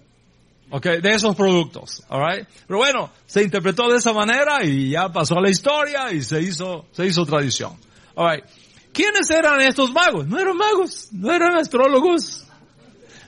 Okay, 0.71 0.99
de 0.99 1.11
esos 1.11 1.35
productos, 1.35 2.03
alright. 2.09 2.47
Pero 2.65 2.79
bueno, 2.79 3.11
se 3.27 3.43
interpretó 3.43 3.87
de 3.87 3.97
esa 3.97 4.13
manera 4.13 4.65
y 4.65 4.89
ya 4.89 5.09
pasó 5.09 5.37
a 5.37 5.41
la 5.41 5.51
historia 5.51 6.11
y 6.11 6.23
se 6.23 6.41
hizo, 6.41 6.87
se 6.91 7.05
hizo 7.05 7.23
tradición. 7.23 7.77
All 8.15 8.31
right. 8.31 8.45
¿Quiénes 8.91 9.29
eran 9.29 9.61
estos 9.61 9.93
magos? 9.93 10.25
No 10.25 10.39
eran 10.39 10.57
magos, 10.57 11.09
no 11.11 11.31
eran 11.31 11.55
astrólogos, 11.55 12.47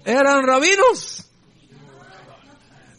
eran 0.04 0.44
rabinos. 0.44 1.30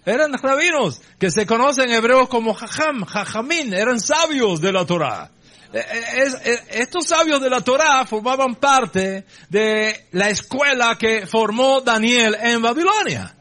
Eran 0.06 0.32
rabinos 0.32 1.02
que 1.18 1.32
se 1.32 1.46
conocen 1.46 1.90
en 1.90 1.96
hebreo 1.96 2.28
como 2.28 2.54
jajam, 2.54 3.04
jajamín, 3.04 3.74
eran 3.74 3.98
sabios 3.98 4.60
de 4.60 4.72
la 4.72 4.86
Torah. 4.86 5.32
Eh, 5.72 5.78
eh, 5.78 6.24
eh, 6.44 6.60
estos 6.70 7.06
sabios 7.06 7.40
de 7.40 7.48
la 7.48 7.60
Torah 7.60 8.04
formaban 8.04 8.56
parte 8.56 9.24
de 9.48 10.08
la 10.12 10.28
escuela 10.30 10.96
que 10.98 11.26
formó 11.26 11.80
Daniel 11.80 12.36
en 12.40 12.60
Babilonia. 12.60 13.36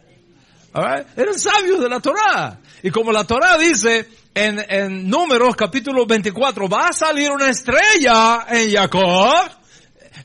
Eran 0.74 1.40
sabios 1.40 1.80
de 1.80 1.90
la 1.90 2.00
Torah. 2.00 2.60
Y 2.84 2.92
como 2.92 3.12
la 3.12 3.26
Torah 3.26 3.58
dice 3.58 4.08
en, 4.36 4.64
en 4.70 5.10
Números 5.10 5.56
capítulo 5.56 6.06
24, 6.06 6.70
va 6.70 6.90
a 6.90 6.94
salir 6.94 7.32
una 7.32 7.50
estrella 7.50 8.46
en 8.48 8.72
Jacob, 8.72 9.50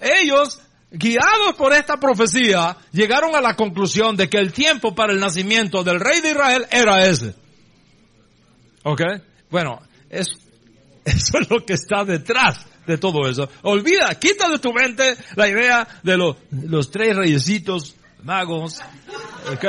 ellos 0.00 0.60
guiados 0.90 1.54
por 1.56 1.72
esta 1.72 1.96
profecía, 1.96 2.76
llegaron 2.92 3.34
a 3.34 3.40
la 3.40 3.56
conclusión 3.56 4.14
de 4.16 4.28
que 4.28 4.38
el 4.38 4.52
tiempo 4.52 4.94
para 4.94 5.12
el 5.12 5.18
nacimiento 5.18 5.82
del 5.82 5.98
rey 5.98 6.20
de 6.20 6.30
Israel 6.30 6.66
era 6.70 7.04
ese. 7.06 7.34
¿Ok? 8.84 9.00
Bueno, 9.50 9.80
es, 10.10 10.28
eso 11.16 11.38
es 11.38 11.50
lo 11.50 11.64
que 11.64 11.74
está 11.74 12.04
detrás 12.04 12.66
de 12.86 12.98
todo 12.98 13.28
eso. 13.28 13.48
Olvida, 13.62 14.14
quita 14.18 14.48
de 14.48 14.58
tu 14.58 14.72
mente 14.72 15.16
la 15.36 15.48
idea 15.48 15.86
de 16.02 16.16
los, 16.16 16.36
los 16.50 16.90
tres 16.90 17.16
reyesitos 17.16 17.96
magos. 18.22 18.80
¿Ok? 19.52 19.64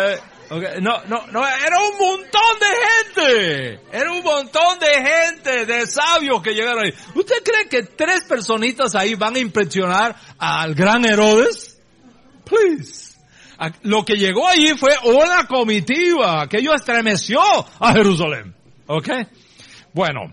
Okay. 0.47 0.79
No, 0.79 1.03
no, 1.05 1.25
no, 1.31 1.47
era 1.47 1.79
un 1.79 1.97
montón 1.97 2.59
de 2.59 2.67
gente. 2.93 3.79
Era 3.91 4.11
un 4.11 4.23
montón 4.23 4.77
de 4.77 4.87
gente, 4.87 5.65
de 5.65 5.87
sabios 5.87 6.41
que 6.43 6.53
llegaron 6.53 6.85
ahí. 6.85 6.93
¿Usted 7.15 7.37
cree 7.43 7.67
que 7.67 7.83
tres 7.83 8.25
personitas 8.25 8.93
ahí 8.93 9.15
van 9.15 9.35
a 9.35 9.39
impresionar 9.39 10.15
al 10.37 10.75
gran 10.75 11.03
Herodes? 11.03 11.81
Please. 12.45 13.15
Lo 13.83 14.05
que 14.05 14.17
llegó 14.17 14.47
allí 14.47 14.77
fue 14.77 14.93
una 15.03 15.47
comitiva 15.47 16.47
que 16.47 16.57
ello 16.57 16.75
estremeció 16.75 17.41
a 17.79 17.93
Jerusalén. 17.93 18.55
¿Ok? 18.85 19.09
Bueno. 19.93 20.31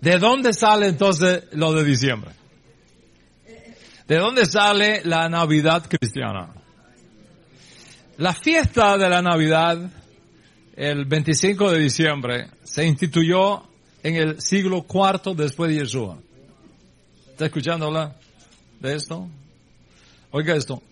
¿De 0.00 0.18
dónde 0.18 0.52
sale 0.52 0.88
entonces 0.88 1.44
lo 1.52 1.72
de 1.72 1.84
diciembre? 1.84 2.30
¿De 4.08 4.16
dónde 4.18 4.46
sale 4.46 5.02
la 5.04 5.28
Navidad 5.28 5.86
cristiana? 5.88 6.54
La 8.18 8.34
fiesta 8.34 8.98
de 8.98 9.08
la 9.08 9.22
Navidad, 9.22 9.78
el 10.76 11.04
25 11.04 11.70
de 11.70 11.78
diciembre, 11.78 12.50
se 12.62 12.84
instituyó 12.84 13.62
en 14.02 14.16
el 14.16 14.40
siglo 14.40 14.84
IV 14.88 15.34
después 15.36 15.70
de 15.70 15.80
Yeshua. 15.80 16.18
¿Está 17.30 17.46
escuchando 17.46 17.86
hablar 17.86 18.16
de 18.80 18.94
esto? 18.96 19.28
Oiga 20.30 20.54
esto. 20.56 20.82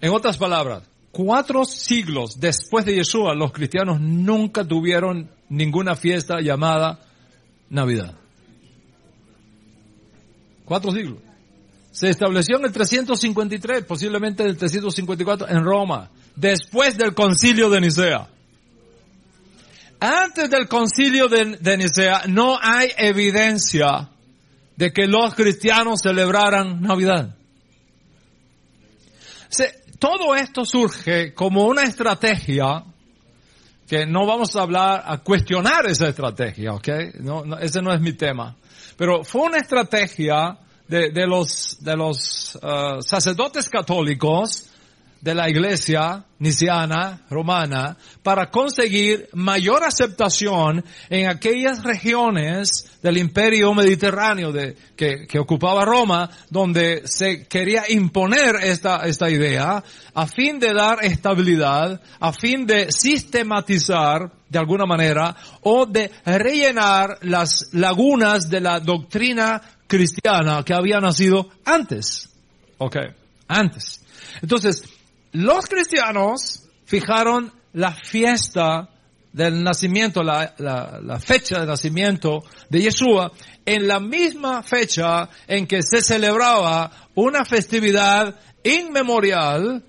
En 0.00 0.12
otras 0.12 0.36
palabras, 0.36 0.82
cuatro 1.10 1.64
siglos 1.64 2.38
después 2.38 2.84
de 2.84 2.96
Yeshua, 2.96 3.34
los 3.34 3.52
cristianos 3.52 4.00
nunca 4.00 4.64
tuvieron 4.64 5.30
ninguna 5.48 5.94
fiesta 5.94 6.40
llamada 6.40 7.00
Navidad. 7.70 8.14
Cuatro 10.64 10.92
siglos. 10.92 11.18
Se 11.90 12.10
estableció 12.10 12.58
en 12.58 12.66
el 12.66 12.72
353, 12.72 13.84
posiblemente 13.84 14.42
en 14.42 14.50
el 14.50 14.56
354, 14.56 15.48
en 15.48 15.64
Roma, 15.64 16.10
después 16.36 16.96
del 16.96 17.14
concilio 17.14 17.70
de 17.70 17.80
Nicea. 17.80 18.28
Antes 20.00 20.48
del 20.50 20.68
concilio 20.68 21.26
de, 21.26 21.76
Nicea 21.76 22.22
no 22.28 22.56
hay 22.60 22.90
evidencia 22.96 24.10
de 24.76 24.92
que 24.92 25.06
los 25.06 25.34
cristianos 25.34 26.00
celebraran 26.02 26.80
Navidad. 26.80 27.34
todo 29.98 30.36
esto 30.36 30.64
surge 30.64 31.34
como 31.34 31.66
una 31.66 31.82
estrategia 31.82 32.84
que 33.88 34.06
no 34.06 34.26
vamos 34.26 34.54
a 34.54 34.62
hablar, 34.62 35.02
a 35.06 35.18
cuestionar 35.18 35.86
esa 35.86 36.08
estrategia, 36.08 36.74
¿ok? 36.74 36.88
No, 37.20 37.58
ese 37.58 37.80
no 37.80 37.92
es 37.92 38.00
mi 38.00 38.12
tema. 38.12 38.54
Pero 38.96 39.24
fue 39.24 39.42
una 39.42 39.58
estrategia 39.58 40.58
de, 40.86 41.10
de 41.10 41.26
los, 41.26 41.78
de 41.80 41.96
los 41.96 42.56
uh, 42.56 43.00
sacerdotes 43.00 43.68
católicos 43.68 44.68
de 45.20 45.34
la 45.34 45.48
iglesia 45.48 46.24
niciana, 46.38 47.22
romana, 47.28 47.96
para 48.22 48.50
conseguir 48.50 49.28
mayor 49.32 49.82
aceptación 49.82 50.84
en 51.10 51.28
aquellas 51.28 51.82
regiones 51.82 52.98
del 53.02 53.18
imperio 53.18 53.74
mediterráneo 53.74 54.52
de, 54.52 54.76
que, 54.96 55.26
que, 55.26 55.38
ocupaba 55.38 55.84
Roma, 55.84 56.30
donde 56.50 57.02
se 57.06 57.46
quería 57.48 57.84
imponer 57.88 58.56
esta, 58.62 58.98
esta 59.06 59.28
idea, 59.28 59.82
a 60.14 60.26
fin 60.26 60.60
de 60.60 60.72
dar 60.72 61.04
estabilidad, 61.04 62.00
a 62.20 62.32
fin 62.32 62.66
de 62.66 62.92
sistematizar 62.92 64.30
de 64.48 64.58
alguna 64.58 64.86
manera, 64.86 65.36
o 65.62 65.84
de 65.86 66.10
rellenar 66.24 67.18
las 67.22 67.68
lagunas 67.72 68.48
de 68.48 68.60
la 68.60 68.80
doctrina 68.80 69.60
cristiana 69.86 70.62
que 70.64 70.74
había 70.74 71.00
nacido 71.00 71.50
antes. 71.64 72.30
Ok, 72.78 72.96
antes. 73.48 74.00
Entonces, 74.40 74.84
los 75.38 75.66
cristianos 75.66 76.64
fijaron 76.84 77.52
la 77.74 77.92
fiesta 77.92 78.88
del 79.32 79.62
nacimiento, 79.62 80.24
la, 80.24 81.20
fecha 81.24 81.60
de 81.60 81.66
nacimiento 81.66 82.42
de 82.68 82.80
Yeshua, 82.82 83.30
en 83.64 83.86
la 83.86 84.00
misma 84.00 84.64
fecha 84.64 85.28
en 85.46 85.68
que 85.68 85.82
se 85.84 86.02
celebraba 86.02 86.90
una 87.14 87.44
festividad 87.44 88.34
inmemorial 88.64 89.84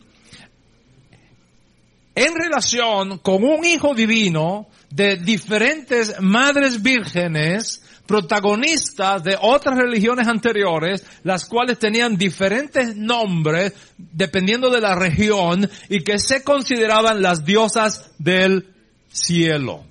en 2.14 2.36
relación 2.36 3.18
con 3.18 3.44
un 3.44 3.66
hijo 3.66 3.96
divino 3.96 4.68
de 4.92 5.16
diferentes 5.16 6.22
madres 6.22 6.84
vírgenes 6.84 7.82
protagonistas 8.10 9.24
de 9.24 9.38
otras 9.40 9.78
religiones 9.78 10.28
anteriores, 10.28 11.06
las 11.24 11.46
cuales 11.46 11.78
tenían 11.78 12.18
diferentes 12.18 12.96
nombres 12.96 13.72
dependiendo 14.00 14.72
de 14.72 14.82
la 14.82 14.96
región 14.96 15.70
y 15.90 16.04
que 16.04 16.18
se 16.18 16.44
consideraban 16.44 17.22
las 17.22 17.46
diosas 17.46 18.10
del 18.18 18.74
cielo. 19.12 19.84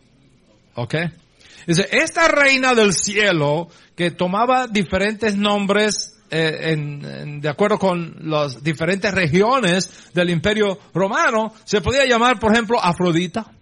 ¿Ok? 0.75 0.97
Dice, 1.65 1.89
esta 1.93 2.27
reina 2.27 2.75
del 2.75 2.93
cielo 2.93 3.69
que 3.95 4.11
tomaba 4.11 4.67
diferentes 4.67 5.37
nombres 5.37 6.17
eh, 6.29 6.77
de 7.41 7.49
acuerdo 7.49 7.79
con 7.79 8.17
las 8.23 8.65
diferentes 8.65 9.15
regiones 9.15 10.11
del 10.13 10.31
imperio 10.31 10.77
romano, 10.93 11.55
se 11.65 11.81
podía 11.81 12.05
llamar, 12.05 12.41
por 12.41 12.53
ejemplo, 12.53 12.83
Afrodita 12.83 13.53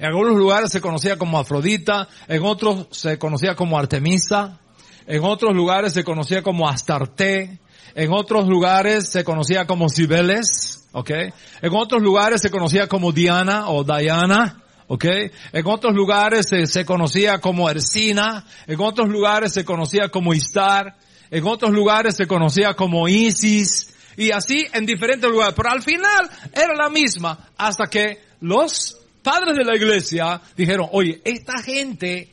en 0.00 0.06
algunos 0.06 0.34
lugares 0.34 0.72
se 0.72 0.80
conocía 0.80 1.18
como 1.18 1.38
Afrodita, 1.38 2.08
en 2.26 2.42
otros 2.42 2.86
se 2.90 3.18
conocía 3.18 3.54
como 3.54 3.78
Artemisa, 3.78 4.58
en 5.06 5.22
otros 5.22 5.54
lugares 5.54 5.92
se 5.92 6.04
conocía 6.04 6.42
como 6.42 6.66
Astarte, 6.66 7.60
en 7.94 8.10
otros 8.10 8.48
lugares 8.48 9.10
se 9.10 9.24
conocía 9.24 9.66
como 9.66 9.90
Cibeles, 9.90 10.88
¿ok? 10.92 11.10
En 11.60 11.74
otros 11.74 12.00
lugares 12.00 12.40
se 12.40 12.50
conocía 12.50 12.86
como 12.86 13.12
Diana 13.12 13.68
o 13.68 13.84
Diana, 13.84 14.62
¿ok? 14.86 15.04
En 15.52 15.66
otros 15.66 15.92
lugares 15.94 16.48
se, 16.48 16.66
se 16.66 16.86
conocía 16.86 17.38
como 17.38 17.68
Ersina, 17.68 18.46
en 18.66 18.80
otros 18.80 19.10
lugares 19.10 19.52
se 19.52 19.66
conocía 19.66 20.08
como 20.08 20.32
Istar, 20.32 20.96
en 21.30 21.46
otros 21.46 21.72
lugares 21.72 22.16
se 22.16 22.26
conocía 22.26 22.72
como 22.72 23.06
Isis, 23.06 23.92
y 24.16 24.30
así 24.30 24.66
en 24.72 24.86
diferentes 24.86 25.30
lugares, 25.30 25.52
pero 25.54 25.70
al 25.70 25.82
final 25.82 26.30
era 26.54 26.74
la 26.74 26.88
misma 26.88 27.50
hasta 27.58 27.86
que 27.88 28.30
los 28.40 28.96
padres 29.22 29.56
de 29.56 29.64
la 29.64 29.76
iglesia 29.76 30.40
dijeron, 30.56 30.88
oye, 30.92 31.20
esta 31.24 31.62
gente 31.62 32.30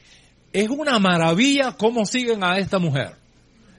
es 0.54 0.70
una 0.70 1.00
maravilla 1.00 1.76
cómo 1.78 2.06
siguen 2.06 2.44
a 2.44 2.58
esta 2.58 2.80
mujer. 2.80 3.16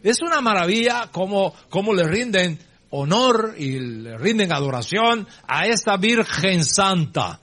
Es 0.02 0.20
una 0.22 0.40
maravilla 0.40 1.08
cómo, 1.10 1.54
cómo 1.68 1.92
le 1.92 2.04
rinden 2.04 2.58
honor 2.90 3.54
y 3.58 3.78
le 3.78 4.16
rinden 4.16 4.52
adoración 4.52 5.26
a 5.46 5.66
esta 5.66 5.96
Virgen 5.96 6.64
Santa. 6.64 7.40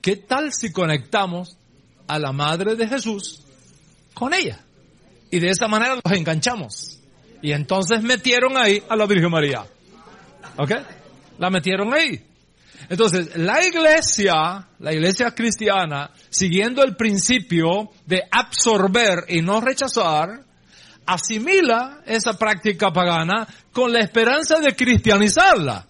¿Qué 0.00 0.16
tal 0.16 0.52
si 0.52 0.72
conectamos 0.72 1.56
a 2.06 2.18
la 2.18 2.32
Madre 2.32 2.76
de 2.76 2.88
Jesús 2.88 3.42
con 4.14 4.34
ella? 4.34 4.60
Y 5.30 5.38
de 5.38 5.50
esa 5.50 5.68
manera 5.68 5.96
los 6.02 6.12
enganchamos. 6.16 7.00
Y 7.42 7.52
entonces 7.52 8.02
metieron 8.02 8.56
ahí 8.56 8.82
a 8.88 8.96
la 8.96 9.06
Virgen 9.06 9.30
María. 9.30 9.64
¿Ok? 10.56 10.72
La 11.38 11.50
metieron 11.50 11.92
ahí. 11.92 12.24
Entonces, 12.88 13.36
la 13.36 13.64
iglesia, 13.64 14.66
la 14.78 14.92
iglesia 14.92 15.32
cristiana, 15.32 16.10
siguiendo 16.30 16.82
el 16.82 16.96
principio 16.96 17.90
de 18.06 18.22
absorber 18.30 19.24
y 19.28 19.42
no 19.42 19.60
rechazar, 19.60 20.44
asimila 21.06 22.02
esa 22.06 22.38
práctica 22.38 22.92
pagana 22.92 23.46
con 23.72 23.92
la 23.92 24.00
esperanza 24.00 24.58
de 24.58 24.74
cristianizarla. 24.74 25.86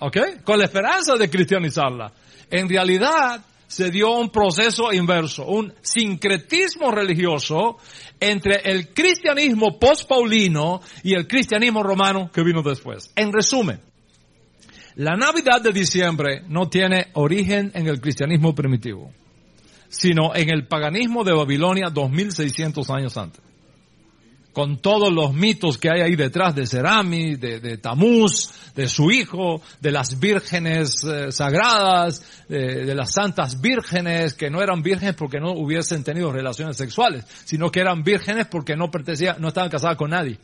¿ok? 0.00 0.16
Con 0.44 0.58
la 0.58 0.64
esperanza 0.64 1.16
de 1.16 1.28
cristianizarla. 1.28 2.12
En 2.50 2.68
realidad 2.68 3.44
se 3.66 3.90
dio 3.90 4.12
un 4.12 4.30
proceso 4.30 4.92
inverso, 4.92 5.44
un 5.46 5.72
sincretismo 5.82 6.90
religioso 6.90 7.78
entre 8.20 8.60
el 8.64 8.92
cristianismo 8.94 9.78
post-paulino 9.78 10.80
y 11.02 11.14
el 11.14 11.26
cristianismo 11.26 11.82
romano 11.82 12.30
que 12.32 12.42
vino 12.42 12.62
después. 12.62 13.10
En 13.16 13.32
resumen, 13.32 13.80
la 14.96 15.16
Navidad 15.16 15.60
de 15.62 15.72
diciembre 15.72 16.42
no 16.48 16.68
tiene 16.68 17.08
origen 17.14 17.70
en 17.74 17.86
el 17.86 18.00
cristianismo 18.00 18.54
primitivo, 18.54 19.12
sino 19.88 20.34
en 20.34 20.50
el 20.50 20.66
paganismo 20.66 21.22
de 21.22 21.32
Babilonia 21.32 21.90
2600 21.90 22.90
años 22.90 23.16
antes 23.16 23.46
con 24.56 24.78
todos 24.78 25.12
los 25.12 25.34
mitos 25.34 25.76
que 25.76 25.90
hay 25.90 26.00
ahí 26.00 26.16
detrás 26.16 26.54
de 26.54 26.64
Serami, 26.64 27.36
de, 27.36 27.60
de 27.60 27.76
Tamuz, 27.76 28.50
de 28.74 28.88
su 28.88 29.10
hijo, 29.10 29.60
de 29.82 29.92
las 29.92 30.18
vírgenes 30.18 31.04
eh, 31.04 31.30
sagradas, 31.30 32.46
de, 32.48 32.86
de, 32.86 32.94
las 32.94 33.12
santas 33.12 33.60
vírgenes 33.60 34.32
que 34.32 34.48
no 34.48 34.62
eran 34.62 34.82
vírgenes 34.82 35.14
porque 35.14 35.40
no 35.40 35.52
hubiesen 35.52 36.02
tenido 36.04 36.32
relaciones 36.32 36.78
sexuales, 36.78 37.26
sino 37.44 37.70
que 37.70 37.80
eran 37.80 38.02
vírgenes 38.02 38.46
porque 38.46 38.76
no 38.76 38.90
pertenecían, 38.90 39.36
no 39.40 39.48
estaban 39.48 39.68
casadas 39.68 39.98
con 39.98 40.08
nadie. 40.08 40.38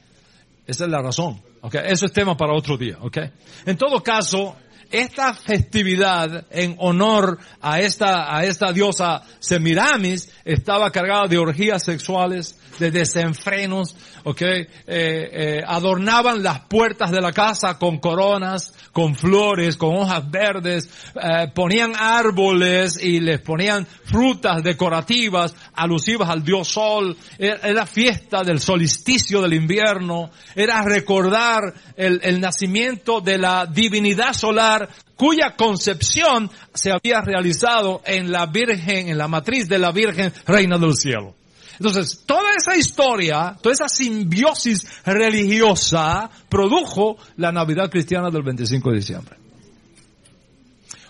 Esa 0.67 0.85
es 0.85 0.91
la 0.91 1.01
razón. 1.01 1.41
Okay. 1.63 1.81
Eso 1.87 2.07
es 2.07 2.13
tema 2.13 2.37
para 2.37 2.53
otro 2.53 2.77
día. 2.77 2.99
Okay. 3.01 3.31
En 3.65 3.77
todo 3.77 4.03
caso, 4.03 4.57
esta 4.91 5.33
festividad 5.33 6.47
en 6.51 6.75
honor 6.79 7.39
a 7.61 7.81
esta, 7.81 8.37
a 8.37 8.45
esta 8.45 8.73
diosa 8.73 9.23
Semiramis 9.39 10.31
estaba 10.45 10.91
cargada 10.91 11.29
de 11.29 11.39
orgías 11.39 11.85
sexuales, 11.85 12.59
de 12.83 12.91
desenfrenos, 12.91 13.95
ok, 14.25 14.43
eh, 14.43 14.67
eh, 14.87 15.63
adornaban 15.65 16.43
las 16.43 16.61
puertas 16.61 17.13
de 17.13 17.21
la 17.21 17.33
casa 17.33 17.79
con 17.79 17.99
coronas, 17.99 18.75
con 18.93 19.15
flores, 19.15 19.77
con 19.77 19.95
hojas 19.95 20.29
verdes, 20.29 20.91
eh, 21.15 21.47
ponían 21.55 21.93
árboles 21.97 23.03
y 23.03 23.21
les 23.21 23.41
ponían 23.41 23.87
frutas 23.87 24.63
decorativas 24.65 25.55
alusivas 25.75 26.29
al 26.29 26.43
dios 26.43 26.69
sol, 26.69 27.17
era, 27.39 27.87
fiesta 27.87 28.43
del 28.43 28.59
solsticio 28.59 29.41
del 29.43 29.55
invierno, 29.55 30.31
era 30.57 30.83
recordar 30.83 31.73
el, 31.97 32.21
el 32.23 32.41
nacimiento 32.41 33.21
de 33.21 33.39
la 33.39 33.67
divinidad 33.67 34.33
solar 34.33 34.89
cuya 35.17 35.55
concepción 35.57 36.51
se 36.75 36.91
había 36.91 37.21
realizado 37.21 38.03
en 38.05 38.33
la 38.33 38.47
Virgen, 38.47 39.09
en 39.09 39.19
la 39.19 39.29
matriz 39.29 39.69
de 39.69 39.79
la 39.79 39.93
Virgen 39.93 40.33
Reina 40.47 40.79
del 40.79 40.97
Cielo. 40.97 41.37
Entonces, 41.79 42.23
toda 42.27 42.55
esa 42.57 42.77
historia, 42.77 43.57
toda 43.61 43.73
esa 43.75 43.89
simbiosis 43.89 44.87
religiosa 45.05 46.31
produjo 46.49 47.17
la 47.37 47.53
Navidad 47.53 47.91
cristiana 47.91 48.31
del 48.31 48.43
25 48.43 48.91
de 48.91 48.97
diciembre. 48.97 49.37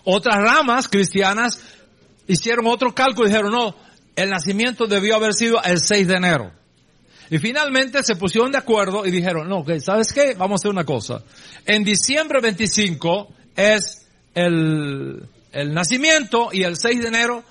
Otras 0.05 0.37
ramas 0.37 0.89
cristianas 0.89 1.61
hicieron 2.27 2.67
otro 2.67 2.95
cálculo 2.95 3.27
y 3.27 3.31
dijeron, 3.31 3.53
no, 3.53 3.75
el 4.17 4.31
nacimiento 4.31 4.87
debió 4.87 5.17
haber 5.17 5.35
sido 5.35 5.63
el 5.63 5.81
6 5.81 6.09
de 6.09 6.15
enero. 6.15 6.53
Y 7.31 7.39
finalmente 7.39 8.03
se 8.03 8.17
pusieron 8.17 8.53
de 8.53 8.59
acuerdo 8.59 9.07
y 9.07 9.11
dijeron, 9.11 9.49
no, 9.49 9.65
¿sabes 9.81 10.13
qué? 10.13 10.35
Vamos 10.35 10.61
a 10.61 10.63
hacer 10.63 10.71
una 10.71 10.85
cosa. 10.85 11.23
En 11.65 11.83
diciembre 11.83 12.41
25 12.43 13.29
es 13.57 14.07
el, 14.35 15.27
el 15.53 15.73
nacimiento 15.73 16.51
y 16.53 16.65
el 16.65 16.77
6 16.77 17.01
de 17.01 17.09
enero 17.09 17.45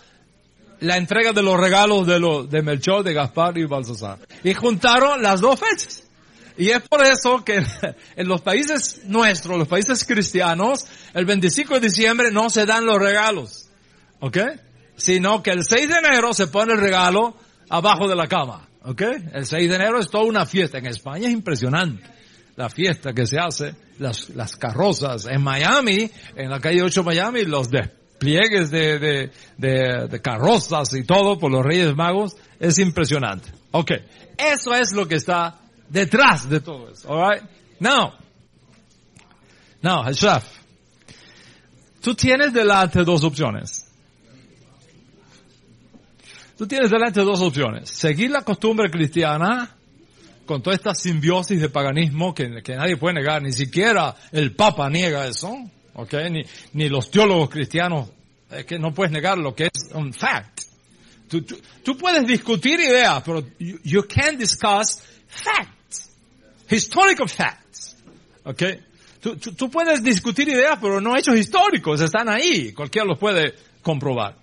la 0.82 0.98
entrega 0.98 1.32
de 1.32 1.44
los 1.44 1.60
regalos 1.60 2.06
de, 2.08 2.20
los, 2.20 2.50
de 2.50 2.62
Melchor, 2.62 3.04
de 3.04 3.14
Gaspar 3.14 3.58
y 3.58 3.66
Balsasar. 3.66 4.20
Y 4.44 4.54
juntaron 4.54 5.22
las 5.22 5.40
dos 5.40 5.60
fechas. 5.60 6.04
Y 6.58 6.70
es 6.70 6.82
por 6.82 7.06
eso 7.06 7.44
que 7.46 7.64
en 8.16 8.28
los 8.28 8.42
países 8.42 9.02
nuestros, 9.06 9.58
los 9.58 9.68
países 9.68 10.04
cristianos, 10.06 10.86
el 11.14 11.26
25 11.26 11.76
de 11.76 11.80
diciembre 11.82 12.32
no 12.32 12.50
se 12.50 12.66
dan 12.66 12.86
los 12.86 12.98
regalos. 12.98 13.70
¿Ok? 14.20 14.38
Sino 14.96 15.42
que 15.42 15.52
el 15.52 15.64
6 15.64 15.88
de 15.88 15.96
enero 15.96 16.34
se 16.34 16.48
pone 16.48 16.74
el 16.74 16.80
regalo 16.80 17.36
abajo 17.70 18.08
de 18.08 18.16
la 18.16 18.28
cama. 18.28 18.68
¿Ok? 18.84 19.02
El 19.34 19.46
6 19.46 19.70
de 19.70 19.76
enero 19.76 20.00
es 20.00 20.10
toda 20.10 20.26
una 20.26 20.46
fiesta. 20.48 20.80
En 20.80 20.88
España 20.88 21.28
es 21.28 21.34
impresionante 21.34 22.04
la 22.56 22.70
fiesta 22.70 23.14
que 23.14 23.26
se 23.26 23.40
hace, 23.40 23.76
las, 24.00 24.30
las 24.32 24.56
carrozas. 24.56 25.28
En 25.28 25.42
Miami, 25.44 26.10
en 26.36 26.50
la 26.50 26.60
calle 26.60 26.82
8 26.82 27.04
Miami, 27.04 27.46
los 27.46 27.70
de 27.70 28.01
pliegues 28.22 28.70
de, 28.70 29.00
de, 29.00 29.32
de, 29.58 30.08
de, 30.08 30.22
carrozas 30.22 30.94
y 30.94 31.04
todo 31.04 31.40
por 31.40 31.52
los 31.52 31.66
Reyes 31.66 31.96
Magos, 31.96 32.38
es 32.60 32.78
impresionante. 32.78 33.50
Ok, 33.72 33.94
eso 34.38 34.76
es 34.76 34.94
lo 34.94 35.08
que 35.08 35.16
está 35.16 35.60
detrás 35.90 36.48
de 36.48 36.60
todo 36.60 36.92
eso. 36.92 37.12
Alright? 37.12 37.44
Now, 37.80 38.14
now, 39.82 40.14
chef, 40.14 40.46
tú 42.00 42.14
tienes 42.14 42.54
delante 42.54 43.04
dos 43.04 43.24
opciones. 43.24 43.88
Tú 46.60 46.68
tienes 46.68 46.92
delante 46.92 47.22
dos 47.22 47.42
opciones. 47.42 47.90
Seguir 47.90 48.30
la 48.30 48.44
costumbre 48.44 48.92
cristiana 48.92 49.76
con 50.46 50.62
toda 50.62 50.76
esta 50.76 50.94
simbiosis 50.94 51.60
de 51.60 51.70
paganismo 51.70 52.36
que, 52.36 52.62
que 52.62 52.76
nadie 52.76 52.98
puede 52.98 53.16
negar, 53.16 53.42
ni 53.42 53.52
siquiera 53.52 54.16
el 54.32 54.56
Papa 54.56 54.92
niega 54.92 55.26
eso 55.26 55.58
Okay, 55.94 56.30
ni, 56.30 56.44
ni 56.74 56.90
los 56.90 57.12
teólogos 57.12 57.50
cristianos, 57.50 58.10
es 58.50 58.66
que 58.66 58.80
no 58.80 58.94
puedes 58.94 59.12
negar 59.12 59.38
lo 59.38 59.54
que 59.54 59.66
es 59.66 59.90
un 59.94 60.14
fact. 60.14 60.62
Tú, 61.28 61.42
tú, 61.44 61.58
tú 61.84 61.98
puedes 61.98 62.26
discutir 62.26 62.80
ideas, 62.80 63.22
pero 63.24 63.42
you, 63.60 63.78
you 63.84 64.04
can't 64.08 64.38
discuss 64.38 65.02
facts. 65.28 66.12
Historical 66.70 67.28
facts. 67.28 67.96
Okay? 68.44 68.80
Tú, 69.22 69.36
tú, 69.38 69.54
tú, 69.54 69.70
puedes 69.70 70.02
discutir 70.04 70.50
ideas, 70.50 70.78
pero 70.82 71.00
no 71.00 71.16
hechos 71.16 71.38
históricos, 71.38 72.02
están 72.02 72.30
ahí, 72.30 72.74
cualquiera 72.74 73.06
los 73.06 73.18
puede 73.18 73.54
comprobar. 73.82 74.36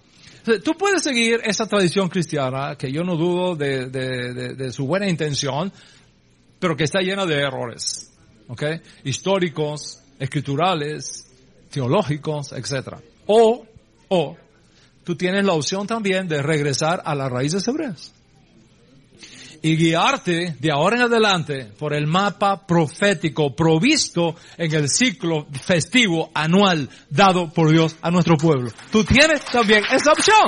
Tú 0.64 0.74
puedes 0.78 1.02
seguir 1.02 1.40
esa 1.44 1.66
tradición 1.66 2.08
cristiana, 2.08 2.76
que 2.76 2.90
yo 2.90 3.02
no 3.02 3.16
dudo 3.16 3.54
de, 3.54 3.86
de, 3.86 4.32
de, 4.32 4.54
de 4.54 4.72
su 4.72 4.86
buena 4.86 5.08
intención, 5.08 5.70
pero 6.58 6.76
que 6.76 6.84
está 6.84 7.00
llena 7.00 7.26
de 7.26 7.34
errores, 7.34 8.10
¿ok? 8.48 8.62
Históricos, 9.04 10.00
escriturales, 10.18 11.27
teológicos, 11.70 12.52
etc. 12.52 12.96
O, 13.26 13.64
o, 14.08 14.36
tú 15.04 15.16
tienes 15.16 15.44
la 15.44 15.52
opción 15.52 15.86
también 15.86 16.28
de 16.28 16.42
regresar 16.42 17.02
a 17.04 17.14
las 17.14 17.30
raíces 17.30 17.66
hebreas. 17.68 18.12
Y 19.60 19.76
guiarte 19.76 20.54
de 20.60 20.70
ahora 20.70 20.96
en 20.96 21.02
adelante 21.02 21.72
por 21.78 21.92
el 21.92 22.06
mapa 22.06 22.64
profético 22.64 23.56
provisto 23.56 24.36
en 24.56 24.72
el 24.72 24.88
ciclo 24.88 25.46
festivo 25.50 26.30
anual 26.32 26.88
dado 27.10 27.52
por 27.52 27.70
Dios 27.70 27.96
a 28.00 28.10
nuestro 28.10 28.36
pueblo. 28.36 28.70
Tú 28.92 29.02
tienes 29.02 29.44
también 29.46 29.82
esa 29.90 30.12
opción. 30.12 30.46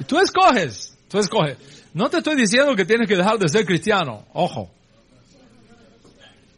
Y 0.00 0.04
tú 0.04 0.18
escoges, 0.18 0.94
tú 1.08 1.18
escoges. 1.18 1.56
No 1.94 2.10
te 2.10 2.18
estoy 2.18 2.36
diciendo 2.36 2.74
que 2.74 2.84
tienes 2.84 3.08
que 3.08 3.16
dejar 3.16 3.38
de 3.38 3.48
ser 3.48 3.64
cristiano, 3.64 4.26
ojo. 4.34 4.70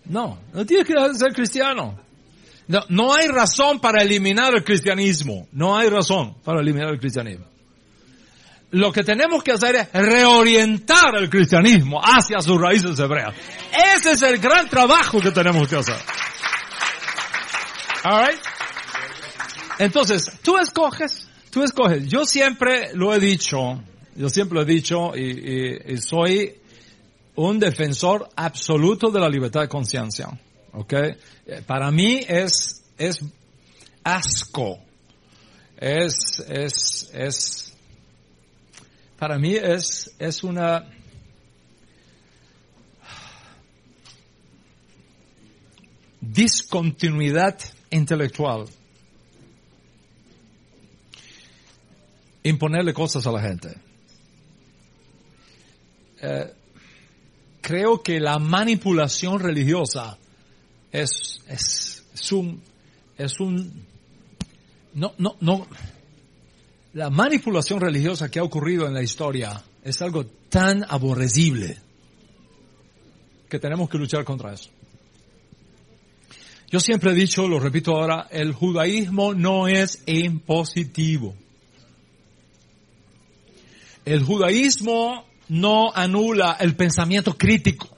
No, 0.08 0.38
no 0.52 0.66
tienes 0.66 0.86
que 0.86 0.94
ser 1.14 1.32
cristiano. 1.32 1.98
No, 2.68 2.80
no 2.88 3.14
hay 3.14 3.28
razón 3.28 3.80
para 3.80 4.02
eliminar 4.02 4.54
el 4.54 4.64
cristianismo. 4.64 5.48
No 5.52 5.76
hay 5.76 5.88
razón 5.88 6.36
para 6.44 6.60
eliminar 6.60 6.90
el 6.90 6.98
cristianismo. 6.98 7.46
Lo 8.72 8.92
que 8.92 9.04
tenemos 9.04 9.42
que 9.42 9.52
hacer 9.52 9.76
es 9.76 9.92
reorientar 9.92 11.16
el 11.16 11.30
cristianismo 11.30 12.00
hacia 12.02 12.40
sus 12.40 12.60
raíces 12.60 12.98
hebreas. 12.98 13.34
Ese 13.94 14.12
es 14.12 14.22
el 14.22 14.38
gran 14.38 14.68
trabajo 14.68 15.20
que 15.20 15.30
tenemos 15.30 15.68
que 15.68 15.76
hacer. 15.76 15.96
Alright? 18.02 18.40
Entonces, 19.78 20.30
tú 20.42 20.58
escoges, 20.58 21.28
tú 21.50 21.62
escoges. 21.62 22.08
Yo 22.08 22.24
siempre 22.24 22.90
lo 22.94 23.14
he 23.14 23.20
dicho, 23.20 23.80
yo 24.16 24.28
siempre 24.28 24.56
lo 24.56 24.62
he 24.62 24.66
dicho 24.66 25.16
y 25.16 25.96
soy 25.98 26.60
un 27.36 27.58
defensor 27.58 28.28
absoluto 28.34 29.10
de 29.10 29.20
la 29.20 29.28
libertad 29.28 29.62
de 29.62 29.68
conciencia. 29.68 30.28
¿Ok? 30.72 30.94
Para 31.66 31.90
mí 31.90 32.20
es, 32.26 32.82
es 32.98 33.20
asco. 34.02 34.78
Es, 35.76 36.42
es, 36.48 37.10
es, 37.12 37.76
para 39.18 39.38
mí 39.38 39.54
es, 39.54 40.14
es 40.18 40.42
una, 40.42 40.86
discontinuidad 46.36 47.58
intelectual. 47.90 48.66
Imponerle 52.42 52.92
cosas 52.92 53.26
a 53.26 53.32
la 53.32 53.40
gente. 53.40 53.74
Eh, 56.20 56.52
creo 57.66 58.00
que 58.00 58.20
la 58.20 58.38
manipulación 58.38 59.40
religiosa 59.40 60.16
es, 60.92 61.42
es, 61.48 62.04
es 62.14 62.30
un, 62.30 62.62
es 63.18 63.40
un, 63.40 63.84
no, 64.94 65.12
no, 65.18 65.34
no, 65.40 65.66
la 66.92 67.10
manipulación 67.10 67.80
religiosa 67.80 68.30
que 68.30 68.38
ha 68.38 68.44
ocurrido 68.44 68.86
en 68.86 68.94
la 68.94 69.02
historia 69.02 69.60
es 69.82 70.00
algo 70.00 70.26
tan 70.48 70.84
aborrecible. 70.88 71.76
que 73.48 73.58
tenemos 73.58 73.90
que 73.90 73.98
luchar 73.98 74.24
contra 74.24 74.54
eso. 74.54 74.70
Yo 76.70 76.78
siempre 76.78 77.10
he 77.10 77.14
dicho, 77.14 77.48
lo 77.48 77.58
repito 77.58 77.96
ahora, 77.96 78.28
el 78.30 78.52
judaísmo 78.52 79.34
no 79.34 79.66
es 79.66 80.04
impositivo. 80.06 81.34
El 84.04 84.22
judaísmo 84.22 85.24
no 85.48 85.92
anula 85.94 86.56
el 86.60 86.74
pensamiento 86.76 87.36
crítico. 87.36 87.88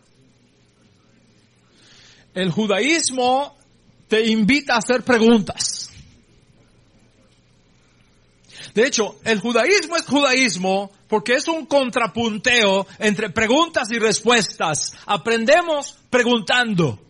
El 2.35 2.51
judaísmo 2.51 3.57
te 4.09 4.27
invita 4.27 4.75
a 4.75 4.79
hacer 4.79 5.03
preguntas. 5.03 5.91
De 8.75 8.87
hecho, 8.87 9.19
el 9.25 9.41
judaísmo 9.41 9.97
es 9.97 10.05
judaísmo 10.05 10.93
porque 11.09 11.35
es 11.35 11.49
un 11.49 11.66
contrapunteo 11.66 12.87
entre 12.99 13.31
preguntas 13.31 13.91
y 13.91 13.99
respuestas. 13.99 14.93
Aprendemos 15.07 15.97
preguntando 16.11 17.01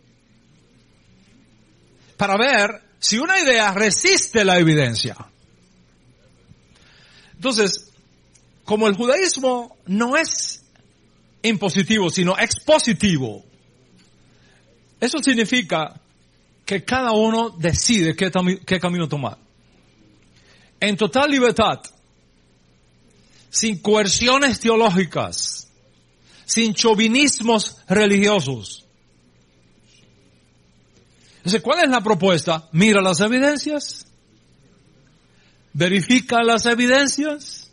para 2.16 2.36
ver 2.36 2.82
si 2.98 3.18
una 3.18 3.40
idea 3.40 3.72
resiste 3.72 4.44
la 4.44 4.58
evidencia. 4.58 5.16
Entonces, 7.34 7.87
como 8.68 8.86
el 8.86 8.96
judaísmo 8.96 9.78
no 9.86 10.14
es 10.14 10.62
impositivo, 11.40 12.10
sino 12.10 12.36
expositivo, 12.38 13.42
eso 15.00 15.22
significa 15.22 15.98
que 16.66 16.84
cada 16.84 17.12
uno 17.12 17.48
decide 17.48 18.14
qué, 18.14 18.30
camino 18.78 19.08
tomar. 19.08 19.38
En 20.80 20.98
total 20.98 21.30
libertad, 21.30 21.80
sin 23.48 23.78
coerciones 23.78 24.60
teológicas, 24.60 25.66
sin 26.44 26.74
chauvinismos 26.74 27.78
religiosos, 27.88 28.84
entonces, 31.38 31.62
¿cuál 31.62 31.84
es 31.84 31.88
la 31.88 32.02
propuesta? 32.02 32.68
Mira 32.72 33.00
las 33.00 33.20
evidencias, 33.20 34.08
verifica 35.72 36.42
las 36.42 36.66
evidencias, 36.66 37.67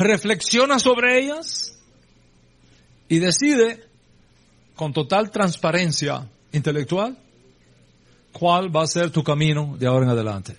reflexiona 0.00 0.78
sobre 0.78 1.20
ellas 1.20 1.78
y 3.08 3.18
decide 3.18 3.84
con 4.74 4.92
total 4.92 5.30
transparencia 5.30 6.28
intelectual 6.52 7.16
cuál 8.32 8.74
va 8.74 8.82
a 8.82 8.86
ser 8.86 9.10
tu 9.10 9.22
camino 9.22 9.76
de 9.78 9.86
ahora 9.86 10.06
en 10.06 10.12
adelante. 10.12 10.56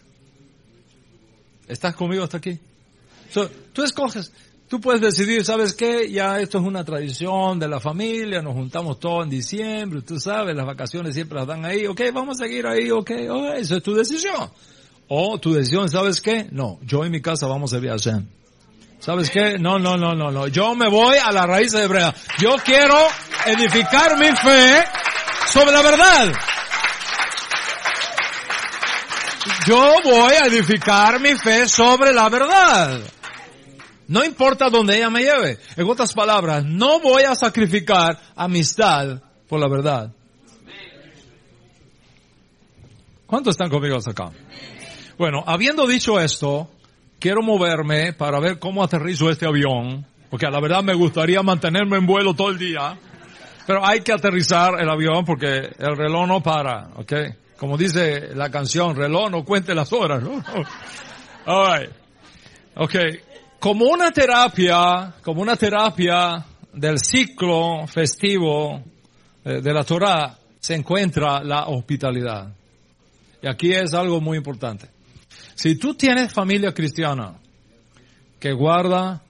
¿Estás 1.68 1.96
conmigo 1.96 2.24
hasta 2.24 2.38
aquí? 2.38 2.60
tú 3.74 3.82
escoges, 3.82 4.32
Tú 4.72 4.80
puedes 4.80 5.02
decidir, 5.02 5.44
¿sabes 5.44 5.74
qué? 5.74 6.10
Ya 6.10 6.40
esto 6.40 6.58
es 6.60 6.64
una 6.64 6.86
tradición 6.86 7.60
de 7.60 7.68
la 7.68 7.82
familia, 7.82 8.42
nos 8.42 8.54
juntamos 8.54 9.02
todos 9.02 9.26
en 9.26 9.30
diciembre, 9.30 10.02
tú 10.02 10.18
sabes, 10.18 10.56
las 10.56 10.66
vacaciones 10.66 11.14
siempre 11.14 11.38
las 11.40 11.46
dan 11.46 11.66
ahí, 11.66 11.86
ok, 11.88 12.00
vamos 12.14 12.40
a 12.40 12.46
seguir 12.46 12.66
ahí, 12.66 12.90
ok, 12.90 13.12
okay 13.30 13.62
eso 13.62 13.76
es 13.76 13.84
tu 13.84 13.94
decisión. 13.94 14.50
O 15.10 15.38
tu 15.40 15.54
decisión, 15.54 15.90
¿sabes 15.90 16.22
qué? 16.22 16.48
No, 16.52 16.80
yo 16.84 17.04
en 17.04 17.12
mi 17.12 17.22
casa 17.22 17.48
vamos 17.48 17.74
a 17.74 17.76
servir 17.76 17.90
a 17.90 17.96
Hashem. 17.96 18.26
¿Sabes 19.02 19.32
qué? 19.32 19.58
No, 19.58 19.80
no, 19.80 19.98
no, 19.98 20.14
no, 20.14 20.30
no. 20.30 20.48
Yo 20.48 20.76
me 20.76 20.88
voy 20.88 21.18
a 21.18 21.32
la 21.32 21.48
raíz 21.48 21.74
hebrea. 21.74 22.14
Yo 22.38 22.56
quiero 22.64 22.96
edificar 23.48 24.16
mi 24.16 24.28
fe 24.28 24.84
sobre 25.48 25.72
la 25.72 25.82
verdad. 25.82 26.32
Yo 29.66 29.96
voy 30.04 30.34
a 30.34 30.46
edificar 30.46 31.20
mi 31.20 31.36
fe 31.36 31.68
sobre 31.68 32.14
la 32.14 32.30
verdad. 32.30 33.02
No 34.08 34.24
importa 34.24 34.70
dónde 34.70 34.98
ella 34.98 35.10
me 35.10 35.24
lleve. 35.24 35.58
En 35.76 35.90
otras 35.90 36.14
palabras, 36.14 36.64
no 36.64 37.00
voy 37.00 37.24
a 37.24 37.34
sacrificar 37.34 38.20
amistad 38.36 39.20
por 39.50 39.60
la 39.60 39.68
verdad. 39.68 40.12
¿Cuántos 43.26 43.56
están 43.56 43.70
conmigo 43.70 43.98
hasta 43.98 44.12
acá? 44.12 44.32
Bueno, 45.18 45.44
habiendo 45.48 45.88
dicho 45.88 46.20
esto, 46.20 46.70
quiero 47.22 47.44
moverme 47.44 48.14
para 48.14 48.40
ver 48.40 48.58
cómo 48.58 48.84
aterrizo 48.84 49.30
este 49.30 49.46
avión, 49.46 50.06
porque 50.30 50.48
la 50.50 50.60
verdad 50.60 50.84
me 50.84 50.96
gustaría 50.96 51.44
mantenerme 51.44 51.98
en 51.98 52.08
vuelo 52.08 52.34
todo 52.34 52.50
el 52.50 52.58
día, 52.58 52.98
pero 53.68 53.86
hay 53.86 54.02
que 54.02 54.12
aterrizar 54.12 54.82
el 54.82 54.90
avión 54.90 55.24
porque 55.24 55.70
el 55.78 55.96
reloj 55.96 56.28
no 56.28 56.42
para, 56.42 56.90
¿ok? 56.96 57.14
Como 57.58 57.78
dice 57.78 58.34
la 58.34 58.50
canción, 58.50 58.96
reloj 58.96 59.30
no 59.30 59.46
cuente 59.46 59.76
las 59.76 59.94
horas, 59.94 60.24
¿no? 60.24 60.44
All 61.46 61.90
Ok, 62.74 62.96
como 63.60 63.86
una 63.86 64.12
terapia, 64.12 65.14
como 65.22 65.42
una 65.44 65.56
terapia 65.56 66.44
del 66.74 66.98
ciclo 66.98 67.86
festivo 67.86 68.82
eh, 69.46 69.62
de 69.62 69.74
la 69.74 69.84
Torah, 69.84 70.36
se 70.60 70.74
encuentra 70.74 71.44
la 71.44 71.66
hospitalidad. 71.66 72.52
Y 73.44 73.48
aquí 73.48 73.74
es 73.74 73.94
algo 73.94 74.22
muy 74.22 74.38
importante. 74.38 74.88
Si 75.62 75.76
tú 75.76 75.94
tienes 75.94 76.34
familia 76.34 76.74
cristiana 76.74 77.40
que 78.40 78.52
guarda 78.52 79.22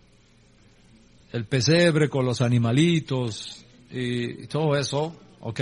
el 1.34 1.44
pesebre 1.44 2.08
con 2.08 2.26
los 2.26 2.40
animalitos 2.40 3.66
y 3.90 4.48
todo 4.48 4.78
eso, 4.78 5.14
¿ok? 5.42 5.60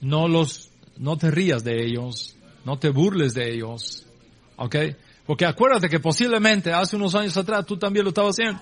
No 0.00 0.26
los, 0.26 0.70
no 0.96 1.18
te 1.18 1.30
rías 1.30 1.64
de 1.64 1.84
ellos, 1.84 2.34
no 2.64 2.78
te 2.78 2.88
burles 2.88 3.34
de 3.34 3.52
ellos, 3.52 4.06
¿ok? 4.56 4.76
Porque 5.26 5.44
acuérdate 5.44 5.90
que 5.90 6.00
posiblemente 6.00 6.72
hace 6.72 6.96
unos 6.96 7.14
años 7.14 7.36
atrás 7.36 7.66
tú 7.66 7.76
también 7.76 8.04
lo 8.04 8.08
estabas 8.08 8.36
haciendo. 8.36 8.58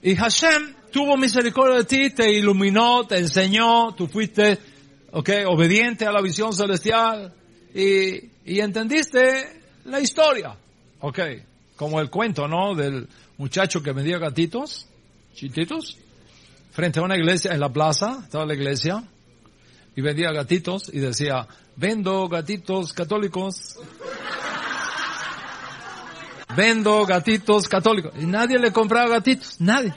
Y 0.00 0.16
Hashem 0.16 0.74
tuvo 0.90 1.18
misericordia 1.18 1.76
de 1.76 1.84
ti, 1.84 2.08
te 2.08 2.32
iluminó, 2.32 3.06
te 3.06 3.18
enseñó, 3.18 3.92
tú 3.94 4.06
fuiste, 4.06 4.58
okay, 5.14 5.44
obediente 5.44 6.06
a 6.06 6.12
la 6.12 6.20
visión 6.20 6.52
celestial 6.52 7.32
y, 7.74 8.30
y 8.44 8.60
entendiste 8.60 9.62
la 9.84 10.00
historia. 10.00 10.56
Ok, 11.00 11.20
como 11.76 12.00
el 12.00 12.10
cuento, 12.10 12.48
¿no? 12.48 12.74
Del 12.74 13.08
muchacho 13.38 13.82
que 13.82 13.92
vendía 13.92 14.18
gatitos, 14.18 14.86
chititos, 15.34 15.96
frente 16.72 16.98
a 16.98 17.02
una 17.02 17.16
iglesia 17.16 17.52
en 17.52 17.60
la 17.60 17.68
plaza, 17.68 18.20
estaba 18.24 18.44
la 18.44 18.54
iglesia, 18.54 19.04
y 19.96 20.00
vendía 20.00 20.32
gatitos 20.32 20.90
y 20.92 20.98
decía, 20.98 21.46
vendo 21.76 22.28
gatitos 22.28 22.92
católicos. 22.92 23.78
Vendo 26.56 27.04
gatitos 27.04 27.68
católicos. 27.68 28.12
Y 28.20 28.26
nadie 28.26 28.60
le 28.60 28.70
compraba 28.70 29.08
gatitos, 29.08 29.60
nadie. 29.60 29.92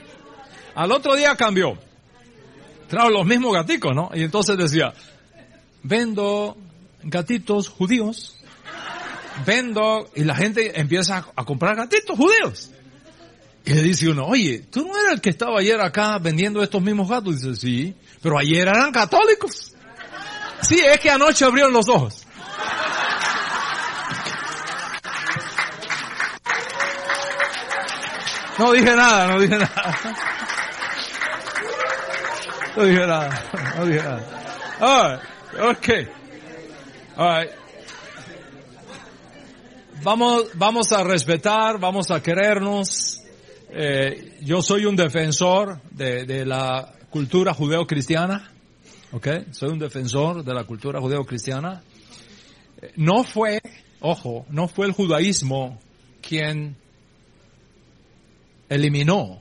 Al 0.74 0.90
otro 0.90 1.14
día 1.14 1.36
cambió. 1.36 1.78
Trajo 2.88 3.10
los 3.10 3.24
mismos 3.26 3.52
gaticos, 3.52 3.94
¿no? 3.94 4.10
Y 4.12 4.24
entonces 4.24 4.56
decía, 4.56 4.92
vendo 5.82 6.56
gatitos 7.02 7.68
judíos. 7.68 8.36
Vendo, 9.46 10.10
y 10.16 10.24
la 10.24 10.34
gente 10.34 10.80
empieza 10.80 11.24
a 11.36 11.44
comprar 11.44 11.76
gatitos 11.76 12.16
judíos. 12.16 12.70
Y 13.64 13.72
le 13.74 13.82
dice 13.82 14.08
uno, 14.08 14.26
oye, 14.26 14.60
¿tú 14.70 14.86
no 14.86 14.98
eras 14.98 15.14
el 15.14 15.20
que 15.20 15.30
estaba 15.30 15.60
ayer 15.60 15.80
acá 15.80 16.18
vendiendo 16.18 16.62
estos 16.62 16.82
mismos 16.82 17.08
gatos? 17.08 17.40
Dice, 17.40 17.54
sí, 17.54 17.94
pero 18.22 18.38
ayer 18.38 18.66
eran 18.66 18.90
católicos. 18.92 19.74
Sí, 20.62 20.80
es 20.80 20.98
que 20.98 21.10
anoche 21.10 21.44
abrieron 21.44 21.72
los 21.72 21.88
ojos. 21.88 22.26
No 28.58 28.72
dije 28.72 28.96
nada, 28.96 29.28
no 29.28 29.40
dije 29.40 29.56
nada. 29.56 29.98
No 32.76 32.84
dije 32.84 33.06
nada, 33.06 33.44
no 33.76 33.86
dije 33.86 34.02
nada. 34.02 35.20
Alright, 35.52 35.78
okay. 35.78 36.08
Alright. 37.16 37.50
Vamos, 40.02 40.50
vamos 40.54 40.92
a 40.92 41.02
respetar, 41.02 41.78
vamos 41.80 42.10
a 42.10 42.22
querernos. 42.22 43.20
Eh, 43.70 44.38
yo 44.42 44.62
soy 44.62 44.84
un 44.84 44.94
defensor 44.96 45.80
de, 45.90 46.24
de 46.24 46.44
la 46.44 46.92
cultura 47.10 47.54
judeo-cristiana. 47.54 48.50
¿ok? 49.12 49.28
Soy 49.52 49.70
un 49.70 49.78
defensor 49.78 50.44
de 50.44 50.54
la 50.54 50.64
cultura 50.64 51.00
judeo-cristiana. 51.00 51.82
No 52.96 53.24
fue, 53.24 53.60
ojo, 54.00 54.46
no 54.50 54.68
fue 54.68 54.86
el 54.86 54.92
judaísmo 54.92 55.80
quien 56.20 56.76
eliminó 58.68 59.40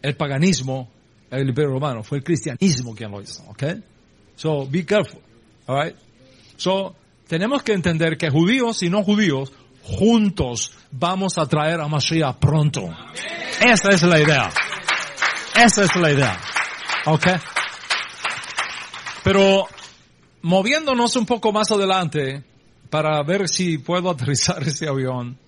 el 0.00 0.16
paganismo 0.16 0.90
el 1.30 1.48
imperio 1.48 1.72
romano, 1.72 2.02
fue 2.02 2.18
el 2.18 2.24
cristianismo 2.24 2.94
quien 2.94 3.10
lo 3.10 3.20
hizo, 3.20 3.42
¿ok? 3.48 3.64
So, 4.36 4.66
be 4.66 4.84
careful, 4.84 5.20
alright? 5.66 5.96
So, 6.56 6.94
tenemos 7.26 7.62
que 7.62 7.72
entender 7.72 8.16
que 8.16 8.30
judíos 8.30 8.82
y 8.82 8.90
no 8.90 9.02
judíos, 9.02 9.52
juntos 9.82 10.72
vamos 10.90 11.38
a 11.38 11.46
traer 11.46 11.80
a 11.80 11.88
Mashiach 11.88 12.36
pronto. 12.36 12.88
Esa 13.60 13.90
es 13.90 14.02
la 14.02 14.20
idea. 14.20 14.50
Esa 15.56 15.84
es 15.84 15.96
la 15.96 16.12
idea. 16.12 16.38
¿Ok? 17.06 17.26
Pero 19.24 19.66
moviéndonos 20.42 21.16
un 21.16 21.26
poco 21.26 21.52
más 21.52 21.70
adelante 21.72 22.44
para 22.90 23.22
ver 23.22 23.48
si 23.48 23.78
puedo 23.78 24.10
aterrizar 24.10 24.62
ese 24.66 24.88
avión, 24.88 25.38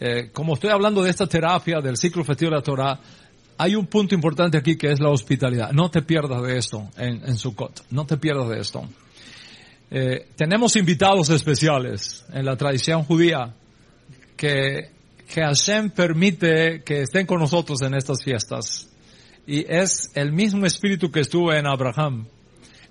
eh, 0.00 0.30
como 0.32 0.54
estoy 0.54 0.70
hablando 0.70 1.02
de 1.02 1.10
esta 1.10 1.26
terapia 1.26 1.80
del 1.80 1.96
ciclo 1.96 2.24
festivo 2.24 2.50
de 2.50 2.56
la 2.56 2.62
Torah, 2.62 3.00
hay 3.58 3.74
un 3.74 3.86
punto 3.86 4.14
importante 4.14 4.56
aquí 4.56 4.76
que 4.76 4.92
es 4.92 5.00
la 5.00 5.10
hospitalidad. 5.10 5.72
No 5.72 5.90
te 5.90 6.02
pierdas 6.02 6.42
de 6.42 6.56
esto 6.56 6.88
en, 6.96 7.22
en 7.26 7.36
Sukkot. 7.36 7.86
No 7.90 8.06
te 8.06 8.16
pierdas 8.16 8.48
de 8.48 8.60
esto. 8.60 8.88
Eh, 9.90 10.28
tenemos 10.36 10.76
invitados 10.76 11.28
especiales 11.30 12.24
en 12.32 12.44
la 12.44 12.56
tradición 12.56 13.02
judía 13.02 13.54
que, 14.36 14.90
que 15.26 15.40
Hashem 15.42 15.90
permite 15.90 16.82
que 16.84 17.02
estén 17.02 17.26
con 17.26 17.40
nosotros 17.40 17.82
en 17.82 17.94
estas 17.94 18.22
fiestas. 18.22 18.88
Y 19.44 19.64
es 19.68 20.10
el 20.14 20.32
mismo 20.32 20.64
espíritu 20.64 21.10
que 21.10 21.20
estuvo 21.20 21.52
en 21.52 21.66
Abraham, 21.66 22.26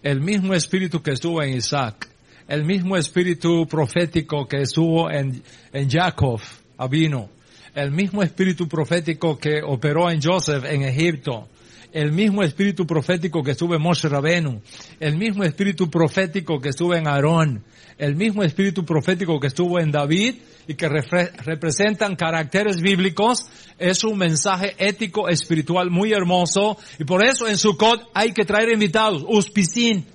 el 0.04 0.20
mismo 0.20 0.54
espíritu 0.54 1.02
que 1.02 1.12
estuvo 1.12 1.42
en 1.42 1.56
Isaac, 1.56 2.10
el 2.48 2.66
mismo 2.66 2.98
espíritu 2.98 3.68
profético 3.68 4.48
que 4.48 4.64
estuvo 4.64 5.10
en, 5.10 5.42
en 5.72 5.90
Jacob, 5.90 6.42
Abino, 6.78 7.30
el 7.76 7.92
mismo 7.92 8.24
espíritu 8.24 8.68
profético 8.68 9.38
que 9.38 9.62
operó 9.64 10.10
en 10.10 10.22
Joseph 10.22 10.66
en 10.66 10.84
Egipto, 10.84 11.48
el 11.94 12.12
mismo 12.12 12.44
espíritu 12.44 12.86
profético 12.86 13.44
que 13.44 13.52
estuvo 13.52 13.76
en 13.76 13.82
Moshe 13.82 14.10
Rabenu, 14.10 14.62
el 15.00 15.18
mismo 15.18 15.44
espíritu 15.44 15.90
profético 15.90 16.60
que 16.60 16.70
estuvo 16.70 16.94
en 16.94 17.08
Aarón, 17.08 17.64
el 17.98 18.16
mismo 18.16 18.44
espíritu 18.44 18.86
profético 18.86 19.40
que 19.40 19.48
estuvo 19.48 19.80
en 19.80 19.92
David 19.92 20.36
y 20.68 20.76
que 20.76 20.90
representan 20.90 22.16
caracteres 22.16 22.82
bíblicos, 22.82 23.48
es 23.80 24.04
un 24.04 24.18
mensaje 24.18 24.76
ético, 24.78 25.30
espiritual 25.30 25.90
muy 25.90 26.12
hermoso. 26.14 26.78
Y 27.00 27.06
por 27.06 27.24
eso 27.24 27.48
en 27.48 27.58
Sukkot 27.58 28.10
hay 28.14 28.34
que 28.34 28.46
traer 28.46 28.72
invitados, 28.72 29.24
uspicín, 29.28 30.06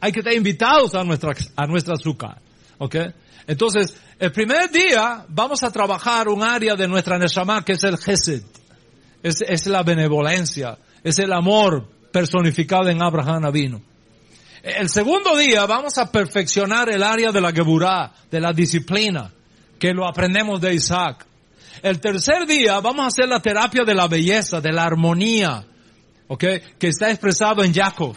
hay 0.00 0.12
que 0.12 0.22
traer 0.22 0.36
invitados 0.36 0.94
a 0.94 1.02
nuestra, 1.02 1.32
a 1.56 1.66
nuestra 1.66 1.94
azúcar, 1.94 2.40
¿ok? 2.78 2.96
Entonces, 3.46 3.96
el 4.18 4.32
primer 4.32 4.70
día 4.70 5.24
vamos 5.28 5.62
a 5.62 5.70
trabajar 5.70 6.28
un 6.28 6.42
área 6.42 6.74
de 6.74 6.88
nuestra 6.88 7.18
Neshama 7.18 7.64
que 7.64 7.72
es 7.72 7.84
el 7.84 7.98
Gesed. 7.98 8.42
Es, 9.22 9.42
es 9.42 9.66
la 9.66 9.82
benevolencia, 9.82 10.78
es 11.02 11.18
el 11.18 11.32
amor 11.32 11.88
personificado 12.12 12.88
en 12.88 13.02
Abraham 13.02 13.44
Avino. 13.44 13.82
El 14.62 14.88
segundo 14.88 15.36
día 15.36 15.66
vamos 15.66 15.98
a 15.98 16.10
perfeccionar 16.10 16.88
el 16.88 17.02
área 17.02 17.32
de 17.32 17.40
la 17.40 17.52
Geburah, 17.52 18.12
de 18.30 18.40
la 18.40 18.52
disciplina, 18.52 19.32
que 19.78 19.92
lo 19.92 20.06
aprendemos 20.06 20.60
de 20.60 20.74
Isaac. 20.74 21.26
El 21.82 22.00
tercer 22.00 22.46
día 22.46 22.78
vamos 22.78 23.04
a 23.04 23.08
hacer 23.08 23.28
la 23.28 23.40
terapia 23.40 23.82
de 23.84 23.94
la 23.94 24.06
belleza, 24.06 24.60
de 24.60 24.72
la 24.72 24.84
armonía, 24.84 25.64
¿ok? 26.28 26.44
Que 26.78 26.88
está 26.88 27.10
expresado 27.10 27.64
en 27.64 27.74
Jacob. 27.74 28.16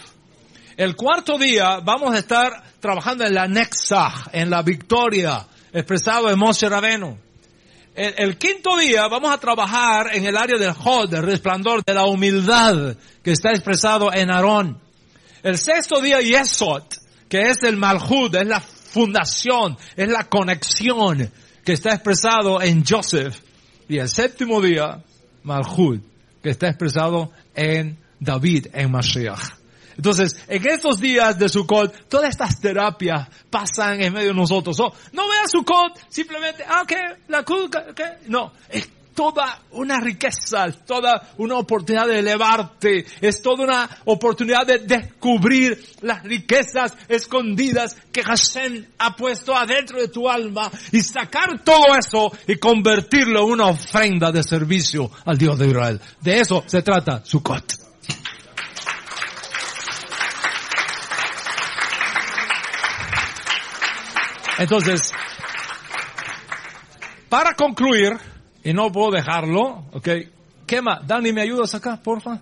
El 0.78 0.96
cuarto 0.96 1.40
día 1.40 1.80
vamos 1.80 2.14
a 2.14 2.20
estar 2.20 2.64
trabajando 2.86 3.26
en 3.26 3.34
la 3.34 3.48
Nexah, 3.48 4.30
en 4.32 4.48
la 4.48 4.62
victoria, 4.62 5.44
expresado 5.74 6.30
en 6.30 6.38
Moshe 6.38 6.70
Rabenu. 6.70 7.18
El, 7.96 8.38
quinto 8.38 8.78
día 8.78 9.08
vamos 9.08 9.34
a 9.34 9.40
trabajar 9.40 10.14
en 10.14 10.24
el 10.24 10.38
área 10.38 10.60
del 10.60 10.74
Hod, 10.78 11.10
del 11.10 11.24
resplandor, 11.24 11.84
de 11.84 11.96
la 11.96 12.06
humildad 12.06 12.96
que 13.24 13.32
está 13.32 13.50
expresado 13.50 14.14
en 14.14 14.30
Aarón. 14.30 14.80
El 15.42 15.58
sexto 15.58 16.00
día 16.00 16.20
Yesod, 16.22 16.84
que 17.28 17.50
es 17.50 17.64
el 17.64 17.76
Malhud, 17.76 18.36
es 18.36 18.48
la 18.48 18.60
fundación, 18.60 19.78
es 19.96 20.08
la 20.08 20.26
conexión 20.26 21.32
que 21.64 21.74
está 21.74 21.96
expresado 21.96 22.62
en 22.62 22.86
Joseph. 22.86 23.36
Y 23.90 23.98
el 23.98 24.10
séptimo 24.10 24.62
día, 24.62 25.02
Malhud, 25.42 26.02
que 26.44 26.52
está 26.52 26.68
expresado 26.68 27.32
en 27.56 27.98
David, 28.20 28.68
en 28.74 28.92
Mashiach. 28.92 29.65
Entonces, 29.98 30.36
en 30.48 30.68
estos 30.68 31.00
días 31.00 31.38
de 31.40 31.50
Sukkot, 31.50 32.10
todas 32.10 32.30
estas 32.30 32.60
terapias 32.60 33.28
pasan 33.50 34.02
en 34.02 34.14
medio 34.14 34.30
de 34.30 34.34
nosotros. 34.36 34.80
Oh, 34.80 34.94
no 35.14 35.28
veas 35.28 35.52
Sukkot, 35.52 36.00
simplemente, 36.10 36.64
ah, 36.68 36.84
¿qué? 36.88 37.02
La 37.28 37.44
culpa, 37.44 37.86
¿qué? 37.96 38.28
No, 38.28 38.52
es 38.70 38.90
toda 39.16 39.62
una 39.72 40.00
riqueza, 40.00 40.68
toda 40.86 41.32
una 41.38 41.58
oportunidad 41.58 42.08
de 42.08 42.20
elevarte, 42.20 43.06
es 43.22 43.42
toda 43.42 43.64
una 43.64 43.90
oportunidad 44.06 44.68
de 44.68 44.80
descubrir 44.80 45.82
las 46.02 46.22
riquezas 46.24 46.94
escondidas 47.08 47.96
que 48.12 48.22
Hashem 48.22 48.86
ha 49.00 49.16
puesto 49.16 49.56
adentro 49.56 50.00
de 50.00 50.10
tu 50.10 50.30
alma 50.30 50.70
y 50.92 51.00
sacar 51.00 51.64
todo 51.64 51.96
eso 51.98 52.32
y 52.48 52.58
convertirlo 52.58 53.46
en 53.46 53.54
una 53.54 53.68
ofrenda 53.68 54.32
de 54.32 54.44
servicio 54.44 55.10
al 55.26 55.38
Dios 55.38 55.58
de 55.58 55.68
Israel. 55.68 56.02
De 56.22 56.40
eso 56.40 56.64
se 56.68 56.82
trata 56.82 57.24
Sukkot. 57.24 57.85
Entonces, 64.58 65.12
para 67.30 67.54
concluir, 67.54 68.18
y 68.64 68.74
no 68.74 68.92
puedo 68.92 69.12
dejarlo, 69.12 69.86
ok, 69.92 70.10
¿qué 70.66 70.82
más? 70.82 71.06
Dani, 71.06 71.34
¿me 71.34 71.42
ayudas 71.42 71.76
acá, 71.76 72.00
porfa? 72.02 72.42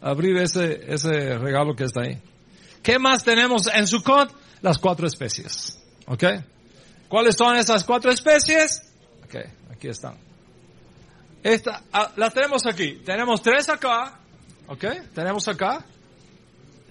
Abrir 0.00 0.36
ese, 0.38 0.80
ese 0.92 1.38
regalo 1.38 1.76
que 1.76 1.84
está 1.84 2.02
ahí. 2.02 2.18
¿Qué 2.82 2.98
más 2.98 3.22
tenemos 3.22 3.66
en 3.66 3.86
Sukkot? 3.86 4.34
Las 4.62 4.78
cuatro 4.78 5.06
especies, 5.06 5.78
ok. 6.06 6.24
¿Cuáles 7.08 7.36
son 7.36 7.56
esas 7.56 7.84
cuatro 7.84 8.10
especies? 8.10 8.82
Ok, 9.24 9.36
aquí 9.72 9.88
están. 9.88 10.16
Esta, 11.42 11.82
ah, 11.92 12.12
las 12.16 12.34
tenemos 12.34 12.66
aquí. 12.66 13.00
Tenemos 13.04 13.42
tres 13.42 13.68
acá, 13.68 14.18
ok, 14.66 14.84
tenemos 15.14 15.46
acá. 15.48 15.84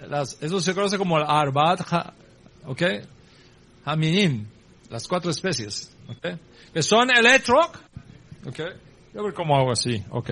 Las, 0.08 0.36
eso 0.40 0.60
se 0.60 0.74
conoce 0.74 0.98
como 0.98 1.18
el 1.18 1.24
Arbat, 1.26 1.80
ok, 2.66 2.82
Haminim, 3.84 4.46
las 4.90 5.06
cuatro 5.06 5.30
especies, 5.30 5.96
¿ok? 6.08 6.38
Que 6.74 6.82
son 6.82 7.10
electro, 7.10 7.58
¿ok? 8.46 8.60
Yo 9.14 9.24
ver 9.24 9.34
cómo 9.34 9.56
hago 9.56 9.72
así, 9.72 10.02
¿ok? 10.10 10.30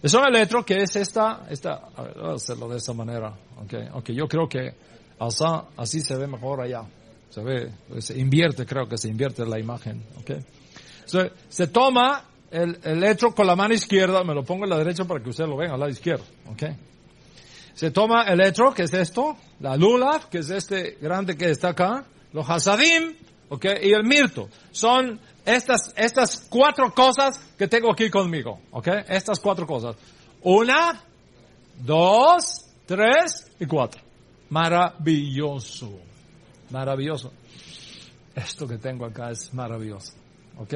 Que 0.00 0.08
son 0.08 0.26
electro, 0.26 0.64
que 0.64 0.76
es 0.82 0.96
esta, 0.96 1.46
esta, 1.50 1.88
a 1.94 2.02
ver, 2.02 2.14
voy 2.18 2.32
a 2.32 2.34
hacerlo 2.34 2.68
de 2.68 2.78
esta 2.78 2.94
manera, 2.94 3.34
¿ok? 3.62 3.74
Ok, 3.94 4.10
yo 4.10 4.26
creo 4.26 4.48
que 4.48 4.74
así, 5.18 5.44
así 5.76 6.00
se 6.00 6.16
ve 6.16 6.26
mejor 6.26 6.62
allá. 6.62 6.82
Se 7.28 7.42
ve, 7.42 7.70
se 7.98 8.18
invierte, 8.18 8.66
creo 8.66 8.88
que 8.88 8.98
se 8.98 9.08
invierte 9.08 9.46
la 9.46 9.60
imagen, 9.60 10.02
¿ok? 10.18 10.30
Se, 11.04 11.30
se 11.48 11.68
toma 11.68 12.24
el 12.50 12.78
electro 12.82 13.34
con 13.34 13.46
la 13.46 13.54
mano 13.54 13.74
izquierda, 13.74 14.24
me 14.24 14.34
lo 14.34 14.42
pongo 14.42 14.64
en 14.64 14.70
la 14.70 14.78
derecha 14.78 15.04
para 15.04 15.22
que 15.22 15.30
usted 15.30 15.46
lo 15.46 15.56
vea 15.56 15.72
al 15.72 15.78
lado 15.78 15.92
izquierdo, 15.92 16.24
¿ok? 16.50 16.62
Se 17.74 17.90
toma 17.90 18.24
el 18.24 18.40
electro, 18.40 18.74
que 18.74 18.82
es 18.82 18.94
esto, 18.94 19.36
la 19.60 19.76
lulav, 19.76 20.28
que 20.28 20.38
es 20.38 20.50
este 20.50 20.98
grande 21.00 21.36
que 21.36 21.50
está 21.50 21.68
acá, 21.68 22.04
los 22.32 22.48
hasadim, 22.48 23.14
¿ok? 23.50 23.66
Y 23.82 23.92
el 23.92 24.04
mirto. 24.04 24.48
Son 24.70 25.20
estas, 25.44 25.92
estas 25.96 26.46
cuatro 26.48 26.92
cosas 26.94 27.38
que 27.58 27.68
tengo 27.68 27.92
aquí 27.92 28.08
conmigo, 28.08 28.60
¿ok? 28.70 28.88
Estas 29.08 29.38
cuatro 29.38 29.66
cosas. 29.66 29.96
Una, 30.42 31.02
dos, 31.78 32.64
tres 32.86 33.52
y 33.60 33.66
cuatro. 33.66 34.00
Maravilloso. 34.48 35.90
Maravilloso. 36.70 37.32
Esto 38.34 38.66
que 38.66 38.78
tengo 38.78 39.04
acá 39.04 39.30
es 39.30 39.52
maravilloso, 39.52 40.14
¿ok? 40.56 40.74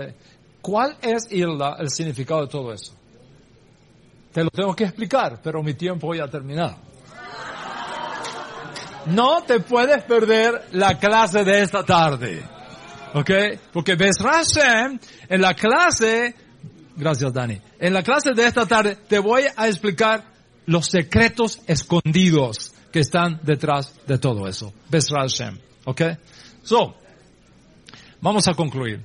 ¿Cuál 0.61 0.97
es 1.01 1.31
Hilda, 1.31 1.77
el 1.79 1.89
significado 1.91 2.43
de 2.43 2.49
todo 2.49 2.73
eso? 2.73 2.93
Te 4.33 4.43
lo 4.43 4.51
tengo 4.51 4.75
que 4.75 4.85
explicar, 4.85 5.41
pero 5.43 5.63
mi 5.63 5.75
tiempo 5.75 6.13
ya 6.15 6.25
ha 6.25 6.29
terminado. 6.29 6.77
No 9.07 9.43
te 9.43 9.61
puedes 9.61 10.03
perder 10.05 10.69
la 10.73 10.99
clase 10.99 11.45
de 11.45 11.63
esta 11.63 11.85
tarde. 11.85 12.43
¿Ok? 13.15 13.31
Porque 13.73 13.95
ves 13.95 14.17
Hashem, 14.19 14.99
en 15.29 15.41
la 15.41 15.55
clase, 15.55 16.35
gracias 16.97 17.33
Dani, 17.33 17.61
en 17.79 17.95
la 17.95 18.03
clase 18.03 18.33
de 18.35 18.45
esta 18.45 18.67
tarde 18.67 18.97
te 19.09 19.21
voy 19.21 19.45
a 19.57 19.69
explicar 19.69 20.25
los 20.67 20.87
secretos 20.87 21.61
escondidos 21.69 22.75
que 22.91 23.01
están 23.01 23.39
detrás 23.45 23.95
de 24.07 24.19
todo 24.19 24.49
eso. 24.49 24.73
Ves 24.91 25.11
Hashem. 25.11 25.59
¿Ok? 25.85 26.03
So, 26.65 26.97
vamos 28.21 28.49
a 28.49 28.55
concluir. 28.55 29.01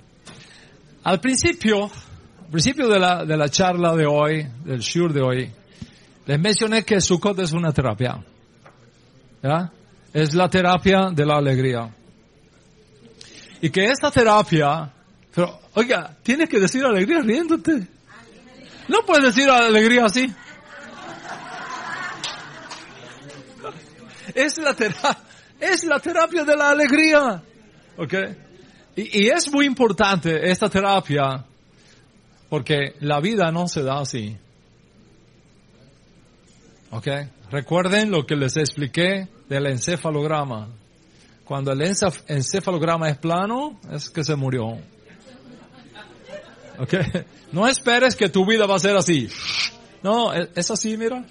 Al 1.04 1.20
principio, 1.20 1.84
al 1.84 2.50
principio 2.52 2.88
de 2.88 3.00
la, 3.00 3.26
de 3.26 3.38
la 3.38 3.50
charla 3.50 3.96
de 3.96 4.08
hoy, 4.08 4.48
del 4.66 4.80
shur 4.80 5.14
de 5.14 5.22
hoy, 5.22 5.52
les 6.26 6.40
mencioné 6.40 6.84
que 6.84 7.00
Sukkot 7.00 7.38
es 7.40 7.52
una 7.52 7.72
terapia. 7.72 8.24
¿Ya? 9.44 9.72
Es 10.14 10.34
la 10.34 10.50
terapia 10.50 11.10
de 11.12 11.26
la 11.26 11.38
alegría. 11.38 11.96
Y 13.62 13.70
que 13.70 13.86
esta 13.86 14.10
terapia, 14.12 14.92
pero, 15.34 15.60
oiga, 15.74 16.16
tienes 16.24 16.50
que 16.50 16.60
decir 16.60 16.84
alegría 16.84 17.22
riéndote. 17.22 17.88
No 18.88 19.00
puedes 19.06 19.36
decir 19.36 19.50
alegría 19.50 20.06
así. 20.06 20.34
Es 24.34 24.58
la 24.60 24.74
terapia, 24.74 25.18
es 25.60 25.84
la 25.84 26.00
terapia 26.00 26.44
de 26.44 26.56
la 26.56 26.70
alegría. 26.70 27.44
¿Ok? 27.98 28.14
Y, 28.96 29.24
y 29.24 29.28
es 29.30 29.52
muy 29.52 29.66
importante 29.66 30.50
esta 30.50 30.70
terapia 30.70 31.46
porque 32.50 32.96
la 33.02 33.20
vida 33.20 33.52
no 33.52 33.68
se 33.68 33.84
da 33.84 34.00
así. 34.00 34.36
¿Ok? 36.92 37.08
Recuerden 37.52 38.12
lo 38.12 38.26
que 38.26 38.36
les 38.36 38.58
expliqué 38.58 39.28
del 39.48 39.68
encefalograma. 39.68 40.70
Cuando 41.50 41.72
el 41.72 41.82
encefalograma 41.82 43.10
es 43.10 43.18
plano, 43.18 43.80
es 43.92 44.12
que 44.12 44.24
se 44.24 44.36
murió. 44.36 44.78
¿Ok? 46.78 46.94
No 47.52 47.68
esperes 47.68 48.16
que 48.16 48.30
tu 48.30 48.46
vida 48.46 48.68
va 48.68 48.76
a 48.76 48.80
ser 48.80 48.96
así. 48.96 49.28
No, 50.04 50.32
e, 50.32 50.48
es 50.54 50.70
así, 50.70 50.96
mira. 50.96 51.26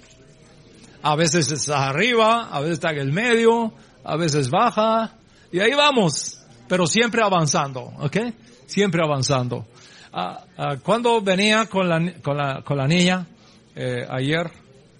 A 1.01 1.15
veces 1.15 1.49
está 1.53 1.87
arriba, 1.87 2.49
a 2.51 2.59
veces 2.59 2.73
está 2.73 2.91
en 2.91 2.97
el 2.97 3.13
medio, 3.13 3.71
a 4.03 4.17
veces 4.17 4.49
baja, 4.49 5.15
y 5.53 5.61
ahí 5.61 5.73
vamos, 5.73 6.45
pero 6.67 6.85
siempre 6.85 7.23
avanzando, 7.23 7.83
¿ok? 7.83 8.17
Siempre 8.65 9.01
avanzando. 9.01 9.67
Ah, 10.11 10.43
ah, 10.57 10.75
cuando 10.83 11.21
venía 11.21 11.67
con 11.67 11.87
la, 11.87 12.13
con 12.21 12.35
la, 12.35 12.61
con 12.61 12.75
la 12.75 12.87
niña, 12.87 13.25
eh, 13.73 14.05
ayer, 14.09 14.51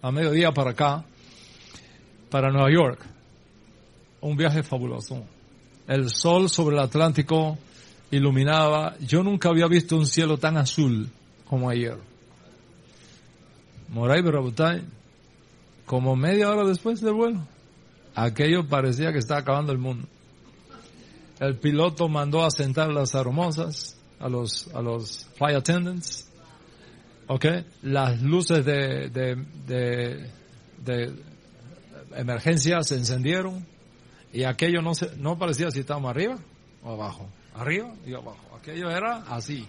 a 0.02 0.12
mediodía 0.14 0.54
para 0.54 0.72
acá, 0.72 1.04
para 2.30 2.52
Nueva 2.52 2.72
York, 2.72 3.19
un 4.22 4.36
viaje 4.36 4.64
fabuloso. 4.64 5.24
El 5.88 6.10
sol 6.10 6.50
sobre 6.50 6.76
el 6.76 6.84
Atlántico 6.84 7.58
iluminaba. 8.12 8.96
Yo 9.00 9.24
nunca 9.24 9.50
había 9.50 9.68
visto 9.68 9.96
un 9.96 10.06
cielo 10.06 10.38
tan 10.38 10.58
azul 10.58 11.10
como 11.46 11.70
ayer. 11.70 11.98
Moray 13.90 14.22
Berabutay, 14.22 14.84
como 15.86 16.16
media 16.16 16.52
hora 16.52 16.68
después 16.68 17.02
del 17.02 17.14
vuelo, 17.14 17.48
aquello 18.14 18.68
parecía 18.68 19.12
que 19.12 19.18
estaba 19.18 19.40
acabando 19.40 19.72
el 19.72 19.80
mundo. 19.80 20.08
El 21.40 21.58
piloto 21.58 22.08
mandó 22.08 22.46
a 22.46 22.52
sentar 22.52 22.90
las 22.90 23.16
hermosas, 23.16 23.98
a 24.20 24.28
los, 24.28 24.68
a 24.76 24.82
los 24.82 25.26
flight 25.38 25.58
attendants, 25.58 26.30
¿ok? 27.28 27.46
Las 27.84 28.22
luces 28.22 28.64
de, 28.66 29.10
de, 29.10 29.36
de, 29.66 30.30
de 30.84 31.14
emergencia 32.16 32.84
se 32.84 32.96
encendieron 32.96 33.66
y 34.32 34.44
aquello 34.44 34.82
no 34.82 34.94
se, 34.94 35.16
no 35.18 35.38
parecía 35.38 35.72
si 35.72 35.80
estábamos 35.80 36.12
arriba 36.12 36.38
o 36.84 36.94
abajo, 36.94 37.30
arriba 37.56 37.94
y 38.06 38.14
abajo. 38.14 38.58
Aquello 38.58 38.90
era 38.90 39.24
así, 39.30 39.66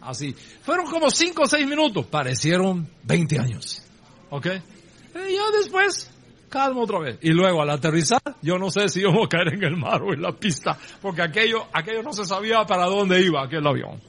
así. 0.00 0.34
Fueron 0.62 0.86
como 0.86 1.10
cinco 1.10 1.42
o 1.42 1.46
seis 1.46 1.66
minutos, 1.66 2.06
parecieron 2.06 2.88
20 3.04 3.38
años, 3.38 3.82
¿ok? 4.30 4.46
Y 4.46 5.34
ya 5.34 5.50
después, 5.56 6.10
calmo 6.48 6.82
otra 6.82 7.00
vez. 7.00 7.18
Y 7.22 7.30
luego 7.30 7.62
al 7.62 7.70
aterrizar, 7.70 8.20
yo 8.42 8.58
no 8.58 8.70
sé 8.70 8.88
si 8.88 9.00
íbamos 9.00 9.26
a 9.26 9.28
caer 9.28 9.54
en 9.54 9.64
el 9.64 9.76
mar 9.76 10.02
o 10.02 10.12
en 10.12 10.22
la 10.22 10.32
pista, 10.32 10.78
porque 11.00 11.22
aquello, 11.22 11.66
aquello 11.72 12.02
no 12.02 12.12
se 12.12 12.24
sabía 12.24 12.64
para 12.64 12.86
dónde 12.86 13.22
iba 13.22 13.42
aquel 13.42 13.66
avión. 13.66 14.00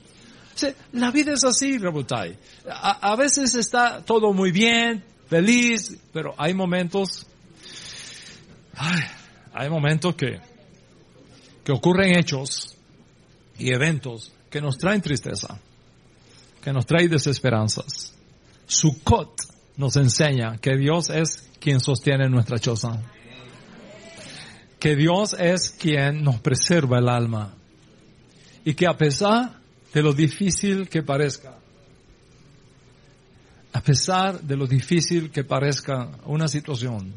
la 0.92 1.12
vida 1.12 1.34
es 1.34 1.44
así, 1.44 1.78
Rebutay. 1.78 2.38
A, 2.70 3.12
a 3.12 3.16
veces 3.16 3.56
está 3.56 4.04
todo 4.04 4.34
muy 4.34 4.52
bien, 4.52 5.04
feliz, 5.28 5.98
pero 6.12 6.36
hay 6.38 6.54
momentos, 6.54 7.26
ay, 8.76 9.02
hay 9.54 9.70
momentos 9.70 10.16
que, 10.16 10.40
que 11.64 11.72
ocurren 11.72 12.18
hechos 12.18 12.76
y 13.58 13.72
eventos 13.72 14.34
que 14.50 14.62
nos 14.62 14.78
traen 14.78 15.02
tristeza, 15.02 15.60
que 16.62 16.74
nos 16.74 16.86
traen 16.86 17.10
desesperanzas. 17.10 18.14
Sukkot 18.66 19.42
nos 19.78 19.96
enseña 19.96 20.58
que 20.58 20.78
Dios 20.78 21.10
es 21.10 21.50
quien 21.60 21.80
sostiene 21.80 22.30
nuestra 22.30 22.60
choza. 22.60 23.02
Que 24.80 24.96
Dios 24.96 25.36
es 25.40 25.70
quien 25.70 26.24
nos 26.24 26.40
preserva 26.40 27.00
el 27.00 27.10
alma. 27.10 27.54
Y 28.66 28.74
que 28.74 28.88
a 28.88 28.98
pesar 28.98 29.60
de 29.94 30.02
lo 30.02 30.14
difícil 30.14 30.90
que 30.90 31.04
parezca, 31.04 31.58
a 33.72 33.82
pesar 33.82 34.42
de 34.42 34.58
lo 34.58 34.68
difícil 34.68 35.32
que 35.32 35.44
parezca 35.44 36.12
una 36.26 36.48
situación, 36.48 37.14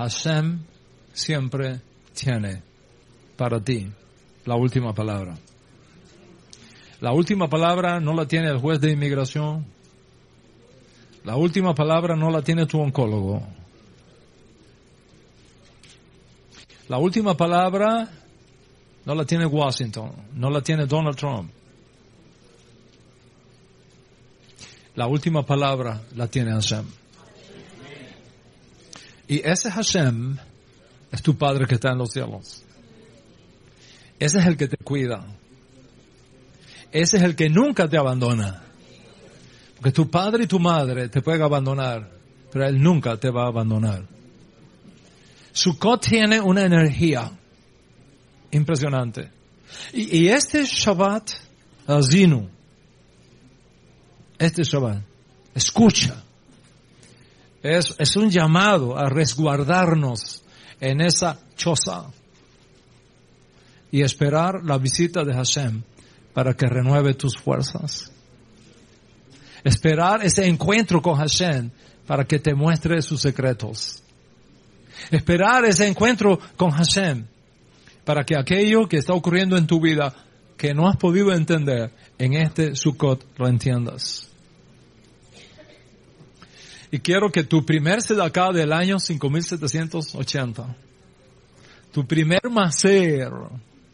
Hashem 0.00 0.60
siempre 1.12 1.82
tiene 2.14 2.62
para 3.36 3.62
ti 3.62 3.86
la 4.46 4.56
última 4.56 4.94
palabra. 4.94 5.36
La 7.02 7.12
última 7.12 7.48
palabra 7.50 8.00
no 8.00 8.14
la 8.14 8.24
tiene 8.24 8.48
el 8.48 8.58
juez 8.58 8.80
de 8.80 8.92
inmigración. 8.92 9.66
La 11.24 11.36
última 11.36 11.74
palabra 11.74 12.16
no 12.16 12.30
la 12.30 12.40
tiene 12.40 12.64
tu 12.64 12.80
oncólogo. 12.80 13.42
La 16.88 16.96
última 16.96 17.36
palabra 17.36 18.08
no 19.04 19.14
la 19.14 19.26
tiene 19.26 19.44
Washington, 19.44 20.12
no 20.32 20.48
la 20.48 20.62
tiene 20.62 20.86
Donald 20.86 21.16
Trump. 21.16 21.50
La 24.94 25.06
última 25.06 25.42
palabra 25.42 26.00
la 26.16 26.26
tiene 26.26 26.52
Hashem. 26.52 26.86
Y 29.30 29.48
ese 29.48 29.70
Hashem 29.70 30.36
es 31.12 31.22
tu 31.22 31.38
Padre 31.38 31.64
que 31.68 31.76
está 31.76 31.92
en 31.92 31.98
los 31.98 32.10
cielos. 32.10 32.64
Ese 34.18 34.40
es 34.40 34.46
el 34.46 34.56
que 34.56 34.66
te 34.66 34.76
cuida. 34.76 35.24
Ese 36.90 37.16
es 37.16 37.22
el 37.22 37.36
que 37.36 37.48
nunca 37.48 37.88
te 37.88 37.96
abandona. 37.96 38.64
Porque 39.76 39.92
tu 39.92 40.10
padre 40.10 40.44
y 40.44 40.46
tu 40.48 40.58
madre 40.58 41.08
te 41.08 41.22
pueden 41.22 41.42
abandonar, 41.42 42.10
pero 42.52 42.66
Él 42.66 42.82
nunca 42.82 43.16
te 43.18 43.30
va 43.30 43.44
a 43.44 43.48
abandonar. 43.50 44.02
Sukkot 45.52 46.08
tiene 46.08 46.40
una 46.40 46.62
energía 46.62 47.30
impresionante. 48.50 49.30
Y, 49.92 50.24
y 50.24 50.28
este 50.28 50.64
Shabbat, 50.64 51.30
Azinu, 51.86 52.48
este 54.36 54.64
Shabbat, 54.64 55.02
escucha, 55.54 56.20
es, 57.62 57.94
es 57.98 58.16
un 58.16 58.30
llamado 58.30 58.98
a 58.98 59.08
resguardarnos 59.08 60.42
en 60.80 61.00
esa 61.00 61.38
choza 61.56 62.10
y 63.90 64.02
esperar 64.02 64.64
la 64.64 64.78
visita 64.78 65.24
de 65.24 65.34
Hashem 65.34 65.82
para 66.32 66.54
que 66.54 66.66
renueve 66.66 67.14
tus 67.14 67.36
fuerzas. 67.36 68.12
Esperar 69.64 70.24
ese 70.24 70.46
encuentro 70.46 71.02
con 71.02 71.16
Hashem 71.16 71.70
para 72.06 72.24
que 72.24 72.38
te 72.38 72.54
muestre 72.54 73.02
sus 73.02 73.20
secretos. 73.20 74.02
Esperar 75.10 75.64
ese 75.64 75.86
encuentro 75.86 76.38
con 76.56 76.70
Hashem 76.70 77.26
para 78.04 78.24
que 78.24 78.36
aquello 78.38 78.88
que 78.88 78.98
está 78.98 79.12
ocurriendo 79.12 79.56
en 79.56 79.66
tu 79.66 79.80
vida 79.80 80.14
que 80.56 80.74
no 80.74 80.88
has 80.88 80.96
podido 80.96 81.32
entender 81.32 81.90
en 82.18 82.34
este 82.34 82.74
Sukkot 82.74 83.38
lo 83.38 83.48
entiendas. 83.48 84.29
Y 86.92 86.98
quiero 86.98 87.30
que 87.30 87.44
tu 87.44 87.64
primer 87.64 88.00
acá 88.20 88.50
del 88.52 88.72
año 88.72 88.98
5780, 88.98 90.76
tu 91.92 92.06
primer 92.06 92.50
macer 92.50 93.30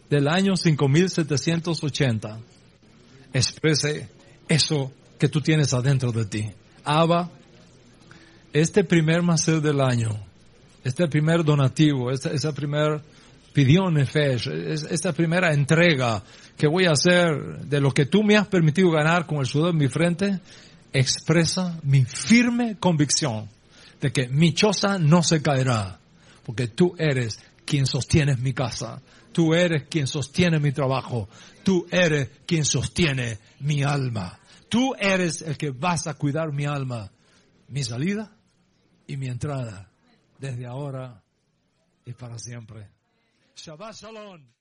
del 0.08 0.28
año 0.28 0.56
5780, 0.56 2.38
exprese 3.32 4.08
eso 4.48 4.92
que 5.18 5.28
tú 5.28 5.40
tienes 5.40 5.74
adentro 5.74 6.10
de 6.12 6.24
ti. 6.24 6.50
Abba, 6.84 7.30
este 8.52 8.84
primer 8.84 9.22
macer 9.22 9.60
del 9.60 9.80
año, 9.80 10.10
este 10.82 11.06
primer 11.08 11.44
donativo, 11.44 12.10
esta, 12.10 12.30
esa 12.30 12.52
primer 12.52 13.02
pidió 13.52 13.90
Nefesh, 13.90 14.48
esta 14.48 15.12
primera 15.12 15.52
entrega 15.52 16.22
que 16.56 16.66
voy 16.66 16.84
a 16.84 16.92
hacer 16.92 17.60
de 17.64 17.80
lo 17.80 17.90
que 17.90 18.06
tú 18.06 18.22
me 18.22 18.36
has 18.36 18.46
permitido 18.46 18.90
ganar 18.90 19.26
con 19.26 19.38
el 19.38 19.46
sudor 19.46 19.70
en 19.70 19.78
mi 19.78 19.88
frente, 19.88 20.40
expresa 20.98 21.78
mi 21.82 22.04
firme 22.04 22.76
convicción 22.78 23.48
de 24.00 24.12
que 24.12 24.28
mi 24.28 24.52
choza 24.54 24.98
no 24.98 25.22
se 25.22 25.42
caerá, 25.42 25.98
porque 26.44 26.68
tú 26.68 26.94
eres 26.98 27.40
quien 27.64 27.86
sostiene 27.86 28.36
mi 28.36 28.52
casa, 28.52 29.02
tú 29.32 29.54
eres 29.54 29.84
quien 29.88 30.06
sostiene 30.06 30.58
mi 30.58 30.72
trabajo, 30.72 31.28
tú 31.64 31.86
eres 31.90 32.30
quien 32.46 32.64
sostiene 32.64 33.38
mi 33.60 33.82
alma, 33.82 34.38
tú 34.68 34.94
eres 34.98 35.42
el 35.42 35.56
que 35.56 35.70
vas 35.70 36.06
a 36.06 36.14
cuidar 36.14 36.52
mi 36.52 36.64
alma, 36.64 37.10
mi 37.68 37.82
salida 37.82 38.32
y 39.06 39.16
mi 39.16 39.26
entrada, 39.26 39.90
desde 40.38 40.66
ahora 40.66 41.22
y 42.04 42.12
para 42.12 42.38
siempre. 42.38 42.88
Shabbat 43.56 43.94
Shalom. 43.94 44.55